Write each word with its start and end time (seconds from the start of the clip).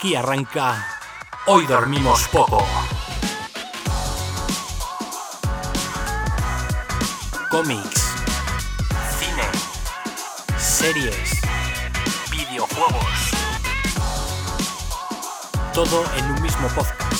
Aquí 0.00 0.14
arranca. 0.14 0.82
Hoy 1.44 1.66
dormimos 1.66 2.26
poco. 2.28 2.66
Cómics, 7.50 8.14
cine, 9.18 10.56
series, 10.56 11.42
videojuegos. 12.30 13.30
Todo 15.74 16.02
en 16.16 16.30
un 16.30 16.40
mismo 16.40 16.66
podcast. 16.68 17.12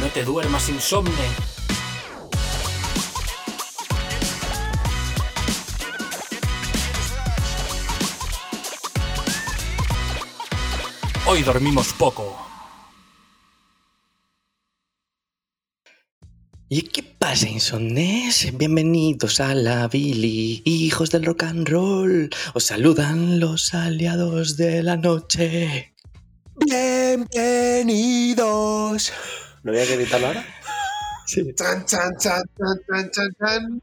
No 0.00 0.08
te 0.08 0.24
duermas 0.24 0.68
insomne. 0.68 1.55
Hoy 11.26 11.42
dormimos 11.42 11.92
poco. 11.92 12.36
¿Y 16.68 16.82
qué 16.82 17.02
pasa, 17.02 17.48
insomnes? 17.48 18.56
Bienvenidos 18.56 19.40
a 19.40 19.54
la 19.54 19.88
Billy, 19.88 20.62
hijos 20.64 21.10
del 21.10 21.24
rock 21.24 21.42
and 21.44 21.68
roll. 21.68 22.30
Os 22.54 22.64
saludan 22.64 23.38
los 23.40 23.72
aliados 23.74 24.56
de 24.56 24.82
la 24.82 24.96
noche. 24.96 25.94
Bienvenidos. 26.56 29.12
¿No 29.62 29.70
había 29.72 29.86
que 29.86 29.96
gritarlo 29.96 30.28
ahora? 30.28 30.44
Sí. 31.26 31.42
Chan, 31.56 31.84
chan, 31.86 32.16
chan, 32.18 32.42
chan, 32.56 32.80
chan, 32.88 33.10
chan, 33.10 33.28
chan. 33.38 33.82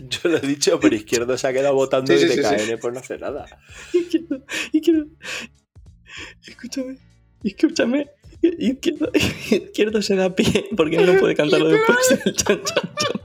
Yo 0.00 0.28
lo 0.28 0.36
he 0.36 0.40
dicho, 0.40 0.78
pero 0.78 0.94
Izquierdo 0.94 1.36
se 1.36 1.48
ha 1.48 1.52
quedado 1.52 1.74
votando 1.74 2.12
Sí, 2.12 2.20
sí, 2.20 2.26
desde 2.28 2.42
sí, 2.42 2.48
KN 2.54 2.66
sí. 2.66 2.76
por 2.76 2.92
no 2.92 3.00
hacer 3.00 3.20
nada. 3.20 3.46
Izquierdo, 3.92 4.44
izquierdo. 4.72 5.06
Escúchame, 6.46 6.98
escúchame. 7.44 8.10
Izquierdo, 8.40 9.10
izquierdo 9.50 10.00
se 10.02 10.14
da 10.14 10.34
pie 10.34 10.66
porque 10.76 10.98
no 10.98 11.18
puede 11.18 11.34
cantarlo 11.34 11.68
después 11.68 11.98
del 12.24 12.34
chan 12.36 12.62
chan 12.64 12.92
chan. 12.94 13.18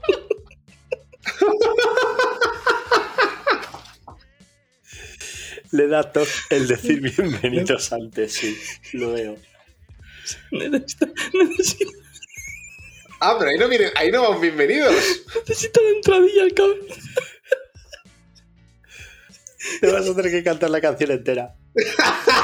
Le 5.72 5.88
da 5.88 6.12
tos 6.12 6.28
el 6.50 6.68
decir 6.68 7.00
bienvenidos 7.00 7.92
antes, 7.92 8.32
sí. 8.34 8.56
Lo 8.92 9.12
veo. 9.12 9.36
Necesito, 10.52 11.06
necesito, 11.32 11.90
Ah, 13.20 13.36
pero 13.38 13.50
ahí 13.50 13.58
no, 13.58 13.68
vienen, 13.68 13.90
ahí 13.96 14.10
no 14.10 14.22
vamos 14.22 14.40
bienvenidos. 14.40 14.94
necesito 15.48 15.80
la 15.82 15.90
entradilla 15.90 16.42
al 16.42 16.54
cabrón. 16.54 16.78
Te 19.80 19.92
vas 19.92 20.08
a 20.08 20.14
tener 20.14 20.30
que 20.30 20.44
cantar 20.44 20.70
la 20.70 20.80
canción 20.80 21.10
entera. 21.10 21.54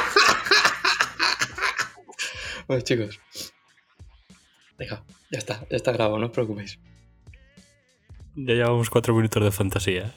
Bueno, 2.71 2.85
chicos. 2.85 3.21
Venga, 4.79 5.03
ya 5.33 5.39
está, 5.39 5.67
ya 5.69 5.77
está 5.77 5.91
grabado, 5.91 6.21
no 6.21 6.27
os 6.27 6.31
preocupéis. 6.31 6.79
Ya 8.37 8.55
llevamos 8.55 8.89
cuatro 8.89 9.13
minutos 9.13 9.43
de 9.43 9.51
fantasía. 9.51 10.15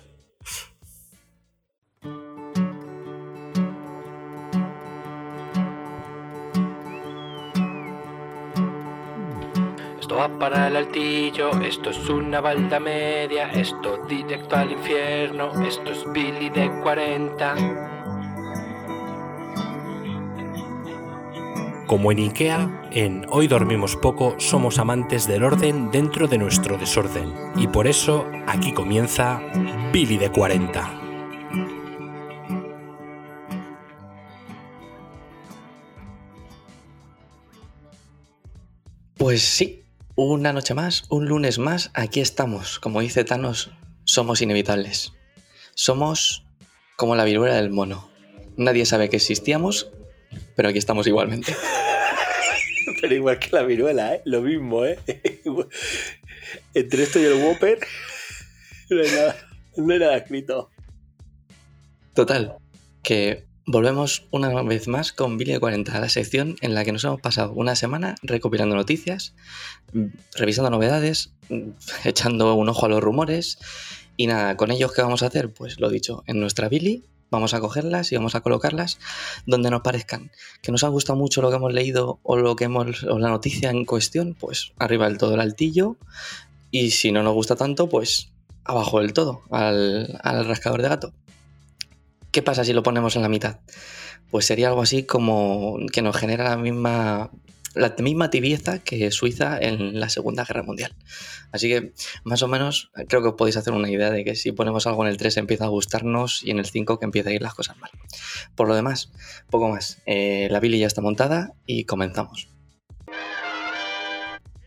Esto 10.00 10.18
va 10.18 10.38
para 10.38 10.68
el 10.68 10.76
altillo, 10.76 11.60
esto 11.62 11.90
es 11.90 12.08
una 12.08 12.40
balda 12.40 12.80
media, 12.80 13.52
esto 13.52 14.06
directo 14.08 14.56
al 14.58 14.74
infierno, 14.74 15.60
esto 15.66 15.92
es 15.92 16.06
Billy 16.14 16.52
de 16.52 16.70
40. 16.84 17.93
Como 21.94 22.12
en 22.12 22.18
IKEA, 22.18 22.90
en 22.92 23.24
Hoy 23.30 23.48
Dormimos 23.48 23.96
Poco 23.96 24.36
somos 24.40 24.80
amantes 24.80 25.28
del 25.28 25.44
orden 25.44 25.92
dentro 25.92 26.28
de 26.28 26.40
nuestro 26.40 26.76
desorden. 26.80 27.32
Y 27.56 27.68
por 27.68 27.86
eso 27.86 28.26
aquí 28.48 28.74
comienza 28.74 29.40
Billy 29.92 30.18
de 30.18 30.32
40. 30.32 31.02
Pues 39.18 39.44
sí, 39.44 39.84
una 40.16 40.52
noche 40.52 40.74
más, 40.74 41.04
un 41.10 41.28
lunes 41.28 41.60
más, 41.60 41.92
aquí 41.94 42.22
estamos. 42.22 42.80
Como 42.80 43.02
dice 43.02 43.24
Thanos, 43.24 43.70
somos 44.04 44.42
inevitables. 44.42 45.14
Somos 45.76 46.44
como 46.96 47.16
la 47.16 47.24
viruela 47.24 47.54
del 47.54 47.70
mono. 47.70 48.10
Nadie 48.58 48.88
sabe 48.88 49.10
que 49.10 49.18
existíamos, 49.18 49.92
pero 50.56 50.70
aquí 50.70 50.78
estamos 50.78 51.08
igualmente. 51.08 51.56
Pero 53.02 53.16
igual 53.16 53.40
que 53.40 53.50
la 53.52 53.64
viruela, 53.64 54.16
¿eh? 54.16 54.22
Lo 54.24 54.42
mismo, 54.42 54.86
¿eh? 54.86 54.98
Entre 56.74 57.04
esto 57.04 57.20
y 57.20 57.26
el 57.26 57.34
Whopper, 57.34 57.80
no 58.90 59.02
hay 59.02 59.12
nada, 59.12 59.36
no 59.76 59.94
hay 59.94 60.00
nada 60.00 60.18
escrito. 60.18 60.70
Total, 62.14 62.56
que 63.02 63.46
volvemos 63.66 64.28
una 64.32 64.62
vez 64.64 64.88
más 64.88 65.14
con 65.14 65.38
Billy 65.38 65.54
de 65.54 65.60
40, 65.60 66.00
la 66.00 66.10
sección 66.10 66.56
en 66.62 66.76
la 66.76 66.84
que 66.84 66.92
nos 66.92 67.04
hemos 67.04 67.22
pasado 67.22 67.54
una 67.54 67.76
semana 67.76 68.16
recopilando 68.22 68.76
noticias, 68.76 69.36
mm, 69.94 70.06
revisando 70.36 70.70
novedades, 70.70 71.34
mm, 71.50 71.70
echando 72.06 72.54
un 72.56 72.70
ojo 72.70 72.86
a 72.86 72.90
los 72.90 73.02
rumores. 73.02 73.58
Y 74.18 74.28
nada, 74.28 74.58
con 74.58 74.72
ellos, 74.72 74.94
¿qué 74.94 75.02
vamos 75.02 75.24
a 75.24 75.28
hacer? 75.28 75.54
Pues 75.54 75.80
lo 75.80 75.90
dicho, 75.90 76.24
en 76.28 76.40
nuestra 76.40 76.70
Billy 76.70 77.04
vamos 77.32 77.56
a 77.56 77.60
cogerlas 77.60 78.12
y 78.12 78.16
vamos 78.16 78.36
a 78.36 78.42
colocarlas 78.42 79.00
donde 79.48 79.72
nos 79.72 79.82
parezcan. 79.82 80.30
Que 80.62 80.72
nos 80.72 80.84
ha 80.84 80.88
gustado 80.88 81.18
mucho 81.18 81.42
lo 81.42 81.50
que 81.50 81.56
hemos 81.56 81.74
leído 81.74 82.20
o 82.22 82.38
lo 82.38 82.56
que 82.56 82.66
hemos 82.66 83.04
o 83.04 83.18
la 83.18 83.30
noticia 83.30 83.72
en 83.72 83.86
cuestión, 83.86 84.36
pues 84.40 84.72
arriba 84.78 85.08
del 85.08 85.18
todo 85.18 85.34
el 85.34 85.42
altillo. 85.42 85.98
Y 86.70 86.92
si 86.92 87.12
no 87.12 87.24
nos 87.24 87.34
gusta 87.34 87.56
tanto, 87.56 87.90
pues 87.90 88.30
abajo 88.64 89.00
del 89.00 89.14
todo, 89.14 89.42
al, 89.50 90.20
al 90.24 90.46
rascador 90.46 90.82
de 90.82 90.90
gato. 90.90 91.14
¿Qué 92.32 92.42
pasa 92.42 92.64
si 92.64 92.74
lo 92.74 92.84
ponemos 92.84 93.16
en 93.16 93.24
la 93.24 93.30
mitad? 93.30 93.60
Pues 94.32 94.46
sería 94.46 94.70
algo 94.70 94.82
así 94.82 95.04
como 95.04 95.78
que 95.92 96.02
nos 96.02 96.16
genera 96.16 96.50
la 96.50 96.58
misma, 96.58 97.30
la 97.76 97.94
misma 98.00 98.30
tibieza 98.30 98.80
que 98.80 99.12
Suiza 99.12 99.58
en 99.60 100.00
la 100.00 100.10
Segunda 100.10 100.46
Guerra 100.46 100.64
Mundial. 100.64 100.96
Así 101.52 101.70
que 101.70 101.94
más 102.24 102.42
o 102.44 102.48
menos 102.48 102.92
creo 103.08 103.22
que 103.22 103.30
os 103.30 103.36
podéis 103.36 103.58
hacer 103.58 103.74
una 103.74 103.90
idea 103.90 104.12
de 104.12 104.24
que 104.24 104.36
si 104.36 104.52
ponemos 104.52 104.88
algo 104.88 105.04
en 105.04 105.12
el 105.12 105.18
3 105.18 105.38
empieza 105.38 105.66
a 105.66 105.70
gustarnos 105.70 106.44
y 106.44 106.52
en 106.52 106.60
el 106.60 106.66
5 106.66 107.00
que 107.00 107.06
empieza 107.06 107.30
a 107.30 107.34
ir 107.34 107.42
las 107.42 107.54
cosas 107.54 107.78
mal. 107.80 107.92
Por 108.56 108.68
lo 108.68 108.76
demás, 108.76 109.12
poco 109.50 109.70
más. 109.70 110.02
Eh, 110.06 110.48
la 110.52 110.60
Billy 110.60 110.80
ya 110.80 110.88
está 110.88 111.02
montada 111.02 111.54
y 111.66 111.86
comenzamos. 111.86 112.50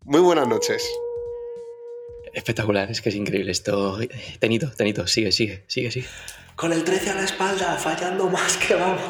Muy 0.03 0.21
buenas 0.21 0.49
noches. 0.49 0.85
Espectacular, 2.35 2.91
es 2.91 3.01
que 3.01 3.11
es 3.11 3.15
increíble 3.15 3.53
esto. 3.53 3.97
Tenito, 4.41 4.73
Tenito, 4.73 5.07
sigue, 5.07 5.31
sigue, 5.31 5.63
sigue, 5.69 5.93
sigue. 5.93 6.09
Con 6.57 6.73
el 6.73 6.83
13 6.83 7.11
a 7.11 7.15
la 7.15 7.23
espalda, 7.23 7.77
fallando 7.77 8.29
más 8.29 8.57
que 8.57 8.75
vamos. 8.75 9.01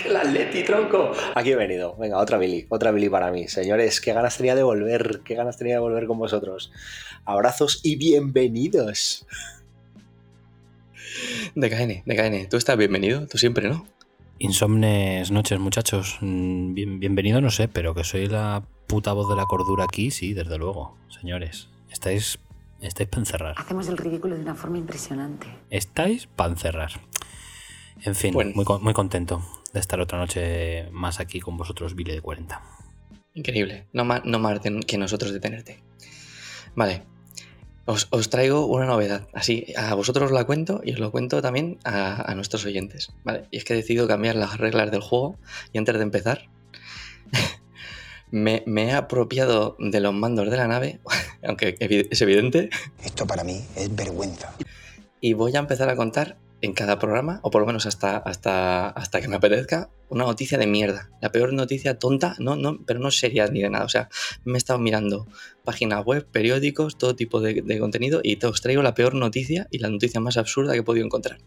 Que 0.00 0.10
el 0.10 0.16
Atleti, 0.16 0.62
tronco. 0.62 1.10
Aquí 1.34 1.50
he 1.50 1.56
venido. 1.56 1.96
Venga, 1.96 2.18
otra 2.18 2.38
Billy. 2.38 2.66
Otra 2.68 2.92
Billy 2.92 3.08
para 3.08 3.32
mí. 3.32 3.48
Señores, 3.48 4.00
qué 4.00 4.12
ganas 4.12 4.36
tenía 4.36 4.54
de 4.54 4.62
volver. 4.62 5.22
Qué 5.24 5.34
ganas 5.34 5.58
tenía 5.58 5.74
de 5.74 5.80
volver 5.80 6.06
con 6.06 6.18
vosotros. 6.18 6.70
Abrazos 7.24 7.80
y 7.82 7.96
bienvenidos. 7.96 9.26
DKN, 11.54 12.02
DKN, 12.06 12.48
tú 12.48 12.56
estás 12.56 12.76
bienvenido, 12.76 13.26
tú 13.26 13.38
siempre, 13.38 13.68
¿no? 13.68 13.86
Insomnes 14.38 15.30
noches, 15.30 15.58
muchachos. 15.60 16.18
Mm, 16.20 16.74
Bien, 16.74 16.98
bienvenido, 17.00 17.40
no 17.40 17.50
sé, 17.50 17.68
pero 17.68 17.94
que 17.94 18.04
soy 18.04 18.26
la 18.26 18.64
puta 18.86 19.12
voz 19.12 19.28
de 19.28 19.36
la 19.36 19.46
cordura 19.46 19.84
aquí, 19.84 20.10
sí, 20.10 20.34
desde 20.34 20.58
luego. 20.58 20.96
Señores, 21.08 21.68
estáis, 21.90 22.38
estáis 22.80 23.08
para 23.08 23.20
encerrar. 23.20 23.54
Hacemos 23.58 23.88
el 23.88 23.96
ridículo 23.98 24.34
de 24.36 24.42
una 24.42 24.54
forma 24.54 24.78
impresionante. 24.78 25.46
Estáis 25.70 26.26
para 26.26 26.50
encerrar. 26.50 26.92
En 28.04 28.14
fin, 28.16 28.34
Bueno. 28.34 28.50
muy, 28.54 28.64
muy 28.80 28.94
contento 28.94 29.46
de 29.72 29.78
estar 29.80 30.00
otra 30.00 30.18
noche 30.18 30.88
más 30.90 31.20
aquí 31.20 31.38
con 31.40 31.56
vosotros, 31.56 31.94
Billy 31.94 32.12
de 32.12 32.20
40. 32.20 32.60
Increíble, 33.34 33.86
no 33.92 34.04
más, 34.04 34.24
no 34.24 34.38
más 34.40 34.60
de- 34.62 34.80
que 34.80 34.98
nosotros 34.98 35.32
de 35.32 35.40
tenerte. 35.40 35.82
Vale, 36.74 37.04
os, 37.84 38.08
os 38.10 38.30
traigo 38.30 38.66
una 38.66 38.86
novedad. 38.86 39.28
Así, 39.32 39.72
a 39.76 39.94
vosotros 39.94 40.26
os 40.26 40.32
la 40.32 40.44
cuento 40.44 40.80
y 40.84 40.92
os 40.92 40.98
lo 40.98 41.10
cuento 41.10 41.42
también 41.42 41.78
a, 41.84 42.30
a 42.30 42.34
nuestros 42.34 42.64
oyentes. 42.64 43.12
Vale, 43.24 43.46
y 43.50 43.58
es 43.58 43.64
que 43.64 43.74
he 43.74 43.76
decidido 43.76 44.06
cambiar 44.06 44.36
las 44.36 44.58
reglas 44.58 44.90
del 44.90 45.00
juego 45.00 45.38
y 45.72 45.78
antes 45.78 45.96
de 45.96 46.02
empezar, 46.02 46.48
me, 48.30 48.62
me 48.66 48.84
he 48.84 48.92
apropiado 48.92 49.76
de 49.78 50.00
los 50.00 50.14
mandos 50.14 50.50
de 50.50 50.56
la 50.56 50.68
nave 50.68 51.00
aunque 51.42 51.76
es 51.78 52.22
evidente. 52.22 52.70
Esto 53.04 53.26
para 53.26 53.44
mí 53.44 53.64
es 53.76 53.94
vergüenza. 53.94 54.54
Y 55.20 55.34
voy 55.34 55.54
a 55.56 55.60
empezar 55.60 55.88
a 55.88 55.96
contar 55.96 56.36
en 56.62 56.72
cada 56.74 56.98
programa, 56.98 57.40
o 57.42 57.50
por 57.50 57.60
lo 57.60 57.66
menos 57.66 57.86
hasta, 57.86 58.16
hasta, 58.16 58.88
hasta 58.88 59.20
que 59.20 59.28
me 59.28 59.36
apetezca, 59.36 59.90
una 60.08 60.24
noticia 60.24 60.56
de 60.58 60.66
mierda. 60.68 61.10
La 61.20 61.32
peor 61.32 61.52
noticia 61.52 61.98
tonta, 61.98 62.36
no, 62.38 62.54
no, 62.54 62.78
pero 62.86 63.00
no 63.00 63.10
seria 63.10 63.48
ni 63.48 63.60
de 63.60 63.68
nada. 63.68 63.84
O 63.84 63.88
sea, 63.88 64.08
me 64.44 64.54
he 64.54 64.58
estado 64.58 64.78
mirando 64.78 65.26
páginas 65.64 66.04
web, 66.04 66.24
periódicos, 66.30 66.96
todo 66.96 67.16
tipo 67.16 67.40
de, 67.40 67.62
de 67.62 67.78
contenido 67.80 68.20
y 68.22 68.36
te 68.36 68.46
os 68.46 68.62
traigo 68.62 68.82
la 68.82 68.94
peor 68.94 69.14
noticia 69.14 69.66
y 69.70 69.78
la 69.78 69.88
noticia 69.88 70.20
más 70.20 70.36
absurda 70.36 70.72
que 70.72 70.78
he 70.78 70.84
podido 70.84 71.04
encontrar. 71.04 71.38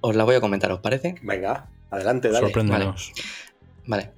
Os 0.00 0.14
la 0.14 0.24
voy 0.24 0.36
a 0.36 0.40
comentar, 0.40 0.70
¿os 0.70 0.80
parece? 0.80 1.16
Venga, 1.22 1.68
adelante, 1.90 2.28
dale. 2.28 2.46
Sorpréndenos. 2.46 3.12
Vale. 3.86 4.12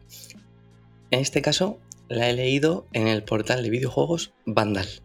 En 1.11 1.21
este 1.21 1.41
caso, 1.43 1.81
la 2.09 2.29
he 2.29 2.35
leído 2.35 2.87
en 2.93 3.09
el 3.09 3.25
portal 3.25 3.63
de 3.63 3.71
videojuegos 3.71 4.35
Vandal. 4.45 5.02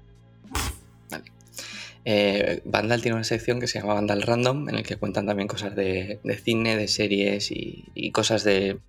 Eh, 2.09 2.61
Vandal 2.63 3.01
tiene 3.01 3.15
una 3.15 3.25
sección 3.25 3.59
que 3.59 3.67
se 3.67 3.79
llama 3.79 3.95
Vandal 3.95 4.21
Random, 4.21 4.69
en 4.69 4.75
el 4.75 4.83
que 4.83 4.95
cuentan 4.95 5.25
también 5.25 5.49
cosas 5.49 5.75
de, 5.75 6.21
de 6.23 6.37
cine, 6.37 6.77
de 6.77 6.87
series 6.87 7.51
y, 7.51 7.83
y 7.93 8.11
cosas 8.11 8.45
de 8.45 8.79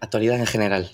actualidad 0.00 0.40
en 0.40 0.46
general. 0.46 0.90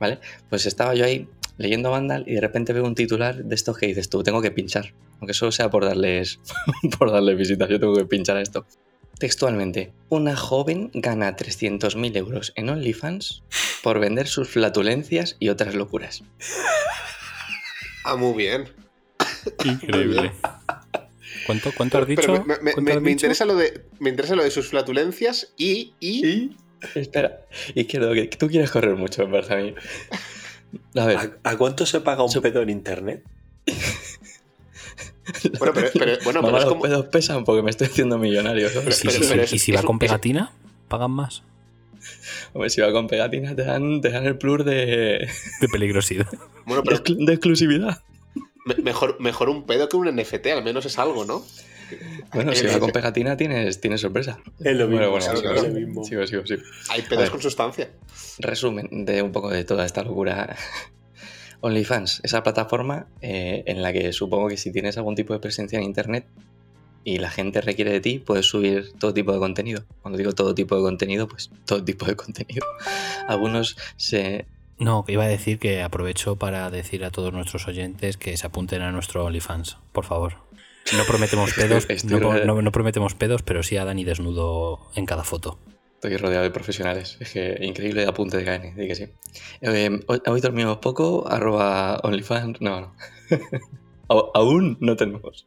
¿Vale? 0.00 0.18
Pues 0.50 0.66
estaba 0.66 0.96
yo 0.96 1.04
ahí 1.04 1.28
leyendo 1.56 1.92
Vandal 1.92 2.24
y 2.26 2.34
de 2.34 2.40
repente 2.40 2.72
veo 2.72 2.82
un 2.82 2.96
titular 2.96 3.44
de 3.44 3.54
estos 3.54 3.78
que 3.78 3.86
dices 3.86 4.10
tú, 4.10 4.24
tengo 4.24 4.42
que 4.42 4.50
pinchar. 4.50 4.92
Aunque 5.20 5.34
solo 5.34 5.52
sea 5.52 5.70
por 5.70 5.84
darles, 5.84 6.40
por 6.98 7.12
darles 7.12 7.38
visitas, 7.38 7.68
yo 7.68 7.78
tengo 7.78 7.94
que 7.94 8.06
pinchar 8.06 8.38
a 8.38 8.42
esto. 8.42 8.66
Textualmente, 9.20 9.92
una 10.08 10.34
joven 10.34 10.90
gana 10.94 11.36
300.000 11.36 12.16
euros 12.16 12.52
en 12.56 12.70
OnlyFans 12.70 13.44
por 13.84 14.00
vender 14.00 14.26
sus 14.26 14.48
flatulencias 14.48 15.36
y 15.38 15.48
otras 15.50 15.76
locuras. 15.76 16.24
Ah, 18.04 18.16
muy 18.16 18.36
bien. 18.36 18.64
Increíble. 19.64 20.32
¿Cuánto, 21.46 21.72
cuánto 21.76 21.98
has 21.98 22.06
dicho? 22.06 22.22
Pero 22.22 22.44
me, 22.44 22.54
me- 22.60 22.72
¿Cuánto 22.72 22.82
me- 22.82 22.92
has 22.92 23.02
me 23.02 23.08
dicho? 23.10 23.26
interesa 23.26 23.44
lo 23.44 23.56
de, 23.56 23.82
me 23.98 24.10
interesa 24.10 24.34
lo 24.36 24.44
de 24.44 24.50
sus 24.50 24.68
flatulencias 24.68 25.52
y. 25.56 25.92
y, 26.00 26.50
Espera, 26.94 27.40
Izquierdo, 27.74 28.12
que 28.12 28.26
tú 28.26 28.48
quieres 28.48 28.70
correr 28.70 28.94
mucho, 28.96 29.26
me 29.26 29.32
parece 29.32 29.54
a 29.54 29.56
mí. 29.58 29.74
A 30.96 31.06
ver, 31.06 31.16
¿A, 31.44 31.50
a 31.50 31.56
cuánto 31.56 31.86
se 31.86 32.00
paga 32.00 32.24
un 32.24 32.32
pedo 32.42 32.62
en 32.62 32.70
internet? 32.70 33.22
Bueno, 35.58 35.72
pero, 35.74 35.88
pero- 35.94 36.18
bueno, 36.24 36.42
mamá, 36.42 36.48
pero 36.48 36.58
es 36.58 36.64
los 36.64 36.72
como. 36.72 36.82
pedos 36.82 37.06
pesan 37.06 37.44
porque 37.44 37.62
me 37.62 37.70
estoy 37.70 37.86
haciendo 37.86 38.18
millonario. 38.18 38.66
¿Y 38.66 38.70
si, 38.70 38.78
pero- 38.80 38.92
si- 38.92 39.28
pero 39.28 39.42
es- 39.42 39.52
y 39.52 39.58
si 39.60 39.70
va 39.72 39.82
con 39.82 39.98
pegatina? 39.98 40.52
¿Pagan 40.88 41.12
más? 41.12 41.42
Hombre, 42.52 42.68
si 42.70 42.80
va 42.80 42.90
con 42.92 43.06
pegatina 43.06 43.54
te 43.54 43.62
dan, 43.64 44.00
te 44.00 44.10
dan 44.10 44.26
el 44.26 44.36
plus 44.36 44.64
de, 44.64 45.28
De 45.60 45.68
peligrosidad. 45.70 46.26
Bueno, 46.66 46.82
pero 46.82 46.98
de 47.06 47.32
exclusividad. 47.32 48.02
Me- 48.64 48.74
mejor, 48.82 49.20
mejor 49.20 49.48
un 49.48 49.64
pedo 49.66 49.88
que 49.88 49.96
un 49.96 50.06
NFT, 50.08 50.46
al 50.52 50.64
menos 50.64 50.84
es 50.86 50.98
algo, 50.98 51.24
¿no? 51.24 51.44
Bueno, 52.32 52.54
si 52.54 52.64
El- 52.66 52.74
va 52.74 52.80
con 52.80 52.90
pegatina 52.90 53.36
tienes, 53.36 53.80
tienes 53.80 54.00
sorpresa. 54.00 54.38
Es 54.60 54.76
lo 54.76 54.86
mismo, 54.88 55.10
Bueno, 55.10 55.10
bueno, 55.10 55.36
sigo, 55.36 55.52
lo 55.52 55.68
mismo. 55.68 56.04
sigo, 56.04 56.26
sigo, 56.26 56.46
sigo. 56.46 56.62
Hay 56.88 57.02
pedos 57.02 57.24
ver. 57.24 57.30
con 57.30 57.42
sustancia. 57.42 57.90
resumen 58.38 59.04
de 59.04 59.20
un 59.22 59.30
poco 59.32 59.50
de 59.50 59.64
toda 59.64 59.84
esta 59.84 60.02
locura. 60.02 60.56
OnlyFans, 61.60 62.20
esa 62.24 62.42
plataforma 62.42 63.06
eh, 63.20 63.62
en 63.66 63.82
la 63.82 63.92
que 63.92 64.12
supongo 64.12 64.48
que 64.48 64.56
si 64.56 64.72
tienes 64.72 64.96
algún 64.96 65.14
tipo 65.14 65.32
de 65.32 65.38
presencia 65.38 65.78
en 65.78 65.84
Internet 65.84 66.26
y 67.04 67.18
la 67.18 67.30
gente 67.30 67.60
requiere 67.60 67.92
de 67.92 68.00
ti, 68.00 68.18
puedes 68.18 68.46
subir 68.46 68.92
todo 68.98 69.12
tipo 69.14 69.32
de 69.32 69.38
contenido. 69.38 69.84
Cuando 70.02 70.18
digo 70.18 70.32
todo 70.32 70.54
tipo 70.54 70.74
de 70.76 70.82
contenido, 70.82 71.28
pues 71.28 71.50
todo 71.66 71.84
tipo 71.84 72.06
de 72.06 72.16
contenido. 72.16 72.66
Algunos 73.28 73.76
se... 73.96 74.46
No, 74.82 75.04
iba 75.08 75.24
a 75.24 75.28
decir 75.28 75.58
que 75.58 75.82
aprovecho 75.82 76.36
para 76.36 76.70
decir 76.70 77.04
a 77.04 77.10
todos 77.10 77.32
nuestros 77.32 77.68
oyentes 77.68 78.16
que 78.16 78.36
se 78.36 78.46
apunten 78.46 78.82
a 78.82 78.90
nuestro 78.92 79.24
OnlyFans, 79.24 79.78
por 79.92 80.04
favor. 80.04 80.34
No 80.96 81.04
prometemos 81.04 81.52
pedos, 81.56 81.86
no, 82.04 82.18
re- 82.32 82.44
no- 82.46 82.60
no 82.62 82.72
prometemos 82.72 83.14
pedos, 83.14 83.42
pero 83.42 83.62
sí 83.62 83.76
a 83.76 83.84
Dani 83.84 84.04
desnudo 84.04 84.80
en 84.96 85.06
cada 85.06 85.24
foto. 85.24 85.58
Estoy 85.94 86.16
rodeado 86.16 86.42
de 86.42 86.50
profesionales. 86.50 87.16
Es 87.20 87.30
que 87.32 87.58
increíble 87.60 88.04
apunte 88.06 88.36
de 88.36 88.44
KN, 88.44 88.74
que 88.74 88.94
sí. 88.96 89.06
Eh, 89.60 90.00
hoy, 90.08 90.20
hoy 90.26 90.40
dormimos 90.40 90.78
poco, 90.78 91.28
arroba 91.30 91.98
OnlyFans. 92.02 92.60
No, 92.60 92.80
no. 92.80 92.94
Aún 94.34 94.76
no 94.80 94.96
tenemos. 94.96 95.46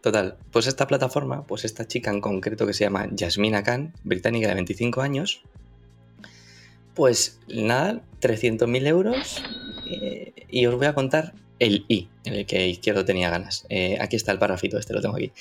Total, 0.00 0.36
pues 0.50 0.66
esta 0.66 0.86
plataforma, 0.86 1.46
pues 1.46 1.64
esta 1.64 1.86
chica 1.86 2.10
en 2.10 2.20
concreto 2.20 2.66
que 2.66 2.74
se 2.74 2.84
llama 2.84 3.08
Yasmina 3.12 3.62
Khan, 3.62 3.92
británica 4.04 4.48
de 4.48 4.54
25 4.54 5.00
años, 5.00 5.42
pues 6.94 7.40
nada, 7.48 8.02
300.000 8.20 8.86
euros 8.86 9.42
eh, 9.86 10.32
y 10.50 10.66
os 10.66 10.74
voy 10.76 10.86
a 10.86 10.94
contar 10.94 11.34
el 11.58 11.84
I, 11.88 12.08
en 12.24 12.34
el 12.34 12.46
que 12.46 12.68
Izquierdo 12.68 13.04
tenía 13.04 13.30
ganas. 13.30 13.66
Eh, 13.68 13.96
aquí 14.00 14.16
está 14.16 14.32
el 14.32 14.38
parrafito, 14.38 14.78
este 14.78 14.94
lo 14.94 15.00
tengo 15.00 15.16
aquí. 15.16 15.32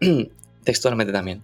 Textualmente 0.64 1.12
también. 1.12 1.42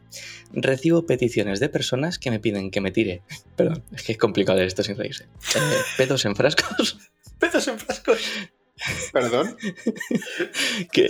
Recibo 0.53 1.07
peticiones 1.07 1.59
de 1.59 1.71
personas 1.71 2.19
que 2.19 2.31
me 2.31 2.39
piden 2.39 2.71
que 2.71 2.83
me 2.83 2.91
tire. 2.91 3.23
Perdón, 3.57 3.83
es 3.93 4.03
que 4.03 4.13
es 4.13 4.19
complicado 4.19 4.57
leer 4.57 4.69
esto 4.69 4.83
sin 4.83 4.97
reírse. 4.97 5.25
Eh, 5.25 5.59
pedos 5.97 6.25
en 6.27 6.37
frascos. 6.37 6.99
¡Pedos 7.39 7.67
en 7.69 7.79
frascos! 7.79 8.19
Perdón. 9.13 9.57
que. 10.93 11.09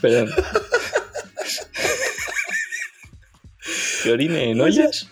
Perdón. 0.00 0.30
que 4.02 4.12
orine 4.12 4.50
en 4.50 4.60
ollas. 4.60 5.08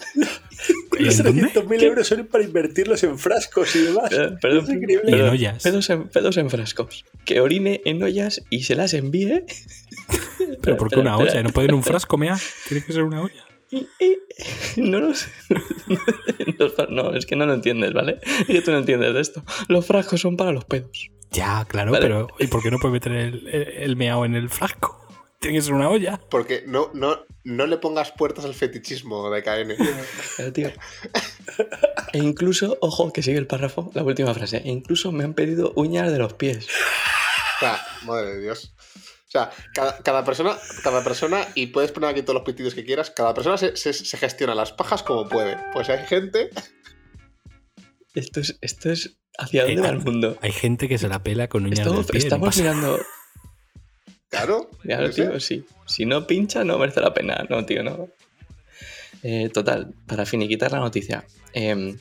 Los 0.98 1.18
¿En 1.18 1.24
dónde? 1.26 1.42
300.000 1.52 1.82
euros 1.82 2.06
son 2.06 2.26
para 2.26 2.44
invertirlos 2.44 3.02
en 3.04 3.18
frascos 3.18 3.74
y 3.76 3.80
demás. 3.82 4.10
Perdón, 4.10 4.38
perdón, 4.40 4.64
Es 4.64 4.70
increíble. 4.70 5.02
Y 5.06 5.12
en 5.12 5.18
perdón. 5.18 5.30
ollas. 5.30 5.62
Pedos 5.62 5.90
en, 5.90 6.08
pedos 6.08 6.36
en 6.36 6.50
frascos. 6.50 7.04
Que 7.24 7.40
orine 7.40 7.80
en 7.84 8.02
ollas 8.02 8.42
y 8.50 8.62
se 8.64 8.74
las 8.76 8.94
envíe. 8.94 9.44
Pero 10.62 10.76
¿por 10.76 10.90
qué 10.90 11.00
una 11.00 11.16
olla? 11.16 11.42
¿No 11.42 11.50
puede 11.50 11.68
en 11.68 11.74
un 11.74 11.82
frasco, 11.82 12.16
mea? 12.16 12.38
Tiene 12.68 12.84
que 12.84 12.92
ser 12.92 13.02
una 13.02 13.22
olla. 13.22 13.44
Y- 13.70 13.86
y- 13.98 14.18
No 14.80 15.00
lo 15.00 15.14
sé. 15.14 15.28
No, 16.90 17.14
es 17.14 17.26
que 17.26 17.36
no 17.36 17.46
lo 17.46 17.54
entiendes, 17.54 17.92
¿vale? 17.92 18.18
Que 18.46 18.62
tú 18.62 18.70
no 18.70 18.78
entiendes 18.78 19.14
de 19.14 19.20
esto. 19.20 19.42
Los 19.68 19.86
frascos 19.86 20.20
son 20.20 20.36
para 20.36 20.52
los 20.52 20.64
pedos. 20.64 21.10
Ya, 21.30 21.64
claro, 21.64 21.90
Vale. 21.92 22.02
pero 22.06 22.28
¿y 22.38 22.46
por 22.46 22.62
qué 22.62 22.70
no 22.70 22.78
puede 22.78 22.92
meter 22.92 23.12
el, 23.12 23.48
el, 23.48 23.62
el 23.68 23.96
meao 23.96 24.24
en 24.24 24.34
el 24.36 24.48
frasco? 24.50 25.03
Tiene 25.44 25.58
que 25.58 25.62
ser 25.62 25.74
una 25.74 25.88
olla. 25.90 26.20
Porque 26.30 26.64
no, 26.66 26.90
no, 26.94 27.18
no 27.44 27.66
le 27.66 27.76
pongas 27.78 28.10
puertas 28.12 28.44
al 28.44 28.54
fetichismo 28.54 29.30
de 29.30 29.42
KN. 29.42 29.74
Pero, 30.36 30.52
tío. 30.54 30.72
E 32.12 32.18
incluso, 32.18 32.78
ojo, 32.80 33.12
que 33.12 33.22
sigue 33.22 33.38
el 33.38 33.46
párrafo, 33.46 33.90
la 33.94 34.02
última 34.02 34.34
frase. 34.34 34.58
E 34.64 34.70
incluso 34.70 35.12
me 35.12 35.24
han 35.24 35.34
pedido 35.34 35.72
uñas 35.76 36.10
de 36.10 36.18
los 36.18 36.32
pies. 36.34 36.66
O 36.66 37.60
sea, 37.60 37.80
madre 38.04 38.34
de 38.36 38.40
Dios. 38.42 38.74
O 39.26 39.30
sea, 39.34 39.50
cada, 39.74 39.98
cada 39.98 40.24
persona, 40.24 40.56
cada 40.84 41.02
persona, 41.02 41.46
y 41.54 41.66
puedes 41.66 41.90
poner 41.92 42.10
aquí 42.10 42.22
todos 42.22 42.34
los 42.34 42.44
pitidos 42.44 42.74
que 42.74 42.84
quieras, 42.84 43.10
cada 43.10 43.34
persona 43.34 43.56
se, 43.58 43.76
se- 43.76 43.92
se 43.92 44.16
gestiona 44.16 44.54
las 44.54 44.72
pajas 44.72 45.02
como 45.02 45.28
puede. 45.28 45.56
Pues 45.72 45.88
hay 45.88 46.06
gente. 46.06 46.50
Esto 48.14 48.40
es, 48.40 48.56
esto 48.60 48.90
es 48.92 49.18
hacia 49.36 49.62
dónde 49.64 49.80
Eh, 49.80 49.84
va 49.84 49.88
el 49.90 49.98
mundo. 49.98 50.36
Hay 50.40 50.52
gente 50.52 50.88
que 50.88 50.98
se 50.98 51.08
la 51.08 51.22
pela 51.24 51.48
con 51.48 51.64
uñas 51.64 51.80
Esto- 51.80 51.92
del 51.94 52.04
pie. 52.04 52.12
no 52.20 52.24
estamos 52.24 52.48
pasa 52.48 52.60
mirando. 52.60 52.98
Claro. 54.34 54.70
Claro, 54.82 55.10
tío, 55.10 55.38
sí. 55.40 55.64
Si 55.86 56.06
no 56.06 56.26
pincha, 56.26 56.64
no 56.64 56.78
merece 56.78 57.00
la 57.00 57.14
pena. 57.14 57.46
No, 57.48 57.64
tío, 57.64 57.82
no. 57.82 58.08
Eh, 59.22 59.48
total, 59.52 59.94
para 60.06 60.26
finiquitar 60.26 60.72
la 60.72 60.80
noticia. 60.80 61.24
eh, 61.52 61.96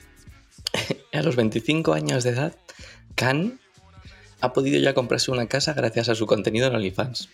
a 1.14 1.22
los 1.22 1.36
25 1.36 1.94
años 1.94 2.24
de 2.24 2.32
edad, 2.32 2.56
Khan 3.16 3.60
ha 4.42 4.52
podido 4.54 4.80
ya 4.80 4.94
comprarse 4.94 5.32
una 5.32 5.48
casa 5.48 5.74
gracias 5.74 6.10
a 6.10 6.16
su 6.16 6.26
contenido 6.26 6.68
en 6.68 6.76
OnlyFans. 6.76 7.30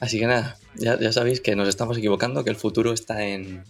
Así 0.00 0.18
que 0.18 0.26
nada, 0.26 0.56
ya, 0.74 0.98
ya 0.98 1.12
sabéis 1.12 1.40
que 1.40 1.54
nos 1.54 1.68
estamos 1.68 1.98
equivocando, 1.98 2.42
que 2.42 2.50
el 2.50 2.56
futuro 2.56 2.92
está 2.92 3.24
en, 3.26 3.64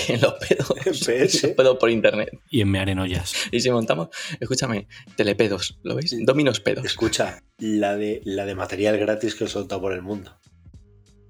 en 0.08 0.20
los 0.20 0.34
pedos. 0.34 0.72
En 0.84 0.92
PS. 1.26 1.42
los 1.44 1.52
pedos 1.52 1.76
por 1.78 1.90
internet. 1.90 2.30
Y 2.50 2.60
en 2.60 2.70
mear 2.70 2.88
en 2.88 2.98
ollas. 2.98 3.34
Y 3.50 3.60
si 3.60 3.70
montamos, 3.70 4.08
escúchame, 4.40 4.88
telepedos, 5.16 5.78
¿lo 5.82 5.94
veis? 5.96 6.14
Dominos 6.24 6.60
pedos. 6.60 6.84
Escucha, 6.84 7.42
la 7.58 7.96
de, 7.96 8.20
la 8.24 8.44
de 8.46 8.54
material 8.54 8.98
gratis 8.98 9.34
que 9.34 9.44
he 9.44 9.48
soltado 9.48 9.80
por 9.80 9.92
el 9.92 10.02
mundo. 10.02 10.38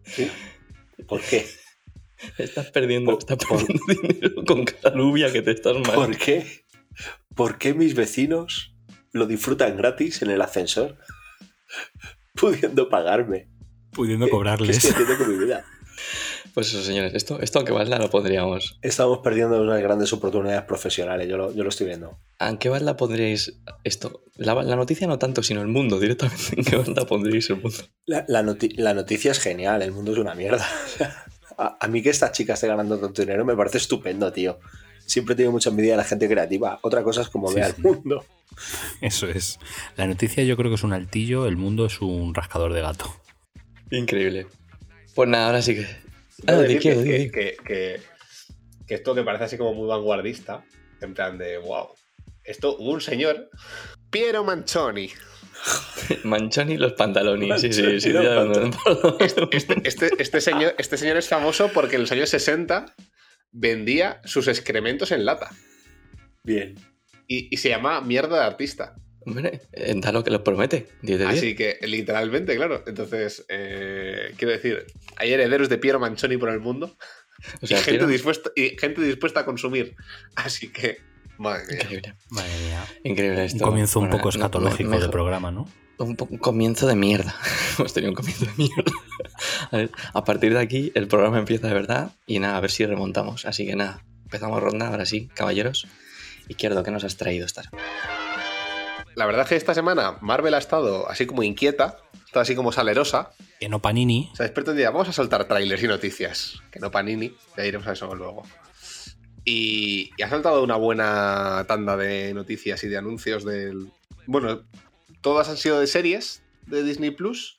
¿Sí? 0.04 0.28
¿Por 1.06 1.20
qué? 1.20 1.46
Estás 2.38 2.70
perdiendo, 2.70 3.10
Por- 3.12 3.18
estás 3.20 3.36
por- 3.46 3.58
perdiendo 3.66 3.84
dinero 4.08 4.44
con 4.46 4.64
cada 4.64 4.96
lluvia 4.96 5.30
que 5.32 5.42
te 5.42 5.50
estás 5.50 5.76
mal. 5.86 5.94
¿Por 5.94 6.16
qué? 6.16 6.64
¿Por 7.34 7.58
qué 7.58 7.74
mis 7.74 7.94
vecinos 7.94 8.74
lo 9.12 9.26
disfrutan 9.26 9.76
gratis 9.76 10.22
en 10.22 10.30
el 10.30 10.40
ascensor? 10.40 10.96
Pudiendo 12.34 12.88
pagarme. 12.88 13.48
Pudiendo 13.92 14.26
¿Qué 14.26 14.30
cobrarles. 14.30 14.76
estoy 14.78 14.92
haciendo 14.92 15.18
con 15.24 15.36
mi 15.38 15.44
vida? 15.44 15.64
Pues 16.56 16.68
eso, 16.72 16.82
señores, 16.82 17.12
esto, 17.12 17.38
esto 17.42 17.58
aunque 17.58 17.72
valga 17.74 17.98
lo 17.98 18.08
pondríamos. 18.08 18.78
Estamos 18.80 19.18
perdiendo 19.18 19.60
unas 19.60 19.78
grandes 19.82 20.10
oportunidades 20.14 20.62
profesionales, 20.62 21.28
yo 21.28 21.36
lo, 21.36 21.52
yo 21.52 21.62
lo 21.62 21.68
estoy 21.68 21.86
viendo. 21.86 22.18
¿En 22.40 22.56
qué 22.56 22.70
balda 22.70 22.96
pondríais 22.96 23.60
esto? 23.84 24.22
La, 24.36 24.54
la 24.62 24.74
noticia 24.74 25.06
no 25.06 25.18
tanto, 25.18 25.42
sino 25.42 25.60
el 25.60 25.68
mundo 25.68 26.00
directamente. 26.00 26.54
¿En 26.56 26.64
qué 26.64 26.76
balda 26.76 27.04
pondríais 27.06 27.50
el 27.50 27.56
mundo? 27.60 27.76
La, 28.06 28.24
la 28.26 28.42
noti- 28.42 28.74
la 28.78 28.94
noticia 28.94 29.32
es 29.32 29.38
genial, 29.38 29.82
el 29.82 29.92
mundo 29.92 30.12
es 30.12 30.18
una 30.18 30.34
mierda. 30.34 30.66
a, 31.58 31.76
a 31.78 31.88
mí 31.88 32.00
que 32.02 32.08
esta 32.08 32.32
chica 32.32 32.54
esté 32.54 32.68
ganando 32.68 32.98
tanto 32.98 33.20
dinero 33.20 33.44
me 33.44 33.54
parece 33.54 33.76
estupendo, 33.76 34.32
tío. 34.32 34.58
Siempre 35.04 35.34
he 35.34 35.36
tenido 35.36 35.52
mucha 35.52 35.68
envidia 35.68 35.90
de 35.92 35.98
la 35.98 36.04
gente 36.04 36.26
creativa. 36.26 36.78
Otra 36.82 37.02
cosa 37.02 37.20
es 37.20 37.28
como 37.28 37.48
Sí, 37.48 37.56
vea 37.56 37.68
sí. 37.68 37.74
el 37.76 37.82
mundo. 37.82 38.24
Eso 39.02 39.28
es. 39.28 39.58
La 39.96 40.06
noticia 40.06 40.42
yo 40.42 40.56
creo 40.56 40.70
que 40.70 40.76
es 40.76 40.84
un 40.84 40.94
altillo, 40.94 41.46
el 41.46 41.58
mundo 41.58 41.84
es 41.84 42.00
un 42.00 42.34
rascador 42.34 42.72
de 42.72 42.80
gato. 42.80 43.14
Increíble. 43.90 44.46
Pues 45.14 45.28
nada, 45.28 45.48
ahora 45.48 45.60
sí 45.60 45.74
que. 45.74 46.05
Ah, 46.48 46.64
que, 46.66 46.78
que- 46.78 47.56
que- 47.64 48.00
que 48.86 48.94
esto 48.94 49.14
que 49.14 49.22
parece 49.22 49.44
así 49.44 49.58
como 49.58 49.74
muy 49.74 49.88
vanguardista, 49.88 50.64
en 51.00 51.14
plan 51.14 51.38
de 51.38 51.58
wow. 51.58 51.88
Esto 52.44 52.76
hubo 52.78 52.92
un 52.92 53.00
señor, 53.00 53.50
Piero 54.10 54.44
Manchoni. 54.44 55.10
Manchoni 56.24 56.76
los 56.76 56.92
pantalones. 56.92 57.60
Sí, 57.60 57.72
sí, 57.72 58.00
sí. 58.00 58.12
ya 58.12 58.20
no- 58.44 58.70
Este, 59.20 59.48
este, 59.84 60.10
este 60.18 60.40
señor, 60.40 60.74
este 60.78 60.96
señor 60.96 61.16
es 61.16 61.28
famoso 61.28 61.70
porque 61.74 61.96
en 61.96 62.02
los 62.02 62.12
años 62.12 62.28
60 62.30 62.94
vendía 63.50 64.20
sus 64.24 64.46
excrementos 64.48 65.10
en 65.12 65.24
lata. 65.24 65.50
Bien. 66.44 66.74
Y, 67.26 67.48
y 67.52 67.56
se 67.56 67.70
llama 67.70 68.00
mierda 68.00 68.38
de 68.38 68.44
artista. 68.44 68.94
Hombre, 69.26 69.60
da 69.96 70.12
lo 70.12 70.22
que 70.24 70.30
los 70.30 70.42
promete. 70.42 70.86
10 71.02 71.18
de 71.18 71.24
10. 71.26 71.38
Así 71.38 71.54
que, 71.56 71.78
literalmente, 71.82 72.54
claro. 72.56 72.84
Entonces, 72.86 73.44
eh, 73.48 74.32
quiero 74.36 74.52
decir, 74.52 74.86
hay 75.16 75.32
herederos 75.32 75.68
de 75.68 75.78
Piero 75.78 75.98
Manchoni 75.98 76.36
por 76.36 76.48
el 76.50 76.60
mundo 76.60 76.96
O 77.60 77.66
sea, 77.66 77.78
y, 77.80 77.82
gente 77.82 77.98
Piero- 77.98 78.06
dispuesta, 78.06 78.50
y 78.54 78.76
gente 78.78 79.00
dispuesta 79.02 79.40
a 79.40 79.44
consumir. 79.44 79.96
Así 80.36 80.68
que, 80.72 80.98
madre 81.38 81.64
mía. 81.66 81.76
Increíble. 81.82 82.14
Madre 82.30 82.50
mía. 82.64 82.84
Increíble 83.04 83.38
Un 83.40 83.44
esto. 83.46 83.64
comienzo 83.64 83.98
un 83.98 84.06
Bueno, 84.06 84.16
poco 84.18 84.28
no, 84.28 84.30
escatológico 84.36 84.90
me- 84.90 84.96
de 84.96 85.00
mejor- 85.00 85.10
programa, 85.12 85.50
¿no? 85.50 85.68
un, 85.98 86.14
un 86.28 86.38
comienzo 86.38 86.86
de 86.86 86.94
mierda. 86.94 87.34
Hemos 87.78 87.92
tenido 87.94 88.10
un 88.12 88.16
comienzo 88.16 88.44
de 88.44 88.52
mierda. 88.56 88.92
A, 89.72 89.76
ver, 89.78 89.90
a 90.14 90.24
partir 90.24 90.52
de 90.52 90.60
aquí 90.60 90.92
el 90.94 91.08
programa 91.08 91.38
empieza 91.38 91.66
de 91.68 91.74
verdad 91.74 92.12
y 92.26 92.38
nada, 92.38 92.56
a 92.56 92.60
ver 92.60 92.70
si 92.70 92.86
remontamos. 92.86 93.44
Así 93.44 93.66
que 93.66 93.74
nada, 93.74 94.04
empezamos 94.24 94.62
ronda, 94.62 94.88
ahora 94.88 95.04
sí, 95.06 95.28
caballeros. 95.34 95.86
Izquierdo, 96.48 96.82
¿qué 96.84 96.90
nos 96.92 97.02
has 97.04 97.16
traído 97.16 97.44
esta 97.46 97.62
semana? 97.64 97.82
La 99.16 99.24
verdad 99.24 99.44
es 99.44 99.48
que 99.48 99.56
esta 99.56 99.72
semana 99.72 100.18
Marvel 100.20 100.52
ha 100.52 100.58
estado 100.58 101.08
así 101.08 101.24
como 101.24 101.42
inquieta, 101.42 101.96
está 102.26 102.42
así 102.42 102.54
como 102.54 102.70
salerosa. 102.70 103.30
Que 103.58 103.70
no 103.70 103.80
Panini. 103.80 104.30
Se 104.34 104.42
ha 104.42 104.44
despertado 104.44 104.72
un 104.72 104.76
día, 104.76 104.90
vamos 104.90 105.08
a 105.08 105.12
soltar 105.14 105.48
trailers 105.48 105.82
y 105.82 105.88
noticias. 105.88 106.60
Que 106.70 106.80
no 106.80 106.90
Panini, 106.90 107.34
ya 107.56 107.64
iremos 107.64 107.86
a 107.86 107.92
eso 107.92 108.14
luego. 108.14 108.42
Y, 109.42 110.10
y 110.18 110.22
ha 110.22 110.28
saltado 110.28 110.62
una 110.62 110.76
buena 110.76 111.64
tanda 111.66 111.96
de 111.96 112.34
noticias 112.34 112.84
y 112.84 112.88
de 112.88 112.98
anuncios 112.98 113.46
del. 113.46 113.90
Bueno, 114.26 114.66
todas 115.22 115.48
han 115.48 115.56
sido 115.56 115.80
de 115.80 115.86
series 115.86 116.42
de 116.66 116.82
Disney 116.82 117.10
Plus. 117.10 117.56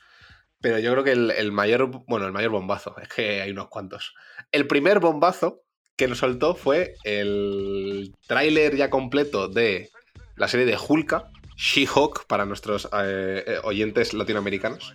Pero 0.62 0.78
yo 0.78 0.92
creo 0.92 1.04
que 1.04 1.14
el, 1.14 1.32
el 1.32 1.52
mayor. 1.52 1.90
Bueno, 2.08 2.28
el 2.28 2.34
mayor 2.34 2.52
bombazo, 2.52 2.96
es 3.02 3.08
que 3.08 3.42
hay 3.42 3.50
unos 3.50 3.70
cuantos. 3.70 4.14
El 4.52 4.68
primer 4.68 5.00
bombazo 5.00 5.64
que 5.96 6.08
nos 6.08 6.20
soltó 6.20 6.54
fue 6.54 6.94
el 7.04 8.14
tráiler 8.28 8.76
ya 8.76 8.92
completo 8.92 9.48
de 9.48 9.90
la 10.36 10.48
serie 10.48 10.68
de 10.68 10.78
Hulka, 10.78 11.32
She-Hulk, 11.58 12.28
para 12.28 12.46
nuestros 12.46 12.86
eh, 12.94 13.44
eh, 13.46 13.58
oyentes 13.64 14.14
latinoamericanos. 14.14 14.94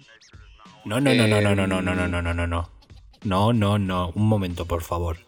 No, 0.85 1.01
no, 1.01 1.15
no, 1.15 1.27
no, 1.27 1.41
no, 1.41 1.55
no, 1.55 1.67
no, 1.67 1.83
no, 1.83 1.95
no, 1.95 2.07
no, 2.09 2.23
no, 2.23 2.35
no, 2.35 2.47
no. 2.47 2.71
No, 3.25 3.53
no, 3.53 3.79
no. 3.79 4.13
Un 4.15 4.27
momento, 4.29 4.67
por 4.67 4.83
favor. 4.83 5.19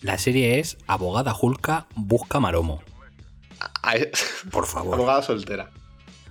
La 0.00 0.18
serie 0.18 0.58
es 0.58 0.78
Abogada 0.86 1.32
Julka 1.32 1.86
busca 1.94 2.40
Maromo. 2.40 2.82
Por 4.50 4.66
favor. 4.66 4.94
Abogada 4.94 5.22
soltera. 5.22 5.70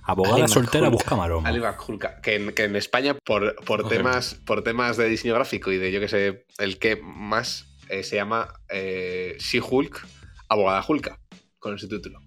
Abogada 0.02 0.48
soltera 0.48 0.88
busca 0.88 1.14
Maromo. 1.16 1.46
Ali 1.46 1.60
McHulka, 1.60 2.20
que 2.20 2.36
en, 2.36 2.52
que 2.52 2.64
en 2.64 2.76
España, 2.76 3.14
por, 3.14 3.54
por, 3.64 3.88
temas, 3.88 4.34
por 4.34 4.62
temas 4.62 4.96
de 4.96 5.08
diseño 5.08 5.34
gráfico 5.34 5.70
y 5.70 5.78
de 5.78 5.92
yo 5.92 6.00
que 6.00 6.08
sé, 6.08 6.46
el 6.58 6.78
que 6.78 6.96
más 6.96 7.66
eh, 7.88 8.02
se 8.02 8.16
llama 8.16 8.54
eh, 8.68 9.36
She-Hulk, 9.38 10.06
Abogada 10.48 10.84
Hulka, 10.86 11.20
con 11.58 11.76
ese 11.76 11.86
título. 11.86 12.20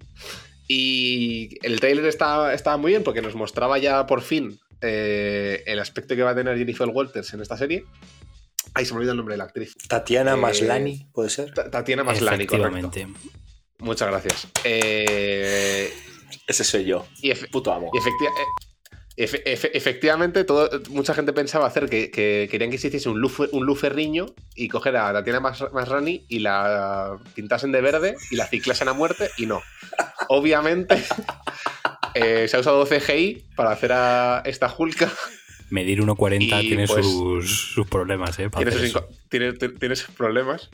Y 0.67 1.57
el 1.65 1.79
trailer 1.79 2.05
estaba, 2.05 2.53
estaba 2.53 2.77
muy 2.77 2.91
bien 2.91 3.03
porque 3.03 3.21
nos 3.21 3.35
mostraba 3.35 3.77
ya 3.77 4.05
por 4.07 4.21
fin 4.21 4.59
eh, 4.81 5.63
el 5.65 5.79
aspecto 5.79 6.15
que 6.15 6.23
va 6.23 6.31
a 6.31 6.35
tener 6.35 6.57
Jennifer 6.57 6.87
Walters 6.87 7.33
en 7.33 7.41
esta 7.41 7.57
serie. 7.57 7.85
Ay, 8.73 8.85
se 8.85 8.93
me 8.93 8.97
olvidó 8.97 9.11
el 9.11 9.17
nombre 9.17 9.33
de 9.33 9.37
la 9.37 9.43
actriz. 9.43 9.75
Tatiana 9.87 10.33
Eh, 10.33 10.37
Maslani, 10.37 11.07
¿puede 11.13 11.29
ser? 11.29 11.53
Ta- 11.53 11.69
Tatiana 11.69 12.03
Maslany, 12.03 12.45
correcto. 12.47 12.55
Efectivamente. 12.55 13.07
Muchas 13.79 14.07
gracias. 14.09 14.47
Eh, 14.63 15.93
Ese 16.47 16.63
soy 16.63 16.85
yo. 16.85 17.05
y 17.21 17.33
Puto 17.33 17.71
amo. 17.73 17.91
Y 17.93 17.97
efecti- 17.97 18.27
eh, 19.17 19.25
efe- 19.27 19.43
efe- 19.45 19.71
efectivamente, 19.73 20.43
todo, 20.43 20.69
mucha 20.89 21.13
gente 21.13 21.33
pensaba 21.33 21.67
hacer 21.67 21.87
que, 21.89 22.09
que 22.09 22.47
querían 22.49 22.71
que 22.71 22.77
se 22.77 22.87
hiciese 22.87 23.09
un, 23.09 23.19
lufe, 23.19 23.43
un 23.51 23.65
luferriño 23.65 24.27
y 24.55 24.67
coger 24.69 24.95
a 24.97 25.13
Tatiana 25.13 25.39
Mas- 25.39 25.71
Masrani 25.73 26.25
y 26.29 26.39
la 26.39 27.17
pintasen 27.35 27.71
de 27.71 27.81
verde 27.81 28.15
y 28.31 28.35
la 28.37 28.47
ciclasen 28.47 28.87
a 28.87 28.93
muerte 28.93 29.29
y 29.37 29.45
no. 29.45 29.61
Obviamente 30.29 31.03
eh, 32.13 32.47
se 32.47 32.57
ha 32.57 32.59
usado 32.59 32.85
CGI 32.85 33.43
para 33.55 33.71
hacer 33.71 33.91
a 33.93 34.41
esta 34.45 34.73
Hulka. 34.75 35.11
Medir 35.69 36.01
1,40 36.01 36.37
Y, 36.63 36.67
tiene 36.67 36.87
pues, 36.87 37.05
sus, 37.05 37.71
sus 37.73 37.87
problemas, 37.87 38.37
¿eh? 38.39 38.49
para 38.49 38.63
Tiene 38.65 38.71
sus, 38.79 38.89
eso. 38.89 39.07
tiene- 39.29 39.53
tiene- 39.53 39.75
tiene 39.79 39.95
sus 39.95 40.09
problemas. 40.15 40.69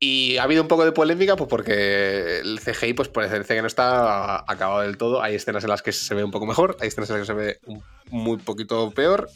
Y 0.00 0.36
ha 0.36 0.44
habido 0.44 0.62
un 0.62 0.68
poco 0.68 0.84
de 0.84 0.92
polémica 0.92 1.34
pues 1.34 1.50
porque 1.50 2.38
el 2.40 2.60
CGI 2.60 2.92
pues 2.94 3.08
parece 3.08 3.42
que 3.44 3.60
no 3.60 3.66
está 3.66 4.38
acabado 4.50 4.80
del 4.82 4.96
todo. 4.96 5.22
Hay 5.22 5.34
escenas 5.34 5.64
en 5.64 5.70
las 5.70 5.82
que 5.82 5.90
se 5.92 6.14
ve 6.14 6.22
un 6.22 6.30
poco 6.30 6.46
mejor, 6.46 6.76
hay 6.80 6.86
escenas 6.88 7.10
en 7.10 7.18
las 7.18 7.26
que 7.26 7.32
se 7.32 7.38
ve 7.38 7.58
un 7.66 7.82
muy 8.10 8.38
poquito 8.38 8.90
peor. 8.92 9.28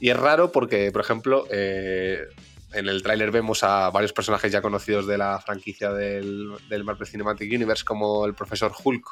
Y 0.00 0.10
es 0.10 0.16
raro 0.16 0.52
porque, 0.52 0.90
por 0.92 1.00
ejemplo, 1.00 1.46
eh, 1.50 2.26
en 2.72 2.88
el 2.88 3.02
tráiler 3.02 3.30
vemos 3.30 3.62
a 3.64 3.90
varios 3.90 4.12
personajes 4.12 4.52
ya 4.52 4.62
conocidos 4.62 5.06
de 5.06 5.18
la 5.18 5.40
franquicia 5.40 5.92
del, 5.92 6.56
Marvel 6.84 7.06
Cinematic 7.06 7.52
Universe 7.52 7.84
como 7.84 8.24
el 8.26 8.34
Profesor 8.34 8.72
Hulk 8.82 9.06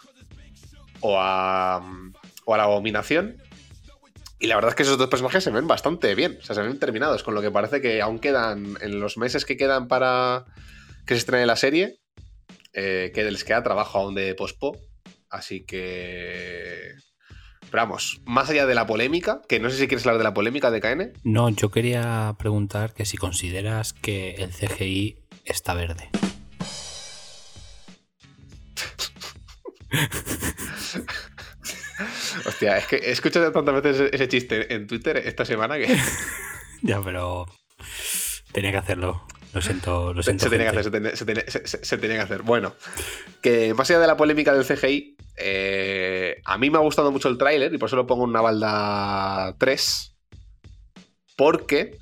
o 1.01 1.19
a, 1.19 1.81
o 2.45 2.55
a 2.55 2.57
la 2.57 2.65
Abominación. 2.65 3.37
Y 4.39 4.47
la 4.47 4.55
verdad 4.55 4.71
es 4.71 4.75
que 4.75 4.83
esos 4.85 4.97
dos 4.97 5.09
personajes 5.09 5.45
se 5.45 5.51
ven 5.51 5.67
bastante 5.67 6.15
bien, 6.15 6.39
o 6.41 6.43
sea, 6.43 6.55
se 6.55 6.63
ven 6.63 6.79
terminados, 6.79 7.23
con 7.23 7.35
lo 7.35 7.43
que 7.43 7.51
parece 7.51 7.83
que 7.83 8.01
aún 8.01 8.19
quedan, 8.19 8.79
en 8.81 8.99
los 8.99 9.19
meses 9.19 9.45
que 9.45 9.59
quedan 9.59 9.87
para 9.87 10.47
que 11.07 11.15
se 11.15 11.19
estrene 11.19 11.45
la 11.45 11.57
serie, 11.57 12.01
eh, 12.73 13.11
que 13.15 13.25
les 13.25 13.45
queda 13.45 13.63
trabajo 13.63 13.99
aún 13.99 14.15
de 14.15 14.35
pospo. 14.35 14.79
Así 15.29 15.65
que... 15.65 16.95
Pero 17.71 17.83
vamos, 17.85 18.21
más 18.25 18.51
allá 18.51 18.67
de 18.67 18.75
la 18.75 18.87
polémica, 18.87 19.43
que 19.49 19.61
no 19.61 19.71
sé 19.71 19.77
si 19.79 19.87
quieres 19.89 20.05
hablar 20.07 20.19
de 20.19 20.25
la 20.25 20.35
polémica 20.35 20.71
de 20.71 20.81
KN. 20.81 21.13
No, 21.23 21.49
yo 21.51 21.71
quería 21.71 22.35
preguntar 22.39 22.95
que 22.95 23.05
si 23.05 23.17
consideras 23.17 23.93
que 23.93 24.35
el 24.35 24.51
CGI 24.51 25.19
está 25.45 25.75
verde. 25.75 26.11
Hostia, 32.47 32.79
es 32.79 32.87
que 32.87 32.97
he 32.97 33.11
escuchado 33.11 33.53
tantas 33.53 33.83
veces 33.83 34.01
ese, 34.01 34.15
ese 34.17 34.29
chiste 34.29 34.75
en 34.75 34.87
Twitter 34.87 35.17
esta 35.19 35.45
semana 35.45 35.77
que 35.79 35.97
Ya, 36.83 37.01
pero 37.03 37.47
tenía 38.53 38.71
que 38.73 38.79
hacerlo. 38.79 39.27
Lo 39.53 39.61
siento, 39.61 40.15
lo 40.15 40.23
se, 40.23 40.31
siento. 40.31 40.49
tenía 40.49 40.71
que 40.71 40.79
hacer, 40.79 40.85
se, 40.85 40.91
tenía, 40.91 41.17
se 41.17 41.25
tenía- 41.25 41.45
se- 41.49 41.67
se- 41.67 41.85
se 41.85 41.99
tenía 41.99 42.17
que 42.19 42.23
hacer. 42.23 42.43
Bueno, 42.43 42.75
que 43.43 43.75
más 43.75 43.91
allá 43.91 43.99
de 44.01 44.07
la 44.07 44.17
polémica 44.17 44.55
del 44.55 44.65
CGI, 44.65 45.17
eh, 45.37 45.80
a 46.51 46.59
mí 46.59 46.69
me 46.69 46.79
ha 46.79 46.81
gustado 46.81 47.13
mucho 47.13 47.29
el 47.29 47.39
tráiler 47.39 47.73
y 47.73 47.79
por 47.79 47.89
eso 47.89 47.95
lo 47.95 48.09
pongo 48.09 48.25
en 48.25 48.31
una 48.31 48.41
balda 48.41 49.55
3. 49.59 50.17
Porque 51.37 51.97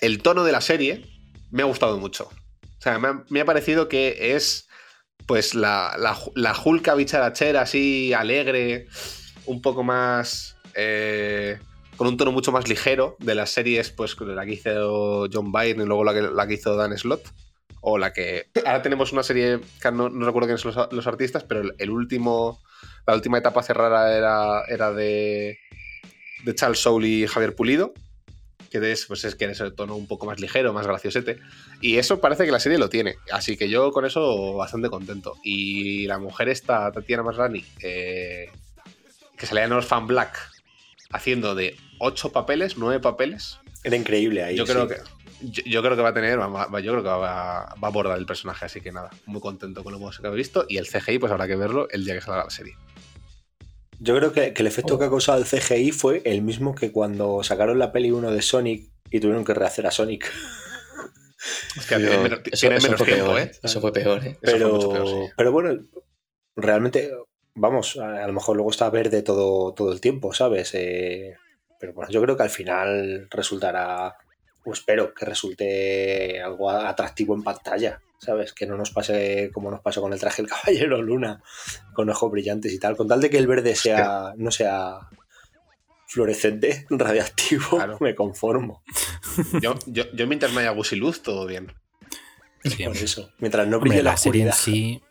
el 0.00 0.22
tono 0.22 0.42
de 0.42 0.52
la 0.52 0.62
serie 0.62 1.04
me 1.50 1.62
ha 1.62 1.66
gustado 1.66 1.98
mucho. 1.98 2.30
O 2.78 2.80
sea, 2.80 2.98
me 2.98 3.40
ha, 3.40 3.44
parecido 3.44 3.88
que 3.88 4.34
es 4.34 4.68
pues 5.26 5.54
la, 5.54 5.96
la, 5.98 6.16
la 6.34 6.94
bicharachera 6.94 7.60
así 7.60 8.14
alegre, 8.14 8.86
un 9.44 9.60
poco 9.60 9.84
más... 9.84 10.56
eh, 10.74 11.58
con 11.96 12.06
un 12.06 12.16
tono 12.16 12.32
mucho 12.32 12.52
más 12.52 12.68
ligero 12.68 13.16
de 13.18 13.34
las 13.34 13.50
series, 13.50 13.90
pues 13.90 14.16
la 14.18 14.46
que 14.46 14.52
hizo 14.52 15.26
John 15.32 15.52
Byrne 15.52 15.82
y 15.82 15.86
luego 15.86 16.04
la 16.04 16.14
que, 16.14 16.22
la 16.22 16.46
que 16.46 16.54
hizo 16.54 16.74
Dan 16.74 16.96
Slott. 16.96 17.22
O 17.80 17.98
la 17.98 18.12
que. 18.12 18.46
Ahora 18.64 18.82
tenemos 18.82 19.12
una 19.12 19.22
serie 19.22 19.60
que 19.80 19.92
no, 19.92 20.08
no 20.08 20.26
recuerdo 20.26 20.48
quiénes 20.48 20.60
son 20.62 20.88
los, 20.90 21.06
artistas, 21.06 21.44
pero 21.44 21.62
el 21.78 21.90
último. 21.90 22.60
La 23.06 23.14
última 23.14 23.38
etapa 23.38 23.62
cerrada 23.62 24.16
era, 24.16 24.62
era 24.68 24.92
de. 24.92 25.58
de 26.44 26.54
Charles 26.54 26.80
Soule 26.80 27.06
y 27.08 27.26
Javier 27.26 27.54
Pulido. 27.54 27.94
Que 28.70 28.90
es, 28.92 29.06
pues 29.06 29.24
es 29.24 29.36
que 29.36 29.44
en 29.44 29.52
ese 29.52 29.70
tono 29.70 29.94
un 29.94 30.08
poco 30.08 30.26
más 30.26 30.40
ligero, 30.40 30.72
más 30.72 30.86
graciosete. 30.86 31.38
Y 31.80 31.98
eso 31.98 32.20
parece 32.20 32.44
que 32.44 32.50
la 32.50 32.58
serie 32.58 32.78
lo 32.78 32.88
tiene. 32.88 33.14
Así 33.30 33.56
que 33.56 33.68
yo 33.68 33.92
con 33.92 34.04
eso 34.04 34.54
bastante 34.54 34.90
contento. 34.90 35.36
Y 35.44 36.06
la 36.08 36.18
mujer 36.18 36.48
esta, 36.48 36.90
Tatiana 36.90 37.22
Masrani, 37.22 37.64
eh, 37.80 38.50
que 39.38 39.46
salía 39.46 39.64
en 39.64 39.72
Orphan 39.72 40.06
Black, 40.08 40.36
haciendo 41.10 41.54
de 41.54 41.76
ocho 42.00 42.32
papeles, 42.32 42.76
nueve 42.76 42.98
papeles. 43.00 43.60
Era 43.84 43.94
increíble 43.96 44.42
ahí. 44.42 44.56
Yo 44.56 44.66
sí. 44.66 44.72
creo 44.72 44.88
que. 44.88 44.96
Yo, 45.42 45.62
yo 45.64 45.82
creo 45.82 45.94
que 45.96 46.02
va 46.02 46.08
a 46.08 46.14
tener, 46.14 46.40
va- 46.40 46.80
yo 46.80 46.92
creo 46.92 47.02
que 47.04 47.08
va, 47.08 47.16
va 47.20 47.60
a 47.82 47.86
abordar 47.86 48.18
el 48.18 48.24
personaje, 48.26 48.64
así 48.64 48.80
que 48.80 48.90
nada, 48.90 49.10
muy 49.26 49.40
contento 49.40 49.84
con 49.84 49.92
lo 49.92 50.10
que 50.10 50.26
he 50.26 50.30
visto. 50.30 50.64
Y 50.68 50.78
el 50.78 50.86
CGI, 50.88 51.18
pues 51.18 51.30
habrá 51.30 51.46
que 51.46 51.56
verlo 51.56 51.88
el 51.90 52.04
día 52.04 52.14
que 52.14 52.20
salga 52.22 52.44
la 52.44 52.50
serie. 52.50 52.74
Yo 54.00 54.16
creo 54.16 54.32
que, 54.32 54.52
que 54.52 54.62
el 54.62 54.66
efecto 54.66 54.98
que 54.98 55.06
ha 55.06 55.10
causado 55.10 55.38
el 55.38 55.46
CGI 55.46 55.92
fue 55.92 56.22
el 56.24 56.42
mismo 56.42 56.74
que 56.74 56.92
cuando 56.92 57.42
sacaron 57.42 57.78
la 57.78 57.92
peli 57.92 58.10
1 58.10 58.30
de 58.30 58.42
Sonic 58.42 58.90
y 59.10 59.20
tuvieron 59.20 59.44
que 59.44 59.54
rehacer 59.54 59.86
a 59.86 59.90
Sonic. 59.90 60.32
Es 61.76 61.86
que 61.86 61.96
tiene 61.96 62.18
menos, 62.18 62.40
eso, 62.40 62.60
tiene 62.60 62.76
eso 62.76 62.86
menos 62.86 62.98
fue 62.98 63.06
tiempo, 63.06 63.26
peor, 63.26 63.40
¿eh? 63.40 63.52
Eso 63.62 63.80
fue 63.80 63.92
peor, 63.92 64.26
¿eh? 64.26 64.36
Pero, 64.40 64.74
mucho 64.74 64.90
peor, 64.90 65.06
sí. 65.06 65.32
pero 65.36 65.52
bueno, 65.52 65.78
realmente, 66.56 67.12
vamos, 67.54 67.96
a, 67.98 68.24
a 68.24 68.26
lo 68.26 68.32
mejor 68.32 68.56
luego 68.56 68.70
está 68.70 68.90
verde 68.90 69.22
todo, 69.22 69.72
todo 69.72 69.92
el 69.92 70.00
tiempo, 70.00 70.32
¿sabes? 70.32 70.74
Eh, 70.74 71.36
pero 71.78 71.92
bueno, 71.92 72.10
yo 72.10 72.20
creo 72.22 72.36
que 72.36 72.42
al 72.42 72.50
final 72.50 73.28
resultará, 73.30 74.16
o 74.66 74.72
espero 74.72 75.14
que 75.14 75.24
resulte 75.24 76.42
algo 76.42 76.68
atractivo 76.70 77.34
en 77.34 77.42
pantalla, 77.42 78.00
¿sabes? 78.18 78.52
Que 78.52 78.66
no 78.66 78.76
nos 78.76 78.90
pase 78.90 79.50
como 79.54 79.70
nos 79.70 79.80
pasó 79.80 80.00
con 80.02 80.12
el 80.12 80.20
traje 80.20 80.42
del 80.42 80.50
Caballero 80.50 81.00
Luna, 81.00 81.40
con 81.94 82.10
ojos 82.10 82.30
brillantes 82.30 82.72
y 82.72 82.78
tal. 82.78 82.96
Con 82.96 83.08
tal 83.08 83.20
de 83.20 83.30
que 83.30 83.38
el 83.38 83.46
verde 83.46 83.74
sea, 83.76 84.34
no 84.36 84.50
sea 84.50 84.98
fluorescente, 86.08 86.86
radiactivo, 86.90 87.68
Claro. 87.76 87.98
me 88.00 88.14
conformo. 88.14 88.82
Yo, 89.60 89.74
yo, 89.86 90.04
yo 90.12 90.26
mientras 90.26 90.52
no 90.52 90.60
haya 90.60 90.70
gusiluz, 90.70 91.22
todo 91.22 91.46
bien. 91.46 91.72
Sí, 92.64 92.84
Por 92.84 92.96
eso. 92.96 93.30
Mientras 93.38 93.68
no 93.68 93.76
Hombre, 93.76 93.90
brille 93.90 94.02
la, 94.02 94.12
la 94.12 94.16
serie 94.16 94.42
en 94.46 94.52
sí. 94.52 95.02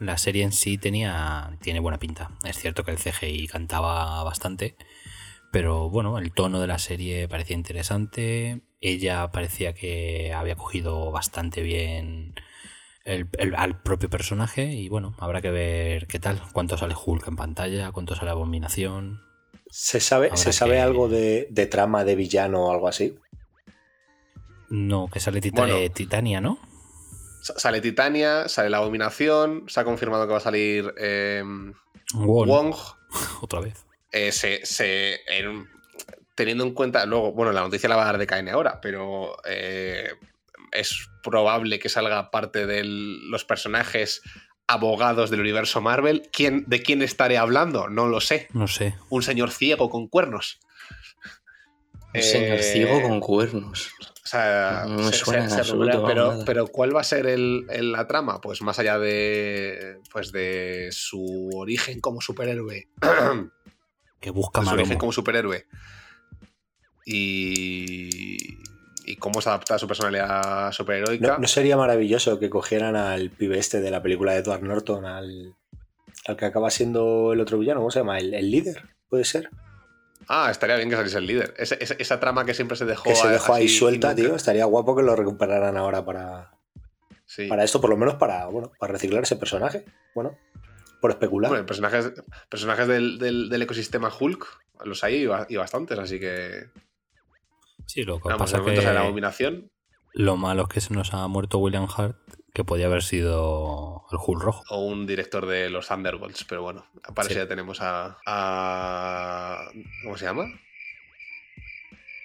La 0.00 0.18
serie 0.18 0.42
en 0.42 0.50
sí 0.52 0.76
tenía. 0.78 1.56
tiene 1.62 1.78
buena 1.78 1.98
pinta. 1.98 2.32
Es 2.44 2.58
cierto 2.58 2.84
que 2.84 2.90
el 2.90 2.98
CGI 2.98 3.46
cantaba 3.46 4.22
bastante. 4.24 4.76
Pero 5.54 5.88
bueno, 5.88 6.18
el 6.18 6.32
tono 6.32 6.60
de 6.60 6.66
la 6.66 6.80
serie 6.80 7.28
parecía 7.28 7.54
interesante. 7.54 8.62
Ella 8.80 9.30
parecía 9.30 9.72
que 9.72 10.32
había 10.34 10.56
cogido 10.56 11.12
bastante 11.12 11.62
bien 11.62 12.34
el- 13.04 13.28
el- 13.38 13.54
al 13.54 13.80
propio 13.80 14.10
personaje. 14.10 14.72
Y 14.72 14.88
bueno, 14.88 15.14
habrá 15.20 15.40
que 15.40 15.52
ver 15.52 16.08
qué 16.08 16.18
tal. 16.18 16.42
Cuánto 16.52 16.76
sale 16.76 16.96
Hulk 16.96 17.28
en 17.28 17.36
pantalla, 17.36 17.92
cuánto 17.92 18.16
sale 18.16 18.32
Abominación. 18.32 19.20
¿Se 19.70 20.00
sabe, 20.00 20.26
Habrá 20.26 20.36
¿se 20.38 20.52
sabe 20.52 20.72
que- 20.72 20.80
algo 20.80 21.08
de, 21.08 21.46
de 21.50 21.66
trama 21.66 22.02
de 22.04 22.16
villano 22.16 22.64
o 22.66 22.72
algo 22.72 22.88
así? 22.88 23.14
No, 24.70 25.06
que 25.08 25.20
sale 25.20 25.40
Tita- 25.40 25.60
Bueno. 25.62 25.76
eh, 25.76 25.88
Titania, 25.88 26.40
¿no? 26.40 26.58
Sa- 27.42 27.58
Sale 27.60 27.80
Titania, 27.80 28.48
sale 28.48 28.70
la 28.70 28.78
Abominación, 28.78 29.66
se 29.68 29.78
ha 29.78 29.84
confirmado 29.84 30.26
que 30.26 30.32
va 30.32 30.38
a 30.38 30.40
salir 30.40 30.92
eh, 30.98 31.44
Wong, 32.14 32.48
Wong. 32.48 32.74
Otra 33.40 33.60
vez. 33.60 33.86
Eh, 34.16 34.30
se, 34.30 34.64
se- 34.64 35.20
en- 35.26 35.68
teniendo 36.36 36.62
en 36.64 36.72
cuenta, 36.72 37.04
luego, 37.04 37.32
bueno, 37.32 37.50
la 37.52 37.62
noticia 37.62 37.88
la 37.88 37.96
va 37.96 38.02
a 38.02 38.06
dar 38.06 38.18
de 38.18 38.26
KN 38.28 38.48
ahora, 38.50 38.80
pero 38.80 39.36
eh, 39.44 40.08
es 40.70 41.08
probable 41.22 41.78
que 41.80 41.88
salga 41.88 42.30
parte 42.30 42.64
de 42.66 42.82
los 42.84 43.44
personajes 43.44 44.22
abogados 44.68 45.30
del 45.30 45.40
universo 45.40 45.80
Marvel. 45.80 46.28
¿Quién, 46.32 46.64
¿De 46.68 46.80
quién 46.80 47.02
estaré 47.02 47.38
hablando? 47.38 47.88
No 47.88 48.06
lo 48.06 48.20
sé. 48.20 48.46
No 48.52 48.68
sé. 48.68 48.94
Un 49.10 49.22
señor 49.24 49.50
ciego 49.50 49.90
con 49.90 50.06
cuernos. 50.06 50.60
Un 52.14 52.22
señor 52.22 52.58
Eh, 52.58 52.62
ciego 52.62 53.02
con 53.02 53.18
cuernos. 53.20 53.90
O 54.24 54.26
sea, 54.26 54.84
No 54.88 54.98
me 54.98 55.12
se- 55.12 55.18
suena 55.24 55.42
se- 55.48 55.54
se 55.56 55.60
absoluto, 55.60 56.44
pero, 56.46 56.66
¿cuál 56.68 56.94
va 56.94 57.00
a 57.00 57.04
ser 57.04 57.26
el, 57.26 57.66
el- 57.68 57.90
la 57.92 58.06
trama? 58.06 58.40
Pues 58.40 58.62
más 58.62 58.78
allá 58.78 58.98
de, 58.98 59.98
pues 60.12 60.30
de 60.32 60.88
su 60.92 61.50
origen 61.54 62.00
como 62.00 62.20
superhéroe. 62.20 62.88
Que 64.24 64.30
busca 64.30 64.60
de 64.62 64.66
su 64.66 64.72
origen 64.72 64.96
como 64.96 65.12
superhéroe. 65.12 65.66
Y, 67.04 68.58
y 69.04 69.16
cómo 69.16 69.40
se 69.42 69.50
adapta 69.50 69.74
a 69.74 69.78
su 69.78 69.86
personalidad 69.86 70.72
superheroica. 70.72 71.26
¿No, 71.34 71.38
no 71.38 71.46
sería 71.48 71.76
maravilloso 71.76 72.38
que 72.38 72.48
cogieran 72.48 72.96
al 72.96 73.30
pibe 73.30 73.58
este 73.58 73.80
de 73.82 73.90
la 73.90 74.02
película 74.02 74.32
de 74.32 74.38
Edward 74.38 74.62
Norton, 74.62 75.04
al, 75.04 75.54
al 76.26 76.36
que 76.36 76.44
acaba 76.46 76.70
siendo 76.70 77.32
el 77.34 77.40
otro 77.40 77.58
villano? 77.58 77.80
¿Cómo 77.80 77.90
se 77.90 77.98
llama? 78.00 78.18
¿El, 78.18 78.32
el 78.32 78.50
líder? 78.50 78.82
¿Puede 79.08 79.24
ser? 79.24 79.50
Ah, 80.26 80.48
estaría 80.50 80.76
bien 80.76 80.88
que 80.88 80.96
saliese 80.96 81.18
el 81.18 81.26
líder. 81.26 81.54
Esa 81.58 82.18
trama 82.18 82.46
que 82.46 82.54
siempre 82.54 82.76
se 82.78 82.86
dejó, 82.86 83.04
Que 83.04 83.14
se 83.14 83.28
dejó 83.28 83.52
ahí 83.54 83.68
suelta, 83.68 84.08
nunca- 84.14 84.22
tío. 84.22 84.34
Estaría 84.36 84.64
guapo 84.64 84.96
que 84.96 85.02
lo 85.02 85.14
recuperaran 85.14 85.76
ahora 85.76 86.02
para, 86.04 86.52
Sí. 87.26 87.46
para 87.46 87.62
esto, 87.64 87.78
por 87.80 87.90
lo 87.90 87.98
menos 87.98 88.14
para, 88.14 88.46
bueno, 88.46 88.72
para 88.78 88.94
reciclar 88.94 89.22
ese 89.24 89.36
personaje. 89.36 89.84
Bueno, 90.14 90.34
por 91.04 91.10
especular. 91.10 91.50
Bueno, 91.50 91.66
personajes, 91.66 92.14
personajes 92.48 92.88
del, 92.88 93.18
del- 93.18 93.50
del 93.50 93.60
ecosistema 93.60 94.10
Hulk 94.18 94.46
los 94.86 95.04
hay 95.04 95.16
y 95.16 95.26
ba- 95.26 95.46
y 95.50 95.56
bastantes, 95.56 95.98
así 95.98 96.18
que. 96.18 96.70
Sí, 97.84 98.04
lo 98.04 98.16
que 98.22 98.28
Vamos, 98.30 98.50
pasa 98.50 98.62
de 98.64 98.74
que 98.74 98.80
la 98.80 99.02
abominación 99.02 99.70
lo 100.14 100.38
malo 100.38 100.62
es 100.62 100.68
que 100.70 100.80
se 100.80 100.94
nos 100.94 101.12
ha 101.12 101.28
muerto 101.28 101.58
William 101.58 101.86
Hart, 101.94 102.16
que 102.54 102.64
podía 102.64 102.86
haber 102.86 103.02
sido 103.02 104.06
el 104.12 104.18
Hulk 104.18 104.42
rojo. 104.42 104.62
o 104.70 104.86
un 104.86 105.06
director 105.06 105.44
de 105.44 105.68
los 105.68 105.88
Thunderbolts, 105.88 106.44
pero 106.44 106.62
bueno, 106.62 106.86
para 107.14 107.28
Sí. 107.28 107.34
eso 107.34 107.42
ya 107.42 107.48
tenemos 107.48 107.82
a, 107.82 108.16
a- 108.24 109.68
¿Cómo 110.04 110.16
se 110.16 110.24
llama? 110.24 110.46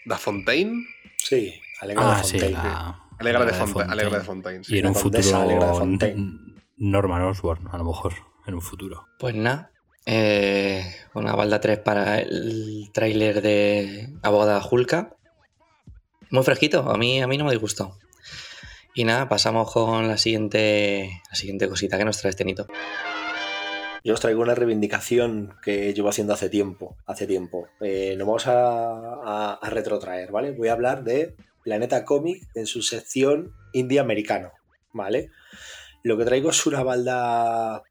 Da 0.06 0.18
Fontaine. 0.18 0.86
sí, 1.18 1.54
Alegra 1.82 2.14
Ah, 2.14 2.18
de 2.20 2.24
sí, 2.24 2.40
Fontaine. 2.40 2.58
la- 2.58 3.04
Alegra 3.20 3.40
de, 3.46 3.52
la 3.52 3.58
Fontaine. 3.58 3.92
Alegra 3.92 4.20
de 4.20 4.24
Fontaine, 4.24 4.64
sí. 4.64 4.76
Y 4.76 4.80
en 4.80 4.88
un 4.88 4.94
de 4.94 5.00
futuro 5.00 5.74
Fontaine. 5.76 6.40
Norman 6.78 7.22
Osborn, 7.24 7.68
a 7.70 7.78
lo 7.78 7.84
mejor, 7.84 8.14
en 8.50 8.56
un 8.56 8.62
futuro. 8.62 9.08
Pues 9.18 9.34
nada, 9.36 9.72
eh, 10.06 10.84
una 11.14 11.34
balda 11.36 11.60
3 11.62 11.80
para 11.80 12.20
el 12.20 12.90
tráiler 12.94 13.42
de 13.42 14.10
Abogada 14.22 14.60
Julka. 14.62 15.16
Muy 16.32 16.44
fresquito, 16.44 16.90
a 16.92 16.98
mí, 16.98 17.22
a 17.22 17.28
mí 17.28 17.38
no 17.38 17.46
me 17.46 17.52
disgustó. 17.52 17.98
Y 18.94 19.04
nada, 19.04 19.30
pasamos 19.30 19.72
con 19.72 20.08
la 20.08 20.18
siguiente, 20.18 21.22
la 21.30 21.36
siguiente 21.36 21.70
cosita 21.70 21.98
que 21.98 22.06
nos 22.06 22.18
trae 22.20 22.32
este 22.32 22.44
Nito. 22.46 22.68
Yo 24.04 24.14
os 24.14 24.20
traigo 24.20 24.42
una 24.42 24.56
reivindicación 24.56 25.56
que 25.64 25.94
llevo 25.94 26.10
haciendo 26.10 26.34
hace 26.34 26.50
tiempo. 26.50 26.96
Hace 27.06 27.28
tiempo. 27.28 27.68
Eh, 27.82 28.16
nos 28.18 28.28
vamos 28.28 28.48
a, 28.48 28.54
a- 28.54 29.60
a 29.62 29.70
retrotraer, 29.70 30.32
¿vale? 30.32 30.52
Voy 30.52 30.70
a 30.70 30.74
hablar 30.74 31.04
de 31.04 31.36
Planeta 31.64 32.06
Comic 32.06 32.44
en 32.56 32.66
su 32.66 32.82
sección 32.82 33.54
indie 33.74 34.00
americano, 34.00 34.52
¿vale? 34.94 35.30
Lo 36.04 36.18
que 36.18 36.26
traigo 36.26 36.50
es 36.50 36.66
una 36.66 36.82
balda 36.82 37.84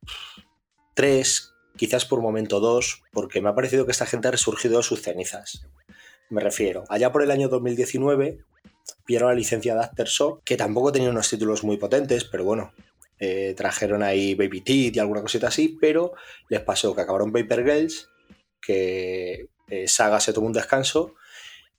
3, 0.99 1.55
quizás 1.77 2.05
por 2.05 2.21
momento 2.21 2.59
2, 2.59 3.05
porque 3.13 3.41
me 3.41 3.49
ha 3.49 3.55
parecido 3.55 3.87
que 3.87 3.93
esta 3.93 4.05
gente 4.05 4.27
ha 4.27 4.33
resurgido 4.33 4.79
de 4.79 4.83
sus 4.83 5.01
cenizas. 5.01 5.65
Me 6.29 6.41
refiero, 6.41 6.83
allá 6.89 7.13
por 7.13 7.23
el 7.23 7.31
año 7.31 7.49
2019 7.49 8.41
vieron 9.07 9.29
la 9.29 9.37
licencia 9.37 9.77
de 9.77 9.81
Aftershock, 9.83 10.43
que 10.43 10.57
tampoco 10.57 10.91
tenía 10.91 11.11
unos 11.11 11.31
títulos 11.31 11.63
muy 11.63 11.77
potentes, 11.77 12.25
pero 12.25 12.43
bueno, 12.43 12.73
eh, 13.21 13.55
trajeron 13.57 14.03
ahí 14.03 14.35
Baby 14.35 14.61
Teeth 14.63 14.97
y 14.97 14.99
alguna 14.99 15.23
cosita 15.23 15.47
así, 15.47 15.79
pero 15.81 16.15
les 16.49 16.63
pasó 16.63 16.97
que 16.97 17.03
acabaron 17.03 17.31
Paper 17.31 17.63
Girls, 17.63 18.09
que 18.61 19.47
eh, 19.69 19.87
Saga 19.87 20.19
se 20.19 20.33
tomó 20.33 20.49
un 20.49 20.53
descanso 20.53 21.15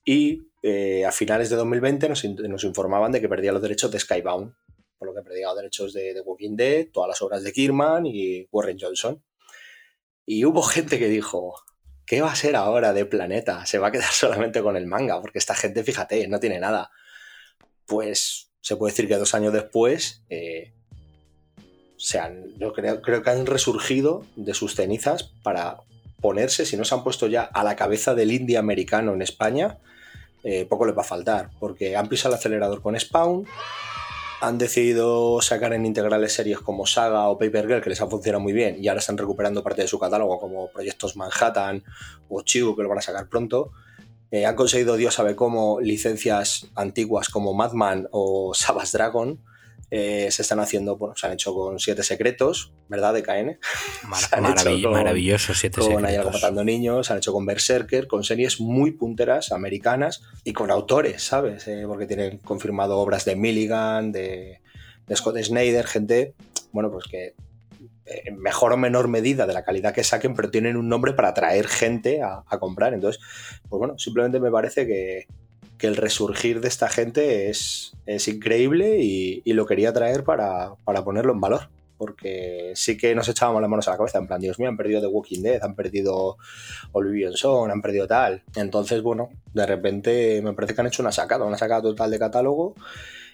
y 0.05 0.43
eh, 0.63 1.03
a 1.05 1.12
finales 1.12 1.49
de 1.49 1.58
2020 1.58 2.08
nos, 2.08 2.23
nos 2.23 2.63
informaban 2.63 3.12
de 3.12 3.19
que 3.19 3.27
perdía 3.27 3.51
los 3.51 3.62
derechos 3.62 3.91
de 3.91 3.99
Skybound, 3.99 4.53
por 5.00 5.08
lo 5.08 5.16
que 5.16 5.24
perdía 5.24 5.48
los 5.48 5.56
derechos 5.56 5.94
de, 5.94 6.14
de 6.14 6.22
Walking 6.22 6.56
Dead, 6.56 6.88
todas 6.92 7.08
las 7.08 7.22
obras 7.22 7.42
de 7.42 7.54
Kirman 7.54 8.06
y 8.06 8.48
Warren 8.52 8.78
Johnson. 8.80 9.24
Y 10.26 10.46
hubo 10.46 10.62
gente 10.64 11.00
que 11.00 11.08
dijo, 11.08 11.56
¿qué 12.06 12.22
va 12.22 12.32
a 12.32 12.36
ser 12.36 12.56
ahora 12.56 12.94
de 12.94 13.06
Planeta? 13.06 13.66
Se 13.66 13.80
va 13.80 13.88
a 13.88 13.92
quedar 13.92 14.12
solamente 14.12 14.62
con 14.62 14.76
el 14.76 14.86
manga, 14.86 15.20
porque 15.22 15.40
esta 15.40 15.56
gente, 15.56 15.84
fíjate, 15.84 16.28
no 16.28 16.40
tiene 16.40 16.60
nada. 16.60 16.92
Pues 17.86 18.52
se 18.62 18.76
puede 18.76 18.92
decir 18.92 19.08
que 19.08 19.16
dos 19.16 19.34
años 19.34 19.54
después, 19.54 20.24
eh, 20.30 20.74
se 21.98 22.20
yo 22.58 22.74
creo, 22.74 23.02
creo 23.02 23.24
que 23.24 23.30
han 23.30 23.46
resurgido 23.46 24.26
de 24.36 24.54
sus 24.54 24.76
cenizas 24.76 25.24
para 25.44 25.78
ponerse, 26.22 26.66
si 26.66 26.78
no 26.78 26.84
se 26.84 26.94
han 26.94 27.04
puesto 27.04 27.28
ya 27.28 27.44
a 27.44 27.64
la 27.64 27.76
cabeza 27.76 28.14
del 28.14 28.32
indie 28.32 28.58
americano 28.58 29.14
en 29.14 29.22
España, 29.22 29.80
eh, 30.44 30.66
poco 30.66 30.86
les 30.86 30.98
va 30.98 31.02
a 31.02 31.06
faltar, 31.06 31.50
porque 31.60 31.96
han 31.96 32.08
pisado 32.08 32.34
el 32.34 32.40
acelerador 32.40 32.82
con 32.82 32.98
Spawn, 33.00 33.46
han 34.41 34.58
decidido 34.58 35.41
sacar 35.41 35.73
en 35.73 35.86
integrales 35.86 36.34
series 36.34 36.60
como 36.60 36.86
Saga 36.86 37.28
o 37.28 37.38
Paper 37.38 37.67
Girl, 37.67 37.82
que 37.82 37.89
les 37.89 38.02
han 38.02 38.10
funcionado 38.10 38.41
muy 38.41 38.54
bien, 38.54 38.78
y 38.80 38.88
ahora 38.88 38.99
están 38.99 39.17
recuperando 39.17 39.63
parte 39.63 39.82
de 39.82 39.88
su 39.88 39.99
catálogo, 39.99 40.39
como 40.39 40.69
Proyectos 40.71 41.15
Manhattan 41.17 41.84
o 42.30 42.41
Chivo, 42.41 42.75
que 42.75 42.84
lo 42.84 42.89
van 42.89 42.99
a 42.99 43.02
sacar 43.02 43.28
pronto. 43.28 43.71
Eh, 44.32 44.45
han 44.45 44.56
conseguido, 44.56 44.95
Dios 44.95 45.15
sabe 45.15 45.36
cómo, 45.36 45.80
licencias 45.82 46.67
antiguas 46.75 47.30
como 47.30 47.54
Madman 47.54 48.08
o 48.12 48.54
Savage 48.54 48.91
Dragon. 48.93 49.39
Eh, 49.91 50.30
se 50.30 50.43
están 50.43 50.60
haciendo, 50.60 50.97
bueno, 50.97 51.15
se 51.15 51.25
han 51.25 51.34
hecho 51.34 51.54
con 51.54 51.80
Siete 51.80 52.04
Secretos, 52.04 52.71
¿verdad? 52.89 53.13
De 53.13 53.23
KN. 53.23 53.58
Mar- 54.08 54.19
Se 54.30 54.36
han 54.36 54.45
hecho 54.45 54.65
con- 54.84 54.91
maravilloso, 54.93 55.54
siete 55.56 55.82
Con 55.82 55.91
secretos. 56.02 56.34
matando 56.34 56.63
niños, 56.63 57.08
se 57.08 57.13
han 57.13 57.17
hecho 57.17 57.34
con 57.34 57.45
Berserker, 57.45 58.08
con 58.08 58.23
series 58.23 58.60
muy 58.62 58.91
punteras, 58.91 59.52
americanas, 59.52 60.21
y 60.43 60.54
con 60.54 60.69
autores, 60.69 61.23
¿sabes? 61.23 61.67
Eh, 61.67 61.86
porque 61.88 62.06
tienen 62.06 62.38
confirmado 62.38 62.99
obras 62.99 63.25
de 63.25 63.36
Milligan, 63.36 64.12
de, 64.12 64.62
de 65.08 65.15
Scott 65.15 65.38
Snyder, 65.41 65.88
gente, 65.88 66.34
bueno, 66.71 66.91
pues 66.91 67.06
que 67.10 67.34
eh, 68.06 68.21
en 68.25 68.38
mejor 68.38 68.73
o 68.73 68.78
menor 68.78 69.08
medida 69.08 69.47
de 69.47 69.54
la 69.54 69.63
calidad 69.63 69.93
que 69.93 70.04
saquen, 70.04 70.36
pero 70.36 70.52
tienen 70.52 70.78
un 70.78 70.88
nombre 70.88 71.13
para 71.13 71.30
atraer 71.30 71.67
gente 71.67 72.21
a, 72.21 72.43
a 72.47 72.60
comprar. 72.60 72.93
Entonces, 72.93 73.19
pues 73.67 73.80
bueno, 73.80 73.97
simplemente 73.97 74.39
me 74.39 74.52
parece 74.52 74.86
que, 74.86 75.25
que 75.80 75.88
el 75.88 75.96
resurgir 75.96 76.62
de 76.62 76.68
esta 76.68 76.89
gente 76.89 77.50
es, 77.50 77.94
es 78.06 78.28
increíble 78.28 79.00
y, 79.00 79.42
lo 79.54 79.65
quería 79.65 79.92
traer 79.92 80.24
para, 80.24 80.76
para 80.84 81.04
ponerlo 81.04 81.34
en 81.34 81.42
valor. 81.42 81.70
Porque 81.98 82.72
sí 82.76 82.96
que 82.96 83.13
nos 83.13 83.28
echábamos 83.28 83.62
las 83.62 83.70
manos 83.70 83.88
a 83.88 83.92
la 83.92 83.98
cabeza, 83.98 84.20
en 84.20 84.28
plan, 84.28 84.39
Dios 84.39 84.58
mío, 84.58 84.70
han 84.70 84.78
perdido 84.78 85.02
The 85.02 85.08
Walking 85.08 85.42
Dead, 85.42 85.62
han 85.62 85.76
perdido 85.76 86.38
Oblivion 86.94 87.34
Zone, 87.34 87.74
han 87.74 87.82
perdido 87.82 88.08
tal. 88.08 88.44
Entonces, 88.56 89.02
bueno, 89.02 89.30
de 89.54 89.65
repente 89.65 90.42
me 90.42 90.54
parece 90.54 90.76
que 90.76 90.82
han 90.82 90.88
hecho 90.88 91.02
una 91.02 91.12
sacada, 91.12 91.44
una 91.44 91.58
sacada 91.58 91.82
total 91.82 92.12
de 92.12 92.20
catálogo 92.20 92.76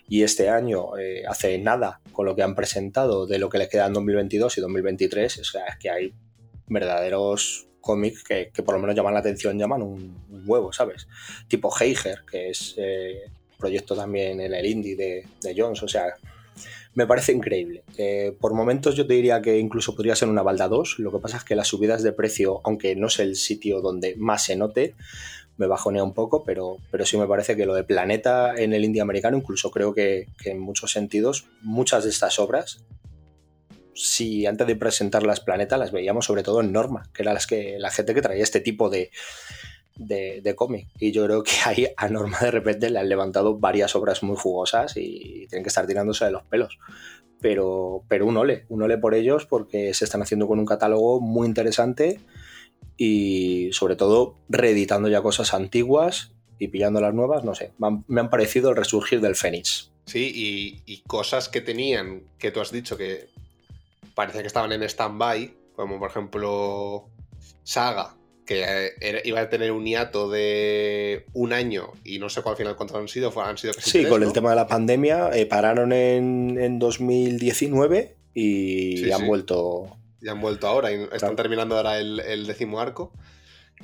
y 0.07 0.23
este 0.23 0.49
año 0.49 0.97
eh, 0.97 1.23
hace 1.27 1.57
nada 1.57 1.99
con 2.11 2.25
lo 2.25 2.35
que 2.35 2.43
han 2.43 2.55
presentado 2.55 3.25
de 3.25 3.39
lo 3.39 3.49
que 3.49 3.57
le 3.57 3.69
queda 3.69 3.87
en 3.87 3.93
2022 3.93 4.57
y 4.57 4.61
2023, 4.61 5.39
o 5.39 5.43
sea, 5.43 5.65
es 5.65 5.77
que 5.77 5.89
hay 5.89 6.13
verdaderos 6.67 7.67
cómics 7.85 8.23
que, 8.23 8.49
que 8.51 8.63
por 8.63 8.73
lo 8.73 8.81
menos 8.81 8.95
llaman 8.95 9.13
la 9.13 9.19
atención, 9.19 9.59
llaman 9.59 9.83
un, 9.83 10.25
huevo, 10.45 10.73
¿sabes? 10.73 11.07
Tipo 11.47 11.71
Heiger, 11.79 12.23
que 12.29 12.49
es 12.49 12.73
eh, 12.77 13.29
proyecto 13.59 13.95
también 13.95 14.41
en 14.41 14.53
el 14.53 14.65
indie 14.65 14.95
de, 14.95 15.25
de 15.41 15.53
Jones, 15.55 15.83
o 15.83 15.87
sea, 15.87 16.15
me 16.95 17.05
parece 17.05 17.31
increíble. 17.31 17.83
Eh, 17.97 18.35
por 18.39 18.53
momentos 18.53 18.95
yo 18.95 19.05
te 19.05 19.13
diría 19.13 19.41
que 19.41 19.59
incluso 19.59 19.95
podría 19.95 20.15
ser 20.15 20.29
una 20.29 20.41
balda 20.41 20.67
2, 20.67 20.97
lo 20.99 21.11
que 21.11 21.19
pasa 21.19 21.37
es 21.37 21.43
que 21.43 21.55
las 21.55 21.67
subidas 21.67 22.01
de 22.01 22.11
precio, 22.11 22.61
aunque 22.63 22.95
no 22.95 23.07
es 23.07 23.19
el 23.19 23.35
sitio 23.35 23.81
donde 23.81 24.15
más 24.17 24.45
se 24.45 24.55
note, 24.55 24.95
me 25.57 25.67
bajonea 25.67 26.03
un 26.03 26.13
poco, 26.13 26.43
pero, 26.43 26.77
pero 26.89 27.05
sí 27.05 27.17
me 27.17 27.27
parece 27.27 27.55
que 27.55 27.65
lo 27.65 27.75
de 27.75 27.83
Planeta 27.83 28.55
en 28.55 28.73
el 28.73 28.83
indie 28.83 29.01
americano, 29.01 29.37
incluso 29.37 29.69
creo 29.69 29.93
que, 29.93 30.27
que 30.41 30.51
en 30.51 30.59
muchos 30.59 30.91
sentidos, 30.91 31.45
muchas 31.61 32.03
de 32.03 32.09
estas 32.09 32.39
obras, 32.39 32.83
si 33.95 34.45
antes 34.45 34.67
de 34.67 34.75
presentarlas 34.75 35.39
Planeta 35.39 35.77
las 35.77 35.91
veíamos 35.91 36.25
sobre 36.25 36.43
todo 36.43 36.61
en 36.61 36.71
Norma, 36.71 37.09
que 37.13 37.23
era 37.23 37.33
las 37.33 37.47
que, 37.47 37.77
la 37.79 37.89
gente 37.89 38.13
que 38.13 38.21
traía 38.21 38.43
este 38.43 38.59
tipo 38.59 38.89
de, 38.89 39.09
de, 39.95 40.55
cómic. 40.55 40.87
Y 40.99 41.11
yo 41.11 41.25
creo 41.25 41.43
que 41.43 41.51
ahí 41.65 41.87
a 41.95 42.09
Norma 42.09 42.37
de 42.39 42.51
repente 42.51 42.89
le 42.89 42.99
han 42.99 43.09
levantado 43.09 43.57
varias 43.57 43.95
obras 43.95 44.21
muy 44.21 44.35
jugosas 44.35 44.93
y 44.97 45.47
tienen 45.49 45.63
que 45.63 45.69
estar 45.69 45.87
tirándose 45.87 46.25
de 46.25 46.31
los 46.31 46.43
pelos. 46.43 46.77
Pero, 47.41 48.03
pero 48.07 48.25
un 48.25 48.37
ole, 48.37 48.65
un 48.69 48.81
ole 48.81 48.97
por 48.97 49.13
ellos 49.13 49.45
porque 49.45 49.93
se 49.93 50.05
están 50.05 50.21
haciendo 50.21 50.47
con 50.47 50.59
un 50.59 50.65
catálogo 50.65 51.19
muy 51.21 51.47
interesante 51.47 52.19
y 52.97 53.69
sobre 53.71 53.95
todo 53.95 54.35
reeditando 54.49 55.09
ya 55.09 55.21
cosas 55.21 55.53
antiguas 55.53 56.31
y 56.59 56.69
pillando 56.69 57.01
las 57.01 57.13
nuevas, 57.13 57.43
no 57.43 57.53
sé, 57.53 57.73
me 57.77 58.21
han, 58.21 58.29
parecido 58.29 58.69
el 58.69 58.77
resurgir 58.77 59.19
del 59.19 59.35
Fénix. 59.35 59.91
Sí, 60.05 60.81
y 60.85 61.01
cosas 61.01 61.49
que 61.49 61.59
tenían, 61.59 62.23
que 62.37 62.51
tú 62.51 62.61
has 62.61 62.71
dicho 62.71 62.95
que 62.95 63.27
parecía 64.15 64.41
que 64.41 64.47
estaban 64.47 64.71
en 64.71 64.81
stand-by, 64.83 65.53
como 65.75 65.99
por 65.99 66.09
ejemplo 66.09 67.09
Saga, 67.63 68.15
que 68.45 68.63
eh, 69.01 69.21
iba 69.25 69.39
a 69.41 69.49
tener 69.49 69.71
un 69.71 69.85
hiato 69.85 70.29
de 70.29 71.25
un 71.33 71.51
año 71.53 71.91
y 72.03 72.19
no 72.19 72.29
sé 72.29 72.41
cuál 72.41 72.53
al 72.53 72.57
final 72.57 72.75
cuántos 72.75 72.97
han 72.97 73.07
sido, 73.07 73.33
han 73.41 73.57
sido 73.57 73.73
casi 73.73 73.89
Sí, 73.89 73.97
tres, 73.99 74.09
con 74.09 74.23
el 74.23 74.33
tema 74.33 74.51
de 74.51 74.55
la 74.55 74.67
pandemia 74.67 75.29
eh, 75.33 75.45
pararon 75.45 75.91
en, 75.93 76.57
en 76.59 76.79
2019 76.79 78.15
y 78.33 78.97
Sí, 78.97 79.11
han 79.11 79.21
sí. 79.21 79.25
vuelto. 79.27 79.97
Ya 80.21 80.31
han 80.31 80.41
vuelto 80.41 80.67
ahora 80.67 80.91
y 80.91 80.95
están 80.95 81.19
Claro. 81.19 81.35
terminando 81.35 81.77
ahora 81.77 81.99
el, 81.99 82.19
el 82.19 82.47
décimo 82.47 82.79
arco. 82.79 83.11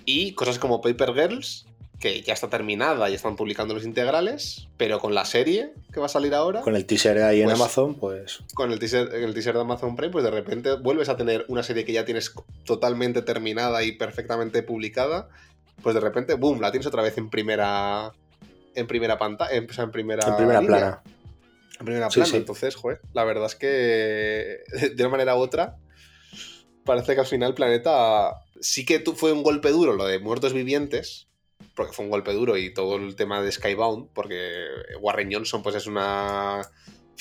Y 0.06 0.34
cosas 0.34 0.58
como 0.60 0.82
Paper 0.82 1.14
Girls, 1.14 1.66
que 2.02 2.22
ya 2.24 2.34
está 2.34 2.50
terminada 2.50 3.10
y 3.10 3.14
están 3.14 3.36
publicando 3.38 3.74
los 3.74 3.86
integrales, 3.86 4.68
pero 4.78 5.00
con 5.00 5.14
la 5.16 5.24
serie 5.24 5.72
que 5.94 6.00
va 6.00 6.08
a 6.08 6.10
salir 6.10 6.34
ahora, 6.34 6.62
Con 6.62 6.76
el 6.76 6.86
teaser 6.86 7.20
ahí 7.20 7.40
en 7.42 7.46
Pues- 7.46 7.56
Amazon, 7.60 7.96
pues. 7.96 8.40
con 8.56 8.72
el 8.72 8.80
teaser, 8.80 9.14
el 9.14 9.34
teaser 9.34 9.54
de 9.56 9.62
Amazon 9.62 9.96
Prime, 9.96 10.12
pues 10.12 10.24
de 10.26 10.32
repente 10.32 10.74
vuelves 10.74 11.08
a 11.10 11.16
tener 11.16 11.46
una 11.48 11.64
serie 11.64 11.86
que 11.86 11.94
ya 11.94 12.04
tienes 12.04 12.34
totalmente 12.66 13.22
terminada 13.22 13.84
y 13.84 13.94
perfectamente 13.94 14.64
publicada, 14.64 15.30
pues 15.84 15.96
de 15.96 16.02
repente, 16.02 16.34
boom, 16.34 16.60
la 16.60 16.72
tienes 16.72 16.88
otra 16.88 17.02
vez 17.04 17.18
en 17.18 17.30
primera 17.30 18.12
en 18.74 18.88
primera 18.88 19.18
pantalla, 19.18 19.52
en, 19.56 19.70
o 19.70 19.74
sea, 19.74 19.84
en 19.84 19.92
primera 19.92 20.26
En 20.28 20.36
primera 20.38 20.62
línea, 20.62 20.78
plana. 20.78 21.02
En 21.80 21.86
primera 21.86 22.10
Sí, 22.10 22.16
plana, 22.16 22.32
sí. 22.32 22.38
entonces, 22.38 22.76
joder, 22.76 23.02
la 23.14 23.24
verdad 23.26 23.46
es 23.46 23.56
que 23.56 24.60
de 24.96 25.04
una 25.04 25.10
manera 25.10 25.36
u 25.36 25.40
otra 25.40 25.76
parece 26.84 27.14
que 27.14 27.20
al 27.22 27.28
final 27.28 27.54
Planeta 27.54 28.32
sí 28.60 28.86
que 28.86 29.00
tu- 29.00 29.14
fue 29.14 29.32
un 29.34 29.44
golpe 29.44 29.70
duro 29.70 29.94
lo 29.94 30.06
de 30.06 30.20
muertos 30.20 30.54
vivientes, 30.54 31.28
porque 31.76 31.94
fue 31.94 32.06
un 32.06 32.12
golpe 32.12 32.34
duro 32.34 32.58
y 32.58 32.74
todo 32.74 32.98
el 32.98 33.16
tema 33.16 33.42
de 33.42 33.52
Skybound, 33.52 34.10
porque 34.14 34.66
Warren 35.00 35.32
Johnson 35.32 35.64
pues 35.64 35.76
es 35.76 35.88
una 35.88 36.62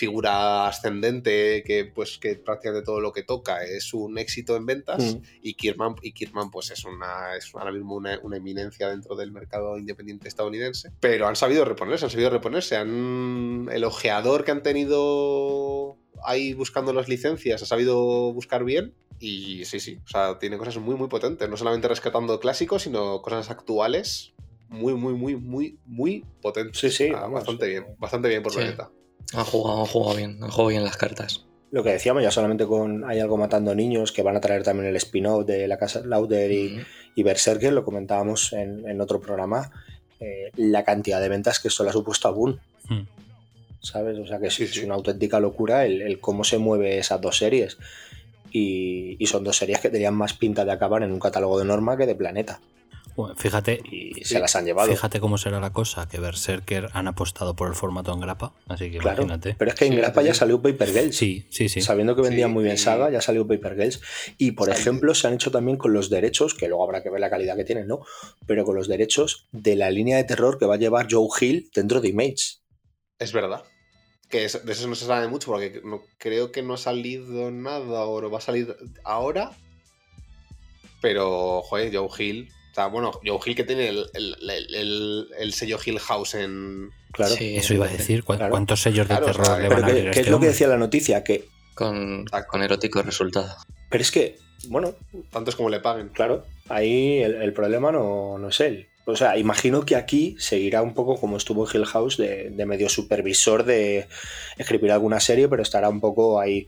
figura 0.00 0.66
ascendente 0.66 1.62
que 1.66 1.84
pues 1.84 2.16
que 2.18 2.34
prácticamente 2.36 2.86
todo 2.86 3.00
lo 3.00 3.12
que 3.12 3.22
toca 3.22 3.62
es 3.64 3.92
un 3.92 4.16
éxito 4.18 4.56
en 4.56 4.64
ventas 4.64 5.14
Mm. 5.14 5.18
y 5.42 5.54
Kirman 5.54 5.94
y 6.02 6.12
Kirman 6.12 6.50
pues 6.50 6.70
es 6.70 6.84
una 6.86 7.36
es 7.36 7.50
ahora 7.54 7.70
mismo 7.70 7.94
una, 7.96 8.18
una 8.22 8.38
eminencia 8.38 8.88
dentro 8.88 9.14
del 9.14 9.30
mercado 9.30 9.76
independiente 9.78 10.26
estadounidense. 10.28 10.90
Pero 11.00 11.26
han 11.28 11.36
sabido 11.36 11.64
reponerse 11.66 12.06
han 12.06 12.10
sabido 12.10 12.30
reponerse. 12.30 12.76
Han 12.76 13.68
el 13.70 13.84
ojeador 13.84 14.44
que 14.44 14.52
han 14.52 14.62
tenido 14.62 15.96
ahí 16.24 16.54
buscando 16.54 16.92
las 16.92 17.08
licencias 17.08 17.62
ha 17.62 17.66
sabido 17.66 18.32
buscar 18.32 18.64
bien 18.64 18.94
y 19.18 19.64
sí 19.66 19.80
sí 19.80 19.98
o 20.04 20.08
sea 20.08 20.38
tiene 20.38 20.56
cosas 20.56 20.78
muy 20.78 20.94
muy 20.96 21.08
potentes. 21.08 21.48
No 21.48 21.56
solamente 21.58 21.88
rescatando 21.88 22.40
clásicos 22.40 22.82
sino 22.82 23.20
cosas 23.20 23.50
actuales 23.50 24.32
muy 24.68 24.94
muy 24.94 25.12
muy 25.14 25.36
muy 25.36 25.78
muy 25.84 26.24
potentes. 26.40 26.78
Sí, 26.78 26.90
sí, 26.90 27.08
Ah, 27.14 27.26
bastante 27.26 27.66
eh, 27.66 27.68
bien 27.70 27.84
bastante 27.98 28.28
bien 28.28 28.42
por 28.42 28.52
sí. 28.52 28.58
planeta 28.58 28.90
Han 29.34 29.44
jugado, 29.44 29.80
han 29.80 29.86
jugado 29.86 30.16
bien, 30.16 30.38
han 30.42 30.50
jugado 30.50 30.68
bien 30.68 30.84
las 30.84 30.96
cartas. 30.96 31.44
Lo 31.70 31.84
que 31.84 31.90
decíamos, 31.90 32.22
ya 32.22 32.30
solamente 32.32 32.66
con 32.66 33.08
Hay 33.08 33.20
algo 33.20 33.36
matando 33.36 33.74
niños, 33.74 34.10
que 34.10 34.22
van 34.22 34.36
a 34.36 34.40
traer 34.40 34.64
también 34.64 34.88
el 34.88 34.96
spin-off 34.96 35.46
de 35.46 35.68
la 35.68 35.78
casa 35.78 36.02
Lauder 36.04 36.50
y, 36.50 36.68
Mm. 36.78 36.80
y 37.14 37.22
Berserker, 37.22 37.72
lo 37.72 37.84
comentábamos 37.84 38.52
en, 38.52 38.88
en 38.88 39.00
otro 39.00 39.20
programa, 39.20 39.70
eh, 40.18 40.50
la 40.56 40.82
cantidad 40.84 41.20
de 41.20 41.28
ventas 41.28 41.60
que 41.60 41.68
esto 41.68 41.84
le 41.84 41.90
ha 41.90 41.92
supuesto 41.92 42.26
a 42.28 42.32
Boon, 42.32 42.60
Hmm. 42.88 43.02
¿sabes? 43.80 44.18
O 44.18 44.26
sea 44.26 44.40
que 44.40 44.48
es, 44.48 44.54
Sí, 44.54 44.64
es 44.64 44.72
sí. 44.72 44.84
una 44.84 44.94
auténtica 44.96 45.38
locura 45.38 45.86
el, 45.86 46.02
el 46.02 46.18
cómo 46.18 46.42
se 46.42 46.58
mueve 46.58 46.98
esas 46.98 47.20
dos 47.20 47.38
series. 47.38 47.78
Y, 48.52 49.16
y 49.22 49.26
son 49.26 49.44
dos 49.44 49.56
series 49.56 49.78
que 49.80 49.90
tenían 49.90 50.14
más 50.14 50.32
pinta 50.34 50.64
de 50.64 50.72
acabar 50.72 51.04
en 51.04 51.12
un 51.12 51.20
catálogo 51.20 51.56
de 51.58 51.64
Norma 51.64 51.96
que 51.96 52.06
de 52.06 52.16
Planeta. 52.16 52.60
Bueno, 53.16 53.35
fíjate, 53.37 53.81
Y 53.90 54.25
se 54.25 54.38
las 54.38 54.55
han 54.57 54.64
llevado. 54.64 54.90
fíjate 54.90 55.20
cómo 55.20 55.37
será 55.37 55.61
la 55.61 55.73
cosa, 55.73 56.09
que 56.09 56.18
Berserker 56.20 56.88
han 56.92 57.09
apostado 57.09 57.55
por 57.57 57.68
el 57.68 57.75
formato 57.75 58.12
en 58.12 58.20
grapa, 58.20 58.53
así 58.68 58.90
que 58.90 58.99
Claro, 58.99 59.23
imagínate. 59.25 59.55
pero 59.59 59.70
es 59.70 59.77
que 59.77 59.87
en 59.87 59.92
Sí, 59.92 59.99
Grapa 59.99 60.23
ya 60.23 60.33
salió 60.35 60.62
Paper 60.62 60.92
Girls. 60.92 61.16
Sí, 61.16 61.46
sí, 61.51 61.68
sí. 61.68 61.81
Sabiendo 61.83 62.14
que 62.16 62.23
vendía 62.23 62.46
Sí, 62.46 62.53
muy 62.53 62.64
bien 62.64 62.77
y- 62.77 62.79
Saga, 62.79 63.11
ya 63.11 63.20
salió 63.20 63.46
Paper 63.46 63.75
Girls. 63.77 64.01
Y 64.38 64.53
por 64.53 64.70
ejemplo, 64.70 65.14
se 65.14 65.27
han 65.27 65.35
hecho 65.35 65.51
también 65.51 65.77
con 65.77 65.92
los 65.92 66.09
derechos, 66.11 66.55
que 66.55 66.68
luego 66.68 66.85
habrá 66.85 67.03
que 67.03 67.11
ver 67.11 67.20
la 67.20 67.31
calidad 67.31 67.57
que 67.57 67.64
tienen, 67.64 67.87
¿no? 67.88 68.01
Pero 68.46 68.64
con 68.64 68.77
los 68.77 68.88
derechos 68.88 69.46
de 69.53 69.77
la 69.77 69.90
línea 69.90 70.16
de 70.16 70.25
terror 70.25 70.59
que 70.59 70.66
va 70.66 70.75
a 70.75 70.79
llevar 70.79 71.09
Joe 71.11 71.29
Hill 71.40 71.70
dentro 71.75 72.01
de 72.01 72.09
Image. 72.09 72.59
Es 73.18 73.33
verdad. 73.33 73.64
Que 74.29 74.44
es- 74.44 74.64
de 74.64 74.73
eso 74.73 74.87
no 74.87 74.94
se 74.94 75.07
sabe 75.07 75.27
mucho 75.29 75.46
porque 75.51 75.81
no, 75.85 76.01
creo 76.18 76.53
que 76.53 76.62
no 76.62 76.75
ha 76.75 76.79
salido 76.79 77.51
nada 77.51 78.05
o 78.05 78.20
no 78.20 78.31
va 78.31 78.38
a 78.38 78.40
salir 78.40 78.77
ahora. 79.05 79.51
Pero, 81.03 81.62
joder, 81.62 81.94
Joe 81.96 82.09
Hill. 82.18 82.49
O 82.70 82.74
sea, 82.74 82.87
bueno, 82.87 83.12
Joe 83.24 83.38
Hill 83.44 83.56
que 83.56 83.64
tiene 83.64 83.88
el, 83.88 84.06
el- 84.14 84.37
el- 84.48 84.74
el- 84.74 85.28
el 85.38 85.52
sello 85.52 85.78
Hill 85.85 85.98
House 85.98 86.35
en. 86.35 86.90
Claro. 87.12 87.35
Sí, 87.35 87.56
Eso 87.56 87.74
iba 87.74 87.87
a 87.87 87.90
decir, 87.90 88.22
¿cu- 88.22 88.37
Claro. 88.37 88.50
¿cuántos 88.52 88.80
sellos 88.83 89.09
de 89.09 89.14
Claro, 89.16 89.26
terror 89.26 89.46
sea, 89.46 89.59
le 89.59 89.68
Pero 89.68 89.80
van 89.83 89.90
a 89.90 89.94
que, 89.94 90.02
que 90.02 90.11
es 90.11 90.16
este 90.18 90.30
lo 90.30 90.40
que 90.40 90.46
decía 90.46 90.68
la 90.68 90.76
noticia, 90.76 91.24
que. 91.24 91.48
Con, 91.74 92.24
con 92.48 92.62
erótico 92.62 93.02
resultado. 93.02 93.54
Pero 93.88 94.02
es 94.02 94.11
que, 94.11 94.37
bueno, 94.68 94.94
Tantos 95.30 95.56
como 95.56 95.70
le 95.70 95.80
paguen. 95.80 96.11
claro, 96.11 96.44
ahí 96.68 97.18
el, 97.22 97.37
el 97.42 97.52
problema 97.52 97.90
no, 97.90 98.38
no 98.38 98.48
es 98.48 98.61
él. 98.61 98.87
O 99.06 99.16
sea, 99.16 99.37
imagino 99.38 99.85
que 99.85 99.96
aquí 99.96 100.37
seguirá 100.38 100.83
un 100.83 100.94
poco 100.94 101.18
como 101.18 101.37
estuvo 101.38 101.66
en 101.68 101.74
Hill 101.74 101.87
House 101.87 102.16
de, 102.18 102.50
de 102.50 102.66
medio 102.66 102.88
supervisor 102.88 103.64
de 103.64 104.06
escribir 104.59 104.92
alguna 104.92 105.18
serie, 105.18 105.48
pero 105.48 105.62
estará 105.62 105.88
un 105.88 106.00
poco 106.00 106.38
ahí. 106.38 106.66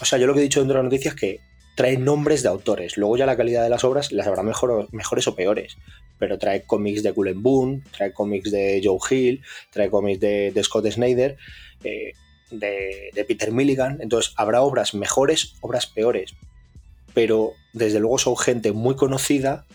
O 0.00 0.04
sea, 0.06 0.18
yo 0.18 0.26
lo 0.26 0.32
que 0.34 0.40
he 0.40 0.44
dicho 0.44 0.60
dentro 0.60 0.76
de 0.78 0.82
la 0.84 0.88
noticia 0.88 1.10
es 1.10 1.14
que 1.16 1.40
trae 1.74 1.96
nombres 1.96 2.42
de 2.42 2.48
autores. 2.48 2.96
Luego 2.96 3.16
ya 3.16 3.26
la 3.26 3.36
calidad 3.36 3.62
de 3.62 3.70
las 3.70 3.84
obras 3.84 4.12
las 4.12 4.26
habrá 4.26 4.42
mejor, 4.42 4.88
mejores 4.92 5.26
o 5.26 5.34
peores. 5.34 5.76
Pero 6.18 6.38
trae 6.38 6.62
cómics 6.62 7.02
de 7.02 7.12
Cullen 7.12 7.42
Boone, 7.42 7.82
trae 7.96 8.12
cómics 8.12 8.50
de 8.50 8.80
Joe 8.82 8.98
Hill, 9.10 9.42
trae 9.70 9.90
cómics 9.90 10.20
de, 10.20 10.52
de 10.52 10.64
Scott 10.64 10.86
Snyder, 10.90 11.36
eh, 11.82 12.12
de, 12.50 13.10
de 13.12 13.24
Peter 13.24 13.50
Milligan. 13.52 13.98
Entonces 14.00 14.32
habrá 14.36 14.62
obras 14.62 14.94
mejores, 14.94 15.54
obras 15.60 15.86
peores. 15.86 16.34
Pero 17.12 17.52
desde 17.72 18.00
luego 18.00 18.18
son 18.18 18.36
gente 18.36 18.72
muy 18.72 18.96
conocida 18.96 19.66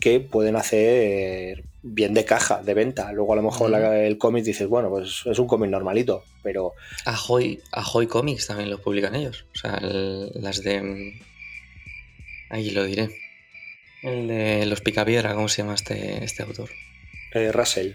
que 0.00 0.20
pueden 0.20 0.56
hacer 0.56 1.64
bien 1.88 2.14
de 2.14 2.24
caja, 2.24 2.62
de 2.62 2.74
venta. 2.74 3.12
Luego 3.12 3.32
a 3.32 3.36
lo 3.36 3.42
mejor 3.42 3.70
la- 3.70 4.04
el 4.04 4.18
cómic 4.18 4.44
dices, 4.44 4.66
bueno, 4.68 4.90
pues 4.90 5.22
es 5.24 5.38
un 5.38 5.46
cómic 5.46 5.70
normalito, 5.70 6.24
pero 6.42 6.72
Ahoy, 7.04 7.60
Ahoy 7.72 8.06
Comics 8.06 8.46
también 8.48 8.70
lo 8.70 8.80
publican 8.80 9.14
ellos. 9.14 9.44
O 9.54 9.58
sea, 9.58 9.76
el- 9.76 10.30
las 10.34 10.62
de. 10.62 10.82
mm, 10.82 11.20
Ahí 12.50 12.70
lo 12.70 12.84
diré. 12.84 13.08
El 14.02 14.28
de 14.28 14.66
Los 14.66 14.80
Picapiedra, 14.80 15.34
¿cómo 15.34 15.48
se 15.48 15.62
llama 15.62 15.74
este, 15.74 16.22
este 16.24 16.42
autor? 16.42 16.70
eh, 17.34 17.50
Russell. 17.52 17.92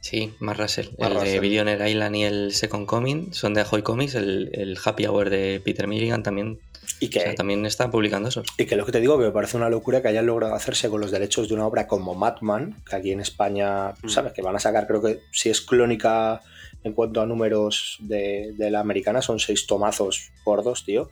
Sí, 0.00 0.32
Mark 0.40 0.58
Russell. 0.58 0.88
Mark 0.98 1.16
el 1.18 1.24
de. 1.32 1.40
Billionaire 1.40 1.90
Island 1.90 2.16
y 2.16 2.22
el 2.24 2.52
Second 2.54 2.86
Coming 2.86 3.32
son 3.34 3.52
de 3.52 3.60
Ahoy 3.60 3.82
Comics. 3.82 4.14
El, 4.14 4.50
el 4.54 4.78
Happy 4.82 5.04
Hour 5.06 5.28
de 5.28 5.60
Peter 5.62 5.86
Milligan 5.86 6.22
también, 6.22 6.58
Y 6.98 7.06
o 7.06 7.10
que, 7.10 7.20
sea, 7.20 7.34
también 7.34 7.64
está 7.66 7.90
publicando 7.90 8.28
esos. 8.28 8.46
y 8.58 8.66
que 8.66 8.76
lo 8.76 8.84
que 8.84 8.92
te 8.92 9.00
digo, 9.00 9.18
que 9.18 9.24
me 9.24 9.30
parece 9.30 9.56
una 9.56 9.70
locura 9.70 10.02
que 10.02 10.08
hayan 10.08 10.26
logrado 10.26 10.54
hacerse 10.54 10.88
con 10.88 11.00
los 11.00 11.10
derechos 11.10 11.48
de 11.48 11.54
una 11.54 11.66
obra 11.66 11.86
como 11.86 12.14
Madman, 12.14 12.82
que 12.88 12.96
aquí 12.96 13.12
en 13.12 13.20
España, 13.20 13.90
Mm. 14.02 14.08
¿sabes? 14.08 14.32
Que 14.32 14.42
van 14.42 14.56
a 14.56 14.58
sacar, 14.60 14.86
creo 14.86 15.02
que 15.02 15.20
si 15.32 15.50
es 15.50 15.60
clónica 15.60 16.40
en 16.82 16.92
cuanto 16.94 17.20
a 17.20 17.26
números 17.26 17.98
de, 18.00 18.52
de 18.56 18.70
la 18.70 18.80
americana, 18.80 19.22
son 19.22 19.38
seis 19.38 19.66
tomazos 19.66 20.30
gordos, 20.44 20.84
tío. 20.84 21.10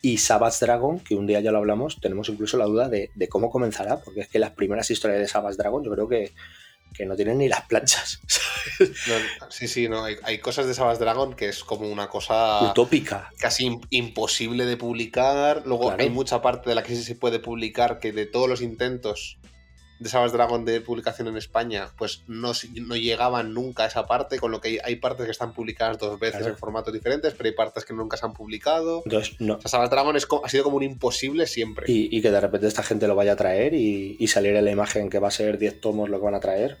Y 0.00 0.18
Savage 0.18 0.64
Dragon, 0.64 0.98
que 0.98 1.14
un 1.14 1.26
día 1.26 1.40
ya 1.40 1.52
lo 1.52 1.58
hablamos, 1.58 2.00
tenemos 2.00 2.28
incluso 2.28 2.56
la 2.56 2.64
duda 2.64 2.88
de, 2.88 3.10
de 3.14 3.28
cómo 3.28 3.50
comenzará, 3.50 4.00
porque 4.00 4.20
es 4.22 4.28
que 4.28 4.38
las 4.40 4.50
primeras 4.50 4.90
historias 4.90 5.20
de 5.20 5.28
Savage 5.28 5.56
Dragon 5.56 5.84
yo 5.84 5.92
creo 5.92 6.08
que, 6.08 6.32
que 6.92 7.06
no 7.06 7.16
tienen 7.16 7.38
ni 7.38 7.48
las 7.48 7.62
planchas. 7.62 8.20
No, 8.80 9.50
sí, 9.50 9.66
sí, 9.68 9.88
no. 9.88 10.04
Hay, 10.04 10.16
hay 10.22 10.38
cosas 10.38 10.66
de 10.66 10.74
Savage 10.74 10.98
Dragon 11.00 11.34
que 11.34 11.48
es 11.48 11.62
como 11.64 11.88
una 11.88 12.08
cosa 12.08 12.70
Utópica. 12.70 13.30
casi 13.38 13.66
im- 13.66 13.84
imposible 13.90 14.64
de 14.66 14.76
publicar. 14.76 15.62
Luego 15.66 15.88
Claro. 15.88 16.02
hay 16.02 16.10
mucha 16.10 16.40
parte 16.42 16.68
de 16.70 16.74
la 16.76 16.82
que 16.82 16.94
sí 16.94 17.02
se 17.02 17.14
puede 17.14 17.38
publicar 17.38 17.98
que 17.98 18.12
de 18.12 18.26
todos 18.26 18.48
los 18.48 18.62
intentos 18.62 19.38
de 20.02 20.08
Savage 20.08 20.32
Dragon 20.32 20.64
de 20.64 20.80
publicación 20.80 21.28
en 21.28 21.36
España, 21.36 21.88
pues 21.96 22.22
no, 22.26 22.52
no 22.74 22.96
llegaban 22.96 23.54
nunca 23.54 23.84
a 23.84 23.86
esa 23.86 24.06
parte, 24.06 24.38
con 24.38 24.50
lo 24.50 24.60
que 24.60 24.68
hay, 24.68 24.78
hay 24.82 24.96
partes 24.96 25.24
que 25.26 25.30
están 25.32 25.52
publicadas 25.52 25.98
dos 25.98 26.18
veces 26.18 26.38
Claro. 26.38 26.52
en 26.54 26.58
formatos 26.58 26.92
diferentes, 26.92 27.34
pero 27.34 27.48
hay 27.48 27.54
partes 27.54 27.84
que 27.84 27.94
nunca 27.94 28.16
se 28.16 28.26
han 28.26 28.32
publicado. 28.32 29.02
Entonces, 29.04 29.40
no. 29.40 29.54
O 29.54 29.60
sea, 29.60 29.68
Savage 29.70 29.90
Dragon 29.90 30.16
es 30.16 30.26
ha 30.44 30.48
sido 30.48 30.64
como 30.64 30.76
un 30.76 30.82
imposible 30.82 31.46
siempre. 31.46 31.86
Y, 31.90 32.14
y 32.16 32.20
que 32.22 32.30
de 32.30 32.40
repente 32.40 32.66
esta 32.66 32.82
gente 32.82 33.06
lo 33.06 33.14
vaya 33.14 33.32
a 33.32 33.36
traer 33.36 33.74
y, 33.74 34.16
y 34.18 34.26
salir 34.28 34.56
en 34.56 34.64
la 34.64 34.70
imagen 34.70 35.08
que 35.10 35.18
va 35.18 35.28
a 35.28 35.32
ser 35.32 35.58
10 35.58 35.80
tomos 35.80 36.10
lo 36.10 36.18
que 36.18 36.24
van 36.24 36.34
a 36.34 36.40
traer. 36.40 36.76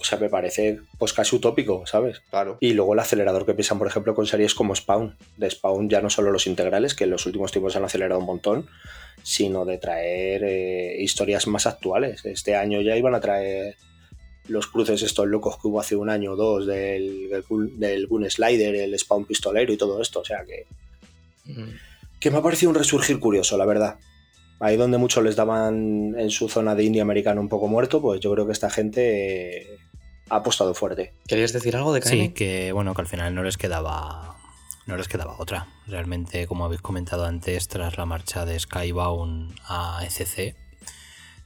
O 0.00 0.04
sea, 0.04 0.16
me 0.18 0.28
parece 0.28 0.78
pues 0.96 1.12
casi 1.12 1.34
utópico, 1.34 1.84
¿sabes? 1.84 2.20
Claro. 2.30 2.56
Y 2.60 2.72
luego 2.72 2.94
el 2.94 3.00
acelerador 3.00 3.44
que 3.44 3.54
piensan, 3.54 3.78
por 3.78 3.88
ejemplo, 3.88 4.14
con 4.14 4.26
series 4.26 4.54
como 4.54 4.74
Spawn. 4.76 5.16
De 5.36 5.50
Spawn 5.50 5.90
ya 5.90 6.00
no 6.00 6.08
solo 6.08 6.30
los 6.30 6.46
integrales, 6.46 6.94
que 6.94 7.02
en 7.04 7.10
los 7.10 7.26
últimos 7.26 7.50
tiempos 7.50 7.72
se 7.72 7.78
han 7.80 7.84
acelerado 7.84 8.20
un 8.20 8.26
montón, 8.26 8.68
sino 9.22 9.64
de 9.64 9.78
traer 9.78 10.42
eh, 10.44 10.96
historias 11.00 11.46
más 11.46 11.66
actuales. 11.66 12.24
Este 12.24 12.54
año 12.56 12.80
ya 12.80 12.96
iban 12.96 13.14
a 13.14 13.20
traer 13.20 13.76
los 14.48 14.66
cruces 14.66 15.02
estos 15.02 15.26
locos 15.26 15.56
que 15.60 15.68
hubo 15.68 15.80
hace 15.80 15.94
un 15.96 16.08
año 16.08 16.32
o 16.32 16.36
dos 16.36 16.66
del, 16.66 17.28
del, 17.28 17.44
Gun- 17.44 17.76
del 17.78 18.06
Gun 18.06 18.30
Slider, 18.30 18.74
el 18.76 18.98
Spawn 18.98 19.26
pistolero 19.26 19.72
y 19.72 19.76
todo 19.76 20.00
esto. 20.00 20.20
O 20.20 20.24
sea 20.24 20.44
que, 20.44 20.64
Mm. 21.44 21.76
que 22.20 22.30
me 22.30 22.38
ha 22.38 22.42
parecido 22.42 22.70
un 22.70 22.76
resurgir 22.76 23.18
curioso, 23.20 23.56
la 23.56 23.64
verdad. 23.66 23.96
Ahí 24.60 24.76
donde 24.76 24.98
muchos 24.98 25.22
les 25.22 25.36
daban 25.36 26.14
en 26.18 26.30
su 26.30 26.48
zona 26.48 26.74
de 26.74 26.84
indie 26.84 27.00
americano 27.00 27.40
un 27.40 27.48
poco 27.48 27.68
muerto, 27.68 28.02
pues 28.02 28.20
yo 28.20 28.32
creo 28.34 28.44
que 28.46 28.52
esta 28.52 28.68
gente 28.70 29.62
eh, 29.62 29.78
ha 30.30 30.36
apostado 30.36 30.74
fuerte. 30.74 31.12
¿Querías 31.26 31.52
decir 31.52 31.76
algo 31.76 31.92
de 31.94 32.02
Sí, 32.02 32.08
Kaine? 32.08 32.34
que 32.34 32.72
bueno, 32.72 32.92
que 32.94 33.00
al 33.02 33.06
final 33.06 33.34
no 33.34 33.42
les 33.44 33.56
quedaba. 33.56 34.36
No 34.88 34.96
les 34.96 35.06
quedaba 35.06 35.36
otra. 35.38 35.66
Realmente, 35.86 36.46
como 36.46 36.64
habéis 36.64 36.80
comentado 36.80 37.26
antes, 37.26 37.68
tras 37.68 37.98
la 37.98 38.06
marcha 38.06 38.46
de 38.46 38.58
Skybound 38.58 39.54
a 39.66 40.00
ECC, 40.02 40.56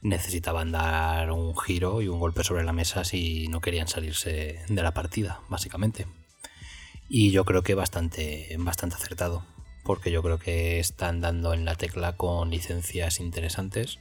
necesitaban 0.01 0.71
dar 0.71 1.29
un 1.29 1.53
giro 1.57 2.01
y 2.01 2.07
un 2.07 2.21
golpe 2.21 2.45
sobre 2.45 2.63
la 2.63 2.71
mesa 2.71 3.03
si 3.03 3.49
no 3.49 3.59
querían 3.59 3.89
salirse 3.89 4.63
de 4.65 4.81
la 4.81 4.93
partida, 4.93 5.41
básicamente. 5.49 6.07
Y 7.09 7.31
yo 7.31 7.43
creo 7.43 7.63
que 7.63 7.75
bastante, 7.75 8.55
bastante 8.59 8.95
acertado, 8.95 9.45
porque 9.83 10.09
yo 10.09 10.23
creo 10.23 10.39
que 10.39 10.79
están 10.79 11.19
dando 11.19 11.53
en 11.53 11.65
la 11.65 11.75
tecla 11.75 12.15
con 12.15 12.49
licencias 12.49 13.19
interesantes 13.19 13.99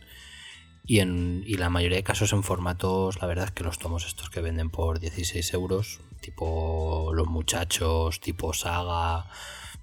y 0.87 1.01
en 1.01 1.43
y 1.45 1.57
la 1.57 1.69
mayoría 1.69 1.97
de 1.97 2.05
casos 2.05 2.33
en 2.33 2.45
formatos, 2.45 3.21
la 3.21 3.27
verdad 3.27 3.47
es 3.47 3.51
que 3.51 3.65
los 3.65 3.81
tomos 3.81 4.07
estos 4.07 4.31
que 4.31 4.41
venden 4.41 4.71
por 4.71 5.01
16 5.01 5.53
euros, 5.55 5.99
tipo 6.23 7.13
Los 7.13 7.27
Muchachos, 7.27 8.21
tipo 8.21 8.55
Saga, 8.55 9.27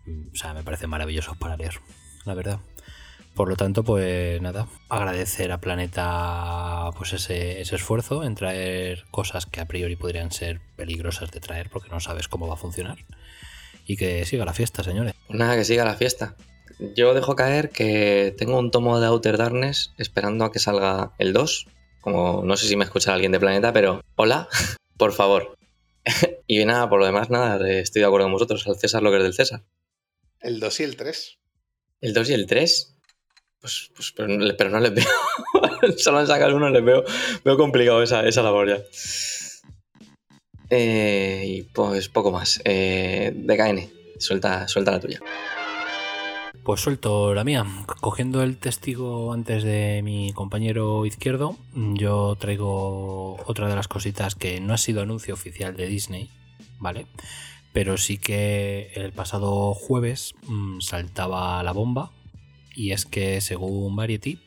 o 0.08 0.36
sea, 0.36 0.56
me 0.56 0.64
parecen 0.64 0.90
maravillosos 0.90 1.38
para 1.38 1.56
leer, 1.56 1.80
la 2.26 2.34
verdad. 2.34 2.60
Por 3.36 3.48
lo 3.48 3.56
tanto, 3.56 3.84
pues 3.84 4.42
nada, 4.42 4.68
agradecer 4.90 5.52
a 5.52 5.62
Planeta 5.62 6.90
pues 6.98 7.14
ese, 7.14 7.62
ese 7.62 7.76
esfuerzo 7.76 8.24
en 8.24 8.36
traer 8.36 9.06
cosas 9.12 9.46
que 9.46 9.62
a 9.62 9.66
priori 9.66 9.96
podrían 9.96 10.32
ser 10.32 10.60
peligrosas 10.76 11.32
de 11.32 11.40
traer 11.40 11.70
porque 11.70 11.90
no 11.90 12.00
sabes 12.00 12.28
cómo 12.28 12.48
va 12.48 12.56
a 12.56 12.58
funcionar. 12.58 12.98
Y 13.86 13.98
que 13.98 14.26
siga 14.26 14.46
la 14.46 14.54
fiesta, 14.54 14.84
señores. 14.84 15.14
Pues 15.28 15.40
nada, 15.40 15.56
que 15.56 15.64
siga 15.64 15.86
la 15.86 15.96
fiesta. 15.96 16.36
Yo 16.96 17.14
dejo 17.14 17.36
caer 17.36 17.70
que 17.70 18.36
tengo 18.38 18.60
un 18.60 18.72
tomo 18.72 19.00
de 19.00 19.08
Outer 19.08 19.38
Darkness 19.38 19.94
esperando 19.98 20.46
a 20.46 20.52
que 20.52 20.60
salga 20.60 21.14
el 21.18 21.34
2. 21.34 21.68
Como 22.02 22.44
no 22.44 22.58
sé 22.58 22.68
si 22.68 22.76
me 22.76 22.86
escucha 22.86 23.14
alguien 23.14 23.32
de 23.32 23.40
Planeta, 23.40 23.74
pero 23.74 24.02
hola, 24.16 24.48
por 24.98 25.14
favor. 25.14 25.59
y 26.48 26.64
nada, 26.66 26.90
por 26.90 27.00
lo 27.00 27.06
demás, 27.06 27.30
nada, 27.30 27.68
eh, 27.68 27.80
estoy 27.82 28.02
de 28.02 28.06
acuerdo 28.08 28.26
con 28.26 28.34
vosotros. 28.34 28.66
Al 28.68 28.78
César 28.78 29.02
lo 29.04 29.12
que 29.12 29.18
es 29.18 29.24
del 29.24 29.34
César. 29.34 29.64
El 30.42 30.60
2 30.60 30.80
y 30.80 30.84
el 30.84 30.96
3. 30.96 31.38
El 32.02 32.14
2 32.14 32.30
y 32.30 32.34
el 32.34 32.46
3, 32.48 32.96
pues, 33.60 33.92
pues 33.96 34.14
pero, 34.16 34.28
no, 34.30 34.38
le- 34.46 34.54
pero 34.54 34.70
no 34.70 34.80
les 34.80 34.94
veo. 34.94 35.06
Solo 35.98 36.20
han 36.20 36.28
sacado 36.28 36.56
uno, 36.56 36.70
les 36.70 36.84
veo, 36.84 37.04
veo 37.44 37.58
complicado 37.58 38.02
esa, 38.04 38.26
esa 38.28 38.42
labor 38.42 38.70
ya. 38.70 38.84
Eh, 40.70 41.44
y 41.46 41.62
pues 41.64 42.10
poco 42.10 42.32
más. 42.32 42.62
Eh, 42.64 43.32
DKN, 43.36 43.92
suelta, 44.20 44.68
suelta 44.68 44.92
la 44.92 45.00
tuya. 45.00 45.20
Pues 46.70 46.82
suelto 46.82 47.34
la 47.34 47.44
mía. 47.44 47.66
Cogiendo 48.00 48.44
el 48.44 48.60
testigo 48.60 49.34
antes 49.34 49.64
de 49.64 50.02
mi 50.04 50.34
compañero 50.34 51.04
izquierdo, 51.08 51.58
yo 51.74 52.36
traigo 52.36 53.44
otra 53.48 53.68
de 53.68 53.76
las 53.76 53.88
cositas 53.88 54.36
que 54.36 54.62
no 54.62 54.76
ha 54.76 54.78
sido 54.78 55.02
anuncio 55.02 55.34
oficial 55.34 55.76
de 55.76 55.88
Disney, 55.88 56.30
¿vale? 56.78 57.08
Pero 57.74 57.98
sí 57.98 58.20
que 58.20 58.92
el 58.94 59.12
pasado 59.14 59.74
jueves 59.74 60.36
mm, 60.46 60.82
saltaba 60.82 61.64
la 61.64 61.72
bomba 61.72 62.12
y 62.76 62.92
es 62.92 63.08
que 63.08 63.42
según 63.42 63.96
Variety 63.96 64.40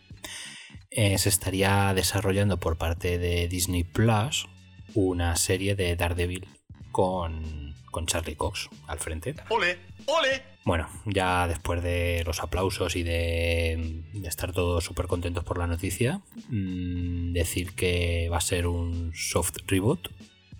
eh, 0.92 1.18
se 1.18 1.28
estaría 1.28 1.92
desarrollando 1.92 2.56
por 2.56 2.78
parte 2.78 3.18
de 3.18 3.48
Disney 3.48 3.82
Plus 3.82 4.46
una 4.94 5.34
serie 5.34 5.74
de 5.74 5.96
Daredevil 5.96 6.46
con, 6.92 7.74
con 7.90 8.06
Charlie 8.06 8.36
Cox 8.36 8.68
al 8.86 9.00
frente. 9.00 9.34
¡Ole! 9.48 9.76
¡Ole! 10.06 10.42
Bueno, 10.64 10.88
ya 11.06 11.48
después 11.48 11.82
de 11.82 12.22
los 12.24 12.40
aplausos 12.40 12.94
y 12.94 13.02
de, 13.02 14.02
estar 14.24 14.52
todos 14.52 14.84
súper 14.84 15.06
contentos 15.06 15.42
por 15.44 15.58
la 15.58 15.66
noticia, 15.66 16.20
mm, 16.48 17.32
decir 17.32 17.72
que 17.72 18.28
va 18.30 18.36
a 18.36 18.40
ser 18.40 18.68
un 18.68 19.12
soft 19.14 19.56
reboot, 19.66 20.10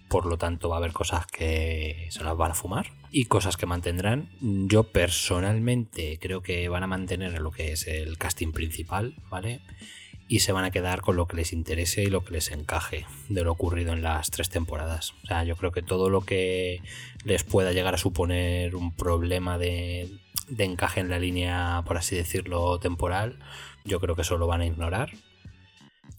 por 0.09 0.27
lo 0.27 0.37
tanto 0.37 0.69
va 0.69 0.77
a 0.77 0.79
haber 0.79 0.93
cosas 0.93 1.27
que 1.27 2.09
se 2.11 2.25
las 2.25 2.37
van 2.37 2.51
a 2.51 2.55
fumar 2.55 2.87
y 3.13 3.27
cosas 3.27 3.57
que 3.57 3.67
mantendrán. 3.67 4.29
Yo 4.41 4.85
personalmente 4.85 6.19
creo 6.21 6.43
que 6.43 6.69
van 6.69 6.83
a 6.83 6.89
mantener 6.89 7.41
lo 7.41 7.53
que 7.53 7.73
es 7.73 7.87
el 7.87 8.19
casting 8.19 8.53
principal, 8.53 9.15
¿vale? 9.31 9.61
Y 10.33 10.41
se 10.41 10.53
van 10.53 10.65
a 10.65 10.71
quedar 10.71 11.03
con 11.03 11.17
lo 11.17 11.27
que 11.27 11.37
les 11.37 11.53
interese 11.53 12.03
y 12.03 12.07
lo 12.07 12.25
que 12.25 12.33
les 12.33 12.51
encaje 12.51 13.05
de 13.29 13.45
lo 13.45 13.53
ocurrido 13.53 13.93
en 13.93 14.03
las 14.03 14.31
tres 14.31 14.49
temporadas. 14.49 15.13
O 15.25 15.27
sea, 15.27 15.45
yo 15.45 15.57
creo 15.57 15.73
que 15.73 15.83
todo 15.83 16.09
lo 16.09 16.23
que 16.23 16.81
les 17.25 17.45
pueda 17.45 17.73
llegar 17.73 17.95
a 17.95 17.99
suponer 17.99 18.75
un 18.75 18.97
problema 18.97 19.59
de, 19.59 20.09
de 20.49 20.65
encaje 20.65 21.01
en 21.01 21.11
la 21.11 21.19
línea, 21.19 21.83
por 21.87 21.99
así 21.99 22.17
decirlo, 22.17 22.81
temporal, 22.81 23.41
yo 23.85 24.01
creo 24.01 24.17
que 24.17 24.23
eso 24.23 24.39
lo 24.39 24.47
van 24.47 24.63
a 24.63 24.67
ignorar 24.67 25.11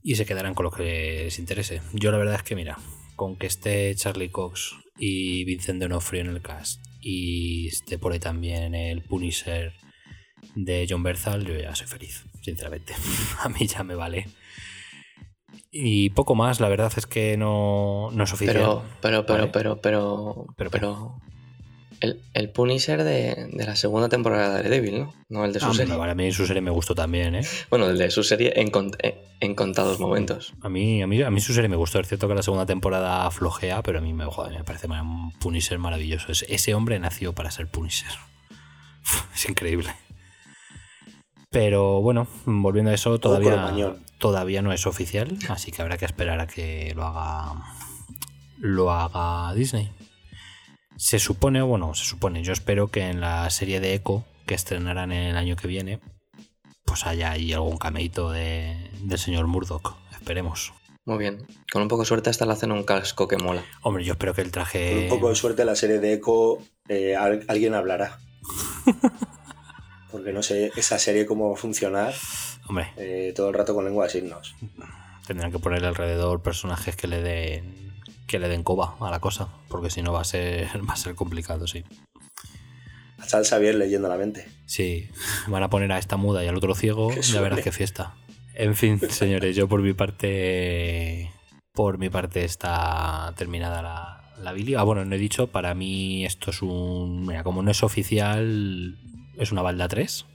y 0.04 0.14
se 0.14 0.28
quedarán 0.28 0.54
con 0.54 0.66
lo 0.66 0.72
que 0.72 1.24
les 1.24 1.40
interese. 1.40 1.82
Yo 1.94 2.12
la 2.12 2.20
verdad 2.20 2.36
es 2.36 2.44
que, 2.44 2.56
mira, 2.56 2.78
con 3.16 3.36
que 3.36 3.48
esté 3.48 3.96
Charlie 3.96 4.30
Cox 4.30 4.76
y 5.00 5.44
Vincent 5.46 5.82
D'Onofrio 5.82 6.22
en 6.22 6.28
el 6.28 6.42
cast 6.44 6.86
y 7.02 7.68
esté 7.68 7.98
por 7.98 8.14
ahí 8.14 8.20
también 8.20 8.76
el 8.76 9.02
Punisher 9.02 9.74
de 10.56 10.86
John 10.88 11.02
Berthal, 11.02 11.46
yo 11.46 11.58
ya 11.58 11.74
soy 11.74 11.88
feliz, 11.88 12.26
sinceramente. 12.44 12.94
a 13.44 13.50
mí 13.50 13.66
ya 13.66 13.84
me 13.84 13.96
vale. 13.96 14.28
Y 15.72 16.12
poco 16.12 16.36
más, 16.36 16.60
la 16.60 16.70
verdad 16.70 16.92
es 16.96 17.08
que 17.08 17.36
no, 17.38 18.10
no 18.12 18.24
es 18.24 18.32
oficial. 18.34 18.56
Pero, 18.56 18.84
pero, 19.02 19.26
pero, 19.26 19.40
Vale. 19.40 19.52
pero, 19.52 19.82
pero, 19.82 20.46
Pero, 20.56 20.70
pero, 20.72 21.16
el, 22.00 22.22
el 22.34 22.50
Punisher 22.52 23.04
de, 23.04 23.48
de 23.52 23.66
la 23.66 23.76
segunda 23.76 24.08
temporada 24.10 24.50
de 24.50 24.64
Daredevil, 24.64 25.00
¿no? 25.00 25.14
No 25.30 25.46
el 25.46 25.54
de 25.54 25.60
su 25.60 25.68
Ah, 25.68 25.74
serie. 25.74 25.96
vale, 25.96 26.12
a 26.12 26.16
mí 26.16 26.32
su 26.32 26.46
serie 26.46 26.62
me 26.62 26.70
gustó 26.70 26.94
también, 26.94 27.34
¿eh? 27.36 27.42
Bueno, 27.72 27.88
el 27.88 27.98
de 27.98 28.12
su 28.12 28.24
serie 28.24 28.54
en, 28.58 28.72
en 29.40 29.56
contados 29.56 30.00
momentos. 30.00 30.54
A 30.62 30.70
mí, 30.70 31.02
a, 31.02 31.08
mí, 31.08 31.22
a 31.24 31.32
mí 31.32 31.40
su 31.42 31.54
serie 31.54 31.70
me 31.70 31.76
gustó. 31.78 32.00
Es 32.00 32.08
cierto 32.08 32.28
que 32.28 32.36
la 32.36 32.44
segunda 32.44 32.66
temporada 32.68 33.30
flojea, 33.32 33.82
pero 33.84 33.98
a 34.00 34.02
mí 34.02 34.14
me, 34.14 34.26
joder, 34.26 34.54
me 34.58 34.64
parece 34.64 34.88
un 34.88 35.32
Punisher 35.40 35.80
maravilloso. 35.80 36.32
Es- 36.32 36.46
ese 36.50 36.76
hombre 36.76 37.00
nació 37.00 37.34
para 37.34 37.50
ser 37.52 37.68
Punisher. 37.68 38.12
Es 39.34 39.50
increíble. 39.50 39.90
Pero 41.54 42.02
bueno, 42.02 42.28
volviendo 42.46 42.92
a 42.92 42.94
eso, 42.96 43.18
todavía, 43.20 43.96
todavía 44.18 44.62
no 44.62 44.74
es 44.74 44.86
oficial, 44.88 45.38
así 45.50 45.72
que 45.72 45.82
habrá 45.82 45.98
que 45.98 46.06
esperar 46.06 46.40
a 46.42 46.48
que 46.48 46.92
lo 46.96 47.06
haga 47.06 47.62
lo 48.58 48.92
haga 48.92 49.54
Disney. 49.54 49.92
Se 50.98 51.20
supone, 51.20 51.62
bueno, 51.62 51.94
se 51.94 52.06
supone, 52.06 52.44
yo 52.44 52.52
espero 52.54 52.88
que 52.88 53.08
en 53.10 53.22
la 53.22 53.50
serie 53.50 53.80
de 53.80 53.94
Echo 53.94 54.26
que 54.46 54.56
estrenarán 54.56 55.12
el 55.12 55.38
año 55.38 55.56
que 55.56 55.68
viene, 55.68 56.00
pues 56.86 57.06
haya 57.06 57.32
ahí 57.32 57.54
algún 57.54 57.78
cameito 57.78 58.32
de, 58.32 58.90
del 59.02 59.20
señor 59.20 59.48
Murdoch. 59.48 59.96
Esperemos. 60.12 60.74
Muy 61.06 61.18
bien. 61.18 61.46
Con 61.72 61.82
un 61.82 61.88
poco 61.88 62.02
de 62.04 62.08
suerte 62.08 62.30
hasta 62.30 62.46
le 62.46 62.54
hacen 62.54 62.72
un 62.72 62.84
casco 62.84 63.28
que 63.28 63.38
mola. 63.38 63.64
Hombre, 63.82 64.04
yo 64.06 64.14
espero 64.14 64.34
que 64.34 64.42
el 64.42 64.48
Con 64.48 64.54
traje. 64.54 65.04
un 65.04 65.10
poco 65.10 65.30
de 65.30 65.36
suerte 65.36 65.66
la 65.66 65.76
serie 65.76 66.00
de 66.00 66.14
Echo 66.14 66.58
eh, 66.88 67.16
al- 67.16 67.44
alguien 67.48 67.74
hablará. 67.76 68.20
Porque 70.14 70.32
no 70.32 70.44
sé 70.44 70.72
esa 70.76 71.00
serie 71.00 71.26
cómo 71.26 71.50
va 71.50 71.56
a 71.56 71.58
funcionar 71.58 72.14
Hombre, 72.68 72.92
eh, 72.98 73.34
todo 73.36 73.50
el 73.50 73.56
rato 73.56 73.74
con 73.74 73.84
lengua 73.84 74.06
de 74.06 74.12
signos. 74.12 74.56
tendrán 75.26 75.52
que 75.52 75.58
ponerle 75.58 75.88
alrededor 75.88 76.44
personajes 76.44 76.96
que 76.96 77.08
le 77.08 77.24
den. 77.24 77.94
que 78.28 78.38
le 78.38 78.48
den 78.48 78.64
coba 78.64 78.96
a 79.02 79.10
la 79.10 79.20
cosa. 79.20 79.50
Porque 79.70 79.90
si 79.90 80.04
no 80.04 80.14
va 80.14 80.22
a 80.22 80.24
ser. 80.24 80.70
va 80.88 80.94
a 80.94 80.98
ser 80.98 81.16
complicado, 81.16 81.66
sí. 81.66 81.84
A 83.18 83.26
Charles 83.26 83.50
Xavier 83.50 83.74
leyendo 83.74 84.08
la 84.08 84.18
mente. 84.18 84.48
Sí, 84.68 85.10
van 85.48 85.64
a 85.64 85.70
poner 85.72 85.92
a 85.92 85.98
esta 85.98 86.16
muda 86.16 86.44
y 86.44 86.48
al 86.48 86.58
otro 86.58 86.76
ciego, 86.76 87.12
ya 87.12 87.42
verás 87.42 87.62
qué 87.62 87.72
fiesta. 87.72 88.14
En 88.54 88.76
fin, 88.76 89.00
señores, 89.10 89.56
yo 89.56 89.68
por 89.68 89.82
mi 89.82 89.94
parte 89.94 91.32
Por 91.74 91.98
mi 91.98 92.10
parte 92.12 92.46
está 92.46 93.34
terminada 93.36 93.82
la, 93.82 94.32
la 94.44 94.54
Billy. 94.54 94.76
Ah, 94.76 94.84
bueno, 94.84 95.06
no 95.06 95.16
he 95.16 95.18
dicho, 95.18 95.48
para 95.48 95.74
mí 95.74 96.24
esto 96.24 96.52
es 96.52 96.62
un... 96.62 97.26
Mira, 97.26 97.44
como 97.44 97.64
no 97.64 97.72
es 97.72 97.82
oficial, 97.82 98.96
es 99.38 99.52
una 99.52 99.62
balda 99.62 99.88
3. 99.88 100.26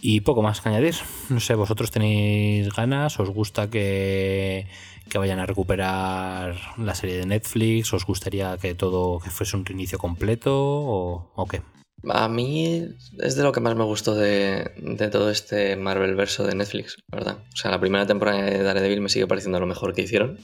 Y 0.00 0.20
poco 0.20 0.42
más 0.42 0.60
que 0.60 0.68
añadir. 0.68 0.94
No 1.30 1.40
sé, 1.40 1.54
vosotros 1.54 1.90
tenéis 1.90 2.68
ganas, 2.74 3.18
os 3.18 3.30
gusta 3.30 3.70
que, 3.70 4.66
que 5.08 5.18
vayan 5.18 5.38
a 5.38 5.46
recuperar 5.46 6.56
la 6.76 6.94
serie 6.94 7.16
de 7.16 7.26
Netflix, 7.26 7.92
os 7.92 8.04
gustaría 8.04 8.56
que 8.58 8.74
todo 8.74 9.20
que 9.20 9.30
fuese 9.30 9.56
un 9.56 9.64
reinicio 9.64 9.98
completo 9.98 10.52
o, 10.54 11.32
o 11.34 11.46
qué. 11.46 11.62
A 12.10 12.28
mí 12.28 12.86
es 13.18 13.36
de 13.36 13.42
lo 13.42 13.52
que 13.52 13.60
más 13.60 13.74
me 13.76 13.84
gustó 13.84 14.14
de, 14.14 14.72
de 14.76 15.08
todo 15.08 15.30
este 15.30 15.76
Marvel 15.76 16.14
verso 16.14 16.44
de 16.44 16.54
Netflix, 16.54 16.96
verdad. 17.10 17.38
O 17.52 17.56
sea, 17.56 17.70
la 17.70 17.80
primera 17.80 18.06
temporada 18.06 18.42
de 18.42 18.62
Daredevil 18.62 19.00
me 19.00 19.08
sigue 19.08 19.26
pareciendo 19.26 19.58
lo 19.58 19.66
mejor 19.66 19.94
que 19.94 20.02
hicieron. 20.02 20.38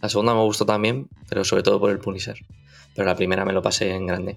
La 0.00 0.08
segunda 0.08 0.34
me 0.34 0.40
gustó 0.40 0.64
también, 0.64 1.08
pero 1.28 1.44
sobre 1.44 1.62
todo 1.62 1.80
por 1.80 1.90
el 1.90 1.98
Punisher. 1.98 2.38
Pero 2.94 3.06
la 3.06 3.16
primera 3.16 3.44
me 3.44 3.52
lo 3.52 3.60
pasé 3.60 3.90
en 3.90 4.06
grande. 4.06 4.36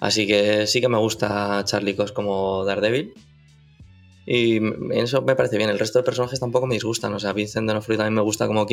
Así 0.00 0.26
que 0.26 0.66
sí 0.66 0.80
que 0.80 0.88
me 0.88 0.98
gusta 0.98 1.62
Charlie 1.64 1.96
Cox 1.96 2.12
como 2.12 2.64
Daredevil. 2.64 3.14
Y 4.26 4.60
eso 4.92 5.22
me 5.22 5.34
parece 5.36 5.56
bien. 5.56 5.70
El 5.70 5.78
resto 5.78 5.98
de 5.98 6.04
personajes 6.04 6.38
tampoco 6.38 6.66
me 6.66 6.74
disgustan. 6.74 7.14
O 7.14 7.18
sea, 7.18 7.32
Vincent 7.32 7.66
D'Onofrio 7.66 7.96
también 7.96 8.14
me 8.14 8.20
gusta 8.20 8.46
como 8.46 8.66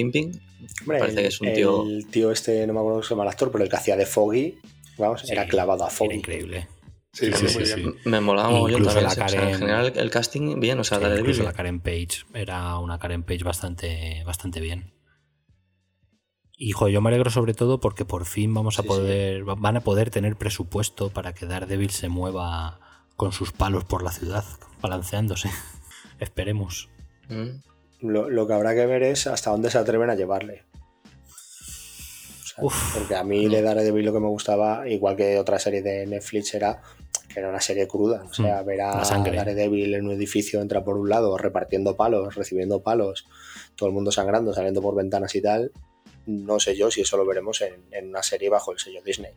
Me 0.86 1.00
parece 1.00 1.18
el, 1.18 1.22
que 1.24 1.28
es 1.28 1.42
un 1.42 1.54
tío- 1.54 1.84
el 1.88 2.08
tío 2.08 2.32
este, 2.32 2.68
no 2.68 2.74
me 2.74 2.80
acuerdo 2.80 2.96
cómo 2.98 3.04
se 3.04 3.10
llama 3.12 3.24
el 3.24 3.30
actor, 3.30 3.52
pero 3.52 3.64
el 3.64 3.70
que 3.70 3.76
hacía 3.78 3.96
de 3.96 4.06
Foggy, 4.06 4.60
vamos, 4.98 5.22
Sí, 5.22 5.32
era 5.32 5.48
clavado 5.48 5.84
a 5.84 5.88
Era 5.88 5.96
Foggy. 5.96 6.16
increíble. 6.16 6.68
Sí, 7.14 7.32
Sí, 7.32 7.48
sí. 7.66 7.86
Me 8.04 8.20
molaba 8.20 8.52
Incluso 8.52 8.84
también. 8.84 9.04
la 9.06 9.10
o 9.10 9.14
sea, 9.14 9.26
Karen- 9.28 9.48
en 9.54 9.58
general, 9.60 9.94
el 9.96 10.10
casting, 10.10 10.60
bien. 10.60 10.78
O 10.80 10.84
sea, 10.84 10.98
Sí, 10.98 11.04
Daredevil. 11.04 11.30
incluso 11.32 11.44
la 11.44 11.54
Karen 11.54 11.80
Page 11.80 12.10
era 12.34 12.78
una 12.80 13.00
Karen 13.00 13.24
Page 13.24 13.46
bastante, 13.46 14.22
bastante 14.26 14.60
bien. 14.60 14.92
Y 16.58 16.72
jo, 16.72 16.88
yo 16.88 17.02
me 17.02 17.10
alegro 17.10 17.30
sobre 17.30 17.54
todo 17.54 17.80
porque 17.80 18.06
por 18.06 18.26
fin 18.26 18.54
vamos 18.54 18.80
a 18.80 18.82
Sí, 18.82 18.88
poder, 18.88 19.48
va- 19.48 19.56
van 19.56 19.78
a 19.78 19.82
poder 19.82 20.10
tener 20.10 20.36
presupuesto 20.38 21.10
para 21.10 21.34
que 21.34 21.46
Daredevil 21.46 21.89
se 21.89 22.08
mueva 22.10 22.80
con 23.18 23.32
sus 23.34 23.52
palos 23.52 23.84
por 23.84 24.04
la 24.04 24.12
ciudad, 24.12 24.46
balanceándose. 24.82 25.50
Esperemos. 26.20 26.89
Mm. 27.30 27.60
Lo, 28.08 28.30
lo 28.30 28.48
que 28.48 28.54
habrá 28.54 28.74
que 28.74 28.86
ver 28.86 29.04
es 29.04 29.28
hasta 29.28 29.52
dónde 29.52 29.70
se 29.70 29.78
atreven 29.78 30.10
a 30.10 30.15
llevarle. 30.15 30.63
O 31.32 32.46
sea, 32.48 32.63
Uf. 32.63 32.98
porque 32.98 33.15
a 33.15 33.24
mí 33.24 33.48
de 33.48 33.62
Daredevil 33.62 34.06
lo 34.06 34.13
que 34.13 34.20
me 34.20 34.28
gustaba, 34.28 34.88
igual 34.88 35.15
que 35.15 35.38
otra 35.39 35.60
serie 35.60 35.82
de 35.82 36.06
Netflix, 36.06 36.54
era 36.54 36.82
que 37.28 37.39
era 37.39 37.50
una 37.50 37.60
serie 37.60 37.86
cruda. 37.88 38.24
O 38.30 38.34
sea, 38.34 38.62
Mm, 38.62 38.65
ver 38.65 38.82
a. 38.82 39.02
Daredevil 39.02 39.94
en 39.96 40.06
un 40.06 40.12
edificio, 40.13 40.62
entra 40.62 40.84
por 40.86 40.98
un 40.98 41.10
lado, 41.10 41.38
repartiendo 41.38 41.96
palos, 41.98 42.36
recibiendo 42.36 42.82
palos, 42.82 43.26
todo 43.76 43.89
el 43.89 43.96
mundo 43.96 44.12
sangrando, 44.12 44.54
saliendo 44.54 44.82
por 44.82 44.96
ventanas 44.96 45.36
y 45.36 45.41
tal. 45.41 45.72
No 46.26 46.60
sé 46.60 46.76
yo 46.76 46.90
si 46.92 47.02
eso 47.02 47.18
lo 47.18 47.26
veremos 47.26 47.62
en, 47.62 47.86
en 47.92 48.10
una 48.10 48.24
serie 48.24 48.50
bajo 48.50 48.72
el 48.72 48.80
sello 48.80 49.02
Disney. 49.04 49.32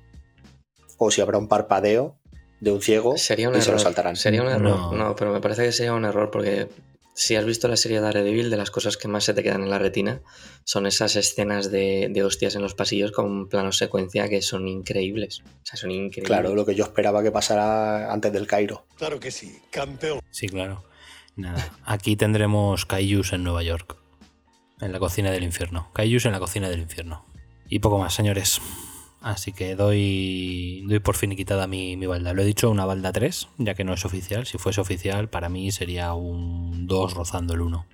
O 0.97 1.11
si 1.11 1.21
habrá 1.21 1.39
un 1.39 1.49
parpadeo 1.49 2.19
de 2.61 2.73
un 2.73 2.81
ciego 2.83 3.17
Sería 3.17 3.49
un 3.49 3.57
y 3.57 3.61
se 3.61 3.67
lo 3.69 3.75
error. 3.75 3.83
saltarán. 3.83 4.17
Sería 4.17 4.43
un 4.43 4.49
error. 4.49 4.63
No. 4.63 4.93
No. 4.93 5.17
pero 5.17 5.33
me 5.33 5.41
parece 5.41 5.65
que 5.65 5.73
sería 5.73 5.93
un 5.93 6.05
error 6.05 6.31
porque 6.31 6.69
si 7.15 7.35
has 7.37 7.45
visto 7.45 7.67
la 7.69 7.77
serie 7.77 8.01
Daredevil, 8.01 8.49
de 8.51 8.57
las 8.57 8.71
cosas 8.71 8.97
que 8.97 9.09
más 9.09 9.25
se 9.25 9.35
te 9.35 9.43
quedan 9.43 9.63
en 9.63 9.71
la 9.71 9.79
retina 9.79 10.23
son 10.65 10.87
esas 10.87 11.17
escenas 11.17 11.71
de, 11.71 12.09
de 12.11 12.23
hostias 12.25 12.55
en 12.55 12.63
los 12.63 12.75
pasillos 12.75 13.11
con 13.13 13.49
plano 13.49 13.73
secuencia 13.73 14.29
que 14.29 14.41
son 14.43 14.67
increíbles. 14.69 15.41
O 15.45 15.67
sea, 15.67 15.77
son 15.77 15.91
increíbles. 15.91 16.27
Claro, 16.27 16.55
lo 16.55 16.65
que 16.65 16.75
yo 16.75 16.85
esperaba 16.85 17.23
que 17.23 17.31
pasara 17.33 18.13
antes 18.13 18.33
del 18.33 18.47
Cairo. 18.47 18.87
Claro 18.97 19.19
que 19.21 19.31
sí, 19.31 19.59
campeón. 19.71 20.21
Sí, 20.31 20.49
claro. 20.49 20.85
Nada. 21.37 21.73
Aquí 21.85 22.17
tendremos 22.17 22.87
Kaijus 22.87 23.33
en 23.33 23.45
Nueva 23.45 23.63
York. 23.63 23.97
En 24.81 24.93
la 24.93 24.99
cocina 24.99 25.31
del 25.31 25.43
infierno. 25.43 25.91
Kaijus 25.93 26.27
en 26.27 26.33
la 26.33 26.39
cocina 26.39 26.69
del 26.69 26.81
infierno. 26.81 27.27
Y 27.69 27.81
poco 27.81 27.99
más, 27.99 28.15
señores. 28.15 28.61
Así 29.21 29.53
que 29.53 29.75
doy, 29.75 30.85
doy 30.87 31.01
por 31.01 31.17
finiquitada 31.17 31.67
mi, 31.67 31.97
mi 31.97 32.07
balda. 32.07 32.33
Lo 32.33 32.43
he 32.43 32.47
dicho, 32.47 32.71
una 32.71 32.85
balda 32.85 33.13
3, 33.13 33.49
ya 33.59 33.75
que 33.75 33.83
no 33.85 33.93
es 33.95 34.05
oficial. 34.05 34.47
Si 34.47 34.59
fuese 34.59 34.81
oficial, 34.81 35.29
para 35.29 35.49
mí 35.49 35.73
sería 35.73 36.15
un 36.15 36.87
2 36.87 37.15
rozando 37.15 37.55
el 37.55 37.63
1. 37.63 37.87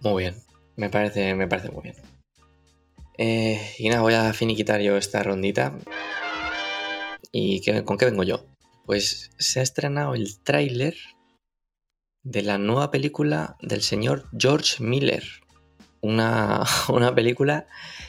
Muy 0.00 0.22
bien. 0.24 0.34
Me 0.76 0.90
parece, 0.90 1.34
me 1.36 1.46
parece 1.46 1.70
muy 1.70 1.82
bien. 1.84 1.94
Eh, 3.16 3.74
y 3.78 3.88
nada, 3.88 4.02
voy 4.02 4.14
a 4.14 4.32
finiquitar 4.32 4.80
yo 4.80 4.96
esta 4.96 5.22
rondita. 5.22 5.78
¿Y 7.30 7.60
qué- 7.60 7.84
con 7.84 7.96
qué 7.96 8.06
vengo 8.06 8.24
yo? 8.24 8.44
Pues 8.86 9.30
se 9.38 9.60
ha 9.60 9.62
estrenado 9.62 10.14
el 10.14 10.40
tráiler 10.42 10.96
de 12.24 12.42
la 12.42 12.58
nueva 12.58 12.90
película 12.90 13.56
del 13.62 13.82
señor 13.82 14.28
George 14.36 14.82
Miller. 14.82 15.22
Una, 16.04 16.64
una 16.88 17.14
película 17.14 17.66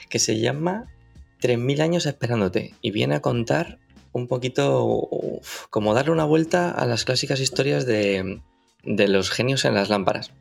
que 0.10 0.19
se 0.19 0.39
llama 0.39 0.91
3000 1.39 1.81
años 1.81 2.05
esperándote 2.05 2.73
y 2.81 2.91
viene 2.91 3.15
a 3.15 3.21
contar 3.21 3.79
un 4.12 4.27
poquito 4.27 5.41
como 5.69 5.93
darle 5.93 6.12
una 6.12 6.25
vuelta 6.25 6.71
a 6.71 6.86
las 6.86 7.05
clásicas 7.05 7.39
historias 7.39 7.86
de, 7.86 8.41
de 8.84 9.08
los 9.08 9.29
genios 9.29 9.65
en 9.65 9.73
las 9.73 9.89
lámparas. 9.89 10.31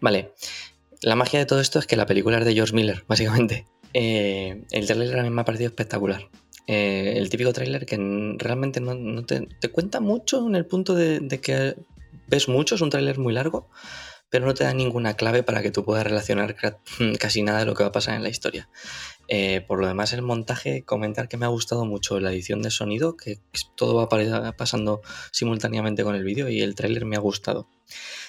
Vale, 0.00 0.32
la 1.02 1.16
magia 1.16 1.38
de 1.38 1.46
todo 1.46 1.60
esto 1.60 1.78
es 1.78 1.86
que 1.86 1.96
la 1.96 2.06
película 2.06 2.38
es 2.38 2.44
de 2.44 2.54
George 2.54 2.74
Miller, 2.74 3.04
básicamente. 3.08 3.66
Eh, 3.94 4.62
el 4.70 4.86
tráiler 4.86 5.18
a 5.18 5.22
mí 5.22 5.30
me 5.30 5.40
ha 5.40 5.44
parecido 5.44 5.68
espectacular. 5.68 6.28
Eh, 6.66 7.14
el 7.16 7.30
típico 7.30 7.52
tráiler 7.52 7.86
que 7.86 7.96
realmente 8.38 8.80
no, 8.80 8.94
no 8.94 9.24
te, 9.24 9.46
te 9.60 9.68
cuenta 9.68 10.00
mucho 10.00 10.46
en 10.46 10.56
el 10.56 10.66
punto 10.66 10.94
de, 10.94 11.20
de 11.20 11.40
que 11.40 11.76
ves 12.26 12.48
mucho, 12.48 12.74
es 12.74 12.80
un 12.80 12.90
tráiler 12.90 13.18
muy 13.18 13.32
largo, 13.32 13.68
pero 14.30 14.44
no 14.46 14.54
te 14.54 14.64
da 14.64 14.74
ninguna 14.74 15.14
clave 15.14 15.42
para 15.42 15.62
que 15.62 15.70
tú 15.70 15.84
puedas 15.84 16.04
relacionar 16.04 16.54
ca- 16.56 16.78
casi 17.18 17.42
nada 17.42 17.60
de 17.60 17.64
lo 17.66 17.74
que 17.74 17.82
va 17.84 17.88
a 17.88 17.92
pasar 17.92 18.14
en 18.14 18.22
la 18.22 18.28
historia. 18.28 18.68
Eh, 19.28 19.60
por 19.66 19.80
lo 19.80 19.86
demás, 19.88 20.12
el 20.12 20.22
montaje, 20.22 20.82
comentar 20.84 21.28
que 21.28 21.36
me 21.36 21.46
ha 21.46 21.48
gustado 21.48 21.84
mucho 21.84 22.20
la 22.20 22.30
edición 22.32 22.62
de 22.62 22.70
sonido, 22.70 23.16
que 23.16 23.38
todo 23.76 23.94
va 23.96 24.08
pa- 24.08 24.52
pasando 24.56 25.00
simultáneamente 25.32 26.04
con 26.04 26.14
el 26.14 26.22
vídeo 26.24 26.48
y 26.48 26.60
el 26.62 26.74
tráiler 26.74 27.04
me 27.04 27.16
ha 27.16 27.20
gustado. 27.20 27.68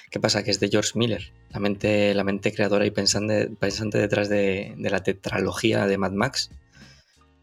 ¿Qué 0.09 0.19
pasa? 0.19 0.43
Que 0.43 0.51
es 0.51 0.59
de 0.59 0.69
George 0.69 0.91
Miller, 0.95 1.33
la 1.49 1.59
mente, 1.59 2.13
la 2.13 2.23
mente 2.23 2.53
creadora 2.53 2.85
y 2.85 2.91
pensante, 2.91 3.49
pensante 3.49 3.97
detrás 3.97 4.29
de, 4.29 4.73
de 4.77 4.89
la 4.89 5.03
tetralogía 5.03 5.85
de 5.85 5.97
Mad 5.97 6.13
Max, 6.13 6.49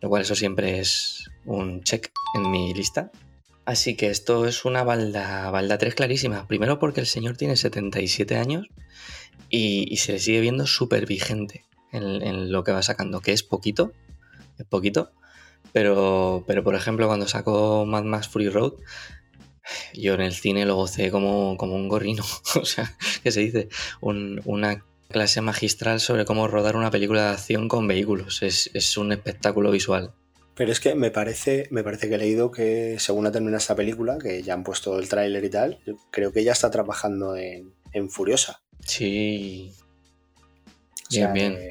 lo 0.00 0.08
cual 0.08 0.22
eso 0.22 0.34
siempre 0.34 0.80
es 0.80 1.30
un 1.44 1.82
check 1.82 2.10
en 2.34 2.50
mi 2.50 2.72
lista. 2.74 3.10
Así 3.66 3.96
que 3.96 4.08
esto 4.08 4.46
es 4.46 4.64
una 4.64 4.84
balda, 4.84 5.50
balda 5.50 5.78
3 5.78 5.94
clarísima. 5.94 6.46
Primero 6.46 6.78
porque 6.78 7.00
el 7.00 7.06
señor 7.06 7.36
tiene 7.36 7.56
77 7.56 8.36
años 8.36 8.66
y, 9.48 9.96
se 9.96 10.12
le 10.12 10.18
sigue 10.18 10.40
viendo 10.40 10.66
súper 10.66 11.06
vigente 11.06 11.64
en, 11.92 12.52
lo 12.52 12.64
que 12.64 12.72
va 12.72 12.82
sacando, 12.82 13.20
que 13.20 13.32
es 13.32 13.42
poquito, 13.42 13.92
es 14.58 14.66
poquito, 14.66 15.12
pero, 15.72 16.44
pero 16.46 16.64
por 16.64 16.74
ejemplo 16.74 17.06
cuando 17.06 17.28
sacó 17.28 17.86
Mad 17.86 18.04
Max 18.04 18.28
Fury 18.28 18.48
Road, 18.48 18.74
yo 19.94 20.14
en 20.14 20.20
el 20.20 20.34
cine 20.34 20.66
lo 20.66 20.76
gocé 20.76 21.10
como, 21.10 21.56
como 21.56 21.74
un 21.76 21.88
gorrino, 21.88 22.24
o 22.60 22.64
sea, 22.64 22.96
que 23.22 23.30
se 23.30 23.40
dice, 23.40 23.68
Un- 24.00 24.42
una 24.44 24.84
clase 25.08 25.40
magistral 25.40 26.00
sobre 26.00 26.24
cómo 26.24 26.48
rodar 26.48 26.76
una 26.76 26.90
película 26.90 27.26
de 27.26 27.30
acción 27.30 27.68
con 27.68 27.86
vehículos, 27.86 28.42
es, 28.42 28.70
es 28.74 28.96
un 28.98 29.12
espectáculo 29.12 29.70
visual. 29.70 30.12
Pero 30.56 30.70
es 30.70 30.78
que 30.80 30.94
me 30.94 31.10
parece, 31.10 31.66
me 31.70 31.82
parece 31.82 32.08
que 32.08 32.14
he 32.14 32.18
leído 32.18 32.50
que 32.52 32.96
según 33.00 33.26
ha 33.26 33.32
terminado 33.32 33.58
esta 33.58 33.74
película, 33.74 34.18
que 34.18 34.42
ya 34.42 34.54
han 34.54 34.62
puesto 34.62 34.98
el 34.98 35.08
tráiler 35.08 35.44
y 35.44 35.50
tal, 35.50 35.80
creo 36.10 36.32
que 36.32 36.40
ella 36.40 36.52
está 36.52 36.70
trabajando 36.70 37.36
en, 37.36 37.74
en 37.92 38.08
Furiosa. 38.10 38.62
Sí, 38.86 39.72
O 41.08 41.10
sea, 41.10 41.32
bien, 41.32 41.54
bien. 41.56 41.66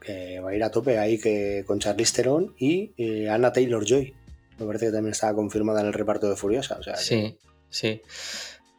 Que, 0.00 0.06
que 0.34 0.40
va 0.40 0.50
a 0.50 0.54
ir 0.54 0.62
a 0.64 0.70
tope 0.70 0.98
ahí 0.98 1.18
que 1.18 1.64
con 1.66 1.78
Charlize 1.78 2.14
Theron 2.14 2.54
y 2.58 2.92
eh, 2.98 3.28
Anna 3.30 3.52
Taylor 3.52 3.84
Joy. 3.86 4.14
Me 4.58 4.66
parece 4.66 4.86
que 4.86 4.92
también 4.92 5.12
estaba 5.12 5.34
confirmada 5.34 5.80
en 5.80 5.86
el 5.86 5.92
reparto 5.94 6.28
de 6.28 6.36
Furiosa. 6.36 6.76
O 6.78 6.82
sea, 6.82 6.94
que- 6.94 7.00
Sí, 7.00 7.38
sí. 7.70 8.02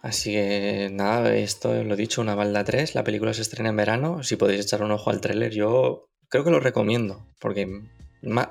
Así 0.03 0.31
que 0.33 0.89
nada, 0.91 1.35
esto 1.35 1.83
lo 1.83 1.93
he 1.93 1.97
dicho, 1.97 2.21
una 2.21 2.35
balda 2.35 2.63
3. 2.63 2.93
La 2.95 3.03
película 3.03 3.33
se 3.33 3.41
estrena 3.41 3.69
en 3.69 3.75
verano. 3.75 4.23
Si 4.23 4.35
podéis 4.35 4.61
echar 4.65 4.83
un 4.83 4.91
ojo 4.91 5.09
al 5.11 5.21
tráiler, 5.21 5.51
yo 5.51 6.07
creo 6.27 6.43
que 6.43 6.49
lo 6.51 6.59
recomiendo. 6.59 7.25
Porque 7.39 7.67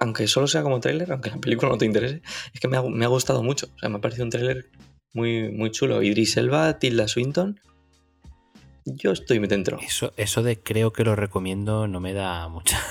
aunque 0.01 0.27
solo 0.27 0.47
sea 0.47 0.63
como 0.63 0.81
tráiler, 0.81 1.13
aunque 1.13 1.31
la 1.31 1.39
película 1.39 1.71
no 1.71 1.79
te 1.79 1.87
interese, 1.87 2.23
es 2.53 2.61
que 2.61 2.69
me 2.69 2.77
ha, 2.77 2.83
me 2.83 3.05
ha 3.05 3.09
gustado 3.09 3.43
mucho. 3.43 3.67
O 3.77 3.79
sea, 3.79 3.89
me 3.89 3.97
ha 3.97 4.01
parecido 4.01 4.25
un 4.25 4.31
tráiler 4.31 4.71
muy, 5.13 5.51
muy 5.51 5.71
chulo. 5.71 6.03
Idris 6.03 6.37
Elba, 6.37 6.79
Tilda 6.79 7.09
Swinton. 7.09 7.61
Yo 8.85 9.13
estoy 9.13 9.39
dentro. 9.47 9.79
Eso, 9.81 10.13
eso 10.17 10.43
de 10.43 10.59
creo 10.59 10.93
que 10.93 11.05
lo 11.05 11.15
recomiendo 11.15 11.87
no 11.87 12.01
me 12.01 12.13
da 12.15 12.49
mucha. 12.49 12.81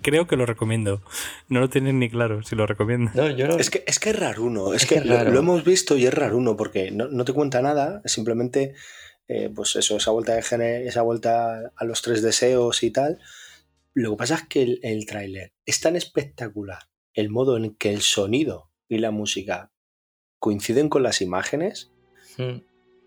Creo 0.00 0.26
que 0.26 0.36
lo 0.36 0.46
recomiendo. 0.46 1.02
No 1.48 1.60
lo 1.60 1.68
tienes 1.68 1.94
ni 1.94 2.08
claro 2.08 2.42
si 2.42 2.56
lo 2.56 2.66
recomiendo. 2.66 3.10
No, 3.14 3.28
yo 3.30 3.46
lo- 3.46 3.58
Es 3.58 3.68
que, 3.70 3.84
es 3.86 3.98
que 4.00 4.10
es 4.10 4.18
raruno, 4.18 4.72
es, 4.72 4.82
Es 4.82 4.88
que, 4.88 5.00
lo- 5.02 5.14
raro. 5.14 5.30
Lo, 5.30 5.38
hemos 5.40 5.62
visto 5.64 5.96
y 5.96 6.06
es 6.06 6.14
raruno 6.14 6.56
porque 6.56 6.90
no, 6.90 7.06
no 7.08 7.24
te 7.24 7.32
cuenta 7.32 7.60
nada, 7.60 8.00
simplemente 8.06 8.74
eh, 9.28 9.50
pues 9.54 9.76
eso, 9.76 9.96
esa 9.98 10.10
vuelta 10.10 10.34
de 10.34 10.42
género, 10.42 10.88
esa 10.88 11.02
vuelta 11.02 11.70
a 11.76 11.84
los 11.84 12.00
tres 12.02 12.22
deseos 12.22 12.82
y 12.82 12.90
tal. 12.90 13.18
Lo 13.94 14.12
que 14.12 14.16
pasa 14.16 14.34
es 14.36 14.46
que 14.48 14.62
el, 14.62 14.80
el 14.82 15.06
tráiler 15.06 15.52
es 15.66 15.80
tan 15.80 15.96
espectacular, 15.96 16.84
el 17.14 17.30
modo 17.30 17.56
en 17.56 17.74
que 17.74 17.92
el 17.92 18.02
sonido 18.02 18.70
y 18.88 18.98
la 18.98 19.10
música 19.10 19.72
coinciden 20.38 20.88
con 20.88 21.02
las 21.02 21.20
imágenes, 21.20 21.92
Mm, 22.38 22.60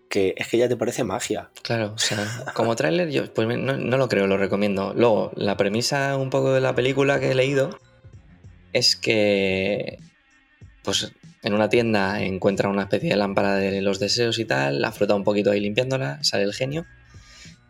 que 0.08 0.34
que 0.34 0.34
es 0.36 0.48
que 0.48 0.58
ya 0.58 0.68
te 0.68 0.76
parece 0.76 1.04
magia. 1.04 1.50
Claro, 1.62 1.92
o 1.94 1.98
sea, 1.98 2.18
como 2.54 2.76
tráiler 2.76 3.10
yo 3.10 3.32
pues 3.32 3.48
no, 3.48 3.76
no 3.76 3.96
lo 3.96 4.08
creo, 4.08 4.26
lo 4.26 4.36
recomiendo. 4.36 4.94
Luego, 4.94 5.32
la 5.34 5.56
premisa 5.56 6.16
un 6.16 6.30
poco 6.30 6.52
de 6.52 6.60
la 6.60 6.74
película 6.74 7.18
que 7.20 7.32
he 7.32 7.34
leído 7.34 7.78
es 8.72 8.96
que 8.96 9.98
pues 10.84 11.12
en 11.42 11.54
una 11.54 11.68
tienda 11.68 12.22
encuentra 12.22 12.68
una 12.68 12.82
especie 12.82 13.10
de 13.10 13.16
lámpara 13.16 13.56
de 13.56 13.82
los 13.82 13.98
deseos 13.98 14.38
y 14.38 14.44
tal, 14.44 14.80
la 14.80 14.92
frota 14.92 15.14
un 15.14 15.24
poquito 15.24 15.50
ahí 15.50 15.60
limpiándola, 15.60 16.22
sale 16.22 16.44
el 16.44 16.54
genio 16.54 16.86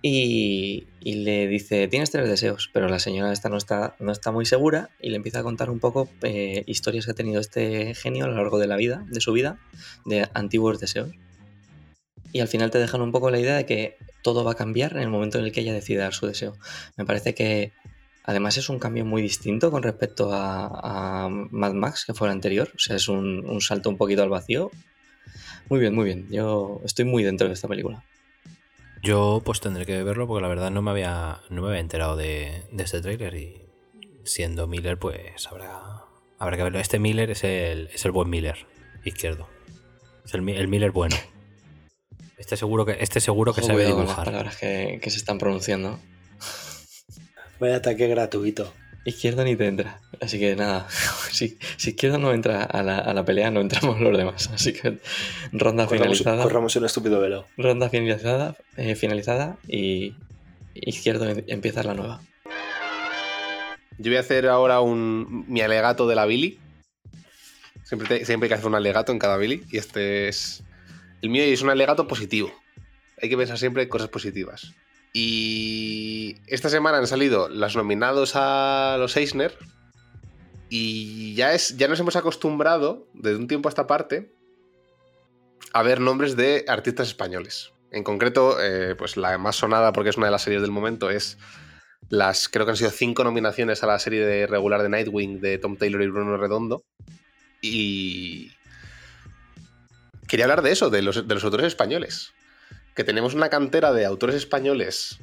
y, 0.09 0.87
y 1.01 1.15
le 1.17 1.47
dice, 1.47 1.89
tienes 1.89 2.11
tres 2.11 2.29
deseos, 2.29 2.71
pero 2.73 2.89
la 2.89 2.99
señora 2.99 3.33
esta 3.33 3.49
no 3.49 3.57
está, 3.57 3.97
no 3.99 4.13
está 4.13 4.31
muy 4.31 4.47
segura 4.47 4.91
y 5.01 5.11
le 5.11 5.17
empieza 5.17 5.41
a 5.41 5.43
contar 5.43 5.71
un 5.71 5.81
poco 5.81 6.09
eh, 6.23 6.65
historias 6.67 7.07
que 7.07 7.13
ha 7.13 7.15
tenido 7.15 7.41
este 7.41 7.95
genio 7.95 8.25
a 8.25 8.29
lo 8.29 8.35
largo 8.35 8.59
de 8.59 8.67
la 8.67 8.77
vida, 8.77 9.05
de 9.09 9.21
su 9.21 9.33
vida, 9.33 9.59
de 10.05 10.29
antiguos 10.35 10.81
deseos. 10.81 11.11
Y 12.33 12.41
al 12.41 12.49
final 12.49 12.71
te 12.71 12.79
dejan 12.79 13.01
un 13.01 13.13
poco 13.13 13.31
la 13.31 13.41
idea 13.41 13.57
de 13.57 13.67
que 13.67 13.97
todo 14.23 14.45
va 14.45 14.53
a 14.53 14.57
cambiar 14.57 14.93
en 14.93 15.03
el 15.03 15.09
momento 15.09 15.39
en 15.39 15.45
el 15.45 15.53
que 15.53 15.61
ella 15.61 15.73
decida 15.73 16.03
dar 16.03 16.15
su 16.15 16.27
deseo. 16.27 16.57
Me 16.97 17.05
parece 17.05 17.35
que 17.35 17.73
Además 18.29 18.57
es 18.57 18.69
un 18.69 18.81
cambio 18.81 19.05
muy 19.05 19.23
distinto 19.23 19.71
con 19.71 19.85
respecto 19.85 20.33
a, 20.33 21.27
a 21.27 21.29
Mad 21.29 21.75
Max, 21.75 22.05
que 22.05 22.13
fue 22.13 22.27
el 22.27 22.33
anterior. 22.33 22.69
O 22.75 22.79
sea, 22.79 22.97
es 22.97 23.09
un, 23.09 23.49
un, 23.49 23.61
salto 23.61 23.89
un 23.89 23.97
poquito 23.97 24.25
al 24.25 24.29
vacío. 24.29 24.73
Muy 25.69 25.79
bien, 25.79 25.95
muy 25.95 26.07
bien. 26.07 26.27
Yo 26.29 26.81
estoy 26.85 27.05
muy 27.05 27.23
dentro 27.23 27.47
de 27.47 27.55
esta 27.55 27.69
película. 27.69 28.03
Yo 29.07 29.41
pues 29.45 29.61
tendré 29.61 29.87
que 29.87 30.03
verlo 30.03 30.27
porque 30.27 30.43
la 30.43 30.49
verdad 30.49 30.73
no 30.73 30.83
me 30.83 30.91
había, 30.91 31.41
no 31.49 31.63
me 31.63 31.69
había 31.69 31.81
enterado 31.81 32.17
de, 32.17 32.65
de 32.73 32.83
este 32.83 33.01
tráiler 33.01 33.37
y 33.37 33.63
siendo 34.25 34.67
Miller 34.67 34.99
pues 34.99 35.47
habrá, 35.47 36.03
habrá 36.41 36.57
que 36.57 36.65
verlo. 36.65 36.81
Este 36.81 36.99
Miller 36.99 37.31
es 37.31 37.45
el, 37.45 37.89
es 37.95 38.05
el 38.05 38.11
buen 38.11 38.29
Miller, 38.29 38.67
izquierdo. 39.05 39.49
Es 40.25 40.35
el, 40.35 40.49
el 40.49 40.67
Miller 40.67 40.91
bueno. 40.91 41.15
Este 42.37 42.57
seguro 42.57 42.85
que, 42.85 42.97
este 42.99 43.21
seguro 43.21 43.55
que 43.55 43.63
sabe 43.63 43.87
dibujar. 43.87 44.09
las 44.09 44.27
palabras 44.27 44.57
que, 44.57 44.99
que 45.01 45.11
se 45.11 45.19
están 45.19 45.39
pronunciando. 45.39 46.01
Vaya 47.61 47.77
ataque 47.77 48.09
gratuito. 48.09 48.73
Izquierdo 49.07 49.45
ni 49.45 49.55
te 49.55 49.69
entra. 49.69 50.01
Así 50.21 50.41
que 50.41 50.57
nada, 50.57 50.89
si, 51.31 51.57
si 51.77 51.91
izquierdo 51.91 52.19
no 52.19 52.33
entra 52.33 52.65
a 52.65 52.83
la, 52.83 52.99
a 52.99 53.15
la, 53.15 53.25
pelea, 53.25 53.53
no 53.53 53.61
entramos 53.61 54.01
los 54.01 54.19
demás. 54.19 54.51
Así 54.53 54.73
que 54.73 54.99
ronda 55.53 55.87
corramos, 55.87 56.19
finalizada. 56.19 56.43
Corramos 56.43 56.75
un 56.75 56.85
estúpido 56.85 57.21
velo. 57.21 57.47
Ronda 57.57 57.89
finalizada, 57.89 58.57
eh, 58.77 58.97
finalizada 58.97 59.59
y 59.69 60.15
izquierdo 60.75 61.25
empieza 61.47 61.85
la 61.85 61.95
nueva. 61.95 62.21
Yo 63.99 64.11
voy 64.11 64.17
a 64.17 64.21
hacer 64.21 64.49
ahora 64.49 64.81
un 64.81 65.45
mi 65.49 65.61
alegato 65.61 66.09
de 66.09 66.17
la 66.17 66.27
Billy. 66.27 66.59
Siempre, 67.85 68.09
te, 68.09 68.25
siempre 68.25 68.47
hay 68.47 68.49
que 68.49 68.55
hacer 68.55 68.67
un 68.67 68.75
alegato 68.75 69.13
en 69.13 69.21
cada 69.21 69.37
Billy. 69.37 69.63
Y 69.71 69.79
este 69.79 70.27
es. 70.27 70.65
El 71.23 71.31
mío 71.31 71.45
es 71.45 71.63
un 71.63 71.71
alegato 71.71 72.09
positivo. 72.09 72.53
Hay 73.23 73.29
que 73.29 73.37
pensar 73.37 73.57
siempre 73.57 73.85
en 73.85 73.89
cosas 73.89 74.09
positivas. 74.09 74.75
Y 75.19 76.37
esta 76.47 76.69
semana 76.69 76.99
han 76.99 77.07
salido 77.07 77.49
los 77.49 77.75
nominados 77.75 78.33
a 78.35 78.97
los 78.99 79.17
Eisner. 79.17 79.57
Y 80.69 81.35
ya, 81.35 81.55
es, 81.55 81.79
ya 81.79 81.89
nos 81.89 81.99
hemos 81.99 82.17
acostumbrado, 82.17 83.09
desde 83.15 83.39
un 83.39 83.49
tiempo 83.49 83.67
a 83.67 83.71
esta 83.71 83.87
parte, 83.87 84.31
a 85.73 85.83
ver 85.83 86.01
nombres 86.01 86.37
de 86.37 86.67
artistas 86.69 87.09
españoles. 87.09 87.73
En 87.93 88.05
concreto, 88.05 88.59
eh, 88.61 88.95
pues 88.95 89.17
la 89.17 89.39
más 89.39 89.57
sonada, 89.57 89.95
porque 89.95 90.11
es 90.11 90.19
una 90.19 90.27
de 90.27 90.33
las 90.33 90.43
series 90.43 90.61
del 90.61 90.71
momento, 90.71 91.09
es 91.09 91.39
las, 92.11 92.51
creo 92.51 92.67
que 92.67 92.73
han 92.73 92.77
sido 92.77 92.91
cinco 92.91 93.25
nominaciones 93.25 93.83
a 93.83 93.87
la 93.87 93.99
serie 93.99 94.23
de 94.23 94.47
regular 94.47 94.83
de 94.83 94.91
Nightwing 94.91 95.41
de 95.41 95.57
Tom 95.57 95.79
Taylor 95.79 96.03
y 96.03 96.09
Bruno 96.09 96.37
Redondo. 96.37 96.85
Y 97.63 98.53
quería 100.29 100.45
hablar 100.45 100.61
de 100.61 100.73
eso, 100.73 100.91
de 100.91 101.01
los, 101.01 101.27
de 101.27 101.35
los 101.35 101.43
autores 101.43 101.69
españoles 101.69 102.35
que 102.97 103.05
tenemos 103.05 103.35
una 103.35 103.51
cantera 103.51 103.93
de 103.93 104.07
autores 104.07 104.35
españoles 104.35 105.21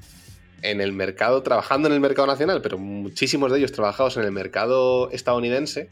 en 0.62 0.80
el 0.80 0.94
mercado, 0.94 1.42
trabajando 1.42 1.90
en 1.90 1.96
el 1.96 2.00
mercado 2.00 2.28
nacional, 2.28 2.62
pero 2.62 2.78
muchísimos 2.78 3.52
de 3.52 3.58
ellos 3.58 3.72
trabajados 3.72 4.16
en 4.16 4.24
el 4.24 4.32
mercado 4.32 5.10
estadounidense, 5.12 5.90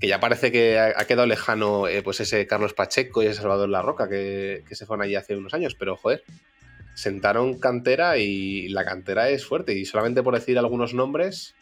que 0.00 0.08
ya 0.08 0.20
parece 0.20 0.50
que 0.50 0.78
ha, 0.78 1.04
quedado 1.04 1.26
lejano 1.26 1.86
eh, 1.86 2.02
pues 2.02 2.20
ese 2.20 2.46
Carlos 2.46 2.72
Pacheco 2.72 3.22
y 3.22 3.26
ese 3.26 3.42
Salvador 3.42 3.68
La 3.68 3.82
Roca 3.82 4.08
que, 4.08 4.64
se 4.70 4.86
fueron 4.86 5.04
allí 5.04 5.14
hace 5.14 5.36
unos 5.36 5.52
años, 5.52 5.76
pero 5.78 5.96
joder, 5.96 6.24
sentaron 6.94 7.60
cantera 7.60 8.16
y 8.16 8.68
la 8.68 8.84
cantera 8.86 9.28
es 9.28 9.44
fuerte. 9.44 9.74
Y 9.74 9.84
solamente 9.84 10.22
por 10.22 10.34
decir 10.34 10.58
algunos 10.58 10.94
nombres, 10.94 11.54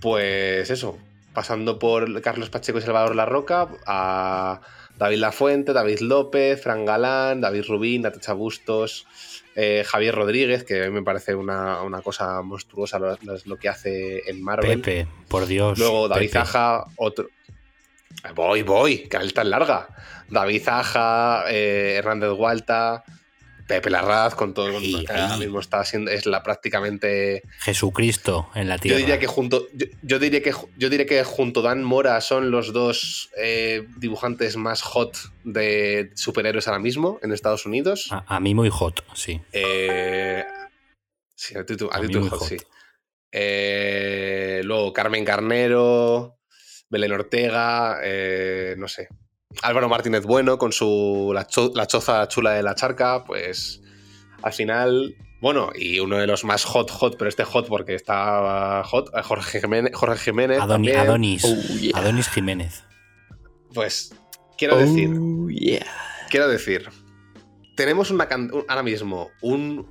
pues 0.00 0.68
eso, 0.68 0.98
pasando 1.32 1.78
por 1.78 2.20
Carlos 2.22 2.50
Pacheco 2.50 2.78
y 2.78 2.82
Salvador 2.82 3.14
La 3.14 3.24
Roca 3.24 3.68
a 3.86 4.60
David 4.98 5.18
Lafuente, 5.18 5.72
David 5.72 6.00
López, 6.00 6.60
Fran 6.60 6.84
Galán, 6.84 7.40
David 7.40 7.64
Rubín, 7.68 8.02
Natacha 8.02 8.32
Bustos, 8.32 9.06
eh, 9.54 9.84
Javier 9.86 10.14
Rodríguez, 10.14 10.64
que 10.64 10.82
a 10.82 10.86
mí 10.86 10.90
me 10.90 11.02
parece 11.02 11.36
una, 11.36 11.82
una 11.82 12.02
cosa 12.02 12.42
monstruosa 12.42 12.98
lo, 12.98 13.16
lo, 13.44 13.56
que 13.56 13.68
hace 13.68 14.28
en 14.28 14.42
Marvel. 14.42 14.80
Pepe, 14.80 15.06
por 15.28 15.46
Dios. 15.46 15.78
Luego 15.78 16.08
David 16.08 16.26
Pepe. 16.26 16.32
Zaja, 16.32 16.84
otro. 16.96 17.28
Voy, 18.34 18.62
voy, 18.62 19.08
que 19.08 19.16
es 19.18 19.32
tan 19.32 19.50
larga. 19.50 19.88
David 20.28 20.62
Zaja, 20.62 21.44
eh, 21.48 21.94
Hernández 21.96 22.30
Gualta, 22.30 23.04
Pepe 23.68 23.90
Larraz, 23.90 24.34
con 24.34 24.54
todo 24.54 24.68
el 24.68 24.72
mundo 24.72 24.98
ahora 25.10 25.36
mismo 25.36 25.60
está 25.60 25.84
siendo, 25.84 26.10
es 26.10 26.24
la 26.24 26.42
prácticamente. 26.42 27.42
Jesucristo 27.60 28.48
en 28.54 28.66
la 28.66 28.78
tierra. 28.78 28.96
Yo 28.98 29.00
diría 29.00 29.18
que 29.20 29.26
junto. 29.26 29.68
Yo, 29.74 29.86
yo, 30.02 30.18
diría 30.18 30.42
que 30.42 30.52
yo 30.78 30.88
diría 30.88 31.04
que 31.06 31.22
junto 31.22 31.60
Dan 31.60 31.84
Mora 31.84 32.18
son 32.22 32.50
los 32.50 32.72
dos 32.72 33.30
eh, 33.36 33.86
dibujantes 33.98 34.56
más 34.56 34.80
hot 34.80 35.16
de 35.44 36.10
superhéroes 36.14 36.66
ahora 36.66 36.80
mismo 36.80 37.20
en 37.22 37.30
Estados 37.32 37.66
Unidos. 37.66 38.08
A, 38.10 38.24
a 38.36 38.40
mí 38.40 38.54
muy 38.54 38.70
hot, 38.70 39.04
sí. 39.14 39.40
Eh, 39.52 40.44
sí, 41.36 41.56
a 41.58 41.66
ti, 41.66 41.76
tú, 41.76 41.90
a 41.92 41.98
A 41.98 42.00
ti 42.00 42.08
tú 42.08 42.22
hot, 42.22 42.38
hot. 42.40 42.48
sí. 42.48 42.56
Eh, 43.30 44.62
luego 44.64 44.94
Carmen 44.94 45.26
Carnero, 45.26 46.38
Belén 46.88 47.12
Ortega, 47.12 48.00
no 48.78 48.88
sé. 48.88 49.08
Álvaro 49.62 49.88
Martínez 49.88 50.24
Bueno 50.24 50.58
con 50.58 50.72
su 50.72 51.30
la, 51.34 51.46
cho- 51.46 51.72
la 51.74 51.86
choza 51.86 52.26
chula 52.28 52.52
de 52.52 52.62
la 52.62 52.74
charca, 52.74 53.24
pues 53.24 53.80
al 54.42 54.52
final, 54.52 55.16
bueno, 55.40 55.70
y 55.74 55.98
uno 56.00 56.16
de 56.18 56.26
los 56.26 56.44
más 56.44 56.64
hot, 56.64 56.90
hot, 56.90 57.16
pero 57.18 57.28
este 57.28 57.44
hot 57.44 57.66
porque 57.66 57.94
está 57.94 58.82
hot, 58.84 59.10
eh, 59.16 59.22
Jorge 59.22 59.60
Jiménez, 59.60 59.92
Jorge 59.94 60.18
Jiménez 60.18 60.58
Adoni- 60.60 60.68
también. 60.68 60.96
Adonis. 60.98 61.44
Oh, 61.44 61.56
yeah. 61.78 61.98
Adonis 61.98 62.28
Jiménez. 62.28 62.84
Pues 63.74 64.14
quiero 64.56 64.76
decir, 64.76 65.10
Oh, 65.18 65.48
yeah. 65.48 65.86
quiero 66.30 66.46
decir, 66.48 66.88
tenemos 67.74 68.10
una 68.10 68.28
ahora 68.68 68.82
mismo 68.82 69.30
un, 69.40 69.86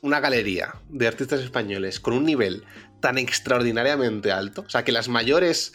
una 0.00 0.18
galería 0.20 0.74
de 0.88 1.06
artistas 1.06 1.40
españoles 1.40 2.00
con 2.00 2.14
un 2.14 2.24
nivel 2.24 2.64
tan 3.00 3.18
extraordinariamente 3.18 4.32
alto, 4.32 4.62
o 4.66 4.70
sea, 4.70 4.82
que 4.84 4.92
las 4.92 5.08
mayores 5.08 5.72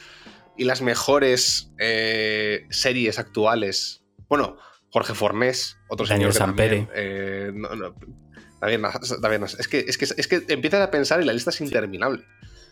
y 0.58 0.64
las 0.66 0.82
mejores 0.82 1.72
eh, 1.80 2.66
series 2.70 3.20
actuales, 3.20 4.04
bueno, 4.30 4.58
Jorge 4.92 5.14
Fornés, 5.14 5.78
otro 5.90 6.06
Daniel 6.06 6.32
señor 6.32 6.48
Sampere. 6.48 6.78
también, 6.86 6.90
eh, 6.96 7.52
no, 7.54 7.76
no, 7.76 7.96
Nas- 9.40 9.60
es 9.60 9.68
que, 9.68 9.80
es, 9.80 9.98
que, 9.98 10.06
es 10.06 10.28
que 10.28 10.44
empiezas 10.48 10.82
a 10.82 10.90
pensar 10.92 11.22
y 11.22 11.26
la 11.26 11.34
lista 11.34 11.50
es 11.52 11.62
interminable. 11.62 12.24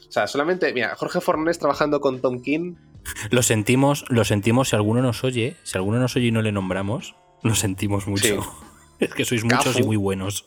O 0.07 0.11
sea, 0.11 0.27
solamente, 0.27 0.71
mira, 0.73 0.95
Jorge 0.95 1.21
Fornés 1.21 1.59
trabajando 1.59 1.99
con 1.99 2.21
Tom 2.21 2.41
King, 2.41 2.75
Lo 3.31 3.43
sentimos, 3.43 4.05
lo 4.09 4.23
sentimos 4.23 4.69
si 4.69 4.75
alguno 4.75 5.01
nos 5.01 5.23
oye. 5.23 5.57
Si 5.63 5.77
alguno 5.77 5.99
nos 5.99 6.15
oye 6.15 6.27
y 6.27 6.31
no 6.31 6.41
le 6.41 6.51
nombramos, 6.51 7.15
lo 7.43 7.53
sentimos 7.55 8.07
mucho. 8.07 8.41
Es 8.99 9.13
que 9.13 9.25
sois 9.25 9.43
muchos 9.43 9.65
Cafu. 9.65 9.79
y 9.79 9.83
muy 9.83 9.97
buenos. 9.97 10.45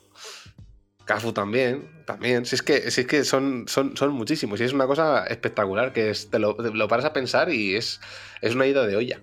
Cafu 1.07 1.33
también, 1.33 1.89
también. 2.05 2.45
Si 2.45 2.57
es 2.57 2.63
que, 2.63 2.77
es 2.77 3.07
que 3.07 3.25
son, 3.25 3.67
son, 3.69 3.97
son 3.97 4.13
muchísimos 4.13 4.61
y 4.61 4.65
es 4.65 4.73
una 4.73 4.89
cosa 4.89 5.25
espectacular 5.25 5.93
que 5.93 6.13
te, 6.31 6.39
lo, 6.41 6.57
lo 6.59 6.89
paras 6.89 7.07
a 7.07 7.13
pensar 7.13 7.49
y 7.51 7.77
es, 7.77 8.01
es 8.43 8.55
una 8.57 8.67
ida 8.67 8.85
de 8.87 8.97
olla. 8.97 9.23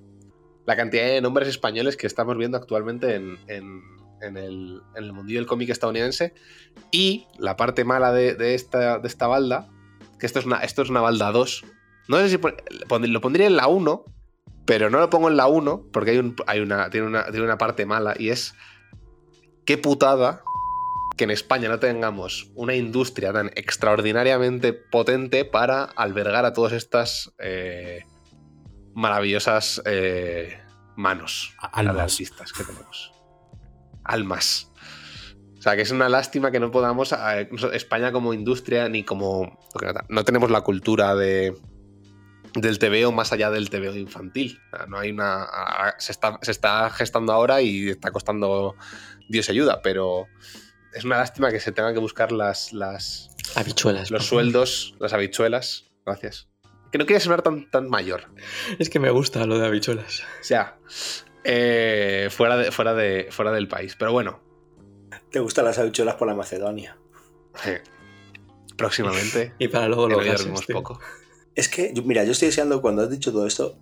La 0.66 0.78
cantidad 0.78 1.04
de 1.04 1.20
nombres 1.20 1.50
españoles 1.50 1.98
que 1.98 2.08
estamos 2.08 2.38
viendo 2.38 2.58
actualmente 2.58 3.16
en, 3.16 3.38
en, 3.48 3.82
en 4.22 4.38
el, 4.38 4.82
el 4.96 5.12
mundillo 5.12 5.40
del 5.40 5.46
cómic 5.46 5.70
estadounidense 5.70 6.34
y 6.90 7.28
la 7.38 7.58
parte 7.58 7.84
mala 7.84 8.14
de, 8.14 8.36
de 8.36 8.56
esta, 8.56 9.00
de 9.00 9.08
esta 9.10 9.28
balda, 9.28 9.68
que 10.20 10.26
esto 10.26 10.40
es 10.40 10.46
una, 10.46 10.60
esto 10.60 10.84
es 10.84 10.90
una 10.90 11.02
balda 11.02 11.34
2. 11.34 11.66
No 12.08 12.18
sé 12.18 12.30
si 12.30 12.38
lo 12.38 13.22
pondría 13.22 13.48
en 13.48 13.58
la 13.58 13.68
1, 13.68 14.06
pero 14.66 14.90
no 14.90 15.00
lo 15.00 15.10
pongo 15.10 15.28
en 15.28 15.36
la 15.36 15.48
1 15.48 15.88
porque 15.92 16.12
hay, 16.12 16.18
un, 16.18 16.34
hay 16.48 16.62
una, 16.62 16.90
tiene, 16.90 17.08
una, 17.08 17.26
tiene 17.26 17.44
una 17.44 17.58
parte 17.58 17.86
mala 17.86 18.16
y 18.18 18.30
es 18.30 18.56
qué 19.66 19.78
putada 19.78 20.44
que 21.18 21.26
en 21.26 21.32
España 21.32 21.70
no 21.70 21.80
tengamos 21.80 22.52
una 22.56 22.76
industria 22.76 23.32
tan 23.34 23.52
extraordinariamente 23.56 24.74
potente 24.74 25.46
para 25.46 25.84
albergar 25.84 26.46
a 26.46 26.54
todas 26.54 26.74
estas 26.74 27.32
eh, 27.40 28.02
maravillosas 28.94 29.82
eh, 29.86 30.60
manos 30.96 31.56
almas. 31.72 31.98
artistas 32.14 32.52
que 32.54 32.64
tenemos. 32.64 33.12
Almas. 34.04 34.72
O 35.58 35.62
sea, 35.62 35.76
que 35.76 35.82
es 35.84 35.92
una 35.92 36.10
lástima 36.10 36.52
que 36.52 36.60
no 36.60 36.72
podamos, 36.72 37.14
eh, 37.14 37.50
España 37.74 38.12
como 38.12 38.34
industria, 38.34 38.90
ni 38.90 39.04
como... 39.04 39.58
no- 40.10 40.26
tenemos 40.26 40.52
la 40.52 40.62
cultura 40.62 41.16
de, 41.16 41.56
del 42.56 42.80
TVO 42.80 43.12
más 43.14 43.32
allá 43.32 43.50
del 43.50 43.70
TVO 43.70 43.96
infantil. 43.96 44.60
No 44.90 44.98
hay 45.00 45.12
una. 45.12 45.48
Se 46.00 46.12
está, 46.12 46.38
se 46.42 46.52
está 46.52 46.90
gestando 46.90 47.32
ahora 47.32 47.62
y 47.62 47.90
está 47.90 48.12
costando 48.12 48.76
Dios 49.30 49.50
ayuda, 49.50 49.82
pero 49.82 50.28
es 50.96 51.04
una 51.04 51.18
lástima 51.18 51.52
que 51.52 51.60
se 51.60 51.72
tengan 51.72 51.94
que 51.94 52.00
buscar 52.00 52.32
las, 52.32 52.74
las, 52.74 53.30
Habichuelas. 53.56 54.12
los 54.12 54.28
favor. 54.28 54.44
sueldos, 54.44 54.96
las 55.00 55.14
habichuelas. 55.14 55.86
Gracias. 56.06 56.48
Que 56.92 56.98
no 56.98 57.06
quiere 57.06 57.20
sonar 57.20 57.42
tan, 57.42 57.70
tan 57.72 57.90
mayor. 57.90 58.26
Es 58.78 58.90
que 58.90 59.00
me 59.00 59.10
gusta 59.10 59.46
lo 59.46 59.58
de 59.58 59.66
habichuelas. 59.66 60.22
O 60.40 60.44
sea, 60.44 60.78
eh, 61.44 62.28
fuera, 62.30 62.58
de, 62.58 62.72
fuera, 62.72 62.94
de, 62.94 63.28
fuera 63.32 63.52
del 63.52 63.68
país. 63.68 63.96
Pero 63.98 64.12
bueno, 64.12 64.42
¿Te 65.32 65.40
gustan 65.40 65.66
las 65.66 65.80
habichuelas 65.80 66.16
por 66.16 66.28
la 66.28 66.36
Macedonia? 66.36 66.98
eh, 67.66 67.82
próximamente. 68.78 69.54
Y 69.60 69.68
para 69.68 69.88
luego 69.88 70.08
que 70.08 70.16
lo 70.16 70.22
tío. 70.66 70.76
poco. 70.76 71.00
Es 71.56 71.70
que, 71.70 71.94
mira, 72.06 72.24
yo 72.24 72.32
estoy 72.32 72.48
deseando 72.50 72.82
cuando 72.82 73.02
has 73.04 73.10
dicho 73.10 73.32
todo 73.32 73.46
esto, 73.48 73.78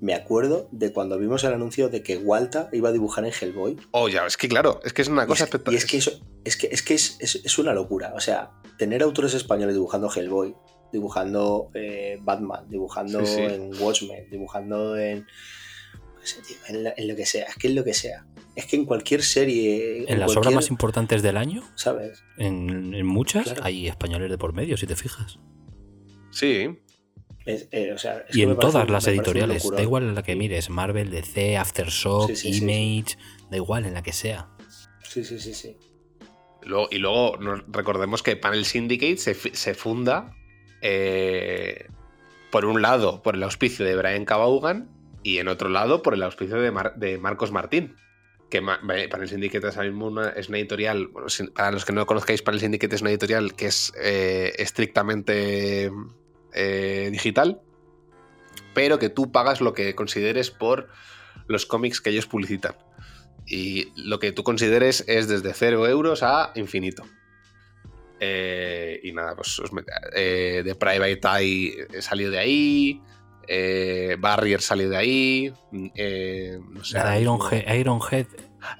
me 0.00 0.14
acuerdo 0.14 0.68
de 0.72 0.92
cuando 0.92 1.18
vimos 1.18 1.44
el 1.44 1.52
anuncio 1.52 1.88
de 1.90 2.02
que 2.02 2.16
Walta 2.16 2.68
iba 2.72 2.88
a 2.88 2.92
dibujar 2.92 3.24
en 3.24 3.32
Hellboy. 3.38 3.76
Oh, 3.90 4.08
ya, 4.08 4.26
es 4.26 4.36
que 4.36 4.48
claro, 4.48 4.80
es 4.84 4.92
que 4.92 5.02
es 5.02 5.08
una 5.08 5.26
cosa 5.26 5.44
es, 5.44 5.50
y 5.50 5.50
espectacular. 5.50 5.78
es 5.78 5.84
que 5.86 5.96
eso 5.98 6.10
es 6.44 6.56
que 6.56 6.68
es 6.72 6.82
que 6.82 6.94
es, 6.94 7.16
es- 7.20 7.40
es 7.44 7.58
una 7.58 7.74
locura. 7.74 8.12
O 8.16 8.20
sea, 8.20 8.50
tener 8.78 9.02
autores 9.02 9.34
españoles 9.34 9.74
dibujando 9.74 10.10
Hellboy, 10.14 10.54
dibujando 10.92 11.70
eh, 11.74 12.18
Batman, 12.22 12.68
dibujando 12.68 13.24
Sí, 13.26 13.34
sí. 13.34 13.40
en 13.42 13.70
Watchmen, 13.82 14.30
dibujando 14.30 14.96
en, 14.98 15.20
no 15.20 16.20
sé, 16.26 16.40
tío, 16.42 16.56
en, 16.68 16.84
la- 16.84 16.94
en 16.96 17.06
lo 17.08 17.14
que 17.16 17.26
sea. 17.26 17.44
Es 17.46 17.56
que 17.56 17.68
en 17.68 17.74
lo 17.74 17.84
que 17.84 17.94
sea. 17.94 18.26
Es 18.56 18.66
que 18.66 18.76
en 18.76 18.84
cualquier 18.86 19.22
serie. 19.22 20.04
En 20.10 20.18
las 20.18 20.28
cualquier- 20.32 20.38
obras 20.38 20.54
más 20.54 20.70
importantes 20.70 21.22
del 21.22 21.36
año, 21.36 21.62
¿Sabes? 21.76 22.22
en, 22.38 22.94
en 22.94 23.06
muchas, 23.06 23.44
Claro. 23.44 23.64
hay 23.64 23.86
españoles 23.86 24.30
de 24.30 24.38
por 24.38 24.52
medio, 24.54 24.76
si 24.76 24.86
te 24.86 24.96
fijas. 24.96 25.38
Sí, 26.30 26.78
Es- 27.54 27.68
eh, 27.72 27.92
o 27.92 27.98
sea, 27.98 28.24
es 28.28 28.36
Y 28.36 28.42
en 28.42 28.56
todas 28.58 28.88
las 28.88 29.06
editoriales, 29.06 29.68
da 29.70 29.82
igual 29.82 30.04
en 30.04 30.14
la 30.14 30.22
que 30.22 30.36
mires, 30.36 30.70
Marvel, 30.70 31.10
DC, 31.10 31.56
Aftershock, 31.56 32.28
Sí, 32.28 32.36
sí, 32.36 32.52
sí, 32.54 32.58
Image, 32.64 33.16
da 33.50 33.56
igual 33.56 33.86
en 33.86 33.94
la 33.94 34.02
que 34.02 34.12
sea. 34.12 34.48
Sí, 35.02 35.24
sí, 35.24 35.38
sí, 35.38 35.54
sí. 35.54 35.76
Luego- 36.62 36.88
y 36.90 36.98
luego 36.98 37.36
recordemos 37.68 38.22
que 38.22 38.36
Panel 38.36 38.64
Syndicate 38.64 39.16
se, 39.16 39.34
funda 39.74 40.34
eh, 40.82 41.86
por 42.50 42.64
un 42.64 42.82
lado 42.82 43.22
por 43.22 43.34
el 43.34 43.42
auspicio 43.42 43.84
de 43.84 43.96
Brian 43.96 44.24
Cabaugan 44.24 44.88
y 45.22 45.38
en 45.38 45.48
otro 45.48 45.68
lado 45.68 46.02
por 46.02 46.14
el 46.14 46.22
auspicio 46.22 46.60
de, 46.60 46.70
Mar- 46.70 46.94
de 46.96 47.18
Marcos 47.18 47.52
Martín. 47.52 47.96
Que 48.50 48.60
Ma- 48.60 48.80
Panel 48.82 49.28
Syndicate 49.28 49.68
es, 49.68 49.76
mismo 49.78 50.08
una, 50.08 50.30
es 50.30 50.48
una 50.48 50.58
editorial, 50.58 51.06
bueno, 51.06 51.28
para 51.54 51.70
los 51.70 51.84
que 51.84 51.92
no 51.92 52.04
conozcáis, 52.04 52.42
Panel 52.42 52.58
Syndicate 52.60 52.96
es 52.96 53.00
una 53.00 53.10
editorial 53.10 53.54
que 53.54 53.66
es 53.66 53.92
eh, 54.02 54.52
estrictamente 54.58 55.90
eh, 56.54 57.08
digital, 57.12 57.60
pero 58.74 58.98
que 58.98 59.08
tú 59.08 59.32
pagas 59.32 59.60
lo 59.60 59.72
que 59.74 59.94
consideres 59.94 60.50
por 60.50 60.88
los 61.46 61.66
cómics 61.66 62.00
que 62.00 62.10
ellos 62.10 62.26
publicitan. 62.26 62.74
Y 63.46 63.88
lo 63.96 64.18
que 64.18 64.32
tú 64.32 64.44
consideres 64.44 65.04
es 65.08 65.28
desde 65.28 65.52
0 65.52 65.88
euros 65.88 66.22
a 66.22 66.52
infinito. 66.54 67.04
Eh, 68.20 69.00
y 69.02 69.12
nada, 69.12 69.34
pues 69.34 69.58
os 69.58 69.70
eh, 70.14 70.62
The 70.64 70.74
Private 70.74 71.20
Eye 71.38 71.86
salió 72.00 72.30
de 72.30 72.38
ahí. 72.38 73.00
eh, 73.48 74.16
Barrier 74.20 74.60
salió 74.60 74.88
de 74.90 74.96
ahí. 74.96 75.52
eh, 75.96 76.58
no 76.68 76.84
sé, 76.84 76.98
Ironhead, 77.20 77.74
Ironhead 77.74 78.26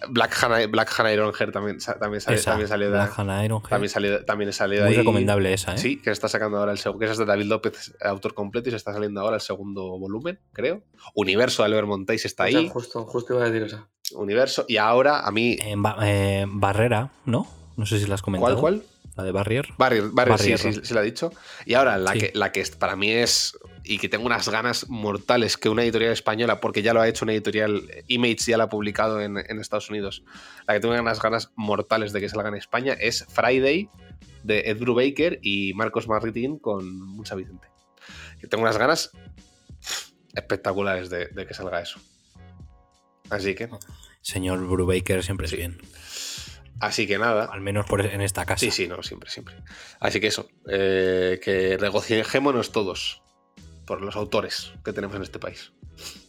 Black 0.08 0.36
Hannah, 0.42 0.66
Black 0.66 0.92
Hannah 0.98 1.12
Ironhead 1.12 1.50
también, 1.50 1.78
también, 2.00 2.20
sale- 2.20 2.36
esa, 2.36 2.50
también 2.52 2.68
salió 2.68 2.86
de 2.90 2.96
Black 2.96 3.18
Hannah 3.18 3.48
también 3.68 3.88
salió, 3.90 4.24
también 4.24 4.52
salió 4.52 4.78
de 4.80 4.84
Muy 4.86 4.92
ahí. 4.92 4.98
recomendable 4.98 5.52
esa, 5.52 5.74
¿eh? 5.74 5.78
Sí, 5.78 5.96
que 5.98 6.04
se 6.04 6.12
está 6.12 6.28
sacando 6.28 6.58
ahora 6.58 6.72
el 6.72 6.78
segundo. 6.78 6.98
Que 7.00 7.04
esa 7.06 7.12
es 7.12 7.18
de 7.18 7.24
David 7.26 7.44
López, 7.46 7.94
autor 8.02 8.34
completo, 8.34 8.68
y 8.68 8.72
se 8.72 8.76
está 8.76 8.92
saliendo 8.92 9.20
ahora 9.20 9.36
el 9.36 9.42
segundo 9.42 9.98
volumen, 9.98 10.38
creo. 10.52 10.82
Universo 11.14 11.62
de 11.62 11.66
Albert 11.68 11.86
Montéis 11.88 12.24
está 12.24 12.44
O 12.44 12.48
sea, 12.48 12.58
ahí. 12.58 12.68
justo, 12.68 13.04
justo 13.06 13.34
iba 13.34 13.44
a 13.44 13.50
decir 13.50 13.66
eso. 13.66 13.88
Universo. 14.14 14.64
Y 14.68 14.76
ahora 14.76 15.20
a 15.20 15.30
mí. 15.30 15.56
En 15.60 15.82
Ba- 15.82 15.96
eh, 16.02 16.46
Barrera, 16.48 17.10
¿no? 17.26 17.46
No 17.76 17.86
sé 17.86 17.98
si 17.98 18.06
la 18.06 18.14
has 18.16 18.22
comentado. 18.22 18.58
¿Cuál, 18.60 18.80
cuál? 18.80 18.86
La 19.16 19.24
de 19.24 19.32
Barrier. 19.32 19.68
Barrier, 19.76 20.04
Barrier, 20.12 20.38
sí, 20.38 20.50
Barrier. 20.52 20.74
sí, 20.74 20.80
sí, 20.84 20.94
lo 20.94 21.00
ha 21.00 21.02
dicho. 21.02 21.30
Y 21.66 21.74
ahora 21.74 21.98
la, 21.98 22.12
Sí. 22.12 22.18
que, 22.20 22.30
la 22.34 22.52
que 22.52 22.64
para 22.78 22.96
mí 22.96 23.10
es. 23.10 23.58
Y 23.90 23.98
que 23.98 24.08
tengo 24.08 24.24
unas 24.24 24.48
ganas 24.48 24.88
mortales 24.88 25.56
que 25.56 25.68
una 25.68 25.82
editorial 25.82 26.12
española, 26.12 26.60
porque 26.60 26.80
ya 26.80 26.94
lo 26.94 27.00
ha 27.00 27.08
hecho 27.08 27.24
una 27.24 27.32
editorial, 27.32 27.90
Image 28.06 28.36
ya 28.46 28.56
la 28.56 28.64
ha 28.64 28.68
publicado 28.68 29.20
en, 29.20 29.36
en 29.36 29.58
Estados 29.58 29.90
Unidos. 29.90 30.22
La 30.68 30.74
que 30.74 30.80
tengo 30.80 30.94
unas 30.94 31.20
ganas 31.20 31.50
mortales 31.56 32.12
de 32.12 32.20
que 32.20 32.28
salga 32.28 32.50
en 32.50 32.54
España 32.54 32.92
es 32.92 33.26
Friday 33.28 33.88
de 34.44 34.60
Ed 34.60 34.78
Brubaker 34.78 35.40
y 35.42 35.74
Marcos 35.74 36.06
Marritín 36.06 36.60
con 36.60 37.00
Mucha 37.00 37.34
Vicente. 37.34 37.66
Que 38.40 38.46
tengo 38.46 38.62
unas 38.62 38.78
ganas 38.78 39.10
espectaculares 40.34 41.10
de, 41.10 41.26
de 41.26 41.46
que 41.46 41.54
salga 41.54 41.80
eso. 41.82 41.98
Así 43.28 43.56
que, 43.56 43.68
Señor 44.20 44.64
Brubaker 44.68 45.24
siempre 45.24 45.46
es 45.46 45.52
bien. 45.56 45.78
así 46.78 47.08
que 47.08 47.18
nada. 47.18 47.46
Al 47.46 47.60
menos 47.60 47.86
por 47.86 48.06
en 48.06 48.20
esta 48.20 48.46
casa. 48.46 48.60
Sí, 48.60 48.70
sí, 48.70 48.86
no, 48.86 49.02
siempre, 49.02 49.30
siempre. 49.30 49.56
Así 49.98 50.20
que 50.20 50.28
eso, 50.28 50.48
eh, 50.68 51.40
que 51.42 51.76
regocijémonos 51.76 52.70
todos 52.70 53.22
por 53.90 54.02
los 54.02 54.14
autores 54.14 54.70
que 54.84 54.92
tenemos 54.92 55.16
en 55.16 55.22
este 55.22 55.40
país. 55.40 55.72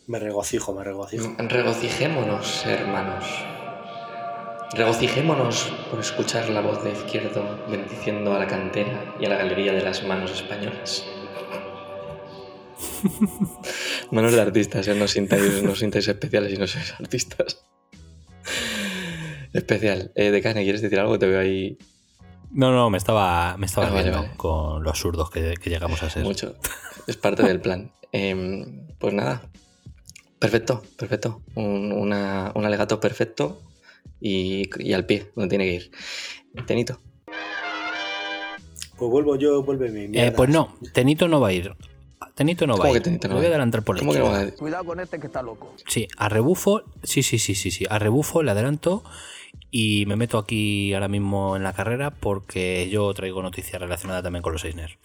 Me 0.07 0.17
regocijo, 0.17 0.73
me 0.73 0.83
regocijo. 0.83 1.35
Regocijémonos, 1.37 2.65
hermanos. 2.65 3.23
Regocijémonos 4.73 5.71
por 5.91 5.99
escuchar 5.99 6.49
la 6.49 6.61
voz 6.61 6.83
de 6.83 6.91
izquierdo 6.91 7.63
bendiciendo 7.69 8.33
a 8.33 8.39
la 8.39 8.47
cantera 8.47 9.13
y 9.19 9.27
a 9.27 9.29
la 9.29 9.35
galería 9.35 9.73
de 9.73 9.83
las 9.83 10.03
manos 10.03 10.31
españolas. 10.31 11.05
manos 14.11 14.31
de 14.31 14.41
artistas, 14.41 14.87
¿eh? 14.87 14.95
no, 14.95 15.05
os 15.05 15.11
sintáis, 15.11 15.61
no 15.61 15.75
sintáis 15.75 16.07
especiales 16.07 16.53
y 16.53 16.57
no 16.57 16.65
sois 16.65 16.95
artistas. 16.99 17.63
Especial. 19.53 20.11
Eh, 20.15 20.31
Decane, 20.31 20.63
¿quieres 20.63 20.81
decir 20.81 20.99
algo? 20.99 21.19
Te 21.19 21.27
veo 21.27 21.39
ahí 21.39 21.77
No, 22.53 22.71
no, 22.71 22.89
me 22.89 22.97
estaba, 22.97 23.55
me 23.57 23.65
estaba 23.65 23.87
Ah, 23.87 23.89
vale, 23.91 24.03
viendo 24.03 24.21
vale. 24.23 24.33
con 24.37 24.83
lo 24.83 24.89
absurdos 24.89 25.29
que, 25.29 25.53
que 25.61 25.69
llegamos 25.69 26.03
a 26.03 26.09
ser. 26.09 26.23
mucho. 26.23 26.55
Es 27.07 27.17
parte 27.17 27.43
del 27.43 27.61
plan. 27.61 27.91
Em, 28.11 28.87
pues 28.99 29.13
nada. 29.13 29.41
Perfecto, 30.39 30.81
perfecto. 30.97 31.41
Un, 31.55 31.91
una- 31.91 32.51
un 32.55 32.65
alegato 32.65 32.99
perfecto 32.99 33.61
y, 34.19 34.69
y 34.83 34.93
al 34.93 35.05
pie, 35.05 35.31
donde 35.35 35.49
tiene 35.49 35.65
que 35.65 35.73
ir. 35.75 35.91
Tenito. 36.65 36.99
Pues 38.97 39.09
vuelvo 39.11 39.35
yo, 39.35 39.63
vuelve 39.63 39.89
mi 39.89 40.17
Eh, 40.19 40.31
pues 40.31 40.49
no, 40.49 40.75
Tenito 40.93 41.27
no 41.27 41.39
va 41.39 41.49
a 41.49 41.53
ir. 41.53 41.73
Tenito 42.35 42.67
no 42.67 42.73
va 42.73 42.79
¿Cómo 42.79 42.89
a 42.89 42.91
que 42.93 42.97
ir. 42.97 43.03
Tenito 43.03 43.27
no 43.27 43.35
voy 43.35 43.45
a 43.45 43.49
adelantar 43.49 43.83
por 43.83 44.01
la. 44.01 44.51
Cuidado 44.51 44.83
con 44.85 44.99
este 44.99 45.19
que 45.19 45.27
está 45.27 45.41
loco. 45.41 45.73
Sí, 45.87 46.07
a 46.17 46.29
rebufo, 46.29 46.83
sí, 47.03 47.23
sí, 47.23 47.39
sí, 47.39 47.55
sí, 47.55 47.71
sí. 47.71 47.85
A 47.89 47.97
rebufo 47.99 48.43
le 48.43 48.51
adelanto 48.51 49.03
y 49.71 50.05
me 50.05 50.15
meto 50.17 50.37
aquí 50.37 50.93
ahora 50.93 51.07
mismo 51.07 51.55
en 51.55 51.63
la 51.63 51.73
carrera 51.73 52.11
porque 52.11 52.89
yo 52.91 53.11
traigo 53.13 53.41
noticias 53.41 53.81
relacionadas 53.81 54.23
también 54.23 54.43
con 54.43 54.53
los 54.53 54.63
Eisner. 54.65 54.97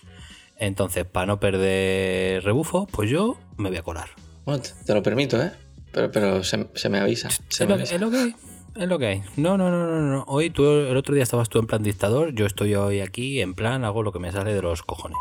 Entonces, 0.58 1.04
para 1.04 1.26
no 1.26 1.38
perder 1.38 2.42
rebufo, 2.42 2.86
pues 2.86 3.08
yo 3.10 3.38
me 3.56 3.68
voy 3.68 3.78
a 3.78 3.82
colar. 3.82 4.08
Bueno, 4.44 4.62
te, 4.84 4.94
lo 4.94 5.02
permito, 5.02 5.40
¿eh? 5.40 5.52
Pero, 5.92 6.10
pero 6.10 6.42
se, 6.44 6.66
se 6.74 6.88
me 6.88 6.98
avisa. 6.98 7.30
Se 7.30 7.38
Es 7.48 7.60
me 7.60 7.66
lo, 7.68 7.74
avisa. 7.74 7.94
es 7.94 8.00
lo 8.00 8.10
que 8.10 8.16
hay. 8.18 8.34
Es 8.74 8.88
lo 8.88 8.98
que 8.98 9.06
hay. 9.06 9.22
No, 9.36 9.56
no, 9.56 9.70
no, 9.70 9.86
no, 9.86 10.00
no. 10.00 10.24
Hoy 10.28 10.50
tú, 10.50 10.64
el 10.64 10.96
otro 10.96 11.14
día 11.14 11.22
estabas 11.22 11.48
tú 11.48 11.58
en 11.58 11.66
plan 11.66 11.82
dictador, 11.82 12.34
yo 12.34 12.44
estoy 12.46 12.74
hoy 12.74 13.00
aquí 13.00 13.40
en 13.40 13.54
plan, 13.54 13.84
hago 13.84 14.02
lo 14.02 14.12
que 14.12 14.18
me 14.18 14.32
sale 14.32 14.52
de 14.52 14.62
los 14.62 14.82
cojones. 14.82 15.18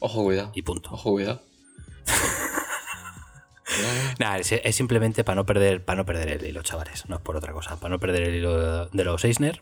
Ojo, 0.00 0.24
cuidado. 0.24 0.50
Y 0.54 0.62
punto. 0.62 0.90
Ojo, 0.92 1.12
cuidado. 1.12 1.40
Nada, 4.18 4.38
es, 4.38 4.76
simplemente 4.76 5.24
para 5.24 5.36
no 5.36 5.46
perder, 5.46 5.84
para 5.84 5.98
no 5.98 6.06
perder 6.06 6.28
el 6.28 6.46
hilo, 6.46 6.62
chavales. 6.62 7.08
No 7.08 7.16
es 7.16 7.22
por 7.22 7.36
otra 7.36 7.52
cosa, 7.52 7.76
para 7.76 7.90
no 7.90 8.00
perder 8.00 8.22
el 8.24 8.34
hilo 8.36 8.86
de 8.86 9.04
los 9.04 9.24
Eisner. 9.24 9.60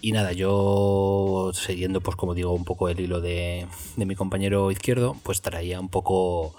Y 0.00 0.12
nada, 0.12 0.32
yo 0.32 1.52
siguiendo, 1.54 2.00
pues 2.00 2.16
como 2.16 2.34
digo, 2.34 2.52
un 2.52 2.64
poco 2.64 2.88
el 2.88 2.98
hilo 3.00 3.20
de, 3.20 3.66
de 3.96 4.06
mi 4.06 4.14
compañero 4.16 4.70
izquierdo, 4.70 5.16
pues 5.22 5.42
traía 5.42 5.78
un 5.80 5.88
poco 5.88 6.54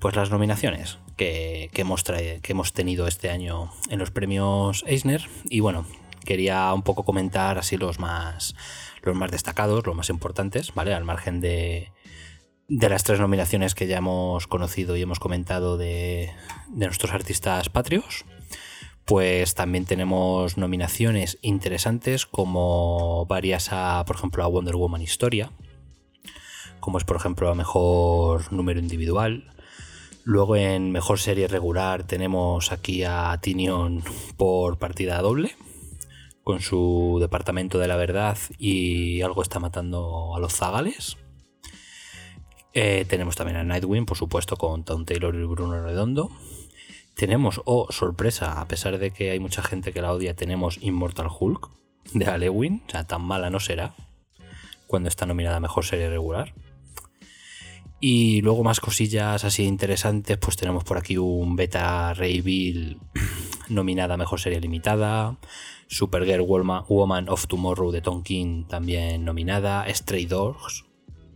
pues 0.00 0.16
las 0.16 0.30
nominaciones 0.30 0.98
que, 1.16 1.70
que 1.72 1.82
hemos 1.82 2.02
que 2.02 2.40
hemos 2.48 2.72
tenido 2.72 3.06
este 3.06 3.30
año 3.30 3.70
en 3.90 3.98
los 3.98 4.10
premios 4.10 4.84
Eisner. 4.86 5.22
Y 5.48 5.60
bueno, 5.60 5.86
quería 6.24 6.72
un 6.74 6.82
poco 6.82 7.04
comentar 7.04 7.58
así 7.58 7.76
los 7.76 7.98
más 7.98 8.54
los 9.02 9.14
más 9.14 9.30
destacados, 9.30 9.86
los 9.86 9.94
más 9.94 10.08
importantes, 10.08 10.74
¿vale? 10.74 10.94
Al 10.94 11.04
margen 11.04 11.40
de, 11.40 11.92
de 12.68 12.88
las 12.88 13.04
tres 13.04 13.20
nominaciones 13.20 13.74
que 13.74 13.86
ya 13.86 13.98
hemos 13.98 14.46
conocido 14.46 14.96
y 14.96 15.02
hemos 15.02 15.20
comentado 15.20 15.76
de, 15.76 16.30
de 16.68 16.86
nuestros 16.86 17.12
artistas 17.12 17.68
patrios, 17.68 18.24
pues 19.04 19.54
también 19.54 19.84
tenemos 19.84 20.56
nominaciones 20.56 21.38
interesantes 21.42 22.24
como 22.26 23.26
varias 23.26 23.68
a, 23.70 24.02
por 24.06 24.16
ejemplo, 24.16 24.42
a 24.42 24.46
Wonder 24.46 24.76
Woman 24.76 25.02
Historia, 25.02 25.50
como 26.80 26.98
es 26.98 27.04
por 27.04 27.16
ejemplo 27.16 27.50
a 27.50 27.54
Mejor 27.54 28.50
Número 28.52 28.80
Individual. 28.80 29.50
Luego 30.24 30.56
en 30.56 30.90
Mejor 30.90 31.18
Serie 31.18 31.48
Regular 31.48 32.04
tenemos 32.04 32.72
aquí 32.72 33.04
a 33.04 33.38
Tinion 33.42 34.02
por 34.38 34.78
partida 34.78 35.20
doble, 35.20 35.54
con 36.42 36.60
su 36.60 37.18
Departamento 37.20 37.78
de 37.78 37.88
la 37.88 37.96
Verdad 37.96 38.38
y 38.58 39.20
algo 39.20 39.42
está 39.42 39.60
matando 39.60 40.34
a 40.34 40.40
los 40.40 40.54
zagales 40.54 41.18
Eh, 42.74 43.04
tenemos 43.08 43.36
también 43.36 43.56
a 43.56 43.64
Nightwing, 43.64 44.04
por 44.04 44.16
supuesto, 44.16 44.56
con 44.56 44.84
Tom 44.84 45.04
Taylor 45.04 45.34
y 45.34 45.44
Bruno 45.44 45.80
Redondo. 45.80 46.30
Tenemos, 47.14 47.62
oh 47.64 47.86
sorpresa, 47.92 48.60
a 48.60 48.66
pesar 48.66 48.98
de 48.98 49.12
que 49.12 49.30
hay 49.30 49.38
mucha 49.38 49.62
gente 49.62 49.92
que 49.92 50.02
la 50.02 50.12
odia, 50.12 50.34
tenemos 50.34 50.78
Immortal 50.82 51.28
Hulk 51.28 51.70
de 52.14 52.26
Alewin. 52.26 52.82
O 52.88 52.90
sea, 52.90 53.04
tan 53.04 53.22
mala 53.22 53.48
no 53.48 53.60
será 53.60 53.94
cuando 54.88 55.08
está 55.08 55.24
nominada 55.24 55.56
a 55.56 55.60
Mejor 55.60 55.84
Serie 55.84 56.10
Regular. 56.10 56.52
Y 58.00 58.42
luego 58.42 58.64
más 58.64 58.80
cosillas 58.80 59.44
así 59.44 59.62
interesantes, 59.62 60.36
pues 60.36 60.56
tenemos 60.56 60.82
por 60.82 60.98
aquí 60.98 61.16
un 61.16 61.54
Beta 61.54 62.12
Ray 62.12 62.40
Bill 62.40 62.98
nominada 63.68 64.14
a 64.14 64.16
Mejor 64.16 64.40
Serie 64.40 64.60
Limitada, 64.60 65.38
Supergirl 65.86 66.42
Woman 66.42 67.28
of 67.28 67.46
Tomorrow 67.46 67.92
de 67.92 68.02
Tonkin 68.02 68.66
también 68.66 69.24
nominada, 69.24 69.86
Stray 69.88 70.26
Dogs, 70.26 70.84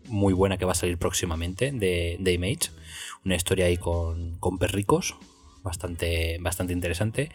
muy 0.09 0.33
buena 0.33 0.57
que 0.57 0.65
va 0.65 0.73
a 0.73 0.75
salir 0.75 0.99
próximamente 0.99 1.73
de, 1.73 2.17
de 2.19 2.33
Image, 2.33 2.71
una 3.25 3.37
historia 3.37 3.67
ahí 3.67 3.77
con, 3.77 4.39
con 4.39 4.59
perricos, 4.59 5.17
bastante, 5.63 6.39
bastante 6.41 6.73
interesante. 6.73 7.31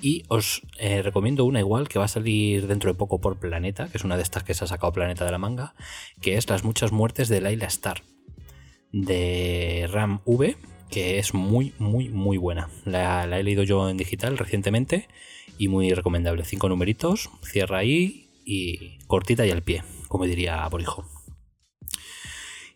Y 0.00 0.24
os 0.28 0.62
eh, 0.78 1.02
recomiendo 1.02 1.44
una 1.44 1.60
igual 1.60 1.88
que 1.88 1.98
va 1.98 2.04
a 2.04 2.08
salir 2.08 2.66
dentro 2.66 2.92
de 2.92 2.98
poco 2.98 3.20
por 3.20 3.38
Planeta, 3.38 3.88
que 3.88 3.98
es 3.98 4.04
una 4.04 4.16
de 4.16 4.22
estas 4.22 4.44
que 4.44 4.54
se 4.54 4.64
ha 4.64 4.66
sacado 4.66 4.92
Planeta 4.92 5.24
de 5.24 5.32
la 5.32 5.38
manga, 5.38 5.74
que 6.20 6.36
es 6.36 6.48
Las 6.48 6.64
muchas 6.64 6.92
muertes 6.92 7.28
de 7.28 7.40
Laila 7.40 7.66
Star, 7.66 8.02
de 8.92 9.88
Ram 9.90 10.20
V, 10.24 10.56
que 10.90 11.18
es 11.18 11.34
muy, 11.34 11.74
muy, 11.78 12.08
muy 12.08 12.38
buena. 12.38 12.68
La, 12.84 13.26
la 13.26 13.38
he 13.38 13.42
leído 13.42 13.62
yo 13.62 13.88
en 13.88 13.96
digital 13.96 14.38
recientemente 14.38 15.08
y 15.58 15.68
muy 15.68 15.92
recomendable. 15.92 16.44
Cinco 16.44 16.68
numeritos, 16.68 17.30
cierra 17.42 17.78
ahí 17.78 18.28
y 18.44 18.98
cortita 19.06 19.44
y 19.44 19.50
al 19.50 19.62
pie, 19.62 19.82
como 20.08 20.24
diría 20.24 20.66
Borijo. 20.68 21.04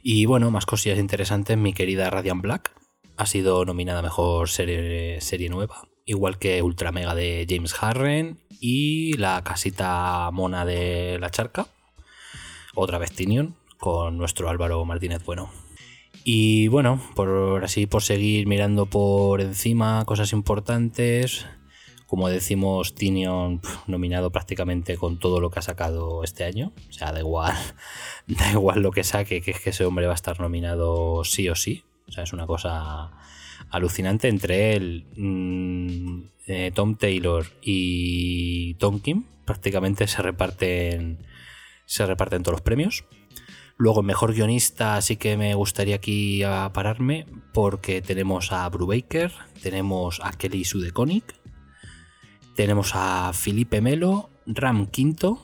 Y 0.03 0.27
bueno, 0.27 0.51
más 0.51 0.67
cosillas 0.67 0.99
interesantes. 0.99 1.57
Mi 1.57 1.73
querida 1.73 2.11
Radiant 2.11 2.43
Black 2.43 2.75
ha 3.17 3.27
sido 3.27 3.65
nominada 3.65 4.01
a 4.01 4.03
mejor 4.03 4.49
serie, 4.49 5.21
serie 5.21 5.49
nueva, 5.49 5.89
igual 6.05 6.39
que 6.39 6.61
Ultra 6.61 6.91
Mega 6.91 7.15
de 7.15 7.47
James 7.49 7.75
Harren 7.81 8.41
y 8.61 9.13
la 9.17 9.43
casita 9.45 10.29
mona 10.33 10.65
de 10.65 11.19
la 11.21 11.31
charca, 11.31 11.69
otra 12.75 12.99
vez 12.99 13.13
Tinion, 13.13 13.55
con 13.79 14.19
nuestro 14.19 14.49
Álvaro 14.49 14.85
Martínez 14.85 15.25
Bueno. 15.25 15.51
Y 16.25 16.69
bueno, 16.69 17.01
por 17.15 17.65
así 17.65 17.87
por 17.87 18.03
seguir 18.03 18.47
mirando 18.47 18.87
por 18.87 19.41
encima 19.41 20.05
cosas 20.05 20.33
importantes, 20.33 21.47
como 22.13 22.29
decimos, 22.29 22.95
Tinion 22.95 23.63
nominado 23.87 24.31
prácticamente 24.31 24.99
con 24.99 25.19
todo 25.19 25.41
lo 25.41 25.51
que 25.51 25.61
ha 25.61 25.63
sacado 25.63 26.23
este 26.25 26.45
año. 26.45 26.71
O 26.91 26.93
sea, 26.93 27.11
da 27.11 27.21
igual, 27.21 27.57
da 28.27 28.53
igual 28.53 28.83
lo 28.83 28.91
que 28.91 29.03
saque, 29.03 29.41
que 29.41 29.53
es 29.53 29.61
que 29.61 29.71
ese 29.71 29.87
hombre 29.87 30.05
va 30.05 30.13
a 30.13 30.15
estar 30.15 30.39
nominado 30.39 31.25
sí 31.25 31.49
o 31.49 31.55
sí. 31.55 31.85
O 32.07 32.13
sea, 32.13 32.25
es 32.25 32.35
una 32.35 32.47
cosa 32.47 33.13
alucinante 33.71 34.29
entre 34.29 34.75
él, 34.75 35.07
mmm, 35.17 36.25
eh, 36.49 36.71
Tom 36.75 36.97
Taylor 36.97 37.47
y 37.63 38.75
Tom 38.75 39.01
Kim. 39.01 39.25
Prácticamente 39.47 40.07
se 40.07 40.21
reparten, 40.21 41.27
se 41.87 42.05
reparten 42.05 42.43
todos 42.43 42.57
los 42.57 42.63
premios. 42.63 43.07
Luego, 43.79 44.03
mejor 44.03 44.35
guionista, 44.35 45.01
sí 45.01 45.17
que 45.17 45.39
me 45.39 45.55
gustaría 45.55 45.95
aquí 45.95 46.43
pararme 46.75 47.25
porque 47.55 48.03
tenemos 48.03 48.53
a 48.53 48.69
Brubaker, 48.69 49.33
tenemos 49.63 50.21
a 50.23 50.33
Kelly 50.33 50.67
Sudeconic, 50.67 51.41
tenemos 52.55 52.93
a 52.95 53.33
Felipe 53.33 53.81
Melo, 53.81 54.31
Ram 54.47 54.87
Quinto, 54.87 55.41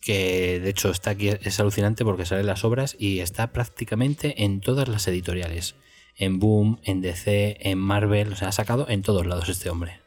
que 0.00 0.60
de 0.60 0.70
hecho 0.70 0.90
está 0.90 1.10
aquí, 1.10 1.28
es 1.28 1.60
alucinante 1.60 2.04
porque 2.04 2.24
sale 2.24 2.40
en 2.40 2.46
las 2.46 2.64
obras 2.64 2.96
y 2.98 3.20
está 3.20 3.52
prácticamente 3.52 4.44
en 4.44 4.60
todas 4.60 4.88
las 4.88 5.06
editoriales. 5.08 5.74
En 6.16 6.38
Boom, 6.38 6.80
en 6.84 7.00
DC, 7.00 7.58
en 7.60 7.78
Marvel, 7.78 8.32
o 8.32 8.36
sea, 8.36 8.48
ha 8.48 8.52
sacado 8.52 8.86
en 8.88 9.02
todos 9.02 9.26
lados 9.26 9.48
este 9.48 9.70
hombre. 9.70 10.00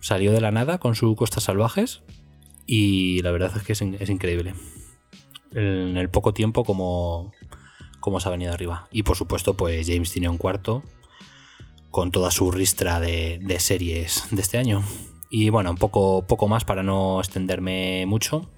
Salió 0.00 0.32
de 0.32 0.40
la 0.40 0.50
nada 0.50 0.78
con 0.78 0.94
su 0.94 1.14
Costas 1.16 1.44
Salvajes 1.44 2.02
y 2.66 3.22
la 3.22 3.30
verdad 3.30 3.52
es 3.56 3.62
que 3.62 3.72
es, 3.72 4.10
increíble. 4.10 4.54
En 5.52 5.96
el 5.96 6.10
poco 6.10 6.32
tiempo 6.32 6.64
como, 6.64 7.32
como 7.98 8.20
se 8.20 8.28
ha 8.28 8.32
venido 8.32 8.52
arriba. 8.52 8.88
Y 8.92 9.02
por 9.02 9.16
supuesto, 9.16 9.56
pues 9.56 9.86
James 9.88 10.12
tiene 10.12 10.28
un 10.28 10.38
cuarto 10.38 10.82
con 11.90 12.12
toda 12.12 12.30
su 12.30 12.50
ristra 12.52 13.00
de 13.00 13.56
series 13.58 14.24
de 14.30 14.42
este 14.42 14.58
año. 14.58 14.84
Y 15.30 15.48
bueno, 15.50 15.70
un 15.70 15.76
poco, 15.76 16.26
poco 16.26 16.48
más 16.48 16.64
para 16.64 16.82
no 16.82 17.20
extenderme 17.20 18.04
mucho. 18.06 18.50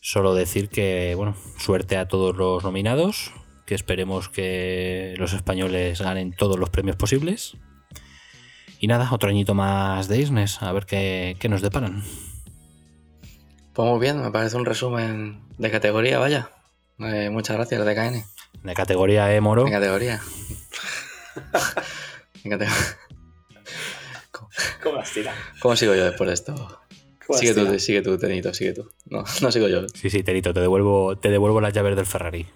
Solo 0.00 0.34
decir 0.34 0.68
que, 0.68 1.14
bueno, 1.16 1.34
suerte 1.58 1.96
a 1.96 2.06
todos 2.06 2.36
los 2.36 2.62
nominados, 2.62 3.32
que 3.66 3.74
esperemos 3.74 4.28
que 4.28 5.14
los 5.18 5.32
españoles 5.32 6.00
ganen 6.00 6.32
todos 6.32 6.60
los 6.60 6.70
premios 6.70 6.94
posibles. 6.94 7.56
Y 8.78 8.86
nada, 8.86 9.08
otro 9.10 9.30
añito 9.30 9.54
más 9.54 10.06
de 10.06 10.20
Isnes, 10.20 10.62
a 10.62 10.70
ver 10.70 10.86
qué, 10.86 11.36
qué 11.40 11.48
nos 11.48 11.60
deparan. 11.60 12.04
Pues 13.72 13.90
muy 13.90 13.98
bien, 13.98 14.22
me 14.22 14.30
parece 14.30 14.56
un 14.56 14.64
resumen 14.64 15.42
de 15.58 15.70
categoría, 15.72 16.20
vaya. 16.20 16.50
Eh, 17.00 17.28
muchas 17.30 17.56
gracias, 17.56 17.84
DKN. 17.84 18.24
De 18.62 18.74
categoría, 18.74 19.34
¿eh, 19.34 19.40
Moro? 19.40 19.64
De 19.64 19.72
categoría. 19.72 20.20
en 22.44 22.50
categoría. 22.50 22.96
¿Cómo 25.60 25.76
sigo 25.76 25.94
yo 25.94 26.04
después 26.04 26.28
de 26.28 26.34
esto? 26.34 26.80
Sigue 27.34 27.54
tú, 27.54 27.78
sigue 27.78 28.02
tú, 28.02 28.18
Tenito, 28.18 28.54
sigue 28.54 28.72
tú. 28.72 28.88
No, 29.06 29.24
no 29.42 29.52
sigo 29.52 29.68
yo. 29.68 29.88
Sí, 29.88 30.10
sí, 30.10 30.22
Tenito, 30.22 30.54
te 30.54 30.60
devuelvo, 30.60 31.16
te 31.16 31.30
devuelvo 31.30 31.60
las 31.60 31.72
llaves 31.72 31.96
del 31.96 32.06
Ferrari. 32.06 32.46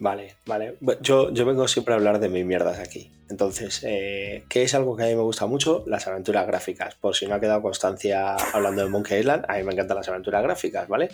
Vale, 0.00 0.34
vale. 0.46 0.78
Yo, 1.00 1.32
yo 1.32 1.44
vengo 1.44 1.68
siempre 1.68 1.94
a 1.94 1.96
hablar 1.96 2.18
de 2.18 2.28
mis 2.28 2.44
mierdas 2.44 2.80
aquí. 2.80 3.12
Entonces, 3.30 3.82
eh, 3.84 4.44
¿qué 4.48 4.64
es 4.64 4.74
algo 4.74 4.96
que 4.96 5.04
a 5.04 5.06
mí 5.06 5.14
me 5.14 5.22
gusta 5.22 5.46
mucho? 5.46 5.84
Las 5.86 6.08
aventuras 6.08 6.44
gráficas. 6.46 6.96
Por 6.96 7.14
si 7.14 7.26
no 7.26 7.36
ha 7.36 7.40
quedado 7.40 7.62
constancia 7.62 8.34
hablando 8.34 8.82
de 8.82 8.88
Monkey 8.88 9.20
Island, 9.20 9.44
a 9.46 9.58
mí 9.58 9.62
me 9.62 9.72
encantan 9.72 9.98
las 9.98 10.08
aventuras 10.08 10.42
gráficas, 10.42 10.88
¿vale? 10.88 11.08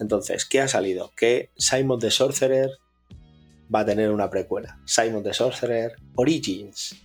Entonces, 0.00 0.46
¿qué 0.46 0.62
ha 0.62 0.68
salido? 0.68 1.12
Que 1.14 1.50
Simon 1.58 2.00
the 2.00 2.10
Sorcerer 2.10 2.70
va 3.72 3.80
a 3.80 3.84
tener 3.84 4.10
una 4.10 4.30
precuela. 4.30 4.78
Simon 4.86 5.22
the 5.22 5.34
Sorcerer 5.34 5.94
Origins. 6.14 6.96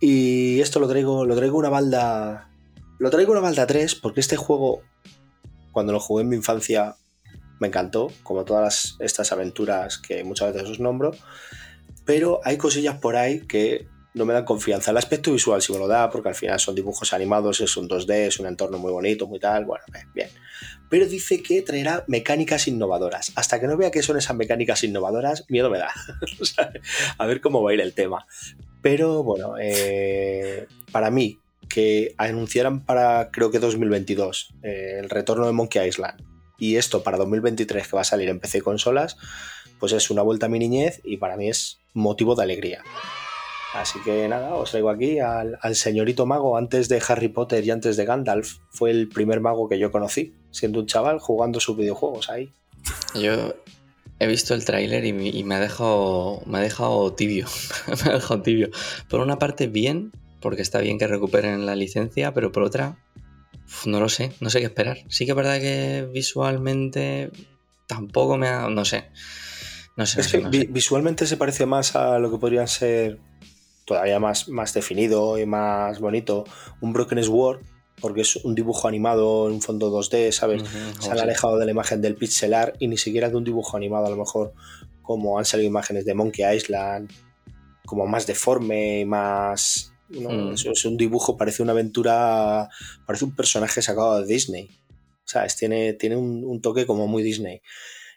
Y 0.00 0.60
esto 0.60 0.80
lo 0.80 0.88
traigo, 0.88 1.26
lo 1.26 1.36
traigo 1.36 1.58
una 1.58 1.68
balda. 1.68 2.50
Lo 2.98 3.10
traigo 3.10 3.32
una 3.32 3.40
balda 3.40 3.66
3 3.66 3.94
porque 3.96 4.20
este 4.20 4.36
juego, 4.36 4.82
cuando 5.72 5.92
lo 5.92 6.00
jugué 6.00 6.22
en 6.22 6.30
mi 6.30 6.36
infancia, 6.36 6.96
me 7.60 7.68
encantó, 7.68 8.10
como 8.22 8.44
todas 8.44 8.96
estas 8.98 9.32
aventuras 9.32 9.98
que 9.98 10.24
muchas 10.24 10.52
veces 10.54 10.68
os 10.70 10.80
nombro. 10.80 11.12
Pero 12.06 12.40
hay 12.44 12.56
cosillas 12.56 12.98
por 12.98 13.16
ahí 13.16 13.46
que 13.46 13.86
no 14.14 14.24
me 14.24 14.34
dan 14.34 14.44
confianza. 14.44 14.90
El 14.90 14.96
aspecto 14.96 15.32
visual 15.32 15.62
sí 15.62 15.72
me 15.72 15.78
lo 15.78 15.86
da, 15.86 16.10
porque 16.10 16.28
al 16.28 16.34
final 16.34 16.58
son 16.58 16.74
dibujos 16.74 17.12
animados, 17.12 17.60
es 17.60 17.76
un 17.76 17.88
2D, 17.88 18.26
es 18.26 18.40
un 18.40 18.46
entorno 18.46 18.78
muy 18.78 18.92
bonito, 18.92 19.26
muy 19.26 19.38
tal, 19.38 19.64
bueno, 19.64 19.84
bien. 20.14 20.28
Pero 20.88 21.06
dice 21.06 21.42
que 21.42 21.62
traerá 21.62 22.04
mecánicas 22.08 22.66
innovadoras. 22.66 23.32
Hasta 23.36 23.60
que 23.60 23.66
no 23.66 23.76
vea 23.76 23.90
qué 23.90 24.02
son 24.02 24.18
esas 24.18 24.36
mecánicas 24.36 24.82
innovadoras, 24.82 25.44
miedo 25.48 25.70
me 25.70 25.78
da. 25.78 25.90
a 27.18 27.26
ver 27.26 27.40
cómo 27.40 27.62
va 27.62 27.70
a 27.70 27.74
ir 27.74 27.80
el 27.80 27.94
tema. 27.94 28.26
Pero 28.82 29.22
bueno, 29.22 29.54
eh, 29.60 30.66
para 30.90 31.10
mí, 31.10 31.38
que 31.68 32.14
anunciaran 32.18 32.84
para 32.84 33.30
creo 33.30 33.50
que 33.50 33.60
2022 33.60 34.54
eh, 34.62 34.96
el 34.98 35.08
retorno 35.08 35.46
de 35.46 35.52
Monkey 35.52 35.86
Island 35.86 36.20
y 36.58 36.76
esto 36.76 37.02
para 37.02 37.16
2023 37.16 37.86
que 37.86 37.96
va 37.96 38.02
a 38.02 38.04
salir 38.04 38.28
en 38.28 38.40
PC 38.40 38.58
y 38.58 38.60
consolas, 38.60 39.16
pues 39.78 39.92
es 39.92 40.10
una 40.10 40.22
vuelta 40.22 40.46
a 40.46 40.48
mi 40.48 40.58
niñez 40.58 41.00
y 41.04 41.16
para 41.16 41.36
mí 41.36 41.48
es 41.48 41.78
motivo 41.94 42.34
de 42.34 42.42
alegría. 42.42 42.82
Así 43.74 44.00
que 44.00 44.26
nada, 44.28 44.54
os 44.54 44.70
traigo 44.70 44.90
aquí 44.90 45.20
al, 45.20 45.58
al, 45.60 45.76
señorito 45.76 46.26
mago 46.26 46.56
antes 46.56 46.88
de 46.88 47.00
Harry 47.06 47.28
Potter 47.28 47.64
y 47.64 47.70
antes 47.70 47.96
de 47.96 48.04
Gandalf. 48.04 48.58
Fue 48.70 48.90
el 48.90 49.08
primer 49.08 49.40
mago 49.40 49.68
que 49.68 49.78
yo 49.78 49.92
conocí, 49.92 50.34
siendo 50.50 50.80
un 50.80 50.86
chaval 50.86 51.20
jugando 51.20 51.60
sus 51.60 51.76
videojuegos 51.76 52.30
ahí. 52.30 52.52
Yo 53.14 53.54
he 54.18 54.26
visto 54.26 54.54
el 54.54 54.64
tráiler 54.64 55.04
y, 55.04 55.10
y, 55.38 55.44
me 55.44 55.54
ha 55.54 55.60
dejado 55.60 56.42
me 56.46 56.58
ha 56.58 56.60
dejado 56.60 57.12
tibio. 57.12 57.46
me 58.04 58.10
ha 58.10 58.14
dejado 58.14 58.42
tibio. 58.42 58.70
Por 59.08 59.20
una 59.20 59.38
parte 59.38 59.68
bien, 59.68 60.12
porque 60.40 60.62
está 60.62 60.80
bien 60.80 60.98
que 60.98 61.06
recuperen 61.06 61.64
la 61.64 61.76
licencia, 61.76 62.32
pero 62.34 62.50
por 62.50 62.64
otra 62.64 62.98
no 63.86 64.00
lo 64.00 64.08
sé, 64.08 64.32
no 64.40 64.50
sé 64.50 64.60
qué 64.60 64.66
esperar. 64.66 64.98
Sí 65.08 65.24
que 65.24 65.32
es 65.32 65.36
verdad 65.36 65.60
que 65.60 66.08
visualmente 66.12 67.30
tampoco 67.86 68.36
me 68.36 68.48
ha... 68.48 68.68
no 68.68 68.84
sé. 68.84 69.10
No 69.96 70.06
sé. 70.06 70.20
Es 70.20 70.34
no 70.34 70.50
que 70.50 70.58
sé. 70.58 70.66
visualmente 70.66 71.26
se 71.26 71.36
parece 71.36 71.66
más 71.66 71.94
a 71.94 72.18
lo 72.18 72.30
que 72.30 72.38
podrían 72.38 72.68
ser 72.68 73.18
todavía 73.84 74.18
más, 74.20 74.48
más 74.48 74.72
definido 74.74 75.38
y 75.38 75.46
más 75.46 76.00
bonito 76.00 76.44
un 76.80 76.92
Broken 76.92 77.22
Sword, 77.22 77.60
porque 78.00 78.22
es 78.22 78.36
un 78.36 78.54
dibujo 78.54 78.88
animado 78.88 79.48
en 79.48 79.54
un 79.54 79.62
fondo 79.62 79.90
2D, 79.90 80.32
¿sabes? 80.32 80.62
Uh 80.62 80.66
-huh, 80.66 81.00
se 81.00 81.10
han 81.10 81.18
alejado 81.18 81.58
de 81.58 81.66
la 81.66 81.70
imagen 81.72 82.00
del 82.00 82.16
pixel 82.16 82.54
art 82.54 82.76
y 82.78 82.88
ni 82.88 82.96
siquiera 82.96 83.28
de 83.28 83.36
un 83.36 83.44
dibujo 83.44 83.76
animado, 83.76 84.06
a 84.06 84.10
lo 84.10 84.16
mejor 84.16 84.54
como 85.02 85.38
han 85.38 85.44
salido 85.44 85.68
imágenes 85.68 86.04
de 86.04 86.14
Monkey 86.14 86.56
Island, 86.56 87.10
como 87.84 88.06
más 88.06 88.26
deforme 88.26 89.00
y 89.00 89.04
más 89.04 89.92
no, 90.10 90.30
mm. 90.30 90.52
es, 90.54 90.66
es, 90.66 90.84
un 90.84 90.96
dibujo, 90.96 91.36
parece 91.36 91.62
una 91.62 91.72
aventura, 91.72 92.68
parece 93.06 93.24
un 93.24 93.34
personaje 93.34 93.80
sacado 93.80 94.20
de 94.20 94.26
Disney. 94.26 94.70
¿Sabes? 95.24 95.56
Tiene, 95.56 95.92
tiene 95.92 96.16
un, 96.16 96.42
un 96.44 96.60
toque 96.60 96.86
como 96.86 97.06
muy 97.06 97.22
Disney. 97.22 97.62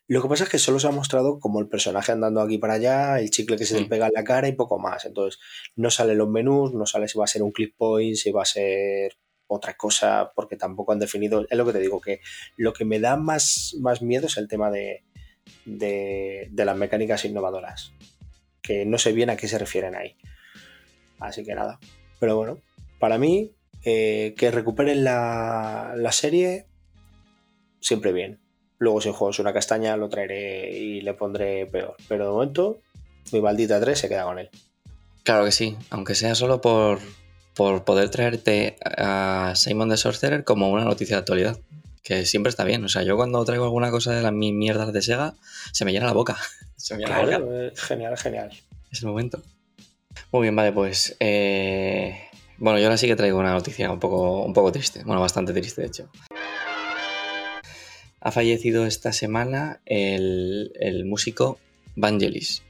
Lo 0.07 0.21
que 0.21 0.27
pasa 0.27 0.43
es 0.43 0.49
que 0.49 0.59
solo 0.59 0.79
se 0.79 0.87
ha 0.87 0.91
mostrado 0.91 1.39
como 1.39 1.59
el 1.61 1.69
personaje 1.69 2.11
andando 2.11 2.41
aquí 2.41 2.57
para 2.57 2.73
allá, 2.73 3.19
el 3.19 3.29
chicle 3.29 3.57
que 3.57 3.65
se 3.65 3.75
le 3.79 3.85
Mm. 3.85 3.89
pega 3.89 4.07
en 4.07 4.13
la 4.13 4.23
cara 4.23 4.47
y 4.47 4.51
poco 4.53 4.77
más. 4.77 5.05
Entonces, 5.05 5.39
no 5.75 5.89
salen 5.89 6.17
los 6.17 6.29
menús, 6.29 6.73
no 6.73 6.85
sale 6.85 7.07
si 7.07 7.17
va 7.17 7.23
a 7.23 7.27
ser 7.27 7.41
un 7.41 7.51
clip 7.51 7.75
point, 7.77 8.15
si 8.15 8.31
va 8.31 8.41
a 8.41 8.45
ser 8.45 9.15
otra 9.47 9.75
cosa, 9.75 10.31
porque 10.35 10.57
tampoco 10.57 10.91
han 10.91 10.99
definido. 10.99 11.45
Es 11.49 11.57
lo 11.57 11.65
que 11.65 11.71
te 11.73 11.79
digo, 11.79 12.01
que 12.01 12.19
lo 12.57 12.73
que 12.73 12.85
me 12.85 12.99
da 12.99 13.15
más, 13.15 13.75
más 13.79 14.01
miedo 14.01 14.27
es 14.27 14.35
el 14.37 14.47
tema 14.47 14.69
de, 14.71 15.03
de, 15.65 16.47
de 16.51 16.65
las 16.65 16.75
mecánicas 16.77 17.23
innovadoras. 17.25 17.93
Que 18.61 18.85
no 18.85 18.97
sé 18.97 19.13
bien 19.13 19.29
a 19.29 19.37
qué 19.37 19.47
se 19.47 19.57
refieren 19.57 19.95
ahí. 19.95 20.17
Así 21.19 21.43
que 21.45 21.55
nada. 21.55 21.79
Pero 22.19 22.35
bueno, 22.35 22.59
para 22.99 23.17
mí, 23.17 23.51
eh, 23.85 24.33
que 24.37 24.51
recuperen 24.51 25.03
la, 25.03 25.93
la 25.95 26.11
serie, 26.11 26.65
siempre 27.79 28.11
bien. 28.11 28.39
Luego, 28.83 28.99
si 28.99 29.07
el 29.07 29.15
juego 29.15 29.31
es 29.31 29.39
una 29.39 29.53
castaña, 29.53 29.95
lo 29.95 30.09
traeré 30.09 30.69
y 30.77 30.99
le 31.01 31.13
pondré 31.13 31.65
peor. 31.65 31.95
Pero 32.09 32.25
de 32.25 32.31
momento, 32.31 32.79
mi 33.31 33.39
maldita 33.41 33.79
3 33.79 33.97
se 33.97 34.09
queda 34.09 34.25
con 34.25 34.39
él. 34.39 34.49
Claro 35.23 35.45
que 35.45 35.51
sí, 35.53 35.77
aunque 35.89 36.15
sea 36.15 36.35
solo 36.35 36.59
por, 36.59 36.99
por 37.53 37.85
poder 37.85 38.09
traerte 38.09 38.75
a 38.83 39.53
Simon 39.55 39.89
the 39.89 39.95
Sorcerer 39.95 40.43
como 40.43 40.69
una 40.69 40.83
noticia 40.83 41.15
de 41.15 41.19
actualidad. 41.21 41.57
Que 42.03 42.25
siempre 42.25 42.49
está 42.49 42.65
bien. 42.65 42.83
O 42.83 42.89
sea, 42.89 43.03
yo 43.03 43.15
cuando 43.15 43.45
traigo 43.45 43.63
alguna 43.63 43.89
cosa 43.89 44.11
de 44.11 44.21
las 44.21 44.33
mis 44.33 44.53
mierdas 44.53 44.91
de 44.91 45.01
Sega, 45.01 45.35
se 45.71 45.85
me 45.85 45.93
llena 45.93 46.07
la 46.07 46.13
boca. 46.13 46.35
Se 46.75 46.95
me 46.95 47.05
llena 47.05 47.11
la 47.19 47.23
boca. 47.23 47.37
Claro, 47.37 47.71
genial, 47.75 48.17
genial. 48.17 48.51
Es 48.91 49.01
el 49.01 49.07
momento. 49.07 49.41
Muy 50.33 50.41
bien, 50.41 50.55
vale, 50.57 50.73
pues. 50.73 51.15
eh, 51.21 52.27
Bueno, 52.57 52.77
yo 52.79 52.85
ahora 52.87 52.97
sí 52.97 53.07
que 53.07 53.15
traigo 53.15 53.39
una 53.39 53.53
noticia 53.53 53.89
un 53.89 53.99
poco, 54.01 54.43
un 54.43 54.51
poco 54.51 54.73
triste. 54.73 55.01
Bueno, 55.05 55.21
bastante 55.21 55.53
triste, 55.53 55.79
de 55.81 55.87
hecho. 55.87 56.09
Ha 58.25 58.31
fallecido 58.31 58.85
esta 58.85 59.11
semana 59.11 59.81
el, 59.85 60.71
el 60.79 61.03
músico 61.05 61.59
Vangelis. 61.97 62.63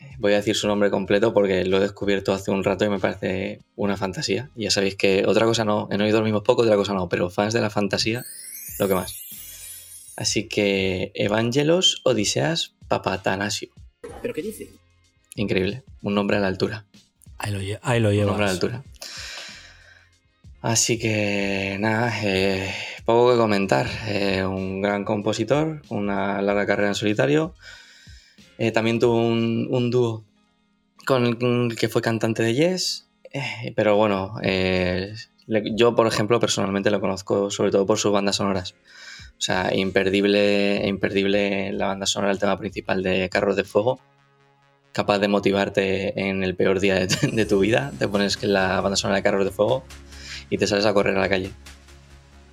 Eh, 0.00 0.12
Voy 0.18 0.32
a 0.32 0.36
decir 0.36 0.56
su 0.56 0.66
nombre 0.66 0.88
completo 0.90 1.34
porque 1.34 1.64
lo 1.66 1.76
he 1.76 1.80
descubierto 1.80 2.32
hace 2.32 2.50
un 2.50 2.64
rato 2.64 2.86
y 2.86 2.88
me 2.88 2.98
parece 2.98 3.60
una 3.76 3.96
fantasía. 3.98 4.48
Y 4.56 4.62
ya 4.64 4.70
sabéis 4.70 4.94
que 4.96 5.24
otra 5.26 5.44
cosa 5.44 5.64
no, 5.66 5.88
en 5.90 6.00
oído 6.00 6.16
dormimos 6.16 6.42
poco, 6.42 6.62
otra 6.62 6.76
cosa 6.76 6.94
no, 6.94 7.08
pero 7.08 7.28
fans 7.28 7.52
de 7.52 7.60
la 7.60 7.68
fantasía, 7.70 8.24
lo 8.78 8.88
que 8.88 8.94
más. 8.94 9.14
Así 10.16 10.48
que 10.48 11.12
Evangelos 11.14 12.00
Odiseas 12.04 12.72
Papatanasio. 12.88 13.68
¿Pero 14.22 14.32
qué 14.32 14.40
dice? 14.42 14.68
Increíble, 15.34 15.82
un 16.02 16.14
nombre 16.14 16.38
a 16.38 16.40
la 16.40 16.46
altura. 16.48 16.86
Ahí 17.36 17.52
lo, 17.52 17.60
lle- 17.60 17.78
ahí 17.82 18.00
lo 18.00 18.08
Un 18.08 18.14
llevas. 18.14 18.26
nombre 18.28 18.44
a 18.44 18.48
la 18.48 18.52
altura. 18.52 18.82
Así 20.60 20.98
que 20.98 21.76
nada, 21.78 22.12
eh, 22.24 22.74
poco 23.08 23.32
que 23.32 23.38
comentar. 23.38 23.86
Eh, 24.06 24.44
un 24.44 24.82
gran 24.82 25.06
compositor, 25.06 25.80
una 25.88 26.42
larga 26.42 26.66
carrera 26.66 26.88
en 26.88 26.94
solitario. 26.94 27.54
Eh, 28.58 28.70
también 28.70 28.98
tuvo 28.98 29.16
un, 29.16 29.90
dúo 29.90 30.24
con 31.06 31.24
el 31.24 31.74
que 31.74 31.88
fue 31.88 32.02
cantante 32.02 32.42
de 32.42 32.54
Yes. 32.54 33.08
Eh, 33.32 33.72
pero 33.74 33.96
bueno, 33.96 34.34
yo 35.74 35.94
por 35.94 36.06
ejemplo 36.06 36.38
personalmente 36.38 36.90
lo 36.90 37.00
conozco 37.00 37.50
sobre 37.50 37.70
todo 37.70 37.86
por 37.86 37.96
sus 37.96 38.12
bandas 38.12 38.36
sonoras. 38.36 38.74
O 39.38 39.40
sea, 39.40 39.74
imperdible, 39.74 40.86
imperdible 40.86 41.72
la 41.72 41.86
banda 41.86 42.04
sonora, 42.04 42.30
el 42.30 42.38
tema 42.38 42.58
principal 42.58 43.02
de 43.02 43.30
Carros 43.30 43.56
de 43.56 43.64
Fuego 43.64 44.00
capaz 44.92 45.18
de 45.18 45.28
motivarte 45.28 46.28
en 46.28 46.42
el 46.42 46.56
peor 46.56 46.78
día 46.80 46.96
de, 46.96 47.06
de 47.32 47.46
tu 47.46 47.60
vida. 47.60 47.90
Te 47.98 48.06
pones 48.06 48.42
la 48.42 48.82
banda 48.82 48.96
sonora 48.96 49.16
de 49.16 49.22
Carros 49.22 49.46
de 49.46 49.50
Fuego 49.50 49.82
y 50.50 50.58
te 50.58 50.66
sales 50.66 50.84
a 50.84 50.92
correr 50.92 51.16
a 51.16 51.20
la 51.20 51.28
calle. 51.30 51.52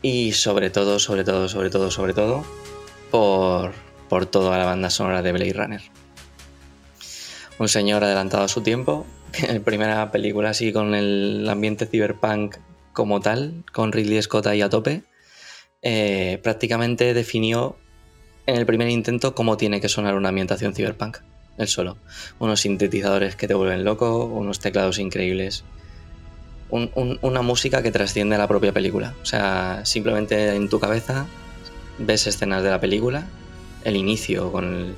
Y 0.06 0.34
sobre 0.34 0.70
todo, 0.70 1.00
sobre 1.00 1.24
todo, 1.24 1.50
sobre 1.50 1.72
todo, 1.72 1.90
sobre 1.90 2.14
todo, 2.14 2.46
por, 3.10 3.74
por 4.08 4.28
toda 4.28 4.56
la 4.60 4.66
banda 4.66 4.92
sonora 4.92 5.24
de 5.24 5.32
Blade 5.32 5.54
Runner. 5.54 5.82
Un 7.58 7.68
señor 7.68 8.04
adelantado 8.04 8.44
a 8.44 8.48
su 8.48 8.62
tiempo. 8.62 9.08
En 9.42 9.64
primera 9.64 10.12
película 10.12 10.52
así 10.52 10.72
con 10.72 10.94
el 10.94 11.50
ambiente 11.50 11.88
cyberpunk 11.88 12.58
como 12.94 13.20
tal, 13.20 13.64
con 13.74 13.92
Ridley 13.92 14.22
Scott 14.22 14.46
ahí 14.46 14.62
a 14.62 14.70
tope, 14.70 15.02
eh, 15.82 16.40
prácticamente 16.44 17.16
definió 17.16 17.76
en 18.46 18.58
el 18.58 18.68
primer 18.68 18.90
intento 18.90 19.34
cómo 19.34 19.58
tiene 19.58 19.82
que 19.82 19.90
sonar 19.90 20.14
una 20.14 20.30
ambientación 20.30 20.76
cyberpunk 20.76 21.18
él 21.58 21.68
solo. 21.68 21.98
Unos 22.38 22.62
sintetizadores 22.62 23.36
que 23.36 23.48
te 23.48 23.56
vuelven 23.56 23.84
loco, 23.84 24.26
unos 24.26 24.60
teclados 24.60 25.00
increíbles. 25.00 25.64
Un- 26.70 26.92
un- 26.96 27.20
una 27.22 27.42
música 27.42 27.82
que 27.84 27.92
trasciende 27.92 28.36
a 28.36 28.40
la 28.40 28.48
propia 28.48 28.74
película. 28.74 29.14
O 29.22 29.26
sea, 29.26 29.82
simplemente 29.86 30.56
en 30.56 30.68
tu 30.70 30.80
cabeza 30.80 31.26
ves 32.00 32.28
escenas 32.28 32.64
de 32.64 32.70
la 32.72 32.80
película, 32.80 33.28
el 33.84 33.96
inicio 33.96 34.52
con 34.52 34.96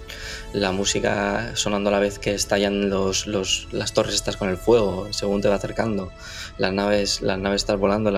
la 0.53 0.71
música 0.71 1.51
sonando 1.55 1.89
a 1.89 1.91
la 1.91 1.99
vez 1.99 2.19
que 2.19 2.33
estallan 2.33 2.89
los, 2.89 3.27
las 3.27 3.93
torres 3.93 4.15
estas 4.15 4.37
con 4.37 4.47
el 4.49 4.57
fuego, 4.57 5.11
según 5.11 5.41
te 5.41 5.49
va 5.49 5.55
acercando, 5.55 6.09
las 6.57 6.71
naves, 6.71 7.21
las 7.21 7.37
naves 7.37 7.63
estás 7.63 7.77
volando, 7.77 8.11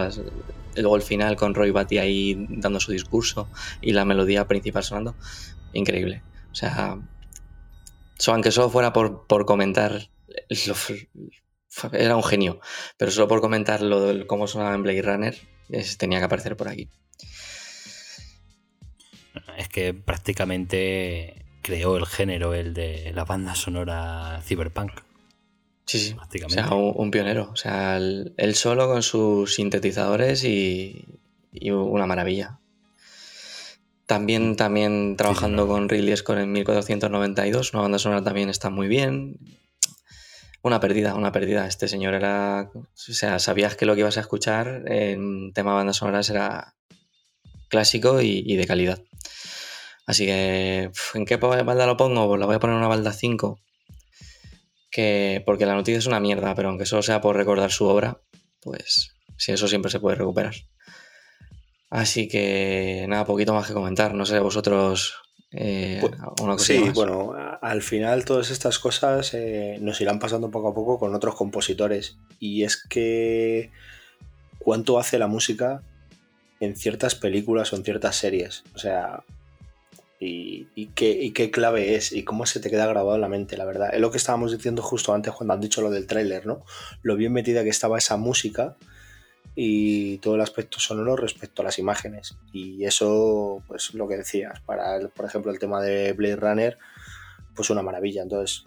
luego 0.75 0.95
el 0.95 1.01
final 1.01 1.35
con 1.35 1.55
Roy 1.55 1.71
Batty 1.71 1.97
ahí 1.97 2.45
dando 2.49 2.79
su 2.79 2.91
discurso 2.91 3.47
y 3.81 3.93
la 3.93 4.05
melodía 4.05 4.47
principal 4.47 4.83
sonando. 4.83 5.15
Increíble. 5.73 6.21
O 6.51 6.55
sea, 6.55 6.97
aunque 8.27 8.51
solo 8.51 8.69
fuera 8.69 8.93
por, 8.93 9.25
por 9.25 9.45
comentar, 9.45 10.09
lo- 10.67 10.75
era 11.93 12.15
un 12.15 12.23
genio, 12.23 12.59
pero 12.97 13.11
solo 13.11 13.27
por 13.27 13.41
comentar 13.41 13.81
lo 13.81 14.25
cómo 14.27 14.47
sonaba 14.47 14.75
en 14.75 14.83
Blade 14.83 15.01
Runner, 15.01 15.37
es- 15.69 15.97
tenía 15.97 16.19
que 16.19 16.25
aparecer 16.25 16.55
por 16.57 16.67
aquí. 16.69 16.89
Es 19.57 19.69
que 19.69 19.93
prácticamente 19.93 21.45
creó 21.61 21.97
el 21.97 22.05
género, 22.05 22.53
el 22.53 22.73
de 22.73 23.11
la 23.13 23.25
banda 23.25 23.55
sonora 23.55 24.41
cyberpunk. 24.43 24.91
Sí, 25.85 25.99
sí. 25.99 26.13
O 26.13 26.17
Prácticamente. 26.17 26.63
sea, 26.63 26.73
un, 26.73 26.93
un 26.95 27.11
pionero. 27.11 27.49
O 27.51 27.55
sea, 27.55 27.97
el- 27.97 28.33
él 28.37 28.55
solo 28.55 28.87
con 28.87 29.03
sus 29.03 29.55
sintetizadores 29.55 30.43
y, 30.43 31.05
y 31.51 31.71
una 31.71 32.05
maravilla. 32.05 32.59
También, 34.05 34.55
también 34.55 35.15
trabajando 35.17 35.63
no. 35.63 35.67
con 35.67 35.87
Ridley 35.89 36.15
Scott 36.17 36.39
en 36.39 36.51
1492, 36.51 37.73
una 37.73 37.83
banda 37.83 37.99
sonora 37.99 38.23
también 38.23 38.49
está 38.49 38.69
muy 38.71 38.87
bien. 38.87 39.37
Una 40.61 40.79
pérdida, 40.79 41.15
una 41.15 41.31
pérdida. 41.31 41.67
Este 41.67 41.87
señor 41.87 42.13
era. 42.13 42.69
O 42.73 42.87
sea, 42.95 43.39
sabías 43.39 43.75
que 43.75 43.85
lo 43.85 43.95
que 43.95 44.01
ibas 44.01 44.17
a 44.17 44.21
escuchar 44.21 44.83
en 44.87 45.53
tema 45.53 45.73
bandas 45.73 45.97
sonoras 45.97 46.29
era 46.29 46.75
clásico 47.69 48.21
y, 48.21 48.43
y 48.45 48.55
de 48.55 48.67
calidad. 48.67 49.01
Así 50.09 50.25
que, 50.25 50.91
¿en 51.13 51.25
qué 51.25 51.35
balda 51.35 51.85
lo 51.85 51.95
pongo? 51.95 52.27
Pues 52.27 52.39
la 52.39 52.47
voy 52.47 52.55
a 52.55 52.59
poner 52.59 52.73
en 52.73 52.79
una 52.79 52.87
balda 52.87 53.13
5. 53.13 53.59
Que, 54.89 55.43
porque 55.45 55.67
la 55.67 55.75
noticia 55.75 55.99
es 55.99 56.07
una 56.07 56.19
mierda, 56.19 56.55
pero 56.55 56.69
aunque 56.69 56.87
solo 56.87 57.03
sea 57.03 57.21
por 57.21 57.35
recordar 57.35 57.71
su 57.71 57.85
obra, 57.85 58.19
pues 58.59 59.11
si 59.37 59.51
eso 59.51 59.67
siempre 59.67 59.91
se 59.91 59.99
puede 59.99 60.15
recuperar. 60.15 60.55
Así 61.91 62.27
que 62.27 63.05
nada, 63.07 63.23
poquito 63.23 63.53
más 63.53 63.67
que 63.67 63.73
comentar. 63.73 64.15
No 64.15 64.25
sé, 64.25 64.39
vosotros 64.39 65.13
eh, 65.51 65.99
Pues, 66.01 66.63
Sí, 66.63 66.79
más. 66.79 66.93
bueno, 66.93 67.33
al 67.61 67.81
final 67.81 68.25
todas 68.25 68.51
estas 68.51 68.79
cosas 68.79 69.33
eh, 69.33 69.77
nos 69.81 69.99
irán 70.01 70.19
pasando 70.19 70.51
poco 70.51 70.69
a 70.69 70.73
poco 70.73 70.99
con 70.99 71.15
otros 71.15 71.35
compositores. 71.35 72.17
Y 72.39 72.63
es 72.63 72.77
que 72.77 73.71
cuánto 74.59 74.99
hace 74.99 75.17
la 75.19 75.27
música 75.27 75.81
en 76.59 76.75
ciertas 76.75 77.15
películas 77.15 77.71
o 77.73 77.77
en 77.77 77.83
ciertas 77.83 78.15
series. 78.15 78.63
O 78.75 78.79
sea, 78.79 79.23
y, 80.19 80.67
y 80.75 80.87
qué, 80.87 81.11
y 81.11 81.31
qué 81.31 81.49
clave 81.49 81.95
es 81.95 82.11
y 82.11 82.23
cómo 82.23 82.45
se 82.45 82.59
te 82.59 82.69
queda 82.69 82.85
grabado 82.85 83.15
en 83.15 83.21
la 83.21 83.29
mente, 83.29 83.55
la 83.57 83.65
verdad. 83.65 83.89
Es 83.93 84.01
lo 84.01 84.11
que 84.11 84.17
estábamos 84.17 84.51
diciendo 84.51 84.81
justo 84.81 85.13
antes 85.13 85.33
cuando 85.33 85.53
han 85.53 85.61
dicho 85.61 85.81
lo 85.81 85.89
del 85.89 86.07
tráiler, 86.07 86.45
¿no? 86.45 86.63
Lo 87.01 87.15
bien 87.15 87.31
metida 87.31 87.63
que 87.63 87.69
estaba 87.69 87.97
esa 87.97 88.17
música 88.17 88.75
y 89.55 90.17
todo 90.19 90.35
el 90.35 90.41
aspecto 90.41 90.79
sonoro 90.79 91.15
respecto 91.15 91.61
a 91.61 91.65
las 91.65 91.79
imágenes. 91.79 92.37
Y 92.53 92.85
eso, 92.85 93.63
pues 93.67 93.93
lo 93.93 94.07
que 94.07 94.17
decías, 94.17 94.59
para, 94.61 94.99
por 95.09 95.25
ejemplo, 95.25 95.51
el 95.51 95.59
tema 95.59 95.81
de 95.81 96.13
Blade 96.13 96.35
Runner, 96.37 96.77
pues 97.55 97.69
una 97.69 97.81
maravilla. 97.81 98.21
Entonces, 98.23 98.63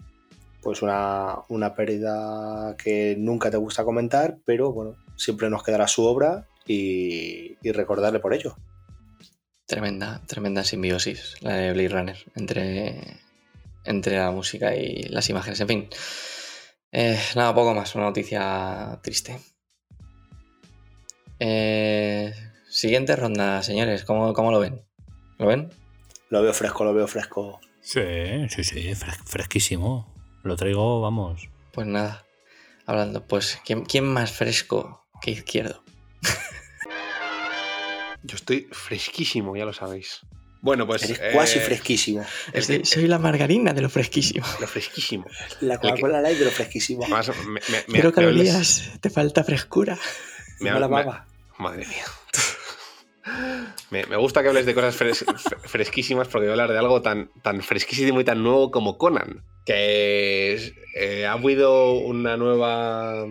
pues 0.61 0.81
una, 0.81 1.39
una 1.49 1.73
pérdida 1.73 2.75
que 2.77 3.15
nunca 3.17 3.49
te 3.49 3.57
gusta 3.57 3.83
comentar, 3.83 4.37
pero 4.45 4.71
bueno, 4.71 4.95
siempre 5.15 5.49
nos 5.49 5.63
quedará 5.63 5.87
su 5.87 6.05
obra 6.05 6.47
y, 6.65 7.57
y 7.61 7.71
recordarle 7.71 8.19
por 8.19 8.33
ello. 8.33 8.55
Tremenda, 9.65 10.21
tremenda 10.27 10.63
simbiosis 10.63 11.35
la 11.41 11.55
de 11.55 11.73
Blade 11.73 11.89
Runner 11.89 12.17
entre, 12.35 13.17
entre 13.85 14.17
la 14.17 14.31
música 14.31 14.75
y 14.75 15.03
las 15.03 15.29
imágenes. 15.29 15.59
En 15.61 15.67
fin, 15.67 15.89
Eh, 16.95 17.17
nada, 17.35 17.55
poco 17.55 17.73
más, 17.73 17.95
una 17.95 18.03
noticia 18.03 18.99
triste. 19.01 19.39
Eh, 21.39 22.33
siguiente 22.69 23.15
ronda, 23.15 23.61
señores, 23.63 24.03
¿cómo, 24.03 24.33
cómo 24.33 24.51
lo 24.51 24.59
ven? 24.59 24.81
¿Lo 25.37 25.47
ven? 25.47 25.69
Lo 26.29 26.41
veo 26.41 26.53
fresco, 26.53 26.83
lo 26.83 26.93
veo 26.93 27.07
fresco. 27.07 27.59
Sí, 27.81 28.01
sí, 28.49 28.63
sí, 28.63 28.93
fres- 28.95 29.19
fresquísimo. 29.25 30.11
Lo 30.43 30.55
traigo, 30.55 31.01
vamos. 31.01 31.49
Pues 31.71 31.87
nada, 31.87 32.25
hablando, 32.85 33.25
pues, 33.25 33.59
¿quién, 33.65 33.83
quién 33.85 34.05
más 34.05 34.31
fresco 34.31 35.05
que 35.21 35.31
izquierdo? 35.31 35.83
Yo 38.23 38.35
estoy 38.35 38.67
fresquísimo, 38.71 39.55
ya 39.55 39.65
lo 39.65 39.73
sabéis. 39.73 40.21
Bueno, 40.61 40.87
pues. 40.87 41.03
Eres 41.03 41.19
eh, 41.19 41.31
cuasi 41.33 41.59
fresquísimo. 41.59 42.25
el 42.53 42.63
Soy, 42.63 42.79
que- 42.79 42.85
soy 42.85 43.07
la 43.07 43.19
margarina 43.19 43.73
de 43.73 43.81
lo 43.81 43.89
fresquísimo. 43.89 44.45
Lo 44.61 44.67
fresquísimo. 44.67 45.25
La 45.59 45.77
Coca-Cola 45.77 46.21
Light 46.21 46.37
de 46.39 46.45
lo 46.45 46.51
fresquísimo. 46.51 47.03
Además, 47.03 47.31
me, 47.45 47.59
me- 47.67 47.83
Pero 47.91 48.09
me 48.09 48.15
calorías, 48.15 48.91
te 49.01 49.09
falta 49.09 49.43
frescura. 49.43 49.97
Me 50.63 50.71
No 50.71 50.79
la 50.79 50.87
me- 50.87 50.93
baba. 50.95 51.27
Madre 51.59 51.85
mía. 51.85 52.05
Me, 53.89 54.05
me 54.07 54.17
gusta 54.17 54.41
que 54.41 54.49
hables 54.49 54.65
de 54.65 54.73
cosas 54.73 54.99
fres- 54.99 55.25
fre- 55.25 55.59
fresquísimas 55.67 56.27
porque 56.27 56.47
voy 56.47 56.49
a 56.49 56.63
hablar 56.63 56.71
de 56.73 56.77
algo 56.79 57.01
tan, 57.01 57.29
tan 57.41 57.61
fresquísimo 57.61 58.19
y 58.19 58.25
tan 58.25 58.43
nuevo 58.43 58.69
como 58.69 58.97
Conan. 58.97 59.45
Que 59.65 60.53
es- 60.53 60.73
eh, 60.97 61.25
ha 61.25 61.33
habido 61.33 61.93
una 61.93 62.35
nueva. 62.35 63.23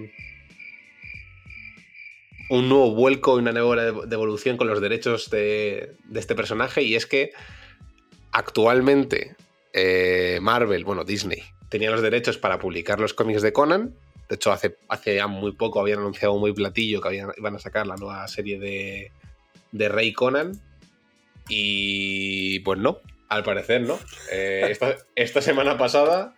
Un 2.49 2.69
nuevo 2.69 2.95
vuelco 2.95 3.37
y 3.37 3.41
una 3.43 3.53
nueva 3.53 3.83
de- 3.83 4.07
devolución 4.07 4.57
con 4.57 4.67
los 4.67 4.81
derechos 4.81 5.29
de, 5.31 5.97
de 6.05 6.21
este 6.21 6.35
personaje. 6.35 6.83
Y 6.83 6.95
es 6.95 7.07
que 7.07 7.33
actualmente 8.31 9.37
eh, 9.75 10.39
Marvel, 10.43 10.85
bueno, 10.85 11.05
Disney, 11.05 11.43
tenía 11.69 11.91
los 11.91 12.03
derechos 12.03 12.39
para 12.39 12.59
publicar 12.59 13.01
los 13.01 13.15
cómics 13.15 13.43
de 13.43 13.53
Conan. 13.53 13.95
De 14.33 14.37
hecho, 14.37 14.51
hace, 14.51 14.79
hace 14.89 15.17
ya 15.17 15.27
muy 15.27 15.53
poco 15.53 15.79
habían 15.79 15.99
anunciado 15.99 16.39
muy 16.39 16.55
platillo 16.55 17.03
que 17.03 17.09
habían, 17.09 17.33
iban 17.37 17.55
a 17.55 17.59
sacar 17.59 17.87
la 17.87 17.97
nueva 17.97 18.27
serie 18.29 18.59
de, 18.59 19.13
de 19.73 19.89
Rey 19.91 20.15
Conan. 20.15 20.59
Y 21.51 22.61
pues 22.61 22.79
no, 22.79 23.01
al 23.29 23.45
parecer 23.45 23.83
no. 23.83 23.99
Eh, 24.31 24.69
esta, 24.71 24.97
esta 25.17 25.43
semana 25.43 25.77
pasada. 25.77 26.35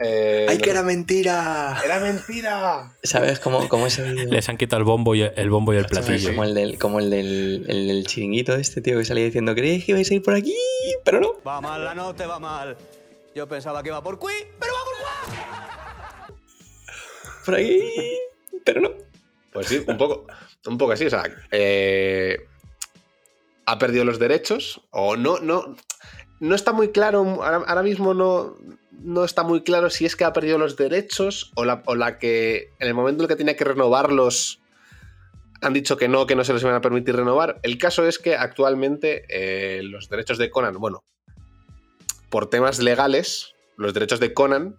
eh, 0.00 0.44
¡Ay, 0.50 0.58
no- 0.58 0.62
que 0.64 0.68
era 0.70 0.82
mentira! 0.82 1.80
¡Era 1.82 1.98
mentira! 2.00 2.92
¿Sabes 3.02 3.40
cómo, 3.40 3.70
cómo 3.70 3.86
ese 3.86 4.02
vídeo? 4.02 4.26
Les 4.30 4.46
han 4.50 4.58
quitado 4.58 4.80
el 4.80 4.84
bombo 4.84 5.14
y 5.14 5.22
el, 5.22 5.48
bombo 5.48 5.72
y 5.72 5.78
el 5.78 5.86
platillo. 5.86 6.28
Como 6.28 6.44
el 6.44 6.52
del, 6.52 6.78
como 6.78 6.98
el 6.98 7.08
del, 7.08 7.64
el 7.68 7.86
del 7.88 8.06
chiringuito 8.06 8.54
este 8.54 8.82
tío 8.82 8.98
que 8.98 9.06
salía 9.06 9.24
diciendo, 9.24 9.54
¿creéis 9.54 9.86
que 9.86 9.92
ibais 9.92 10.10
a 10.10 10.14
ir 10.14 10.20
por 10.22 10.34
aquí? 10.34 10.54
Pero 11.06 11.20
no. 11.20 11.40
Va 11.42 11.62
mal 11.62 11.82
la 11.82 11.94
no 11.94 12.14
te 12.14 12.26
va 12.26 12.38
mal. 12.38 12.76
Yo 13.34 13.48
pensaba 13.48 13.82
que 13.82 13.88
iba 13.88 14.02
por 14.02 14.18
Cui, 14.18 14.34
pero 14.60 14.74
va 14.74 14.80
por 14.84 15.53
Por 17.44 17.54
aquí. 17.54 17.80
Pero 18.64 18.80
no. 18.80 18.90
Pues 19.52 19.68
sí, 19.68 19.84
un 19.86 19.96
poco, 19.96 20.26
un 20.66 20.78
poco 20.78 20.92
así. 20.92 21.06
O 21.06 21.10
sea, 21.10 21.24
eh, 21.50 22.38
ha 23.66 23.78
perdido 23.78 24.04
los 24.04 24.18
derechos. 24.18 24.80
O 24.90 25.16
no, 25.16 25.38
no. 25.38 25.76
No 26.40 26.54
está 26.54 26.72
muy 26.72 26.88
claro. 26.90 27.20
Ahora, 27.42 27.62
ahora 27.66 27.82
mismo 27.82 28.14
no, 28.14 28.56
no 28.90 29.24
está 29.24 29.42
muy 29.42 29.62
claro 29.62 29.90
si 29.90 30.04
es 30.06 30.16
que 30.16 30.24
ha 30.24 30.32
perdido 30.32 30.58
los 30.58 30.76
derechos. 30.76 31.52
O 31.54 31.64
la, 31.64 31.82
o 31.86 31.94
la 31.94 32.18
que. 32.18 32.72
En 32.78 32.88
el 32.88 32.94
momento 32.94 33.22
en 33.22 33.24
el 33.24 33.28
que 33.28 33.36
tenía 33.36 33.56
que 33.56 33.64
renovarlos. 33.64 34.60
Han 35.60 35.72
dicho 35.72 35.96
que 35.96 36.08
no, 36.08 36.26
que 36.26 36.36
no 36.36 36.44
se 36.44 36.52
les 36.52 36.62
van 36.62 36.74
a 36.74 36.80
permitir 36.80 37.16
renovar. 37.16 37.58
El 37.62 37.78
caso 37.78 38.06
es 38.06 38.18
que 38.18 38.36
actualmente 38.36 39.24
eh, 39.28 39.82
los 39.82 40.10
derechos 40.10 40.36
de 40.36 40.50
Conan, 40.50 40.74
bueno, 40.78 41.04
por 42.28 42.50
temas 42.50 42.80
legales, 42.80 43.54
los 43.76 43.94
derechos 43.94 44.20
de 44.20 44.34
Conan 44.34 44.76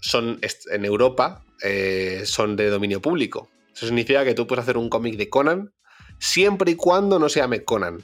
son 0.00 0.40
en 0.70 0.84
Europa 0.84 1.42
eh, 1.62 2.22
son 2.24 2.56
de 2.56 2.68
dominio 2.68 3.00
público. 3.00 3.48
Eso 3.74 3.86
significa 3.86 4.24
que 4.24 4.34
tú 4.34 4.46
puedes 4.46 4.62
hacer 4.62 4.76
un 4.76 4.88
cómic 4.88 5.16
de 5.16 5.28
Conan 5.28 5.72
siempre 6.18 6.72
y 6.72 6.74
cuando 6.76 7.18
no 7.18 7.28
se 7.28 7.40
llame 7.40 7.64
Conan. 7.64 8.02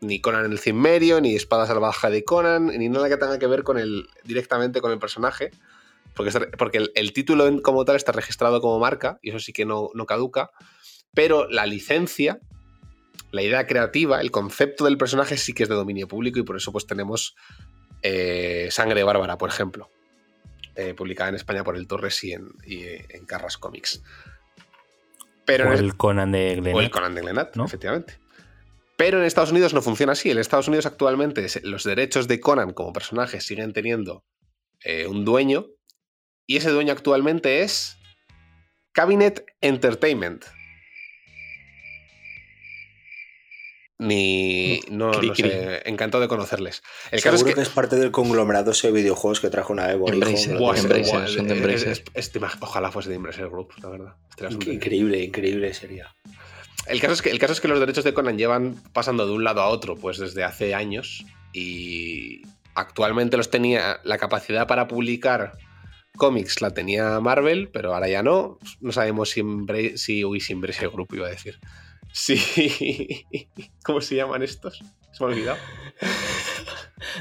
Ni 0.00 0.20
Conan 0.20 0.50
el 0.50 0.58
Cimmerio, 0.58 1.20
ni 1.20 1.34
Espada 1.34 1.66
Salvaje 1.66 2.10
de 2.10 2.24
Conan, 2.24 2.66
ni 2.66 2.88
nada 2.88 3.08
que 3.08 3.16
tenga 3.16 3.38
que 3.38 3.46
ver 3.46 3.64
con 3.64 3.78
el, 3.78 4.08
directamente 4.24 4.80
con 4.80 4.92
el 4.92 4.98
personaje. 4.98 5.50
Porque, 6.14 6.32
porque 6.56 6.88
el, 6.94 7.12
título 7.12 7.62
como 7.62 7.84
tal 7.84 7.96
está 7.96 8.12
registrado 8.12 8.60
como 8.60 8.78
marca, 8.78 9.18
y 9.22 9.30
eso 9.30 9.38
sí 9.38 9.52
que 9.52 9.64
no, 9.64 9.90
no 9.94 10.06
caduca. 10.06 10.50
Pero 11.14 11.48
la 11.48 11.66
licencia, 11.66 12.40
la 13.30 13.42
idea 13.42 13.66
creativa, 13.66 14.20
el 14.20 14.30
concepto 14.30 14.84
del 14.84 14.98
personaje 14.98 15.36
sí 15.36 15.52
que 15.52 15.64
es 15.64 15.68
de 15.68 15.74
dominio 15.74 16.08
público, 16.08 16.38
y 16.38 16.42
por 16.42 16.56
eso 16.56 16.72
pues 16.72 16.86
tenemos 16.86 17.36
eh, 18.02 18.68
Sangre 18.70 19.04
Bárbara, 19.04 19.38
por 19.38 19.48
ejemplo 19.48 19.90
eh, 20.78 20.94
publicada 20.94 21.30
en 21.30 21.34
España 21.34 21.64
por 21.64 21.76
el 21.76 21.88
Torres 21.88 22.22
y 22.22 22.32
en, 22.32 22.50
y 22.64 22.84
en 22.84 23.26
Carras 23.26 23.58
Comics. 23.58 24.00
Pero 25.44 25.68
o 25.68 25.72
en 25.72 25.78
el 25.80 25.96
Conan 25.96 26.30
de 26.30 26.50
o 26.50 26.52
el 26.52 26.60
Glenat. 26.60 26.90
Conan 26.92 27.14
de 27.16 27.20
Glenat, 27.20 27.56
¿no? 27.56 27.64
efectivamente. 27.64 28.20
Pero 28.96 29.18
en 29.18 29.24
Estados 29.24 29.50
Unidos 29.50 29.74
no 29.74 29.82
funciona 29.82 30.12
así. 30.12 30.30
En 30.30 30.38
Estados 30.38 30.68
Unidos 30.68 30.86
actualmente 30.86 31.48
los 31.64 31.82
derechos 31.82 32.28
de 32.28 32.38
Conan 32.38 32.72
como 32.74 32.92
personaje 32.92 33.40
siguen 33.40 33.72
teniendo 33.72 34.24
eh, 34.84 35.08
un 35.08 35.24
dueño 35.24 35.66
y 36.46 36.58
ese 36.58 36.70
dueño 36.70 36.92
actualmente 36.92 37.62
es 37.62 37.98
Cabinet 38.92 39.44
Entertainment. 39.60 40.44
Ni. 43.98 44.80
No, 44.90 45.10
Cri, 45.10 45.28
no 45.28 45.34
cri. 45.34 45.50
sé. 45.50 45.82
Encantado 45.88 46.22
de 46.22 46.28
conocerles. 46.28 46.82
El 47.10 47.20
caso 47.20 47.36
Seguro 47.38 47.50
es 47.50 47.54
que... 47.56 47.60
que. 47.62 47.68
es 47.68 47.74
parte 47.74 47.96
del 47.96 48.10
conglomerado 48.12 48.70
ese 48.70 48.88
de 48.88 48.92
videojuegos 48.92 49.40
que 49.40 49.50
trajo 49.50 49.72
una 49.72 49.90
Evo. 49.90 50.08
Embracer. 50.10 50.56
Buah, 50.56 50.76
buah, 50.80 51.26
son 51.26 51.48
de 51.48 51.74
es- 51.74 52.02
es- 52.14 52.32
ojalá 52.60 52.92
fuese 52.92 53.08
de 53.08 53.16
Embracer 53.16 53.48
Group, 53.48 53.72
la 53.82 53.88
verdad. 53.88 54.14
Increíble, 54.66 55.22
increíble 55.24 55.74
sería. 55.74 56.14
El 56.86 57.00
caso, 57.00 57.12
es 57.14 57.22
que, 57.22 57.30
el 57.30 57.38
caso 57.38 57.52
es 57.52 57.60
que 57.60 57.68
los 57.68 57.80
derechos 57.80 58.04
de 58.04 58.14
Conan 58.14 58.38
llevan 58.38 58.76
pasando 58.92 59.26
de 59.26 59.32
un 59.32 59.44
lado 59.44 59.60
a 59.60 59.66
otro 59.68 59.96
pues 59.96 60.16
desde 60.18 60.42
hace 60.44 60.74
años 60.74 61.26
y 61.52 62.42
actualmente 62.74 63.36
los 63.36 63.50
tenía 63.50 63.98
la 64.04 64.16
capacidad 64.16 64.66
para 64.66 64.86
publicar 64.88 65.58
cómics 66.16 66.62
la 66.62 66.70
tenía 66.72 67.20
Marvel, 67.20 67.68
pero 67.72 67.94
ahora 67.94 68.08
ya 68.08 68.22
no. 68.22 68.58
No 68.80 68.92
sabemos 68.92 69.30
si, 69.30 69.40
Embra- 69.40 69.96
si 69.96 70.24
uy, 70.24 70.40
si 70.40 70.52
Embracer 70.52 70.88
Group 70.88 71.08
iba 71.12 71.26
a 71.26 71.30
decir. 71.30 71.58
Sí. 72.12 73.26
¿Cómo 73.84 74.00
se 74.00 74.16
llaman 74.16 74.42
estos? 74.42 74.78
Se 75.12 75.24
me 75.24 75.30
ha 75.30 75.34
olvidado. 75.34 75.58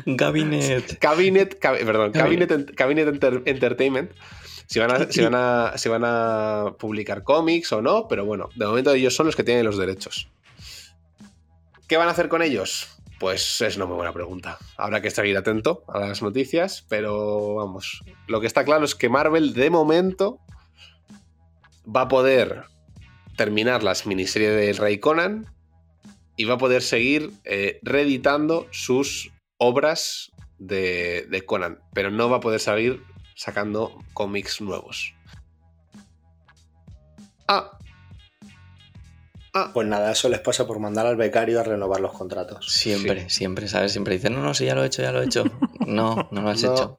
Gabinet. 0.05 0.97
Cabinet, 0.99 1.59
cab- 1.59 1.83
perdón, 1.85 2.11
Cabinet. 2.11 2.49
Cabinet, 2.49 2.75
Cabinet 2.75 3.07
Enter- 3.07 3.43
Entertainment. 3.45 4.11
Si 4.67 4.79
van, 4.79 4.91
a, 4.91 5.09
si, 5.11 5.21
van 5.23 5.33
a, 5.35 5.73
si 5.77 5.87
van 5.87 6.03
a 6.05 6.73
publicar 6.77 7.23
cómics 7.23 7.71
o 7.71 7.81
no, 7.81 8.07
pero 8.09 8.25
bueno, 8.25 8.49
de 8.55 8.65
momento 8.65 8.91
ellos 8.91 9.15
son 9.15 9.25
los 9.27 9.35
que 9.35 9.43
tienen 9.45 9.65
los 9.65 9.77
derechos. 9.77 10.29
¿Qué 11.87 11.95
van 11.95 12.09
a 12.09 12.11
hacer 12.11 12.27
con 12.27 12.41
ellos? 12.41 12.87
Pues 13.17 13.61
es 13.61 13.77
una 13.77 13.85
muy 13.85 13.95
buena 13.95 14.11
pregunta. 14.11 14.57
Habrá 14.75 15.01
que 15.01 15.09
seguir 15.09 15.37
atento 15.37 15.83
a 15.87 15.99
las 16.01 16.21
noticias, 16.21 16.85
pero 16.89 17.55
vamos, 17.55 18.03
lo 18.27 18.41
que 18.41 18.47
está 18.47 18.65
claro 18.65 18.83
es 18.83 18.93
que 18.93 19.07
Marvel 19.07 19.53
de 19.53 19.69
momento 19.69 20.39
va 21.87 22.01
a 22.01 22.07
poder 22.09 22.63
terminar 23.37 23.83
las 23.83 24.05
miniseries 24.05 24.51
del 24.55 24.75
Rey 24.77 24.97
Conan 24.99 25.45
y 26.35 26.43
va 26.45 26.55
a 26.55 26.57
poder 26.57 26.81
seguir 26.81 27.31
eh, 27.45 27.79
reeditando 27.83 28.67
sus 28.71 29.31
obras 29.57 30.31
de, 30.59 31.25
de 31.29 31.45
Conan, 31.45 31.79
pero 31.93 32.11
no 32.11 32.29
va 32.29 32.37
a 32.37 32.41
poder 32.41 32.59
seguir 32.59 33.01
sacando 33.35 33.97
cómics 34.13 34.59
nuevos. 34.61 35.13
Ah. 37.47 37.71
Ah, 39.53 39.71
Pues 39.73 39.87
nada, 39.87 40.11
eso 40.11 40.29
les 40.29 40.39
pasa 40.39 40.67
por 40.67 40.79
mandar 40.79 41.05
al 41.07 41.15
becario 41.15 41.59
a 41.59 41.63
renovar 41.63 41.99
los 42.01 42.11
contratos. 42.13 42.67
Siempre, 42.71 43.29
siempre, 43.29 43.67
¿sabes? 43.67 43.91
Siempre 43.93 44.15
dicen, 44.15 44.33
no, 44.33 44.41
no, 44.41 44.53
si 44.53 44.65
ya 44.65 44.75
lo 44.75 44.83
he 44.83 44.87
hecho, 44.87 45.01
ya 45.01 45.11
lo 45.11 45.21
he 45.21 45.25
hecho. 45.25 45.45
No, 45.87 46.27
no 46.31 46.41
lo 46.41 46.49
has 46.49 46.61
No. 46.63 46.73
hecho. 46.73 46.97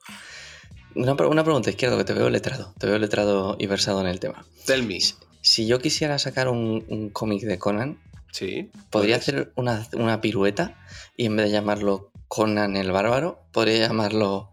Una, 0.95 1.12
una 1.12 1.45
pregunta, 1.45 1.68
izquierdo, 1.70 1.99
que 1.99 2.05
te 2.05 2.14
veo 2.14 2.30
letrado. 2.30 2.72
Te 2.78 2.86
veo 2.86 2.99
letrado 2.99 3.55
y 3.59 3.66
versado 3.66 4.01
en 4.01 4.07
el 4.07 4.18
tema. 4.18 4.45
tell 4.66 4.82
me. 4.82 4.99
Si 5.41 5.66
yo 5.66 5.78
quisiera 5.78 6.18
sacar 6.18 6.49
un, 6.49 6.84
un 6.89 7.11
cómic 7.11 7.43
de 7.43 7.59
Conan, 7.59 7.99
Sí. 8.30 8.70
podría 8.91 9.16
hacer 9.16 9.53
una, 9.57 9.86
una 9.95 10.20
pirueta 10.20 10.76
y 11.16 11.26
en 11.26 11.36
vez 11.36 11.47
de 11.47 11.53
llamarlo 11.53 12.11
Conan 12.28 12.76
el 12.76 12.93
Bárbaro, 12.93 13.43
podría 13.53 13.86
llamarlo 13.89 14.51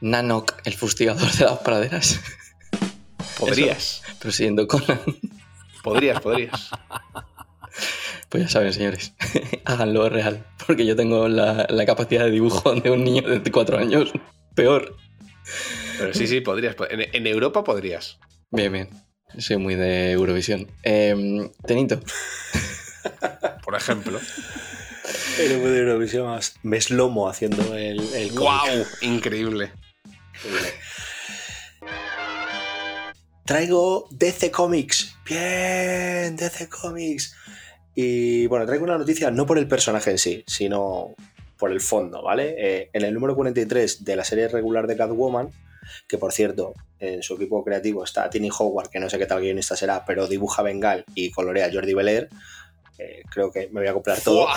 Nanok 0.00 0.54
el 0.64 0.74
fustigador 0.74 1.30
de 1.32 1.44
las 1.44 1.58
praderas. 1.58 2.20
Podrías. 3.38 4.02
Pero 4.18 4.32
siendo 4.32 4.66
Conan, 4.66 4.98
Podrías, 5.82 6.20
podrías. 6.20 6.70
pues 8.28 8.42
ya 8.44 8.48
saben, 8.48 8.72
señores, 8.72 9.12
háganlo 9.64 10.08
real. 10.08 10.44
Porque 10.66 10.84
yo 10.84 10.96
tengo 10.96 11.28
la, 11.28 11.66
la 11.68 11.86
capacidad 11.86 12.24
de 12.24 12.30
dibujo 12.32 12.74
de 12.74 12.90
un 12.90 13.04
niño 13.04 13.22
de 13.22 13.50
4 13.50 13.78
años. 13.78 14.10
Peor. 14.54 14.96
Pero 15.98 16.12
sí, 16.14 16.26
sí, 16.26 16.40
podrías. 16.40 16.74
En, 16.90 17.02
en 17.14 17.26
Europa 17.26 17.62
podrías. 17.62 18.18
Bien, 18.50 18.72
bien. 18.72 18.88
Soy 19.36 19.56
muy 19.58 19.74
de 19.74 20.12
Eurovisión. 20.12 20.66
Em, 20.82 21.50
Tenito, 21.66 22.00
Por 23.64 23.74
ejemplo. 23.74 24.18
El 25.38 25.52
Evo 25.52 25.68
de 25.68 25.80
Eurovisión 25.80 26.38
ves 26.62 26.90
lomo 26.90 27.28
haciendo 27.28 27.74
el, 27.76 28.00
el 28.14 28.34
cómic. 28.34 28.40
¡Wow! 28.40 28.86
Increíble. 29.02 29.72
Traigo 33.44 34.08
DC 34.10 34.50
Comics. 34.50 35.16
Bien, 35.24 36.36
DC 36.36 36.68
Comics. 36.68 37.34
Y 37.94 38.46
bueno, 38.46 38.66
traigo 38.66 38.84
una 38.84 38.98
noticia 38.98 39.30
no 39.30 39.46
por 39.46 39.58
el 39.58 39.68
personaje 39.68 40.10
en 40.10 40.18
sí, 40.18 40.44
sino 40.46 41.14
por 41.56 41.72
el 41.72 41.80
fondo, 41.80 42.22
¿vale? 42.22 42.54
Eh, 42.58 42.90
en 42.92 43.04
el 43.04 43.12
número 43.12 43.34
43 43.34 44.04
de 44.04 44.16
la 44.16 44.24
serie 44.24 44.48
regular 44.48 44.86
de 44.86 44.96
Catwoman, 44.96 45.50
que 46.06 46.18
por 46.18 46.32
cierto, 46.32 46.74
en 47.00 47.22
su 47.22 47.34
equipo 47.34 47.64
creativo 47.64 48.04
está 48.04 48.28
Tini 48.28 48.50
Howard, 48.56 48.90
que 48.90 49.00
no 49.00 49.08
sé 49.08 49.18
qué 49.18 49.26
tal 49.26 49.40
guionista 49.40 49.76
será, 49.76 50.04
pero 50.04 50.26
dibuja 50.26 50.62
Bengal 50.62 51.04
y 51.14 51.30
colorea 51.30 51.70
Jordi 51.72 51.94
Belair. 51.94 52.28
eh, 52.98 53.22
creo 53.30 53.50
que 53.52 53.68
me 53.72 53.80
voy 53.80 53.88
a 53.88 53.92
comprar 53.92 54.20
todo. 54.20 54.46
¡Fua! 54.46 54.56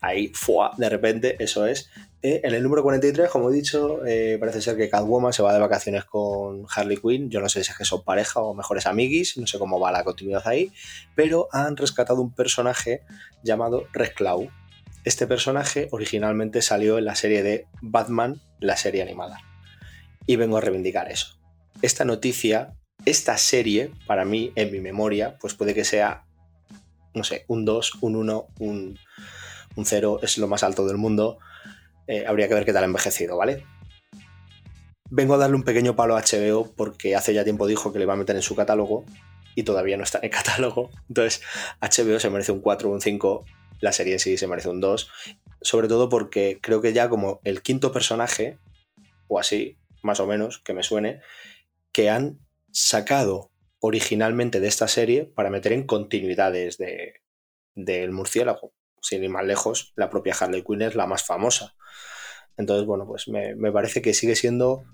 Ahí, 0.00 0.28
¡fua! 0.28 0.72
de 0.76 0.88
repente, 0.88 1.36
eso 1.38 1.66
es. 1.66 1.90
Eh, 2.20 2.40
en 2.42 2.52
el 2.52 2.64
número 2.64 2.82
43, 2.82 3.30
como 3.30 3.48
he 3.48 3.52
dicho, 3.52 4.04
eh, 4.04 4.38
parece 4.40 4.60
ser 4.60 4.76
que 4.76 4.88
Catwoman 4.88 5.32
se 5.32 5.42
va 5.42 5.52
de 5.52 5.60
vacaciones 5.60 6.04
con 6.04 6.66
Harley 6.74 6.96
Quinn. 6.96 7.30
Yo 7.30 7.40
no 7.40 7.48
sé 7.48 7.62
si 7.62 7.70
es 7.70 7.78
que 7.78 7.84
son 7.84 8.02
pareja 8.02 8.40
o 8.40 8.54
mejores 8.54 8.86
amiguis, 8.86 9.38
no 9.38 9.46
sé 9.46 9.58
cómo 9.58 9.78
va 9.78 9.92
la 9.92 10.02
continuidad 10.02 10.42
ahí, 10.46 10.72
pero 11.14 11.48
han 11.52 11.76
rescatado 11.76 12.20
un 12.20 12.32
personaje 12.32 13.02
llamado 13.44 13.86
Red 13.92 14.14
Claw. 14.14 14.50
Este 15.04 15.28
personaje 15.28 15.86
originalmente 15.92 16.60
salió 16.60 16.98
en 16.98 17.04
la 17.04 17.14
serie 17.14 17.44
de 17.44 17.66
Batman, 17.82 18.40
la 18.58 18.76
serie 18.76 19.02
animada. 19.02 19.38
Y 20.26 20.36
vengo 20.36 20.56
a 20.56 20.60
reivindicar 20.60 21.10
eso. 21.10 21.37
Esta 21.80 22.04
noticia, 22.04 22.74
esta 23.04 23.36
serie, 23.38 23.92
para 24.06 24.24
mí, 24.24 24.52
en 24.56 24.72
mi 24.72 24.80
memoria, 24.80 25.38
pues 25.40 25.54
puede 25.54 25.74
que 25.74 25.84
sea, 25.84 26.24
no 27.14 27.22
sé, 27.22 27.44
un 27.46 27.64
2, 27.64 27.98
un 28.00 28.16
1, 28.16 28.46
un, 28.58 28.98
un 29.76 29.84
0, 29.86 30.20
es 30.22 30.38
lo 30.38 30.48
más 30.48 30.64
alto 30.64 30.86
del 30.86 30.96
mundo. 30.96 31.38
Eh, 32.08 32.24
habría 32.26 32.48
que 32.48 32.54
ver 32.54 32.64
qué 32.64 32.72
tal 32.72 32.82
ha 32.82 32.86
envejecido, 32.86 33.36
¿vale? 33.36 33.64
Vengo 35.10 35.34
a 35.34 35.38
darle 35.38 35.56
un 35.56 35.62
pequeño 35.62 35.94
palo 35.94 36.16
a 36.16 36.22
HBO 36.22 36.72
porque 36.76 37.14
hace 37.14 37.32
ya 37.32 37.44
tiempo 37.44 37.66
dijo 37.66 37.92
que 37.92 37.98
le 37.98 38.06
va 38.06 38.14
a 38.14 38.16
meter 38.16 38.34
en 38.34 38.42
su 38.42 38.56
catálogo 38.56 39.04
y 39.54 39.62
todavía 39.62 39.96
no 39.96 40.02
está 40.02 40.18
en 40.18 40.24
el 40.24 40.30
catálogo. 40.30 40.90
Entonces, 41.08 41.42
HBO 41.80 42.18
se 42.18 42.30
merece 42.30 42.52
un 42.52 42.60
4 42.60 42.90
o 42.90 42.92
un 42.92 43.00
5, 43.00 43.44
la 43.80 43.92
serie 43.92 44.18
sí 44.18 44.36
se 44.36 44.48
merece 44.48 44.68
un 44.68 44.80
2. 44.80 45.10
Sobre 45.60 45.88
todo 45.88 46.08
porque 46.08 46.58
creo 46.60 46.80
que 46.80 46.92
ya 46.92 47.08
como 47.08 47.40
el 47.44 47.62
quinto 47.62 47.92
personaje, 47.92 48.58
o 49.28 49.38
así, 49.38 49.76
más 50.02 50.20
o 50.20 50.26
menos, 50.26 50.58
que 50.58 50.74
me 50.74 50.82
suene, 50.82 51.20
que 51.92 52.10
han 52.10 52.38
sacado 52.70 53.50
originalmente 53.80 54.60
de 54.60 54.68
esta 54.68 54.88
serie 54.88 55.24
para 55.24 55.50
meter 55.50 55.72
en 55.72 55.86
continuidades 55.86 56.78
del 56.78 57.12
de, 57.74 58.08
murciélago. 58.10 58.72
Sin 59.00 59.22
ir 59.22 59.30
más 59.30 59.44
lejos, 59.44 59.92
la 59.96 60.10
propia 60.10 60.34
Harley 60.38 60.64
Quinn 60.64 60.82
es 60.82 60.94
la 60.94 61.06
más 61.06 61.24
famosa. 61.24 61.74
Entonces, 62.56 62.86
bueno, 62.86 63.06
pues 63.06 63.28
me, 63.28 63.54
me 63.54 63.70
parece 63.70 64.02
que 64.02 64.14
sigue 64.14 64.34
siendo, 64.34 64.84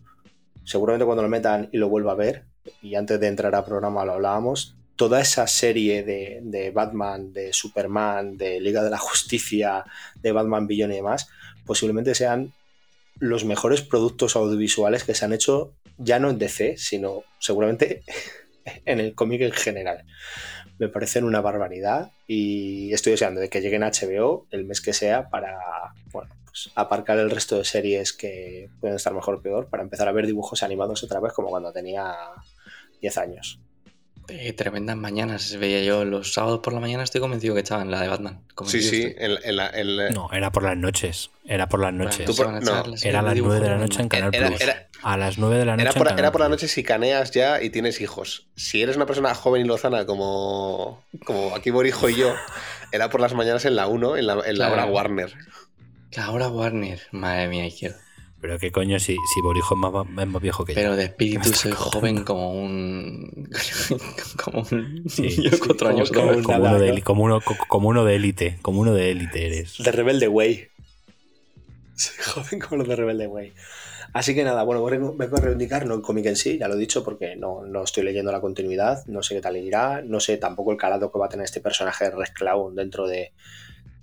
seguramente 0.64 1.06
cuando 1.06 1.22
lo 1.22 1.28
metan 1.28 1.70
y 1.72 1.78
lo 1.78 1.88
vuelva 1.88 2.12
a 2.12 2.16
ver, 2.16 2.44
y 2.82 2.94
antes 2.94 3.18
de 3.18 3.28
entrar 3.28 3.54
al 3.54 3.64
programa 3.64 4.04
lo 4.04 4.12
hablábamos, 4.12 4.76
toda 4.96 5.20
esa 5.20 5.46
serie 5.46 6.02
de, 6.02 6.40
de, 6.42 6.70
Batman, 6.70 7.32
de 7.32 7.52
Superman, 7.52 8.36
de 8.36 8.60
Liga 8.60 8.82
de 8.82 8.90
la 8.90 8.98
Justicia, 8.98 9.84
de 10.14 10.32
Batman 10.32 10.66
Billion 10.66 10.92
y 10.92 10.96
demás, 10.96 11.28
posiblemente 11.64 12.14
sean 12.14 12.52
los 13.18 13.44
mejores 13.44 13.82
productos 13.82 14.36
audiovisuales 14.36 15.04
que 15.04 15.14
se 15.14 15.24
han 15.24 15.32
hecho 15.32 15.74
ya 15.98 16.18
no 16.18 16.30
en 16.30 16.38
DC, 16.38 16.76
sino 16.76 17.22
seguramente 17.38 18.02
en 18.84 19.00
el 19.00 19.14
cómic 19.14 19.42
en 19.42 19.52
general. 19.52 20.04
Me 20.78 20.88
parecen 20.88 21.24
una 21.24 21.40
barbaridad 21.40 22.10
y 22.26 22.92
estoy 22.92 23.12
deseando 23.12 23.40
de 23.40 23.48
que 23.48 23.60
lleguen 23.60 23.84
a 23.84 23.90
HBO 23.90 24.46
el 24.50 24.64
mes 24.64 24.80
que 24.80 24.92
sea 24.92 25.30
para, 25.30 25.56
bueno, 26.12 26.34
pues 26.44 26.70
aparcar 26.74 27.18
el 27.18 27.30
resto 27.30 27.58
de 27.58 27.64
series 27.64 28.12
que 28.12 28.70
pueden 28.80 28.96
estar 28.96 29.14
mejor 29.14 29.36
o 29.36 29.42
peor 29.42 29.68
para 29.68 29.84
empezar 29.84 30.08
a 30.08 30.12
ver 30.12 30.26
dibujos 30.26 30.62
animados 30.62 31.04
otra 31.04 31.20
vez 31.20 31.32
como 31.32 31.48
cuando 31.48 31.72
tenía 31.72 32.14
10 33.00 33.18
años. 33.18 33.60
Eh, 34.28 34.52
tremendas 34.54 34.96
mañanas 34.96 35.56
veía 35.56 35.82
yo 35.82 36.04
los 36.04 36.32
sábados 36.32 36.60
por 36.60 36.72
la 36.72 36.80
mañana 36.80 37.02
estoy 37.02 37.20
convencido 37.20 37.54
que 37.54 37.60
estaban 37.60 37.90
la 37.90 38.00
de 38.00 38.08
Batman 38.08 38.40
sí 38.64 38.80
sí 38.80 39.02
en, 39.18 39.32
en, 39.44 39.56
la, 39.56 39.68
en 39.68 39.96
la... 39.96 40.10
no 40.10 40.30
era 40.32 40.50
por 40.50 40.62
las 40.62 40.78
noches 40.78 41.30
era 41.44 41.68
por 41.68 41.80
las 41.80 41.92
noches. 41.92 42.24
por, 42.34 42.50
no. 42.50 42.84
era 43.02 43.18
a 43.18 43.22
las 43.22 43.36
9 43.36 43.60
de 43.60 43.68
la 43.68 43.76
noche 43.76 44.00
en 44.00 44.08
Canal 44.08 44.34
era, 44.34 44.46
Plus. 44.48 44.60
era, 44.62 44.88
a 45.02 45.16
las 45.18 45.36
9 45.36 45.58
de 45.58 45.64
la 45.66 45.76
noche 45.76 45.82
era 45.82 45.92
por, 45.92 46.18
era 46.18 46.32
por 46.32 46.40
la 46.40 46.48
noche 46.48 46.68
si 46.68 46.82
caneas 46.82 47.32
ya 47.32 47.62
y 47.62 47.68
tienes 47.68 48.00
hijos. 48.00 48.46
Si 48.56 48.80
eres 48.80 48.96
una 48.96 49.04
persona 49.04 49.34
joven 49.34 49.62
y 49.62 49.64
lozana 49.68 50.06
como 50.06 51.04
como 51.26 51.54
aquí 51.54 51.70
Borijo 51.70 52.08
y 52.08 52.16
yo 52.16 52.34
era 52.92 53.10
por 53.10 53.20
las 53.20 53.34
mañanas 53.34 53.66
en 53.66 53.76
la 53.76 53.88
1 53.88 54.16
en 54.16 54.26
la, 54.26 54.40
en 54.46 54.58
la 54.58 54.72
hora 54.72 54.86
Warner. 54.86 55.34
La 56.12 56.30
hora 56.30 56.48
Warner 56.48 57.00
madre 57.10 57.48
mía 57.48 57.66
izquierda 57.66 58.03
pero 58.44 58.58
qué 58.58 58.70
coño 58.70 58.98
si, 58.98 59.16
si 59.32 59.40
Borijo 59.40 59.74
es 59.74 59.80
más, 59.80 60.06
es 60.06 60.26
más 60.26 60.42
viejo 60.42 60.66
que 60.66 60.74
Pero 60.74 60.90
yo. 60.90 60.90
Pero 60.90 60.96
de 60.98 61.04
espíritu 61.04 61.48
soy 61.54 61.72
joven 61.72 62.24
como 62.24 62.52
un. 62.52 63.48
como 64.44 64.60
un. 64.70 65.02
Sí, 65.08 65.30
sí, 65.30 65.50
cuatro 65.66 65.88
años 65.88 66.10
como, 66.12 66.30
como, 66.30 66.42
como, 66.42 66.58
uno 66.58 66.78
de, 66.78 67.02
como, 67.02 67.24
uno, 67.24 67.40
como 67.68 67.88
uno 67.88 68.04
de 68.04 68.16
élite. 68.16 68.58
Como 68.60 68.82
uno 68.82 68.92
de 68.92 69.12
élite 69.12 69.46
eres. 69.46 69.78
De 69.78 69.90
Rebelde 69.90 70.28
Way. 70.28 70.68
Soy 71.94 72.16
joven 72.22 72.60
como 72.60 72.76
los 72.76 72.88
de 72.88 72.96
Rebelde 72.96 73.26
Way. 73.28 73.54
Así 74.12 74.34
que 74.34 74.44
nada, 74.44 74.62
bueno, 74.62 74.84
vengo 74.84 75.36
a 75.38 75.40
reivindicar, 75.40 75.86
no 75.86 75.94
el 75.94 76.02
cómic 76.02 76.26
en 76.26 76.36
sí, 76.36 76.58
ya 76.58 76.68
lo 76.68 76.74
he 76.74 76.78
dicho, 76.78 77.02
porque 77.02 77.36
no, 77.36 77.64
no 77.64 77.82
estoy 77.82 78.04
leyendo 78.04 78.30
la 78.30 78.42
continuidad, 78.42 79.06
no 79.06 79.22
sé 79.22 79.36
qué 79.36 79.40
tal 79.40 79.56
irá, 79.56 80.02
no 80.02 80.20
sé 80.20 80.36
tampoco 80.36 80.70
el 80.70 80.76
calado 80.76 81.10
que 81.10 81.18
va 81.18 81.26
a 81.26 81.28
tener 81.30 81.44
este 81.44 81.62
personaje 81.62 82.04
de 82.04 82.10
Red 82.10 82.34
Clown 82.34 82.74
dentro 82.74 83.06
de, 83.08 83.32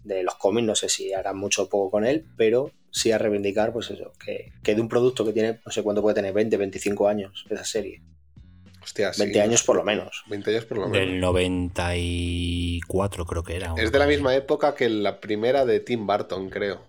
de 0.03 0.23
los 0.23 0.33
cómics, 0.33 0.65
no 0.65 0.73
sé 0.73 0.89
si 0.89 1.13
harán 1.13 1.37
mucho 1.37 1.63
o 1.63 1.69
poco 1.69 1.91
con 1.91 2.05
él, 2.05 2.25
pero 2.35 2.71
sí 2.91 3.11
a 3.11 3.17
reivindicar, 3.17 3.73
pues 3.73 3.89
eso, 3.89 4.13
que, 4.23 4.51
que, 4.61 4.75
de 4.75 4.81
un 4.81 4.89
producto 4.89 5.25
que 5.25 5.33
tiene, 5.33 5.59
no 5.65 5.71
sé 5.71 5.81
cuánto 5.81 6.01
puede 6.01 6.15
tener, 6.15 6.33
20, 6.33 6.57
25 6.57 7.07
años, 7.07 7.45
esa 7.49 7.65
serie. 7.65 8.01
Hostia, 8.83 9.11
20 9.17 9.33
sí, 9.33 9.39
años 9.39 9.63
por 9.63 9.75
lo 9.75 9.83
menos. 9.83 10.23
20 10.27 10.51
años 10.51 10.65
por 10.65 10.77
lo 10.79 10.87
menos. 10.87 11.07
Del 11.07 11.19
94 11.19 13.25
creo 13.25 13.43
que 13.43 13.55
era. 13.55 13.73
Es 13.77 13.91
de 13.91 13.99
la 13.99 14.07
misma 14.07 14.35
época 14.35 14.73
que 14.75 14.89
la 14.89 15.19
primera 15.19 15.65
de 15.65 15.79
Tim 15.79 16.07
Burton, 16.07 16.49
creo. 16.49 16.81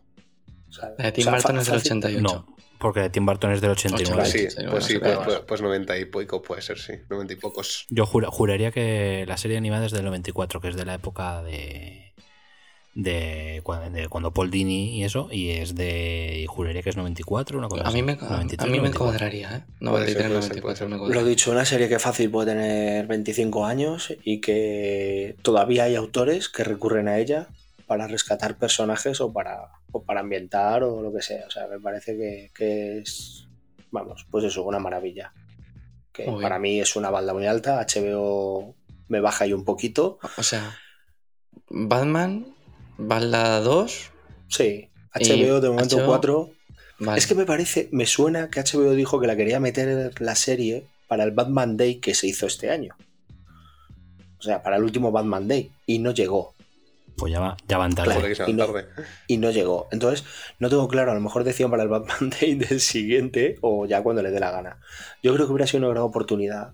O 0.68 0.72
sea, 0.72 0.94
la 0.96 1.04
de 1.06 1.12
Tim 1.12 1.22
o 1.22 1.30
sea, 1.30 1.34
Burton 1.34 1.58
es 1.58 1.66
del 1.66 1.76
88. 1.76 2.22
No, 2.22 2.46
porque 2.78 3.00
la 3.00 3.04
de 3.04 3.10
Tim 3.10 3.26
Burton 3.26 3.52
es 3.52 3.60
del 3.60 3.72
89. 3.72 4.24
Sí, 4.24 4.48
pues 4.70 4.84
sí, 4.84 4.98
pues, 4.98 5.18
pues, 5.18 5.40
pues, 5.40 5.60
90 5.60 5.98
y 5.98 6.06
poco 6.06 6.40
puede 6.40 6.62
ser, 6.62 6.78
sí. 6.78 6.94
90 7.10 7.34
y 7.34 7.36
pocos. 7.36 7.84
Yo 7.90 8.06
jura, 8.06 8.30
juraría 8.30 8.70
que 8.70 9.26
la 9.28 9.36
serie 9.36 9.58
animada 9.58 9.84
es 9.84 9.92
del 9.92 10.06
94, 10.06 10.62
que 10.62 10.68
es 10.68 10.76
de 10.76 10.86
la 10.86 10.94
época 10.94 11.42
de 11.42 12.11
de, 12.94 13.62
de, 13.92 14.08
cuando 14.08 14.32
Paul 14.32 14.50
Dini 14.50 14.98
y 14.98 15.04
eso, 15.04 15.28
y 15.30 15.50
es 15.50 15.74
de. 15.74 16.40
Y 16.42 16.46
juraría 16.46 16.82
que 16.82 16.90
es 16.90 16.96
94, 16.96 17.58
una 17.58 17.68
cosa 17.68 17.88
A 17.88 17.90
mí 17.90 18.02
me, 18.02 18.16
93, 18.16 18.60
a 18.60 18.66
mí 18.66 18.80
me 18.80 18.92
cuadraría, 18.92 19.56
¿eh? 19.56 19.64
93, 19.80 20.30
94, 20.30 20.88
me 20.88 20.98
cuadraría. 20.98 21.22
Lo 21.22 21.28
dicho, 21.28 21.50
una 21.50 21.64
serie 21.64 21.88
que 21.88 21.98
fácil 21.98 22.30
puede 22.30 22.52
tener 22.52 23.06
25 23.06 23.64
años 23.64 24.14
y 24.24 24.40
que 24.40 25.36
todavía 25.42 25.84
hay 25.84 25.94
autores 25.94 26.50
que 26.50 26.64
recurren 26.64 27.08
a 27.08 27.18
ella 27.18 27.48
para 27.86 28.06
rescatar 28.06 28.58
personajes 28.58 29.20
o 29.20 29.32
para, 29.32 29.70
o 29.90 30.02
para 30.02 30.20
ambientar 30.20 30.82
o 30.82 31.00
lo 31.00 31.12
que 31.12 31.22
sea. 31.22 31.46
O 31.46 31.50
sea, 31.50 31.66
me 31.68 31.80
parece 31.80 32.16
que, 32.16 32.50
que 32.54 32.98
es. 32.98 33.46
Vamos, 33.90 34.26
pues 34.30 34.44
eso, 34.44 34.64
una 34.64 34.78
maravilla. 34.78 35.32
Que 36.12 36.28
Uy. 36.28 36.42
para 36.42 36.58
mí 36.58 36.78
es 36.78 36.94
una 36.94 37.08
balda 37.08 37.32
muy 37.32 37.46
alta. 37.46 37.86
HBO 37.86 38.74
me 39.08 39.20
baja 39.20 39.44
ahí 39.44 39.54
un 39.54 39.64
poquito. 39.64 40.18
O 40.36 40.42
sea, 40.42 40.76
Batman 41.70 42.51
Balda 42.98 43.60
2. 43.60 44.10
Sí, 44.48 44.90
HBO 45.14 45.60
de 45.60 45.68
momento 45.68 45.98
HBO... 45.98 46.06
4. 46.06 46.50
Vale. 47.00 47.18
Es 47.18 47.26
que 47.26 47.34
me 47.34 47.44
parece, 47.44 47.88
me 47.90 48.06
suena 48.06 48.48
que 48.48 48.60
HBO 48.60 48.92
dijo 48.92 49.20
que 49.20 49.26
la 49.26 49.36
quería 49.36 49.58
meter 49.58 50.20
la 50.20 50.36
serie 50.36 50.86
para 51.08 51.24
el 51.24 51.32
Batman 51.32 51.76
Day 51.76 51.96
que 51.96 52.14
se 52.14 52.28
hizo 52.28 52.46
este 52.46 52.70
año. 52.70 52.94
O 54.38 54.42
sea, 54.42 54.62
para 54.62 54.76
el 54.76 54.82
último 54.82 55.12
Batman 55.12 55.48
Day. 55.48 55.72
Y 55.86 55.98
no 55.98 56.12
llegó. 56.12 56.54
Pues 57.16 57.32
ya, 57.32 57.40
va, 57.40 57.56
ya 57.68 57.78
van 57.78 57.94
tarde. 57.94 58.14
Claro, 58.34 58.50
y, 58.50 58.52
no, 58.54 58.66
y, 59.26 59.36
no, 59.36 59.50
llegó. 59.50 59.88
Entonces, 59.92 60.24
no 60.58 60.68
tengo 60.68 60.88
claro, 60.88 61.12
a 61.12 61.14
lo 61.14 61.20
mejor 61.20 61.44
decían 61.44 61.70
para 61.70 61.82
el 61.82 61.88
Batman 61.88 62.30
Day 62.40 62.54
del 62.54 62.80
siguiente 62.80 63.58
o 63.60 63.86
ya 63.86 64.02
cuando 64.02 64.22
le 64.22 64.30
dé 64.30 64.40
la 64.40 64.50
gana. 64.50 64.78
Yo 65.22 65.34
creo 65.34 65.46
que 65.46 65.52
hubiera 65.52 65.66
sido 65.66 65.80
una 65.80 65.90
gran 65.90 66.02
oportunidad 66.02 66.72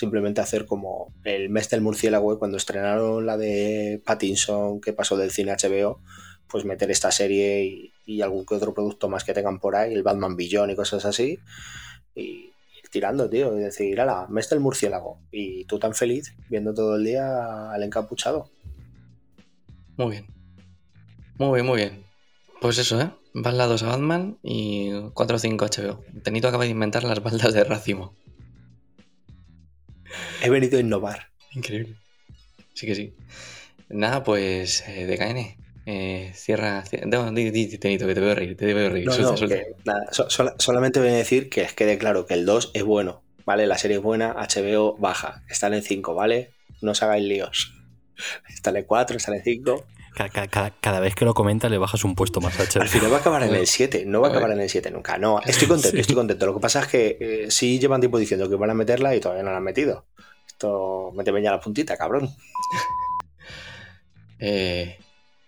simplemente 0.00 0.40
hacer 0.40 0.64
como 0.64 1.12
el 1.24 1.50
mes 1.50 1.68
del 1.68 1.82
murciélago 1.82 2.38
cuando 2.38 2.56
estrenaron 2.56 3.26
la 3.26 3.36
de 3.36 4.02
Pattinson 4.04 4.80
que 4.80 4.94
pasó 4.94 5.18
del 5.18 5.30
cine 5.30 5.52
HBO 5.52 6.00
pues 6.48 6.64
meter 6.64 6.90
esta 6.90 7.12
serie 7.12 7.92
y, 8.06 8.22
algún 8.22 8.44
que 8.44 8.54
otro 8.54 8.74
producto 8.74 9.08
más 9.08 9.22
que 9.22 9.34
tengan 9.34 9.60
por 9.60 9.76
ahí 9.76 9.92
el 9.92 10.02
Batman 10.02 10.36
Billón 10.36 10.70
y 10.70 10.74
cosas 10.74 11.04
así 11.04 11.38
y 12.14 12.52
ir 12.82 12.88
tirando 12.90 13.28
tío 13.28 13.56
y 13.56 13.60
decir 13.60 14.00
ala 14.00 14.26
mes 14.28 14.48
del 14.48 14.60
murciélago 14.60 15.20
y 15.30 15.64
tú 15.66 15.78
tan 15.78 15.94
feliz 15.94 16.34
viendo 16.48 16.74
todo 16.74 16.96
el 16.96 17.04
día 17.04 17.70
al 17.70 17.82
encapuchado. 17.82 18.50
Muy 19.96 20.10
bien. 20.12 20.26
Muy 21.38 21.54
bien 21.56 21.66
muy 21.66 21.76
bien. 21.76 22.04
Pues 22.60 22.78
eso 22.78 23.00
eh 23.00 23.10
baldados 23.32 23.84
a 23.84 23.88
Batman 23.88 24.38
y 24.42 24.90
4 25.14 25.36
o 25.36 25.38
5 25.38 25.66
HBO 25.66 26.04
Tenito 26.24 26.48
acaba 26.48 26.64
de 26.64 26.70
inventar 26.70 27.04
las 27.04 27.22
baldas 27.22 27.54
de 27.54 27.62
Racimo 27.62 28.16
He 30.42 30.50
venido 30.50 30.78
a 30.78 30.80
innovar. 30.80 31.28
Increíble. 31.52 31.96
Sí 32.74 32.86
que 32.86 32.94
sí. 32.94 33.14
Nada, 33.88 34.22
pues 34.22 34.84
eh, 34.86 35.06
DKN. 35.06 35.60
Eh, 35.86 36.32
cierra. 36.34 36.84
cierra. 36.84 37.06
No, 37.06 37.32
di, 37.32 37.50
di, 37.50 37.78
Tenito, 37.78 38.06
que 38.06 38.14
te 38.14 38.20
veo 38.20 38.34
reír. 38.34 38.56
Te 38.56 38.72
veo 38.72 38.90
reír. 38.90 39.06
No, 39.06 39.12
suelta, 39.12 39.30
no, 39.32 39.36
suelta. 39.36 39.56
que, 39.56 39.66
nada, 39.84 40.06
so, 40.12 40.30
so, 40.30 40.54
solamente 40.58 41.00
voy 41.00 41.08
a 41.08 41.14
decir 41.14 41.50
que 41.50 41.62
es 41.62 41.72
quede 41.72 41.98
claro 41.98 42.26
que 42.26 42.34
el 42.34 42.46
2 42.46 42.72
es 42.74 42.84
bueno. 42.84 43.22
¿Vale? 43.46 43.66
La 43.66 43.78
serie 43.78 43.96
es 43.96 44.02
buena, 44.02 44.34
HBO 44.34 44.96
baja. 44.98 45.42
Están 45.48 45.74
en 45.74 45.82
5, 45.82 46.14
¿vale? 46.14 46.52
No 46.82 46.92
os 46.92 47.02
hagáis 47.02 47.24
líos. 47.24 47.74
Están 48.48 48.76
en 48.76 48.84
4, 48.84 49.16
están 49.16 49.34
en 49.34 49.42
5. 49.42 49.86
Cada, 50.14 50.28
cada, 50.48 50.70
cada, 50.70 51.00
vez 51.00 51.14
que 51.14 51.24
lo 51.24 51.34
comenta 51.34 51.68
le 51.68 51.78
bajas 51.78 52.04
un 52.04 52.14
puesto 52.14 52.40
más 52.40 52.58
a 52.60 52.64
HBO. 52.64 52.82
Al 52.82 52.88
final 52.88 53.12
va 53.12 53.16
a 53.16 53.20
acabar 53.20 53.42
en 53.42 53.54
el 53.54 53.66
7, 53.66 54.04
no 54.06 54.20
va 54.20 54.28
a 54.28 54.30
acabar 54.30 54.50
en 54.52 54.60
el 54.60 54.68
7 54.68 54.90
nunca. 54.90 55.18
No, 55.18 55.40
estoy 55.44 55.68
contento, 55.68 55.96
estoy 55.96 56.14
contento. 56.14 56.46
Lo 56.46 56.54
que 56.54 56.60
pasa 56.60 56.80
es 56.80 56.86
que 56.88 57.16
eh, 57.20 57.50
sí 57.50 57.78
llevan 57.78 58.00
tiempo 58.00 58.18
diciendo 58.18 58.48
que 58.48 58.56
van 58.56 58.70
a 58.70 58.74
meterla 58.74 59.14
y 59.14 59.20
todavía 59.20 59.42
no 59.42 59.50
la 59.50 59.58
han 59.58 59.64
metido. 59.64 60.06
Esto, 60.60 61.10
méteme 61.16 61.40
ya 61.40 61.52
la 61.52 61.60
puntita, 61.60 61.96
cabrón. 61.96 62.28
eh, 64.38 64.98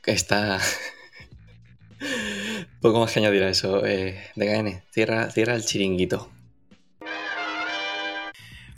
está. 0.06 0.58
Poco 2.80 2.98
más 2.98 3.12
que 3.12 3.20
añadir 3.20 3.42
a 3.42 3.50
eso. 3.50 3.84
Eh, 3.84 4.18
DKN, 4.36 4.82
cierra, 4.90 5.30
cierra 5.30 5.54
el 5.54 5.66
chiringuito. 5.66 6.30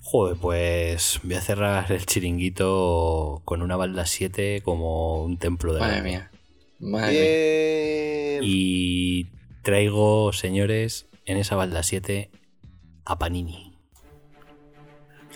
Joder, 0.02 0.36
pues 0.36 1.20
voy 1.22 1.36
a 1.36 1.40
cerrar 1.40 1.92
el 1.92 2.04
chiringuito 2.04 3.42
con 3.44 3.62
una 3.62 3.76
balda 3.76 4.04
7 4.04 4.60
como 4.64 5.22
un 5.22 5.38
templo 5.38 5.72
de 5.72 5.78
Madre 5.80 5.96
la- 5.98 6.02
mía. 6.02 6.30
Madre 6.80 8.38
mía. 8.40 8.42
Y 8.42 9.30
traigo, 9.62 10.32
señores, 10.32 11.06
en 11.26 11.36
esa 11.36 11.54
balda 11.54 11.84
7 11.84 12.32
a 13.04 13.18
Panini. 13.20 13.73